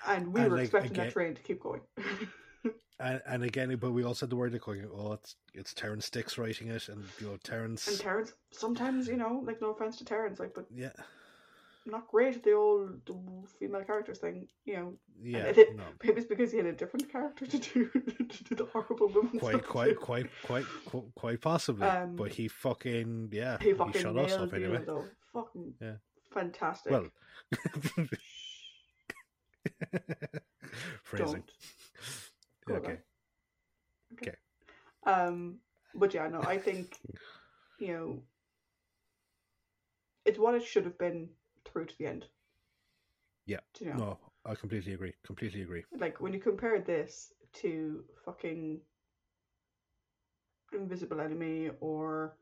and 0.07 0.33
we 0.33 0.41
And, 0.41 0.49
were 0.51 0.57
like, 0.57 0.65
expecting 0.65 0.91
again- 0.91 1.05
that 1.07 1.13
train 1.13 1.35
to 1.35 1.41
keep 1.41 1.59
going. 1.59 1.81
and 2.99 3.21
and 3.25 3.43
again, 3.43 3.75
but 3.77 3.91
we 3.91 4.03
also 4.03 4.25
had 4.25 4.29
the 4.29 4.35
word 4.37 4.53
like, 4.53 4.67
oh, 4.67 5.13
it's 5.13 5.35
it's 5.53 5.73
Terrance 5.73 6.09
Dicks 6.09 6.37
writing 6.37 6.69
it, 6.69 6.87
and 6.89 7.03
you 7.19 7.27
know 7.27 7.37
Terrance, 7.37 7.87
and 7.87 7.99
Terrance, 7.99 8.33
sometimes 8.51 9.07
you 9.07 9.17
know, 9.17 9.41
like 9.45 9.59
no 9.61 9.71
offense 9.71 9.97
to 9.97 10.05
Terrance, 10.05 10.39
like 10.39 10.53
but 10.53 10.65
yeah, 10.71 10.93
not 11.85 12.07
great 12.07 12.35
at 12.35 12.43
the 12.43 12.53
old 12.53 13.01
female 13.59 13.83
characters 13.83 14.17
thing, 14.19 14.47
you 14.65 14.75
know. 14.75 14.93
yeah, 15.21 15.45
it- 15.45 15.75
no, 15.75 15.83
Maybe 16.03 16.19
it's 16.21 16.27
because 16.29 16.51
he 16.51 16.57
had 16.57 16.65
a 16.67 16.73
different 16.73 17.11
character 17.11 17.45
to 17.45 17.57
do 17.57 17.89
to 18.29 18.43
do 18.43 18.55
the 18.55 18.65
horrible 18.65 19.07
women 19.09 19.39
quite 19.39 19.63
quite 19.65 19.89
too. 19.93 19.95
quite 19.99 20.27
quite 20.43 20.65
quite 21.15 21.41
possibly, 21.41 21.87
Um, 21.87 22.15
but 22.15 22.31
he 22.33 22.47
fucking 22.47 23.29
yeah, 23.31 23.57
He 23.61 23.73
fucking 23.73 24.01
shut 24.01 24.15
nailed 24.15 24.29
us 24.31 24.37
up 24.39 24.53
anyway. 24.53 24.83
though. 24.85 25.05
Fucking 25.33 25.73
Yeah. 25.81 25.95
fantastic. 26.33 26.91
Well, 26.91 27.09
phrasing. 31.03 31.43
Okay. 32.69 32.79
there. 32.87 33.03
Okay. 34.13 34.35
Um, 35.05 35.59
but 35.93 36.13
yeah, 36.13 36.27
no, 36.29 36.41
I 36.41 36.57
think 36.57 36.97
you 37.79 37.93
know 37.93 38.23
it's 40.25 40.39
what 40.39 40.55
it 40.55 40.63
should 40.63 40.85
have 40.85 40.97
been 40.97 41.29
through 41.65 41.85
to 41.85 41.97
the 41.97 42.07
end. 42.07 42.25
Yeah. 43.45 43.59
You 43.79 43.87
know? 43.87 43.97
No, 43.97 44.19
I 44.45 44.55
completely 44.55 44.93
agree. 44.93 45.13
Completely 45.25 45.61
agree. 45.61 45.83
Like 45.97 46.19
when 46.19 46.33
you 46.33 46.39
compare 46.39 46.79
this 46.79 47.33
to 47.61 48.03
fucking 48.25 48.79
Invisible 50.73 51.21
Enemy 51.21 51.71
or 51.79 52.37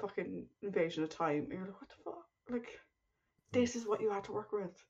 fucking 0.00 0.46
Invasion 0.62 1.02
of 1.02 1.10
Time, 1.10 1.46
you're 1.50 1.60
like, 1.60 1.80
what 1.80 1.90
the 1.90 1.96
fuck? 2.04 2.24
Like, 2.50 2.80
this 3.52 3.76
is 3.76 3.86
what 3.86 4.00
you 4.00 4.10
had 4.10 4.24
to 4.24 4.32
work 4.32 4.52
with. 4.52 4.82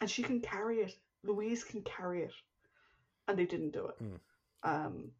And 0.00 0.10
she 0.10 0.22
can 0.22 0.40
carry 0.40 0.78
it. 0.78 0.94
Louise 1.24 1.64
can 1.64 1.82
carry 1.82 2.22
it. 2.22 2.32
And 3.28 3.38
they 3.38 3.46
didn't 3.46 3.72
do 3.72 3.86
it. 3.86 4.02
Mm. 4.02 4.18
Um, 4.64 5.10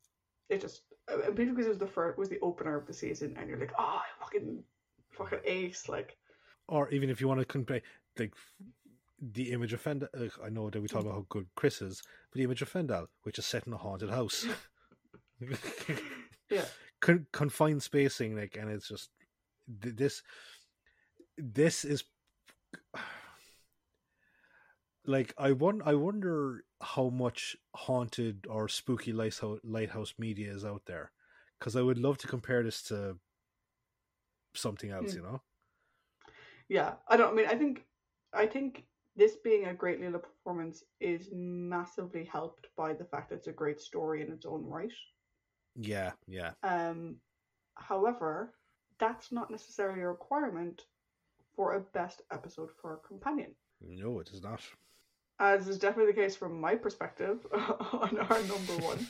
it 0.48 0.60
just, 0.60 0.82
maybe 1.08 1.46
because 1.46 1.66
it 1.66 1.70
was 1.70 1.78
the 1.78 1.86
first, 1.86 2.18
was 2.18 2.28
the 2.28 2.40
opener 2.40 2.76
of 2.76 2.86
the 2.86 2.92
season, 2.92 3.36
and 3.38 3.48
you're 3.48 3.58
like, 3.58 3.72
oh, 3.78 4.00
fucking, 4.20 4.62
fucking 5.10 5.40
ace. 5.44 5.88
Like, 5.88 6.16
Or 6.68 6.88
even 6.90 7.10
if 7.10 7.20
you 7.20 7.28
want 7.28 7.40
to 7.40 7.46
compare, 7.46 7.82
like 8.18 8.32
the 9.22 9.52
image 9.52 9.72
of 9.72 9.82
Fendahl. 9.82 10.08
Like, 10.14 10.32
I 10.44 10.48
know 10.48 10.68
that 10.68 10.80
we 10.80 10.88
talk 10.88 11.02
about 11.02 11.14
how 11.14 11.26
good 11.28 11.46
Chris 11.54 11.80
is, 11.80 12.02
but 12.30 12.38
the 12.38 12.44
image 12.44 12.62
of 12.62 12.72
Fendahl, 12.72 13.06
which 13.22 13.38
is 13.38 13.46
set 13.46 13.66
in 13.66 13.72
a 13.72 13.76
haunted 13.76 14.10
house. 14.10 14.46
yeah. 16.50 16.64
Con- 17.00 17.26
confined 17.32 17.82
spacing, 17.82 18.36
like, 18.36 18.56
and 18.60 18.70
it's 18.70 18.88
just 18.88 19.10
th- 19.82 19.96
this. 19.96 20.22
This 21.36 21.84
is 21.84 22.04
like 25.06 25.34
I 25.36 25.52
won. 25.52 25.82
I 25.84 25.94
wonder 25.94 26.64
how 26.80 27.08
much 27.08 27.56
haunted 27.74 28.46
or 28.48 28.68
spooky 28.68 29.12
lighthouse 29.12 29.58
lighthouse 29.64 30.14
media 30.16 30.52
is 30.52 30.64
out 30.64 30.82
there, 30.86 31.10
because 31.58 31.74
I 31.74 31.82
would 31.82 31.98
love 31.98 32.18
to 32.18 32.28
compare 32.28 32.62
this 32.62 32.82
to 32.84 33.16
something 34.54 34.90
else. 34.90 35.10
Hmm. 35.10 35.16
You 35.16 35.22
know. 35.24 35.42
Yeah, 36.72 36.94
I 37.06 37.18
don't. 37.18 37.32
I 37.32 37.34
mean, 37.34 37.46
I 37.46 37.54
think, 37.54 37.84
I 38.32 38.46
think 38.46 38.84
this 39.14 39.36
being 39.44 39.66
a 39.66 39.74
great 39.74 40.00
Leela 40.00 40.22
performance 40.22 40.84
is 41.00 41.28
massively 41.30 42.24
helped 42.24 42.68
by 42.78 42.94
the 42.94 43.04
fact 43.04 43.28
that 43.28 43.36
it's 43.36 43.46
a 43.46 43.52
great 43.52 43.78
story 43.78 44.22
in 44.22 44.32
its 44.32 44.46
own 44.46 44.64
right. 44.64 44.92
Yeah. 45.76 46.12
Yeah. 46.26 46.52
Um, 46.62 47.16
however, 47.74 48.54
that's 48.98 49.30
not 49.32 49.50
necessarily 49.50 50.00
a 50.00 50.08
requirement 50.08 50.80
for 51.54 51.74
a 51.74 51.80
best 51.80 52.22
episode 52.32 52.70
for 52.80 52.94
a 52.94 53.06
companion, 53.06 53.54
No, 53.82 54.20
it 54.20 54.30
is 54.32 54.42
not. 54.42 54.62
as 55.40 55.68
is 55.68 55.78
definitely 55.78 56.10
the 56.12 56.18
case 56.22 56.34
from 56.34 56.58
my 56.58 56.74
perspective 56.74 57.46
on 57.92 58.18
our 58.18 58.42
number 58.44 58.76
one. 58.78 59.06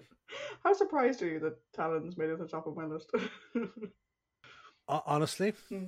How 0.64 0.72
surprised 0.74 1.22
are 1.22 1.28
you 1.28 1.38
that 1.38 1.58
Talon's 1.72 2.16
made 2.18 2.30
it 2.30 2.38
to 2.38 2.42
the 2.42 2.48
top 2.48 2.66
of 2.66 2.76
my 2.76 2.86
list? 2.86 3.12
Honestly, 4.88 5.52
Hmm. 5.68 5.84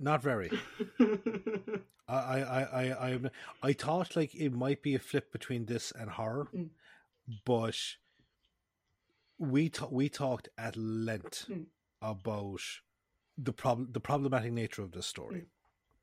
Not 0.00 0.22
very. 0.22 0.50
I, 2.08 2.14
I, 2.16 2.62
I, 2.62 3.08
I, 3.14 3.20
I, 3.62 3.72
thought 3.72 4.16
like 4.16 4.34
it 4.34 4.52
might 4.52 4.82
be 4.82 4.94
a 4.96 4.98
flip 4.98 5.30
between 5.32 5.66
this 5.66 5.92
and 5.92 6.10
horror, 6.10 6.48
Mm. 6.54 6.70
but 7.44 7.76
we 9.38 9.68
ta- 9.68 9.88
we 9.90 10.08
talked 10.08 10.48
at 10.58 10.76
length 10.76 11.46
Mm. 11.48 11.66
about 12.02 12.60
the 13.38 13.52
problem, 13.52 13.88
the 13.92 14.00
problematic 14.00 14.52
nature 14.52 14.82
of 14.82 14.92
this 14.92 15.06
story, 15.06 15.42
Mm. 15.42 15.46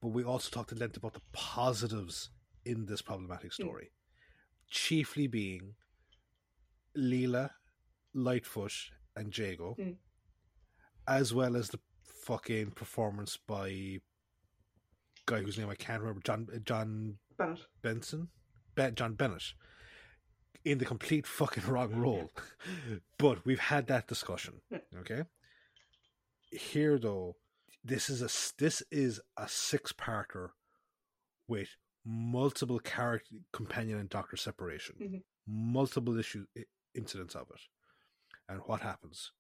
but 0.02 0.08
we 0.10 0.24
also 0.24 0.50
talked 0.50 0.72
at 0.72 0.80
length 0.80 0.98
about 0.98 1.14
the 1.14 1.22
positives 1.34 2.30
in 2.66 2.86
this 2.86 3.02
problematic 3.02 3.52
Hmm. 3.56 3.64
story, 3.64 3.92
chiefly 4.70 5.28
being 5.28 5.76
Leela, 6.96 7.52
Lightfoot, 8.14 8.92
and 9.16 9.38
Jago, 9.38 9.76
Mm. 9.78 9.98
as 11.08 11.34
well 11.34 11.56
as 11.56 11.70
the 11.70 11.80
fucking 12.28 12.72
performance 12.72 13.38
by 13.48 14.00
guy 15.26 15.42
whose 15.42 15.58
name 15.58 15.70
I 15.70 15.76
can't 15.76 16.02
remember, 16.02 16.22
John 16.24 16.48
John 16.66 17.18
Bennett. 17.38 17.66
Benson, 17.82 18.28
ben, 18.76 18.96
John 18.96 19.14
Bennett, 19.14 19.54
in 20.66 20.78
the 20.78 20.86
complete 20.86 21.26
fucking 21.26 21.64
wrong 21.72 21.96
role. 21.96 22.30
but 23.18 23.46
we've 23.46 23.60
had 23.74 23.88
that 23.88 24.08
discussion. 24.08 24.56
Okay. 25.00 25.24
Here 26.52 26.98
though, 27.00 27.36
this 27.84 28.10
is 28.10 28.22
a 28.22 28.30
this 28.58 28.84
is 28.92 29.22
a 29.38 29.48
six 29.48 29.94
parter 29.94 30.50
with 31.48 31.70
multiple 32.06 32.80
character 32.80 33.36
companion 33.54 34.00
and 34.00 34.10
doctor 34.10 34.36
separation, 34.38 34.96
Mhm. 35.02 35.24
multiple 35.48 36.18
issue 36.18 36.46
incidents 36.94 37.36
of 37.36 37.48
it, 37.54 37.62
and 38.50 38.60
what 38.66 38.82
happens? 38.82 39.32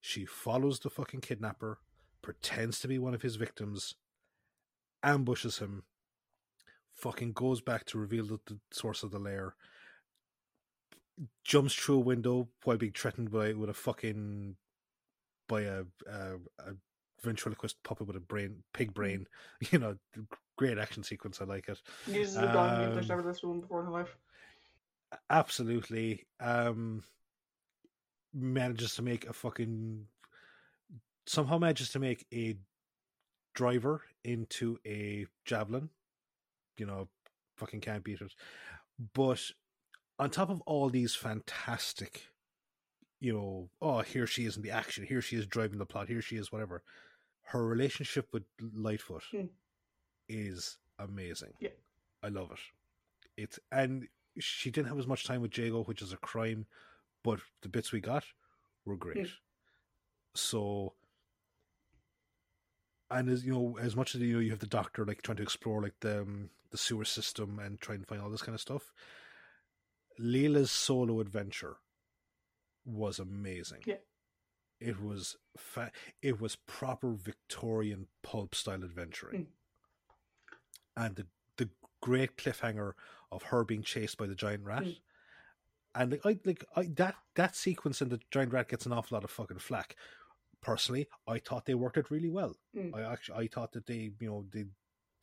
She 0.00 0.24
follows 0.24 0.80
the 0.80 0.90
fucking 0.90 1.20
kidnapper, 1.20 1.78
pretends 2.22 2.80
to 2.80 2.88
be 2.88 2.98
one 2.98 3.14
of 3.14 3.22
his 3.22 3.36
victims, 3.36 3.94
ambushes 5.02 5.58
him, 5.58 5.84
fucking 6.92 7.32
goes 7.32 7.60
back 7.60 7.84
to 7.86 7.98
reveal 7.98 8.24
the, 8.26 8.40
the 8.46 8.58
source 8.70 9.02
of 9.02 9.10
the 9.10 9.18
lair, 9.18 9.54
jumps 11.44 11.74
through 11.74 11.96
a 11.96 12.00
window 12.00 12.48
while 12.64 12.76
being 12.76 12.92
threatened 12.92 13.30
by 13.30 13.52
with 13.52 13.68
a 13.68 13.74
fucking 13.74 14.56
by 15.48 15.62
a 15.62 15.82
a, 16.06 16.36
a 16.58 16.74
ventriloquist 17.22 17.82
puppet 17.82 18.06
with 18.06 18.16
a 18.16 18.20
brain 18.20 18.62
pig 18.72 18.94
brain. 18.94 19.26
You 19.70 19.78
know, 19.78 19.96
great 20.56 20.78
action 20.78 21.02
sequence. 21.02 21.40
I 21.40 21.44
like 21.44 21.68
it. 21.68 21.80
Uses 22.06 22.36
a 22.36 22.42
gun 22.42 22.84
Um, 22.84 22.98
he's 22.98 23.08
never 23.08 23.32
to 23.32 23.46
one 23.46 23.60
before 23.60 23.80
in 23.80 23.86
her 23.86 23.92
life. 23.92 24.16
Absolutely. 25.28 26.26
Um, 26.38 27.02
manages 28.34 28.94
to 28.96 29.02
make 29.02 29.26
a 29.26 29.32
fucking 29.32 30.06
somehow 31.26 31.58
manages 31.58 31.90
to 31.90 31.98
make 31.98 32.26
a 32.32 32.56
driver 33.54 34.02
into 34.24 34.78
a 34.86 35.26
javelin. 35.44 35.90
You 36.76 36.86
know, 36.86 37.08
fucking 37.56 37.80
can't 37.80 38.04
beat 38.04 38.20
it. 38.20 38.32
But 39.14 39.40
on 40.18 40.30
top 40.30 40.50
of 40.50 40.60
all 40.62 40.88
these 40.88 41.14
fantastic, 41.14 42.26
you 43.20 43.32
know, 43.32 43.68
oh 43.80 44.00
here 44.00 44.26
she 44.26 44.44
is 44.44 44.56
in 44.56 44.62
the 44.62 44.70
action, 44.70 45.04
here 45.04 45.20
she 45.22 45.36
is 45.36 45.46
driving 45.46 45.78
the 45.78 45.86
plot, 45.86 46.08
here 46.08 46.22
she 46.22 46.36
is, 46.36 46.52
whatever. 46.52 46.82
Her 47.42 47.66
relationship 47.66 48.28
with 48.32 48.44
Lightfoot 48.60 49.24
Hmm. 49.30 49.46
is 50.28 50.78
amazing. 50.98 51.52
Yeah. 51.60 51.70
I 52.22 52.28
love 52.28 52.50
it. 52.52 52.58
It's 53.36 53.58
and 53.72 54.06
she 54.38 54.70
didn't 54.70 54.88
have 54.88 54.98
as 54.98 55.06
much 55.06 55.24
time 55.24 55.40
with 55.42 55.56
Jago, 55.56 55.82
which 55.84 56.02
is 56.02 56.12
a 56.12 56.16
crime, 56.18 56.66
but 57.22 57.40
the 57.62 57.68
bits 57.68 57.92
we 57.92 58.00
got 58.00 58.24
were 58.84 58.96
great. 58.96 59.28
So, 60.34 60.94
and 63.10 63.28
as 63.28 63.44
you 63.44 63.52
know, 63.52 63.78
as 63.80 63.96
much 63.96 64.14
as 64.14 64.20
you 64.20 64.34
know, 64.34 64.40
you 64.40 64.50
have 64.50 64.60
the 64.60 64.66
doctor 64.66 65.04
like 65.04 65.22
trying 65.22 65.36
to 65.36 65.42
explore 65.42 65.82
like 65.82 65.94
the 66.00 66.22
um, 66.22 66.50
the 66.70 66.78
sewer 66.78 67.04
system 67.04 67.58
and 67.58 67.80
try 67.80 67.94
and 67.94 68.06
find 68.06 68.22
all 68.22 68.30
this 68.30 68.42
kind 68.42 68.54
of 68.54 68.60
stuff. 68.60 68.92
Leela's 70.18 70.70
solo 70.70 71.20
adventure 71.20 71.76
was 72.84 73.18
amazing. 73.18 73.80
Yeah. 73.86 73.96
It 74.80 75.02
was 75.02 75.36
fa- 75.56 75.92
it 76.22 76.40
was 76.40 76.56
proper 76.56 77.12
Victorian 77.12 78.06
pulp 78.22 78.54
style 78.54 78.84
adventuring. 78.84 79.42
Mm. 79.42 79.46
And 80.96 81.16
the 81.16 81.26
the 81.56 81.70
great 82.00 82.36
cliffhanger 82.36 82.92
of 83.30 83.44
her 83.44 83.64
being 83.64 83.82
chased 83.82 84.16
by 84.16 84.26
the 84.26 84.34
giant 84.34 84.64
rat. 84.64 84.84
Mm. 84.84 84.96
And 85.94 86.12
like, 86.12 86.20
I 86.24 86.38
like 86.44 86.64
I, 86.76 86.88
that 86.96 87.16
that 87.34 87.56
sequence 87.56 88.00
in 88.00 88.08
the 88.08 88.20
giant 88.30 88.52
rat 88.52 88.68
gets 88.68 88.86
an 88.86 88.92
awful 88.92 89.16
lot 89.16 89.24
of 89.24 89.30
fucking 89.30 89.58
flack. 89.58 89.96
Personally, 90.62 91.08
I 91.26 91.38
thought 91.38 91.66
they 91.66 91.74
worked 91.74 91.96
it 91.96 92.10
really 92.10 92.28
well. 92.28 92.54
Mm. 92.76 92.94
I 92.94 93.12
actually 93.12 93.44
I 93.44 93.48
thought 93.48 93.72
that 93.72 93.86
they 93.86 94.10
you 94.20 94.28
know 94.28 94.44
they, 94.52 94.66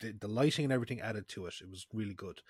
the 0.00 0.12
the 0.12 0.28
lighting 0.28 0.64
and 0.64 0.72
everything 0.72 1.00
added 1.00 1.28
to 1.28 1.46
it. 1.46 1.54
It 1.60 1.70
was 1.70 1.86
really 1.92 2.14
good. 2.14 2.40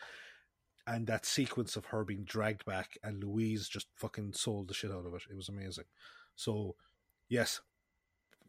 And 0.86 1.07
that 1.07 1.27
sequence 1.27 1.77
of 1.77 1.86
her 1.86 2.03
being 2.03 2.24
dragged 2.24 2.65
back 2.65 2.97
and 3.05 3.23
Louise 3.23 3.69
just 3.69 3.89
fucking 3.95 4.32
sold 4.32 4.69
the 4.69 4.74
shit 4.74 4.90
out 4.90 5.05
of 5.05 5.12
it. 5.12 5.23
It 5.31 5.36
was 5.36 5.51
amazing. 5.51 5.85
So, 6.35 6.77
yes, 7.28 7.61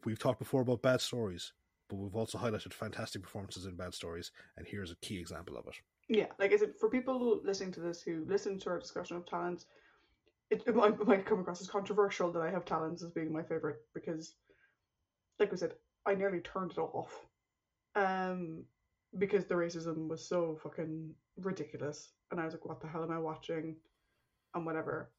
we've 0.06 0.18
talked 0.18 0.38
before 0.38 0.62
about 0.62 0.80
bad 0.80 1.02
stories, 1.02 1.52
but 1.88 1.96
we've 1.96 2.16
also 2.16 2.38
highlighted 2.38 2.72
fantastic 2.72 3.22
performances 3.22 3.66
in 3.66 3.76
bad 3.76 3.92
stories, 3.92 4.32
and 4.56 4.66
here's 4.66 4.90
a 4.90 4.96
key 4.96 5.18
example 5.18 5.56
of 5.56 5.66
it. 5.66 5.74
Yeah, 6.10 6.26
like 6.40 6.52
I 6.52 6.56
said, 6.56 6.74
for 6.80 6.90
people 6.90 7.40
listening 7.44 7.70
to 7.72 7.80
this 7.80 8.02
who 8.02 8.24
listen 8.26 8.58
to 8.58 8.70
our 8.70 8.80
discussion 8.80 9.16
of 9.16 9.26
Talons, 9.26 9.66
it, 10.50 10.64
it, 10.66 10.74
might, 10.74 10.94
it 10.94 11.06
might 11.06 11.24
come 11.24 11.38
across 11.38 11.60
as 11.60 11.70
controversial 11.70 12.32
that 12.32 12.42
I 12.42 12.50
have 12.50 12.64
Talons 12.64 13.04
as 13.04 13.12
being 13.12 13.32
my 13.32 13.44
favorite 13.44 13.76
because, 13.94 14.34
like 15.38 15.52
we 15.52 15.56
said, 15.56 15.74
I 16.04 16.14
nearly 16.16 16.40
turned 16.40 16.72
it 16.72 16.78
off, 16.78 17.26
um, 17.94 18.64
because 19.18 19.46
the 19.46 19.54
racism 19.54 20.08
was 20.08 20.26
so 20.28 20.58
fucking 20.64 21.14
ridiculous, 21.36 22.10
and 22.32 22.40
I 22.40 22.44
was 22.44 22.54
like, 22.54 22.66
"What 22.66 22.80
the 22.80 22.88
hell 22.88 23.04
am 23.04 23.12
I 23.12 23.18
watching?" 23.20 23.76
and 24.54 24.66
whatever. 24.66 25.12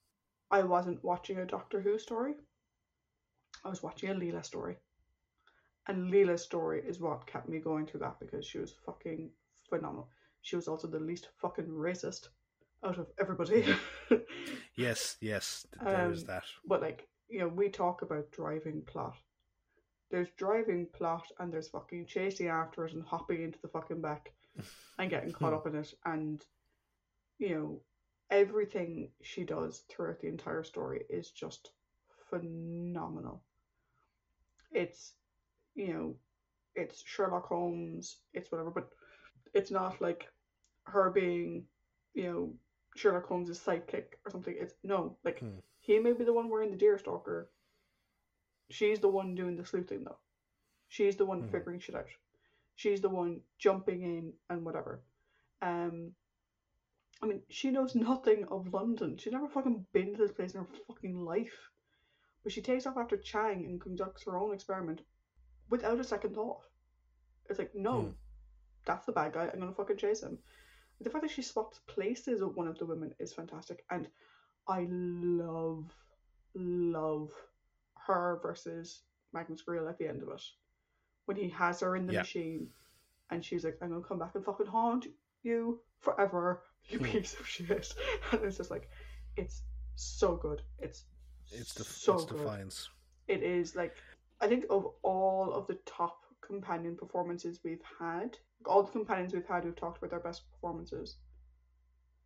I 0.49 0.63
wasn't 0.63 1.03
watching 1.05 1.37
a 1.37 1.45
Doctor 1.45 1.79
Who 1.79 1.97
story. 1.99 2.35
I 3.63 3.69
was 3.69 3.81
watching 3.81 4.09
a 4.09 4.13
Leela 4.13 4.43
story. 4.43 4.75
And 5.87 6.11
Leela's 6.11 6.43
story 6.43 6.81
is 6.85 6.99
what 6.99 7.27
kept 7.27 7.47
me 7.47 7.59
going 7.59 7.85
through 7.85 8.01
that 8.01 8.19
because 8.19 8.45
she 8.45 8.59
was 8.59 8.73
fucking 8.85 9.31
phenomenal. 9.69 10.09
She 10.41 10.55
was 10.55 10.67
also 10.67 10.87
the 10.87 10.99
least 10.99 11.29
fucking 11.41 11.67
racist 11.67 12.29
out 12.83 12.97
of 12.97 13.07
everybody. 13.19 13.65
Yes, 14.75 15.17
yes, 15.21 15.67
th- 15.73 15.83
there 15.85 16.11
is 16.11 16.21
Um, 16.21 16.27
that. 16.27 16.43
but 16.65 16.81
like, 16.81 17.07
you 17.27 17.39
know, 17.39 17.47
we 17.49 17.69
talk 17.69 18.01
about 18.01 18.31
driving 18.31 18.81
plot. 18.81 19.15
There's 20.09 20.29
driving 20.37 20.87
plot 20.93 21.27
and 21.39 21.53
there's 21.53 21.67
fucking 21.69 22.05
chasing 22.07 22.47
after 22.47 22.85
it 22.85 22.93
and 22.93 23.03
hopping 23.03 23.43
into 23.43 23.59
the 23.61 23.67
fucking 23.67 24.01
back 24.01 24.33
and 24.97 25.09
getting 25.09 25.31
caught 25.31 25.53
up 25.53 25.67
in 25.67 25.75
it 25.75 25.93
and 26.05 26.43
you 27.37 27.49
know, 27.55 27.81
everything 28.29 29.09
she 29.21 29.43
does 29.43 29.83
throughout 29.89 30.19
the 30.21 30.27
entire 30.27 30.63
story 30.63 31.03
is 31.09 31.31
just 31.31 31.71
phenomenal. 32.29 33.43
It's 34.71 35.13
you 35.75 35.93
know, 35.93 36.15
it's 36.75 37.03
Sherlock 37.05 37.47
Holmes, 37.47 38.17
it's 38.33 38.51
whatever, 38.51 38.71
but 38.71 38.89
it's 39.53 39.71
not 39.71 40.01
like 40.01 40.27
her 40.83 41.09
being, 41.09 41.65
you 42.13 42.23
know, 42.23 42.53
Sherlock 42.95 43.27
Holmes' 43.27 43.59
sidekick 43.59 44.15
or 44.25 44.31
something. 44.31 44.55
It's 44.59 44.73
no, 44.83 45.17
like 45.23 45.39
Hmm. 45.39 45.59
he 45.79 45.99
may 45.99 46.13
be 46.13 46.23
the 46.23 46.33
one 46.33 46.49
wearing 46.49 46.71
the 46.71 46.77
deerstalker. 46.77 47.47
She's 48.69 48.99
the 48.99 49.09
one 49.09 49.35
doing 49.35 49.55
the 49.55 49.65
sleuthing 49.65 50.03
though. 50.03 50.19
She's 50.87 51.15
the 51.15 51.25
one 51.25 51.41
Hmm. 51.43 51.51
figuring 51.51 51.79
shit 51.79 51.95
out. 51.95 52.07
She's 52.75 53.01
the 53.01 53.09
one 53.09 53.41
jumping 53.57 54.01
in 54.01 54.33
and 54.49 54.65
whatever. 54.65 55.01
Um 55.61 56.15
I 57.23 57.27
mean, 57.27 57.43
she 57.49 57.69
knows 57.69 57.93
nothing 57.93 58.45
of 58.45 58.73
London. 58.73 59.17
She's 59.17 59.31
never 59.33 59.47
fucking 59.47 59.85
been 59.93 60.13
to 60.13 60.17
this 60.17 60.31
place 60.31 60.53
in 60.55 60.61
her 60.61 60.67
fucking 60.87 61.23
life. 61.23 61.69
But 62.43 62.51
she 62.51 62.61
takes 62.63 62.87
off 62.87 62.97
after 62.97 63.15
Chang 63.17 63.63
and 63.65 63.79
conducts 63.79 64.23
her 64.23 64.37
own 64.37 64.53
experiment 64.53 65.01
without 65.69 65.99
a 65.99 66.03
second 66.03 66.33
thought. 66.33 66.63
It's 67.47 67.59
like, 67.59 67.75
no, 67.75 68.01
Hmm. 68.01 68.11
That's 68.85 69.05
the 69.05 69.11
bad 69.11 69.33
guy. 69.33 69.49
I'm 69.53 69.59
gonna 69.59 69.73
fucking 69.73 69.97
chase 69.97 70.21
him. 70.21 70.37
The 70.99 71.09
fact 71.09 71.23
that 71.23 71.31
she 71.31 71.41
swaps 71.41 71.79
places 71.87 72.41
with 72.41 72.55
one 72.55 72.67
of 72.67 72.77
the 72.77 72.85
women 72.85 73.13
is 73.19 73.33
fantastic, 73.33 73.83
and 73.89 74.07
I 74.67 74.87
love, 74.89 75.91
love 76.53 77.31
her 78.07 78.39
versus 78.41 79.01
Magnus 79.33 79.63
Greel 79.67 79.89
at 79.89 79.97
the 79.97 80.07
end 80.07 80.21
of 80.21 80.29
it 80.29 80.43
when 81.25 81.37
he 81.37 81.49
has 81.49 81.79
her 81.79 81.95
in 81.95 82.05
the 82.05 82.13
Yeah. 82.13 82.19
machine, 82.19 82.67
and 83.29 83.43
she's 83.43 83.63
like, 83.63 83.77
"I'm 83.81 83.89
gonna 83.89 84.03
come 84.03 84.19
back 84.19 84.35
and 84.35 84.43
fucking 84.45 84.65
haunt 84.67 85.07
you 85.43 85.81
forever, 85.99 86.63
you 86.89 86.99
Hmm. 86.99 87.05
piece 87.05 87.39
of 87.39 87.47
shit," 87.47 87.93
and 88.31 88.43
it's 88.43 88.57
just 88.57 88.71
like, 88.71 88.89
it's 89.37 89.63
so 89.95 90.35
good. 90.35 90.61
It's 90.79 91.05
It's 91.51 91.73
the 91.73 91.83
so 91.83 92.13
it's 92.13 92.25
good 92.25 92.37
defiance. 92.37 92.89
it 93.27 93.43
is 93.43 93.75
like 93.75 93.95
I 94.39 94.47
think 94.47 94.65
of 94.69 94.93
all 95.03 95.53
of 95.53 95.67
the 95.67 95.75
top 95.85 96.25
companion 96.55 96.95
performances 96.97 97.61
we've 97.63 97.81
had, 97.99 98.37
all 98.65 98.83
the 98.83 98.91
companions 98.91 99.33
we've 99.33 99.45
had 99.47 99.63
we've 99.63 99.75
talked 99.75 99.97
about 99.97 100.09
their 100.09 100.19
best 100.19 100.43
performances. 100.51 101.15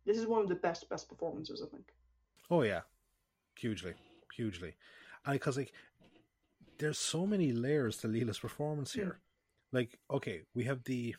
This 0.04 0.18
is 0.18 0.26
one 0.26 0.42
of 0.42 0.48
the 0.48 0.56
best 0.56 0.88
best 0.88 1.08
performances, 1.08 1.62
I 1.64 1.68
think. 1.74 1.86
Oh 2.50 2.62
yeah, 2.62 2.82
hugely, 3.56 3.94
hugely, 4.34 4.74
and 5.24 5.34
because 5.34 5.56
like 5.56 5.72
there's 6.78 6.98
so 6.98 7.26
many 7.26 7.52
layers 7.52 7.96
to 7.98 8.08
Leela's 8.08 8.38
performance 8.38 8.92
Hmm. 8.92 9.00
here. 9.00 9.20
Like, 9.72 9.98
okay, 10.10 10.42
we 10.54 10.64
have 10.64 10.82
the 10.84 11.14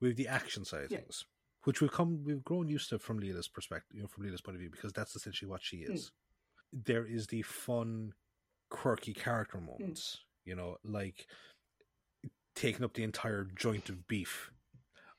we 0.00 0.08
have 0.08 0.16
the 0.16 0.28
action 0.28 0.64
side 0.64 0.84
of 0.84 0.90
Yeah. 0.90 0.98
things, 1.00 1.24
which 1.64 1.80
we've 1.80 1.92
come 1.92 2.24
we've 2.24 2.44
grown 2.44 2.68
used 2.68 2.88
to 2.90 2.98
from 2.98 3.20
Leela's 3.20 3.48
perspective, 3.48 3.96
you 3.96 4.02
know, 4.02 4.08
from 4.08 4.24
Leela's 4.24 4.40
point 4.40 4.56
of 4.56 4.60
view, 4.60 4.70
because 4.70 4.92
that's 4.92 5.14
essentially 5.16 5.50
what 5.50 5.62
she 5.62 5.82
Hmm. 5.84 5.92
is. 5.92 6.10
There 6.72 7.06
is 7.06 7.26
the 7.26 7.42
fun, 7.42 8.12
quirky 8.70 9.14
character 9.14 9.58
Hmm. 9.58 9.66
moments, 9.66 10.18
you 10.44 10.54
know, 10.56 10.76
like 10.84 11.26
taking 12.56 12.84
up 12.84 12.94
the 12.94 13.04
entire 13.04 13.44
joint 13.44 13.88
of 13.88 14.08
beef 14.08 14.50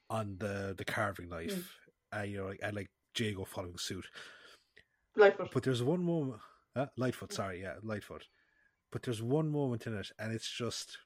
on 0.10 0.38
the 0.40 0.74
the 0.78 0.84
carving 0.86 1.30
knife, 1.30 1.78
Hmm. 2.12 2.20
uh, 2.20 2.24
you 2.24 2.38
know, 2.38 2.48
like, 2.48 2.60
and 2.62 2.76
like 2.76 2.88
Jago 3.18 3.46
following 3.46 3.78
suit. 3.78 4.06
Lightfoot. 5.16 5.52
But 5.54 5.64
there's 5.64 5.82
one 5.84 6.04
moment, 6.04 6.42
uh, 6.76 6.88
Lightfoot, 6.98 7.30
Mm. 7.30 7.34
sorry, 7.36 7.62
yeah, 7.62 7.76
Lightfoot. 7.82 8.28
But 8.92 9.04
there's 9.04 9.22
one 9.22 9.50
moment 9.50 9.88
in 9.88 9.96
it, 9.98 10.12
and 10.20 10.32
it's 10.34 10.50
just, 10.50 10.98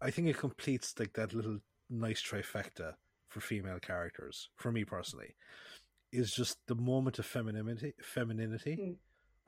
I 0.00 0.10
think 0.10 0.28
it 0.28 0.38
completes 0.38 0.94
like 0.98 1.12
that 1.14 1.32
little 1.34 1.58
nice 1.90 2.22
trifecta 2.22 2.94
for 3.28 3.40
female 3.40 3.80
characters. 3.80 4.48
For 4.56 4.70
me 4.72 4.84
personally, 4.84 5.36
is 6.12 6.32
just 6.34 6.58
the 6.66 6.74
moment 6.74 7.18
of 7.18 7.26
femininity, 7.26 7.94
femininity 8.02 8.76
Mm. 8.76 8.98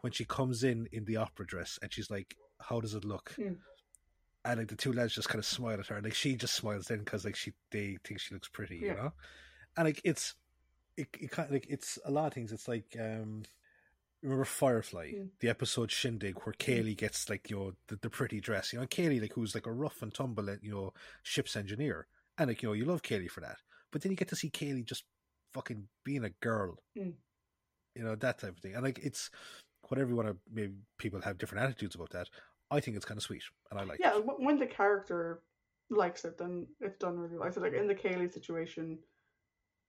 when 0.01 0.13
she 0.13 0.25
comes 0.25 0.65
in 0.65 0.87
in 0.93 1.05
the 1.05 1.17
opera 1.17 1.47
dress, 1.47 1.79
and 1.83 1.93
she's 1.93 2.11
like, 2.11 2.37
"How 2.61 2.81
does 2.81 2.95
it 2.95 3.05
look?" 3.05 3.35
Mm. 3.39 3.59
And 4.45 4.59
like 4.59 4.69
the 4.69 4.77
two 4.77 4.93
lads 4.93 5.15
just 5.15 5.29
kind 5.29 5.39
of 5.39 5.47
smile 5.47 5.79
at 5.81 5.87
her, 5.87 5.97
and 5.97 6.05
like 6.05 6.15
she 6.15 6.37
just 6.37 6.55
smiles 6.55 6.87
then 6.87 6.99
because 6.99 7.25
like 7.25 7.37
she 7.37 7.53
they 7.71 7.97
think 8.05 8.21
she 8.21 8.35
looks 8.35 8.49
pretty, 8.49 8.77
you 8.77 8.95
know. 8.95 9.13
And 9.77 9.87
like 9.87 10.01
it's, 10.05 10.35
it, 10.97 11.09
it 11.19 11.31
kind 11.31 11.47
of 11.49 11.53
like 11.53 11.67
it's 11.71 11.99
a 12.05 12.11
lot 12.11 12.27
of 12.27 12.35
things. 12.35 12.53
It's 12.53 12.69
like 12.69 12.95
um 13.01 13.43
remember 14.23 14.45
Firefly, 14.45 15.13
Mm. 15.13 15.29
the 15.41 15.49
episode 15.49 15.91
Shindig, 15.91 16.37
where 16.45 16.53
Kaylee 16.55 16.97
gets 16.97 17.29
like 17.31 17.49
you 17.51 17.57
know 17.57 17.73
the, 17.89 17.97
the 17.97 18.11
pretty 18.11 18.41
dress. 18.41 18.73
You 18.73 18.81
know, 18.81 18.87
Kaylee 18.87 19.21
like 19.21 19.33
who's 19.33 19.55
like 19.55 19.67
a 19.67 19.73
rough 19.73 20.03
and 20.03 20.13
tumble, 20.13 20.49
you 20.61 20.73
know, 20.73 20.93
ship's 21.23 21.57
engineer, 21.57 22.07
and 22.39 22.49
like 22.49 22.63
you 22.63 22.69
know 22.69 22.75
you 22.75 22.85
love 22.85 23.03
Kaylee 23.03 23.31
for 23.31 23.41
that. 23.41 23.57
But 23.93 24.03
then 24.03 24.13
you 24.13 24.17
get 24.17 24.29
to 24.29 24.37
see 24.37 24.51
Kaylee 24.51 24.85
just 24.85 25.05
fucking 25.55 25.89
being 26.05 26.25
a 26.25 26.31
girl, 26.31 26.77
Mm. 26.99 27.15
you 27.95 28.03
know 28.05 28.15
that 28.17 28.39
type 28.41 28.57
of 28.57 28.59
thing. 28.59 28.75
And 28.75 28.85
like 28.85 28.99
it's 29.03 29.31
whatever 29.89 30.11
you 30.11 30.17
want 30.17 30.29
to. 30.29 30.37
Maybe 30.53 30.75
people 30.99 31.21
have 31.23 31.39
different 31.39 31.65
attitudes 31.65 31.95
about 31.95 32.11
that. 32.11 32.29
I 32.75 32.81
think 32.81 32.97
it's 32.97 33.07
kind 33.07 33.19
of 33.19 33.23
sweet, 33.25 33.43
and 33.71 33.79
I 33.81 33.85
like 33.85 34.01
yeah, 34.01 34.17
it. 34.17 34.25
when 34.39 34.59
the 34.59 34.67
character 34.67 35.43
likes 35.91 36.25
it, 36.25 36.37
then 36.39 36.67
it's 36.81 36.99
done 36.99 37.19
really 37.19 37.37
well. 37.39 37.53
So 37.53 37.61
like 37.61 37.75
in 37.75 37.87
the 37.87 37.95
Kaylee 37.95 38.33
situation, 38.33 38.99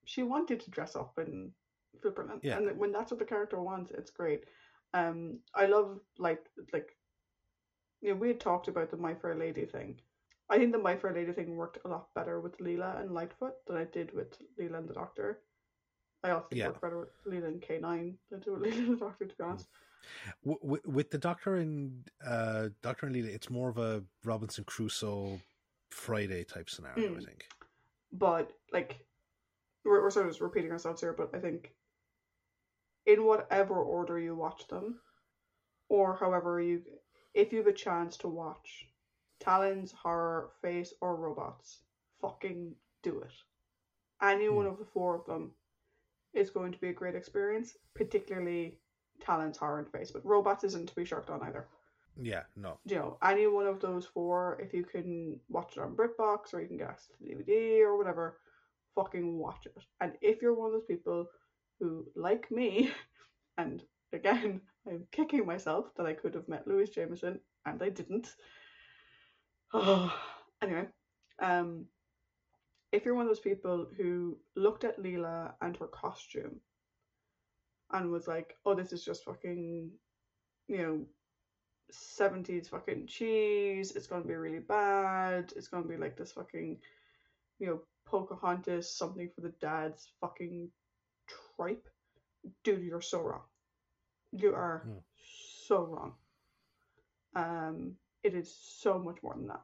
she 0.05 0.23
wanted 0.23 0.59
to 0.61 0.71
dress 0.71 0.95
up 0.95 1.17
and 1.17 1.51
feel 2.01 2.11
brilliant, 2.11 2.43
Yeah. 2.43 2.57
and 2.57 2.77
when 2.77 2.91
that's 2.91 3.11
what 3.11 3.19
the 3.19 3.25
character 3.25 3.59
wants, 3.61 3.91
it's 3.91 4.11
great. 4.11 4.45
Um, 4.93 5.39
I 5.53 5.65
love 5.65 5.99
like 6.17 6.45
like, 6.73 6.95
you 8.01 8.09
know, 8.11 8.15
we 8.15 8.27
had 8.29 8.39
talked 8.39 8.67
about 8.67 8.91
the 8.91 8.97
My 8.97 9.13
Fair 9.15 9.35
Lady 9.35 9.65
thing. 9.65 9.99
I 10.49 10.57
think 10.57 10.71
the 10.71 10.77
My 10.77 10.95
Fair 10.95 11.13
Lady 11.13 11.31
thing 11.31 11.55
worked 11.55 11.79
a 11.85 11.87
lot 11.87 12.13
better 12.13 12.39
with 12.39 12.57
Leela 12.59 13.01
and 13.01 13.11
Lightfoot 13.11 13.55
than 13.67 13.77
it 13.77 13.91
did 13.91 14.13
with 14.13 14.37
Leela 14.59 14.77
and 14.77 14.87
the 14.87 14.93
Doctor. 14.93 15.41
I 16.23 16.31
also 16.31 16.47
Yeah. 16.51 16.67
worked 16.67 16.81
better 16.81 16.99
with 16.99 17.23
Leela 17.25 17.47
and 17.47 17.61
K 17.61 17.79
nine 17.79 18.17
than 18.29 18.39
it 18.41 18.45
did 18.45 18.53
with 18.53 18.63
Leela 18.71 18.77
and 18.77 18.93
the 18.93 19.05
Doctor, 19.05 19.25
to 19.25 19.35
be 19.35 19.43
honest. 19.43 19.67
W- 20.45 20.81
with 20.85 21.09
the 21.11 21.17
Doctor 21.17 21.55
and 21.55 22.09
uh, 22.25 22.69
Doctor 22.81 23.07
and 23.07 23.15
Leela, 23.15 23.27
it's 23.33 23.49
more 23.49 23.69
of 23.69 23.77
a 23.77 24.03
Robinson 24.23 24.63
Crusoe 24.63 25.39
Friday 25.89 26.43
type 26.43 26.69
scenario. 26.69 26.97
I 27.15 27.19
Mm. 27.19 27.25
think. 27.25 27.45
but 28.11 28.51
like 28.71 29.05
we're, 29.83 30.01
we're 30.01 30.09
sort 30.11 30.27
of 30.27 30.39
repeating 30.41 30.71
ourselves 30.71 31.01
here 31.01 31.13
but 31.13 31.29
i 31.35 31.39
think 31.39 31.73
in 33.05 33.23
whatever 33.25 33.75
order 33.75 34.19
you 34.19 34.35
watch 34.35 34.67
them 34.67 34.99
or 35.89 36.15
however 36.15 36.59
you 36.61 36.81
if 37.33 37.51
you 37.51 37.57
have 37.59 37.67
a 37.67 37.73
chance 37.73 38.17
to 38.17 38.27
watch 38.27 38.87
talons 39.39 39.91
horror 39.91 40.49
face 40.61 40.93
or 41.01 41.15
robots 41.15 41.79
fucking 42.21 42.73
do 43.03 43.19
it 43.19 43.31
any 44.21 44.49
one 44.49 44.65
Hmm. 44.65 44.71
of 44.71 44.79
the 44.79 44.85
four 44.85 45.15
of 45.15 45.25
them 45.25 45.51
is 46.33 46.49
going 46.49 46.71
to 46.71 46.79
be 46.79 46.89
a 46.89 46.93
great 46.93 47.15
experience 47.15 47.77
particularly 47.93 48.79
talons 49.21 49.57
are 49.59 49.79
in 49.79 49.85
face 49.85 50.11
but 50.11 50.25
robots 50.25 50.63
isn't 50.63 50.87
to 50.87 50.95
be 50.95 51.05
shirked 51.05 51.29
on 51.29 51.41
either 51.43 51.67
Yeah, 52.21 52.43
no. 52.55 52.77
you 52.85 52.95
know, 52.95 53.17
any 53.21 53.45
one 53.47 53.67
of 53.67 53.79
those 53.81 54.05
four, 54.05 54.57
if 54.61 54.73
you 54.73 54.83
can 54.85 55.39
watch 55.49 55.75
it 55.75 55.81
on 55.81 55.95
BritBox 55.97 56.53
or 56.53 56.61
you 56.61 56.67
can 56.67 56.77
get 56.77 56.89
access 56.89 57.07
to 57.07 57.13
the 57.19 57.29
DVD 57.33 57.81
or 57.81 57.97
whatever, 57.97 58.37
fucking 58.95 59.37
watch 59.37 59.65
it. 59.65 59.83
And 59.99 60.13
if 60.21 60.41
you're 60.41 60.53
one 60.53 60.67
of 60.67 60.73
those 60.73 60.85
people 60.87 61.27
who, 61.79 62.05
like 62.15 62.49
me, 62.49 62.91
and 63.57 63.83
again, 64.13 64.61
I'm 64.87 65.05
kicking 65.11 65.45
myself 65.45 65.87
that 65.97 66.05
I 66.05 66.13
could 66.13 66.35
have 66.35 66.47
met 66.47 66.67
Louise 66.67 66.89
Jameson 66.91 67.39
and 67.65 67.83
I 67.83 67.89
didn't. 67.89 68.33
anyway, 70.61 70.87
um, 71.41 71.85
if 72.91 73.03
you're 73.03 73.15
one 73.15 73.25
of 73.25 73.29
those 73.29 73.39
people 73.51 73.87
who 73.97 74.37
looked 74.55 74.85
at 74.85 75.01
Leela 75.03 75.51
and 75.61 75.75
her 75.77 75.87
costume 75.87 76.61
and 77.91 78.11
was 78.11 78.27
like, 78.27 78.55
oh, 78.65 78.75
this 78.75 78.93
is 78.93 79.03
just 79.05 79.23
fucking, 79.25 79.91
you 80.67 80.77
know, 80.77 81.05
70s 81.91 82.67
fucking 82.67 83.07
cheese, 83.07 83.91
it's 83.95 84.07
gonna 84.07 84.25
be 84.25 84.35
really 84.35 84.59
bad, 84.59 85.53
it's 85.55 85.67
gonna 85.67 85.87
be 85.87 85.97
like 85.97 86.17
this 86.17 86.31
fucking, 86.33 86.79
you 87.59 87.67
know, 87.67 87.81
Pocahontas, 88.05 88.95
something 88.95 89.29
for 89.33 89.41
the 89.41 89.53
dads 89.61 90.11
fucking 90.21 90.69
tripe. 91.57 91.87
Dude, 92.63 92.83
you're 92.83 93.01
so 93.01 93.21
wrong. 93.21 93.41
You 94.31 94.53
are 94.53 94.83
Hmm. 94.85 94.99
so 95.67 95.83
wrong. 95.85 96.13
Um, 97.35 97.97
it 98.23 98.33
is 98.33 98.55
so 98.55 98.99
much 98.99 99.21
more 99.23 99.33
than 99.35 99.47
that. 99.47 99.63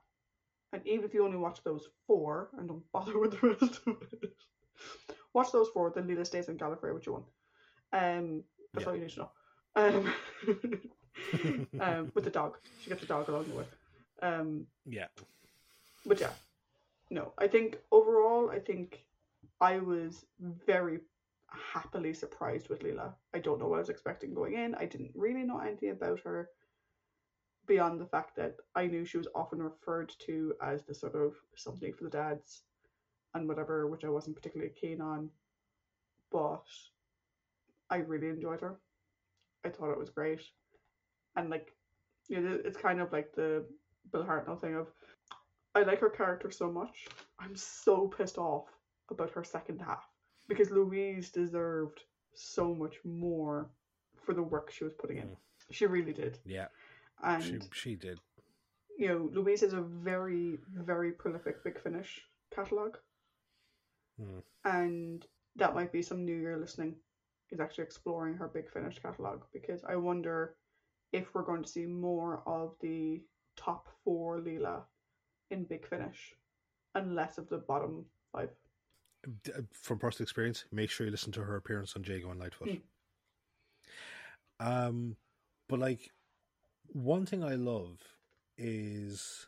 And 0.73 0.85
even 0.87 1.05
if 1.05 1.13
you 1.13 1.25
only 1.25 1.37
watch 1.37 1.63
those 1.63 1.87
four 2.07 2.49
and 2.57 2.67
don't 2.67 2.91
bother 2.91 3.19
with 3.19 3.39
the 3.39 3.47
rest 3.49 3.81
of 3.87 4.01
it, 4.11 4.33
watch 5.33 5.51
those 5.51 5.69
four. 5.69 5.91
Then 5.93 6.07
Leela 6.07 6.25
stays 6.25 6.49
in 6.49 6.57
Gallifrey 6.57 6.93
with 6.93 7.05
you 7.05 7.13
one. 7.13 7.23
Um, 7.93 8.43
that's 8.73 8.85
Yeah. 8.85 8.89
all 8.89 8.95
you 8.95 9.01
need 9.01 9.09
to 9.11 9.19
know. 9.19 9.31
Um, 9.75 10.13
um, 11.79 12.11
with 12.13 12.23
the 12.23 12.29
dog, 12.29 12.57
she 12.81 12.89
gets 12.89 13.01
the 13.01 13.07
dog 13.07 13.29
along 13.29 13.49
the 13.49 13.55
way. 13.55 13.65
Um, 14.21 14.67
yeah. 14.85 15.07
but 16.05 16.19
yeah, 16.19 16.31
no, 17.09 17.33
I 17.37 17.47
think 17.47 17.77
overall, 17.91 18.49
I 18.49 18.59
think 18.59 19.05
I 19.59 19.79
was 19.79 20.25
very 20.65 20.99
happily 21.47 22.13
surprised 22.13 22.69
with 22.69 22.81
Leela. 22.81 23.13
I 23.33 23.39
don't 23.39 23.59
know 23.59 23.67
what 23.67 23.77
I 23.77 23.79
was 23.79 23.89
expecting 23.89 24.33
going 24.33 24.53
in. 24.55 24.75
I 24.75 24.85
didn't 24.85 25.11
really 25.15 25.43
know 25.43 25.59
anything 25.59 25.89
about 25.89 26.19
her 26.21 26.49
beyond 27.67 27.99
the 27.99 28.05
fact 28.05 28.35
that 28.35 28.55
I 28.75 28.87
knew 28.87 29.05
she 29.05 29.17
was 29.17 29.27
often 29.35 29.61
referred 29.61 30.13
to 30.25 30.53
as 30.61 30.83
the 30.83 30.93
sort 30.93 31.15
of 31.15 31.35
something 31.55 31.93
for 31.93 32.05
the 32.05 32.09
dads 32.09 32.63
and 33.33 33.47
whatever, 33.47 33.87
which 33.87 34.03
I 34.03 34.09
wasn't 34.09 34.35
particularly 34.35 34.73
keen 34.79 34.99
on. 35.01 35.29
But 36.31 36.65
I 37.91 37.97
really 37.97 38.29
enjoyed 38.29 38.61
her. 38.61 38.79
I 39.65 39.69
thought 39.69 39.91
it 39.91 39.99
was 39.99 40.09
great. 40.09 40.41
And 41.35 41.49
like, 41.49 41.71
you 42.29 42.39
know, 42.39 42.57
it's 42.65 42.77
kind 42.77 42.99
of 43.01 43.11
like 43.11 43.33
the 43.35 43.65
Bill 44.11 44.23
Hartnell 44.23 44.59
thing 44.59 44.75
of 44.75 44.87
I 45.75 45.83
like 45.83 45.99
her 45.99 46.09
character 46.09 46.49
so 46.51 46.71
much. 46.71 47.05
I'm 47.39 47.55
so 47.55 48.07
pissed 48.07 48.37
off 48.37 48.65
about 49.09 49.29
her 49.31 49.43
second 49.43 49.79
half 49.79 50.03
because 50.47 50.71
Louise 50.71 51.29
deserved 51.29 51.99
so 52.33 52.73
much 52.73 52.95
more 53.03 53.69
for 54.25 54.33
the 54.33 54.41
work 54.43 54.71
she 54.71 54.83
was 54.85 54.93
putting 54.93 55.17
in. 55.17 55.27
Mm. 55.27 55.35
She 55.71 55.85
really 55.85 56.13
did. 56.13 56.39
Yeah. 56.45 56.67
And 57.23 57.43
She 57.43 57.59
she 57.73 57.95
did. 57.95 58.19
you 58.97 59.07
know, 59.09 59.29
Louise 59.33 59.61
has 59.61 59.73
a 59.73 59.81
very, 59.81 60.57
very 60.75 61.11
prolific 61.11 61.63
Big 61.63 61.79
Finish 61.79 62.21
catalogue, 62.55 62.97
Mm. 64.21 64.41
and 64.65 65.25
that 65.55 65.73
might 65.75 65.91
be 65.91 66.01
some 66.01 66.25
new 66.25 66.35
year 66.35 66.57
listening 66.57 66.95
is 67.51 67.59
actually 67.59 67.83
exploring 67.83 68.35
her 68.35 68.47
Big 68.47 68.69
Finish 68.71 68.99
catalogue 68.99 69.43
because 69.53 69.83
I 69.83 69.95
wonder 69.95 70.55
if 71.11 71.33
we're 71.33 71.43
going 71.43 71.63
to 71.63 71.69
see 71.69 71.85
more 71.85 72.41
of 72.45 72.73
the 72.81 73.21
top 73.57 73.89
four 74.03 74.39
Leela 74.39 74.81
in 75.49 75.65
Big 75.65 75.87
Finish 75.87 76.33
and 76.95 77.15
less 77.15 77.37
of 77.37 77.49
the 77.49 77.57
bottom 77.57 78.05
five. 78.31 78.49
Uh, 79.25 79.61
From 79.73 79.99
personal 79.99 80.25
experience, 80.25 80.65
make 80.71 80.89
sure 80.89 81.05
you 81.05 81.11
listen 81.11 81.31
to 81.33 81.43
her 81.43 81.55
appearance 81.55 81.95
on 81.95 82.03
Jago 82.03 82.31
and 82.31 82.39
Lightfoot. 82.39 82.69
Mm. 82.69 82.81
Um, 84.59 85.15
but 85.67 85.79
like 85.79 86.11
one 86.87 87.25
thing 87.25 87.43
I 87.43 87.55
love 87.55 87.99
is 88.57 89.47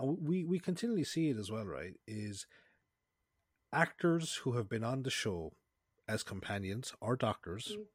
we 0.00 0.44
we 0.44 0.58
continually 0.58 1.04
see 1.04 1.28
it 1.28 1.36
as 1.36 1.50
well, 1.50 1.64
right? 1.64 1.94
Is 2.06 2.46
actors 3.72 4.36
who 4.36 4.52
have 4.52 4.68
been 4.68 4.84
on 4.84 5.02
the 5.02 5.10
show 5.10 5.52
as 6.08 6.22
companions 6.22 6.92
or 7.00 7.16
doctors 7.16 7.76
Mm. 7.76 7.86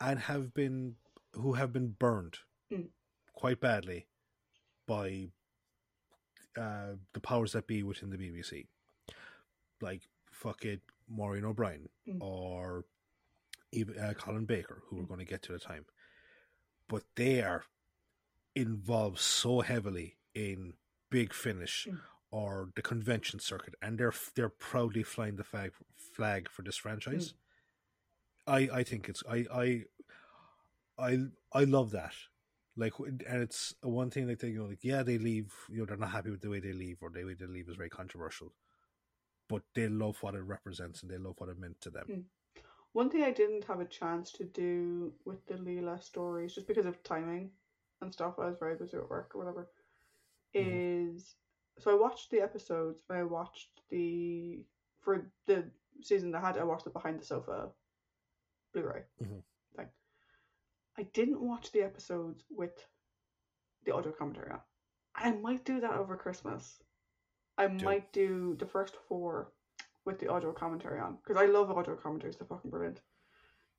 and 0.00 0.18
have 0.20 0.52
been 0.54 0.96
who 1.34 1.54
have 1.54 1.72
been 1.72 1.88
burned 1.92 2.38
Mm. 2.70 2.90
quite 3.32 3.60
badly 3.60 4.06
by 4.86 5.30
uh, 6.54 6.96
the 7.14 7.20
powers 7.20 7.52
that 7.52 7.66
be 7.66 7.82
within 7.82 8.10
the 8.10 8.18
BBC, 8.18 8.66
like 9.80 10.02
fuck 10.30 10.66
it, 10.66 10.82
Maureen 11.08 11.44
O'Brien 11.46 11.88
Mm. 12.06 12.20
or 12.20 12.84
even 13.70 13.98
uh, 13.98 14.12
Colin 14.12 14.44
Baker, 14.44 14.82
who 14.86 14.96
we're 14.96 15.04
Mm. 15.04 15.08
going 15.08 15.20
to 15.20 15.24
get 15.24 15.40
to 15.44 15.52
the 15.52 15.58
time, 15.58 15.86
but 16.88 17.04
they 17.14 17.40
are 17.40 17.64
involved 18.54 19.18
so 19.18 19.60
heavily 19.62 20.18
in 20.34 20.74
Big 21.08 21.32
Finish 21.32 21.86
Mm. 21.86 22.00
Or 22.32 22.70
the 22.74 22.82
convention 22.82 23.38
circuit, 23.38 23.74
and 23.82 23.98
they're 23.98 24.14
they're 24.34 24.48
proudly 24.48 25.04
flying 25.04 25.36
the 25.36 25.44
flag 25.44 25.72
flag 26.16 26.48
for 26.50 26.62
this 26.62 26.76
franchise. 26.76 27.34
I 28.46 28.68
I 28.72 28.82
think 28.82 29.08
it's 29.08 29.22
I 29.28 29.46
I 29.52 29.84
I 30.98 31.18
I 31.52 31.64
love 31.64 31.92
that. 31.92 32.14
Like, 32.76 32.94
and 32.98 33.42
it's 33.42 33.74
one 33.82 34.10
thing 34.10 34.26
like 34.26 34.38
they, 34.38 34.48
you 34.48 34.60
know, 34.60 34.66
like 34.66 34.82
yeah, 34.82 35.02
they 35.02 35.18
leave. 35.18 35.52
You 35.68 35.80
know, 35.80 35.84
they're 35.84 35.96
not 35.96 36.10
happy 36.10 36.30
with 36.30 36.40
the 36.40 36.48
way 36.50 36.60
they 36.60 36.72
leave, 36.72 36.98
or 37.02 37.10
the 37.10 37.24
way 37.24 37.34
they 37.34 37.46
leave 37.46 37.68
is 37.68 37.76
very 37.76 37.90
controversial. 37.90 38.52
But 39.48 39.62
they 39.74 39.88
love 39.88 40.22
what 40.22 40.34
it 40.34 40.40
represents, 40.42 41.02
and 41.02 41.10
they 41.10 41.18
love 41.18 41.34
what 41.38 41.50
it 41.50 41.58
meant 41.58 41.80
to 41.82 41.90
them. 41.90 42.06
Mm. 42.10 42.24
One 42.92 43.10
thing 43.10 43.22
I 43.22 43.30
didn't 43.30 43.64
have 43.64 43.80
a 43.80 43.86
chance 43.86 44.32
to 44.32 44.44
do 44.44 45.12
with 45.24 45.46
the 45.46 45.54
Leela 45.54 46.02
stories, 46.02 46.54
just 46.54 46.66
because 46.66 46.86
of 46.86 47.02
timing 47.02 47.50
and 48.00 48.12
stuff, 48.12 48.38
I 48.38 48.46
was 48.46 48.58
very 48.58 48.76
busy 48.76 48.96
at 48.96 49.08
work 49.08 49.34
or 49.34 49.38
whatever, 49.38 49.68
Mhm. 50.54 51.14
is 51.14 51.36
so 51.78 51.90
I 51.90 51.94
watched 52.00 52.30
the 52.30 52.40
episodes 52.40 53.02
and 53.08 53.18
I 53.18 53.22
watched 53.24 53.80
the 53.90 54.64
for 55.00 55.30
the 55.46 55.64
season 56.02 56.30
that 56.32 56.42
had 56.42 56.58
I 56.58 56.64
watched 56.64 56.84
the 56.84 56.90
behind 56.90 57.20
the 57.20 57.24
sofa 57.24 57.70
Blu-ray 58.72 59.04
Mhm. 59.22 59.42
thing. 59.76 59.88
I 60.96 61.02
didn't 61.04 61.40
watch 61.40 61.72
the 61.72 61.82
episodes 61.82 62.44
with 62.50 62.86
the 63.84 63.92
audio 63.94 64.12
commentary 64.12 64.50
on. 64.50 64.60
I 65.14 65.32
might 65.32 65.64
do 65.64 65.80
that 65.80 65.92
over 65.92 66.16
Christmas. 66.16 66.82
I 67.58 67.66
Do. 67.68 67.84
might 67.84 68.12
do 68.12 68.54
the 68.56 68.66
first 68.66 68.96
four 69.08 69.52
with 70.04 70.18
the 70.18 70.28
audio 70.28 70.52
commentary 70.52 70.98
on 71.00 71.16
because 71.16 71.36
I 71.36 71.46
love 71.46 71.70
audio 71.70 71.96
commentaries. 71.96 72.36
They're 72.36 72.46
fucking 72.46 72.70
brilliant. 72.70 73.02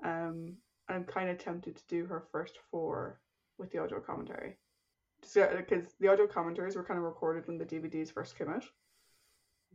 Um, 0.03 0.57
I'm 0.89 1.05
kind 1.05 1.29
of 1.29 1.37
tempted 1.39 1.75
to 1.77 1.87
do 1.87 2.05
her 2.05 2.19
first 2.31 2.57
four 2.69 3.19
with 3.57 3.71
the 3.71 3.79
audio 3.79 3.99
commentary, 3.99 4.57
because 5.33 5.93
the 5.99 6.07
audio 6.09 6.27
commentaries 6.27 6.75
were 6.75 6.83
kind 6.83 6.97
of 6.97 7.03
recorded 7.05 7.47
when 7.47 7.57
the 7.57 7.65
DVDs 7.65 8.11
first 8.11 8.37
came 8.37 8.49
out. 8.49 8.65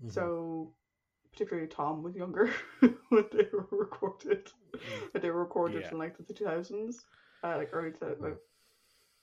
Mhm. 0.04 0.10
So, 0.12 0.74
particularly 1.32 1.68
Tom 1.68 2.02
was 2.02 2.14
younger 2.14 2.50
when 3.08 3.26
they 3.32 3.48
were 3.52 3.66
recorded. 3.70 4.50
But 5.12 5.22
they 5.22 5.30
were 5.30 5.40
recorded 5.42 5.82
Yeah. 5.82 5.90
in 5.92 5.98
like 5.98 6.16
the 6.18 6.32
2000s, 6.34 7.06
uh, 7.42 7.56
like 7.56 7.70
early 7.72 7.92
to 7.92 8.16
like 8.20 8.38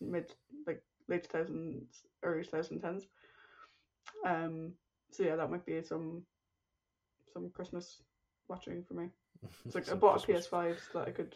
mid 0.02 0.34
like 0.68 0.84
late 1.08 1.24
2000s, 1.30 2.06
early 2.24 2.44
2010s. 2.44 3.08
Um. 4.26 4.74
So 5.12 5.24
yeah, 5.24 5.36
that 5.38 5.50
might 5.52 5.66
be 5.66 5.82
some 5.84 6.26
some 7.34 7.50
Christmas 7.52 8.02
watching 8.48 8.84
for 8.84 8.94
me. 8.96 9.10
It's 9.66 9.76
like 9.76 9.90
I 9.90 9.96
bought 9.96 10.14
Christmas- 10.24 10.46
a 10.48 10.50
PS5 10.50 10.80
so 10.92 11.00
that 11.00 11.08
I 11.08 11.12
could 11.12 11.36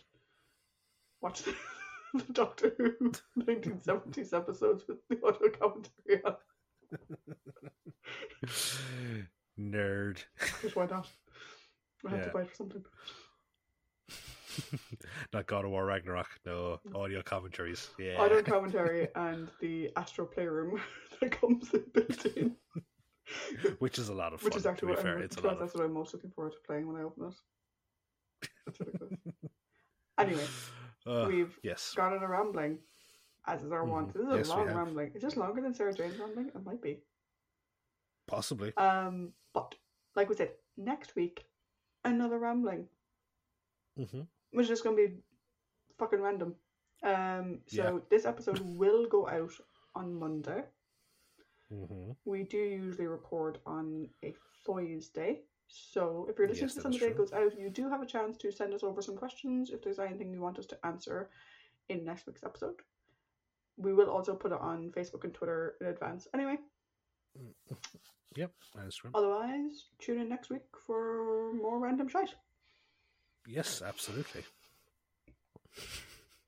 watch 1.22 1.44
the, 2.28 2.34
Doctor 2.34 2.74
Who 2.78 3.12
1970s 3.38 4.34
episodes 4.34 4.84
with 4.88 4.98
the 5.10 5.20
audio 5.26 5.50
commentary 5.50 6.24
on. 6.26 6.36
Nerd. 9.60 10.24
Because 10.40 10.76
why 10.76 10.86
not? 10.86 11.08
I 12.06 12.10
have 12.12 12.20
Yeah. 12.20 12.26
to 12.26 12.32
buy 12.32 12.44
for 12.46 12.56
something. 12.56 12.84
Not 15.34 15.48
God 15.48 15.66
of 15.66 15.72
War 15.72 15.86
Ragnarok. 15.86 16.28
No 16.46 16.80
audio 16.96 17.22
commentaries. 17.22 17.90
Yeah. 18.00 18.18
Audio 18.20 18.42
commentary 18.42 19.08
and 19.16 19.50
the 19.60 19.92
Astro 19.96 20.26
Playroom 20.26 20.82
that 21.22 21.32
comes 21.40 21.70
built 21.94 22.26
in. 22.26 22.56
Which 23.80 24.00
is 24.00 24.10
a 24.10 24.14
lot 24.14 24.34
of 24.34 24.42
fun. 24.42 24.48
Which 24.48 24.56
is 24.56 24.66
actually 24.66 24.80
to 24.80 24.86
be 24.88 24.92
what, 24.94 25.02
fair, 25.04 25.18
I'm, 25.18 25.24
it's 25.24 25.36
a 25.38 25.42
lot 25.42 25.58
honest, 25.58 25.62
of 25.62 25.68
that's 25.68 25.76
what 25.76 25.86
I'm 25.86 25.94
most 25.94 26.14
looking 26.14 26.32
forward 26.32 26.54
to 26.54 26.60
playing 26.66 26.88
when 26.88 26.96
I 27.00 27.04
open 27.04 27.28
it. 27.28 28.50
That's. 28.66 28.80
Anyway, 30.18 30.46
Uh, 31.06 31.26
we've 31.28 31.58
yes. 31.64 31.94
gone 31.96 32.14
on 32.14 32.24
a 32.24 32.28
rambling, 32.28 32.80
as 33.46 33.64
is 33.64 33.72
our 33.72 33.86
wont. 33.86 34.10
Mhm. 34.10 34.14
This 34.14 34.22
is 34.22 34.30
a 34.32 34.38
Yes, 34.38 34.48
we 34.48 34.54
long 34.54 34.68
rambling. 34.76 35.12
Is 35.16 35.22
this 35.22 35.38
longer 35.38 35.62
than 35.62 35.74
Sarah 35.74 35.94
Jane's 35.94 36.18
rambling? 36.20 36.50
It 36.50 36.64
might 36.64 36.82
be. 36.82 37.02
Possibly. 38.28 38.76
Um, 38.78 39.34
but 39.54 39.76
like 40.16 40.30
we 40.30 40.36
said, 40.36 40.52
next 40.78 41.16
week 41.16 41.46
another 42.06 42.38
rambling, 42.40 42.88
mm-hmm. 43.98 44.22
which 44.52 44.70
is 44.70 44.82
going 44.82 44.96
to 44.96 45.08
be 45.08 45.24
fucking 45.98 46.22
random. 46.22 46.56
Um, 47.04 47.62
so 47.68 47.84
Yeah. 47.84 48.00
this 48.10 48.26
episode 48.26 48.60
will 48.78 49.08
go 49.08 49.28
out 49.28 49.52
on 49.96 50.14
Monday. 50.14 50.64
hmm 51.70 52.12
We 52.26 52.44
do 52.44 52.58
usually 52.58 53.08
record 53.08 53.60
on 53.66 54.10
a 54.24 54.34
Thursday, 54.66 55.44
So 55.70 56.26
if 56.30 56.38
you're 56.38 56.48
listening 56.48 56.66
Yes, 56.68 56.74
to 56.76 56.82
that 56.82 56.82
this 56.82 56.86
on 56.86 56.92
the 56.92 56.98
day 57.00 57.12
it 57.14 57.18
goes 57.18 57.32
out, 57.32 57.58
you 57.60 57.70
do 57.70 57.90
have 57.90 58.02
a 58.02 58.06
chance 58.06 58.38
to 58.38 58.52
send 58.52 58.74
us 58.74 58.84
over 58.84 59.02
some 59.02 59.16
questions 59.16 59.70
if 59.70 59.82
there's 59.84 60.00
anything 60.00 60.34
you 60.34 60.42
want 60.42 60.58
us 60.60 60.66
to 60.68 60.78
answer 60.86 61.30
in 61.90 62.04
next 62.04 62.26
week's 62.28 62.44
episode. 62.44 62.76
We 63.78 63.94
will 63.94 64.10
also 64.10 64.36
put 64.36 64.52
it 64.52 64.60
on 64.60 64.92
Facebook 64.92 65.24
and 65.24 65.34
Twitter 65.34 65.76
in 65.80 65.88
advance. 65.88 66.28
Anyway, 66.34 66.58
mm. 67.40 67.54
Yep, 68.36 68.52
that 68.76 68.86
is 68.88 68.96
true. 68.96 69.10
otherwise, 69.16 69.86
tune 70.00 70.20
in 70.20 70.30
next 70.30 70.50
week 70.52 70.62
for 70.86 71.52
more 71.54 71.80
random 71.80 72.08
shite. 72.08 72.36
Yes, 73.48 73.82
absolutely. 73.82 74.44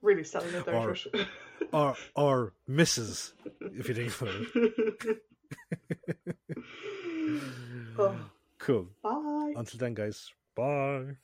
Really 0.04 0.24
selling 0.24 0.52
it 0.56 0.66
there, 0.66 0.76
Or- 0.76 0.94
Trish. 0.94 1.28
Or 1.74 1.96
or 2.16 2.54
Mrs. 2.68 3.34
If 3.62 3.88
you 3.88 3.94
think 3.94 4.20
about 4.20 4.34
it. 4.56 5.18
oh, 8.00 8.16
Cool. 8.62 8.88
bye. 9.02 9.54
Until 9.56 9.80
then, 9.80 9.94
guys. 9.96 10.32
Bye. 10.56 11.18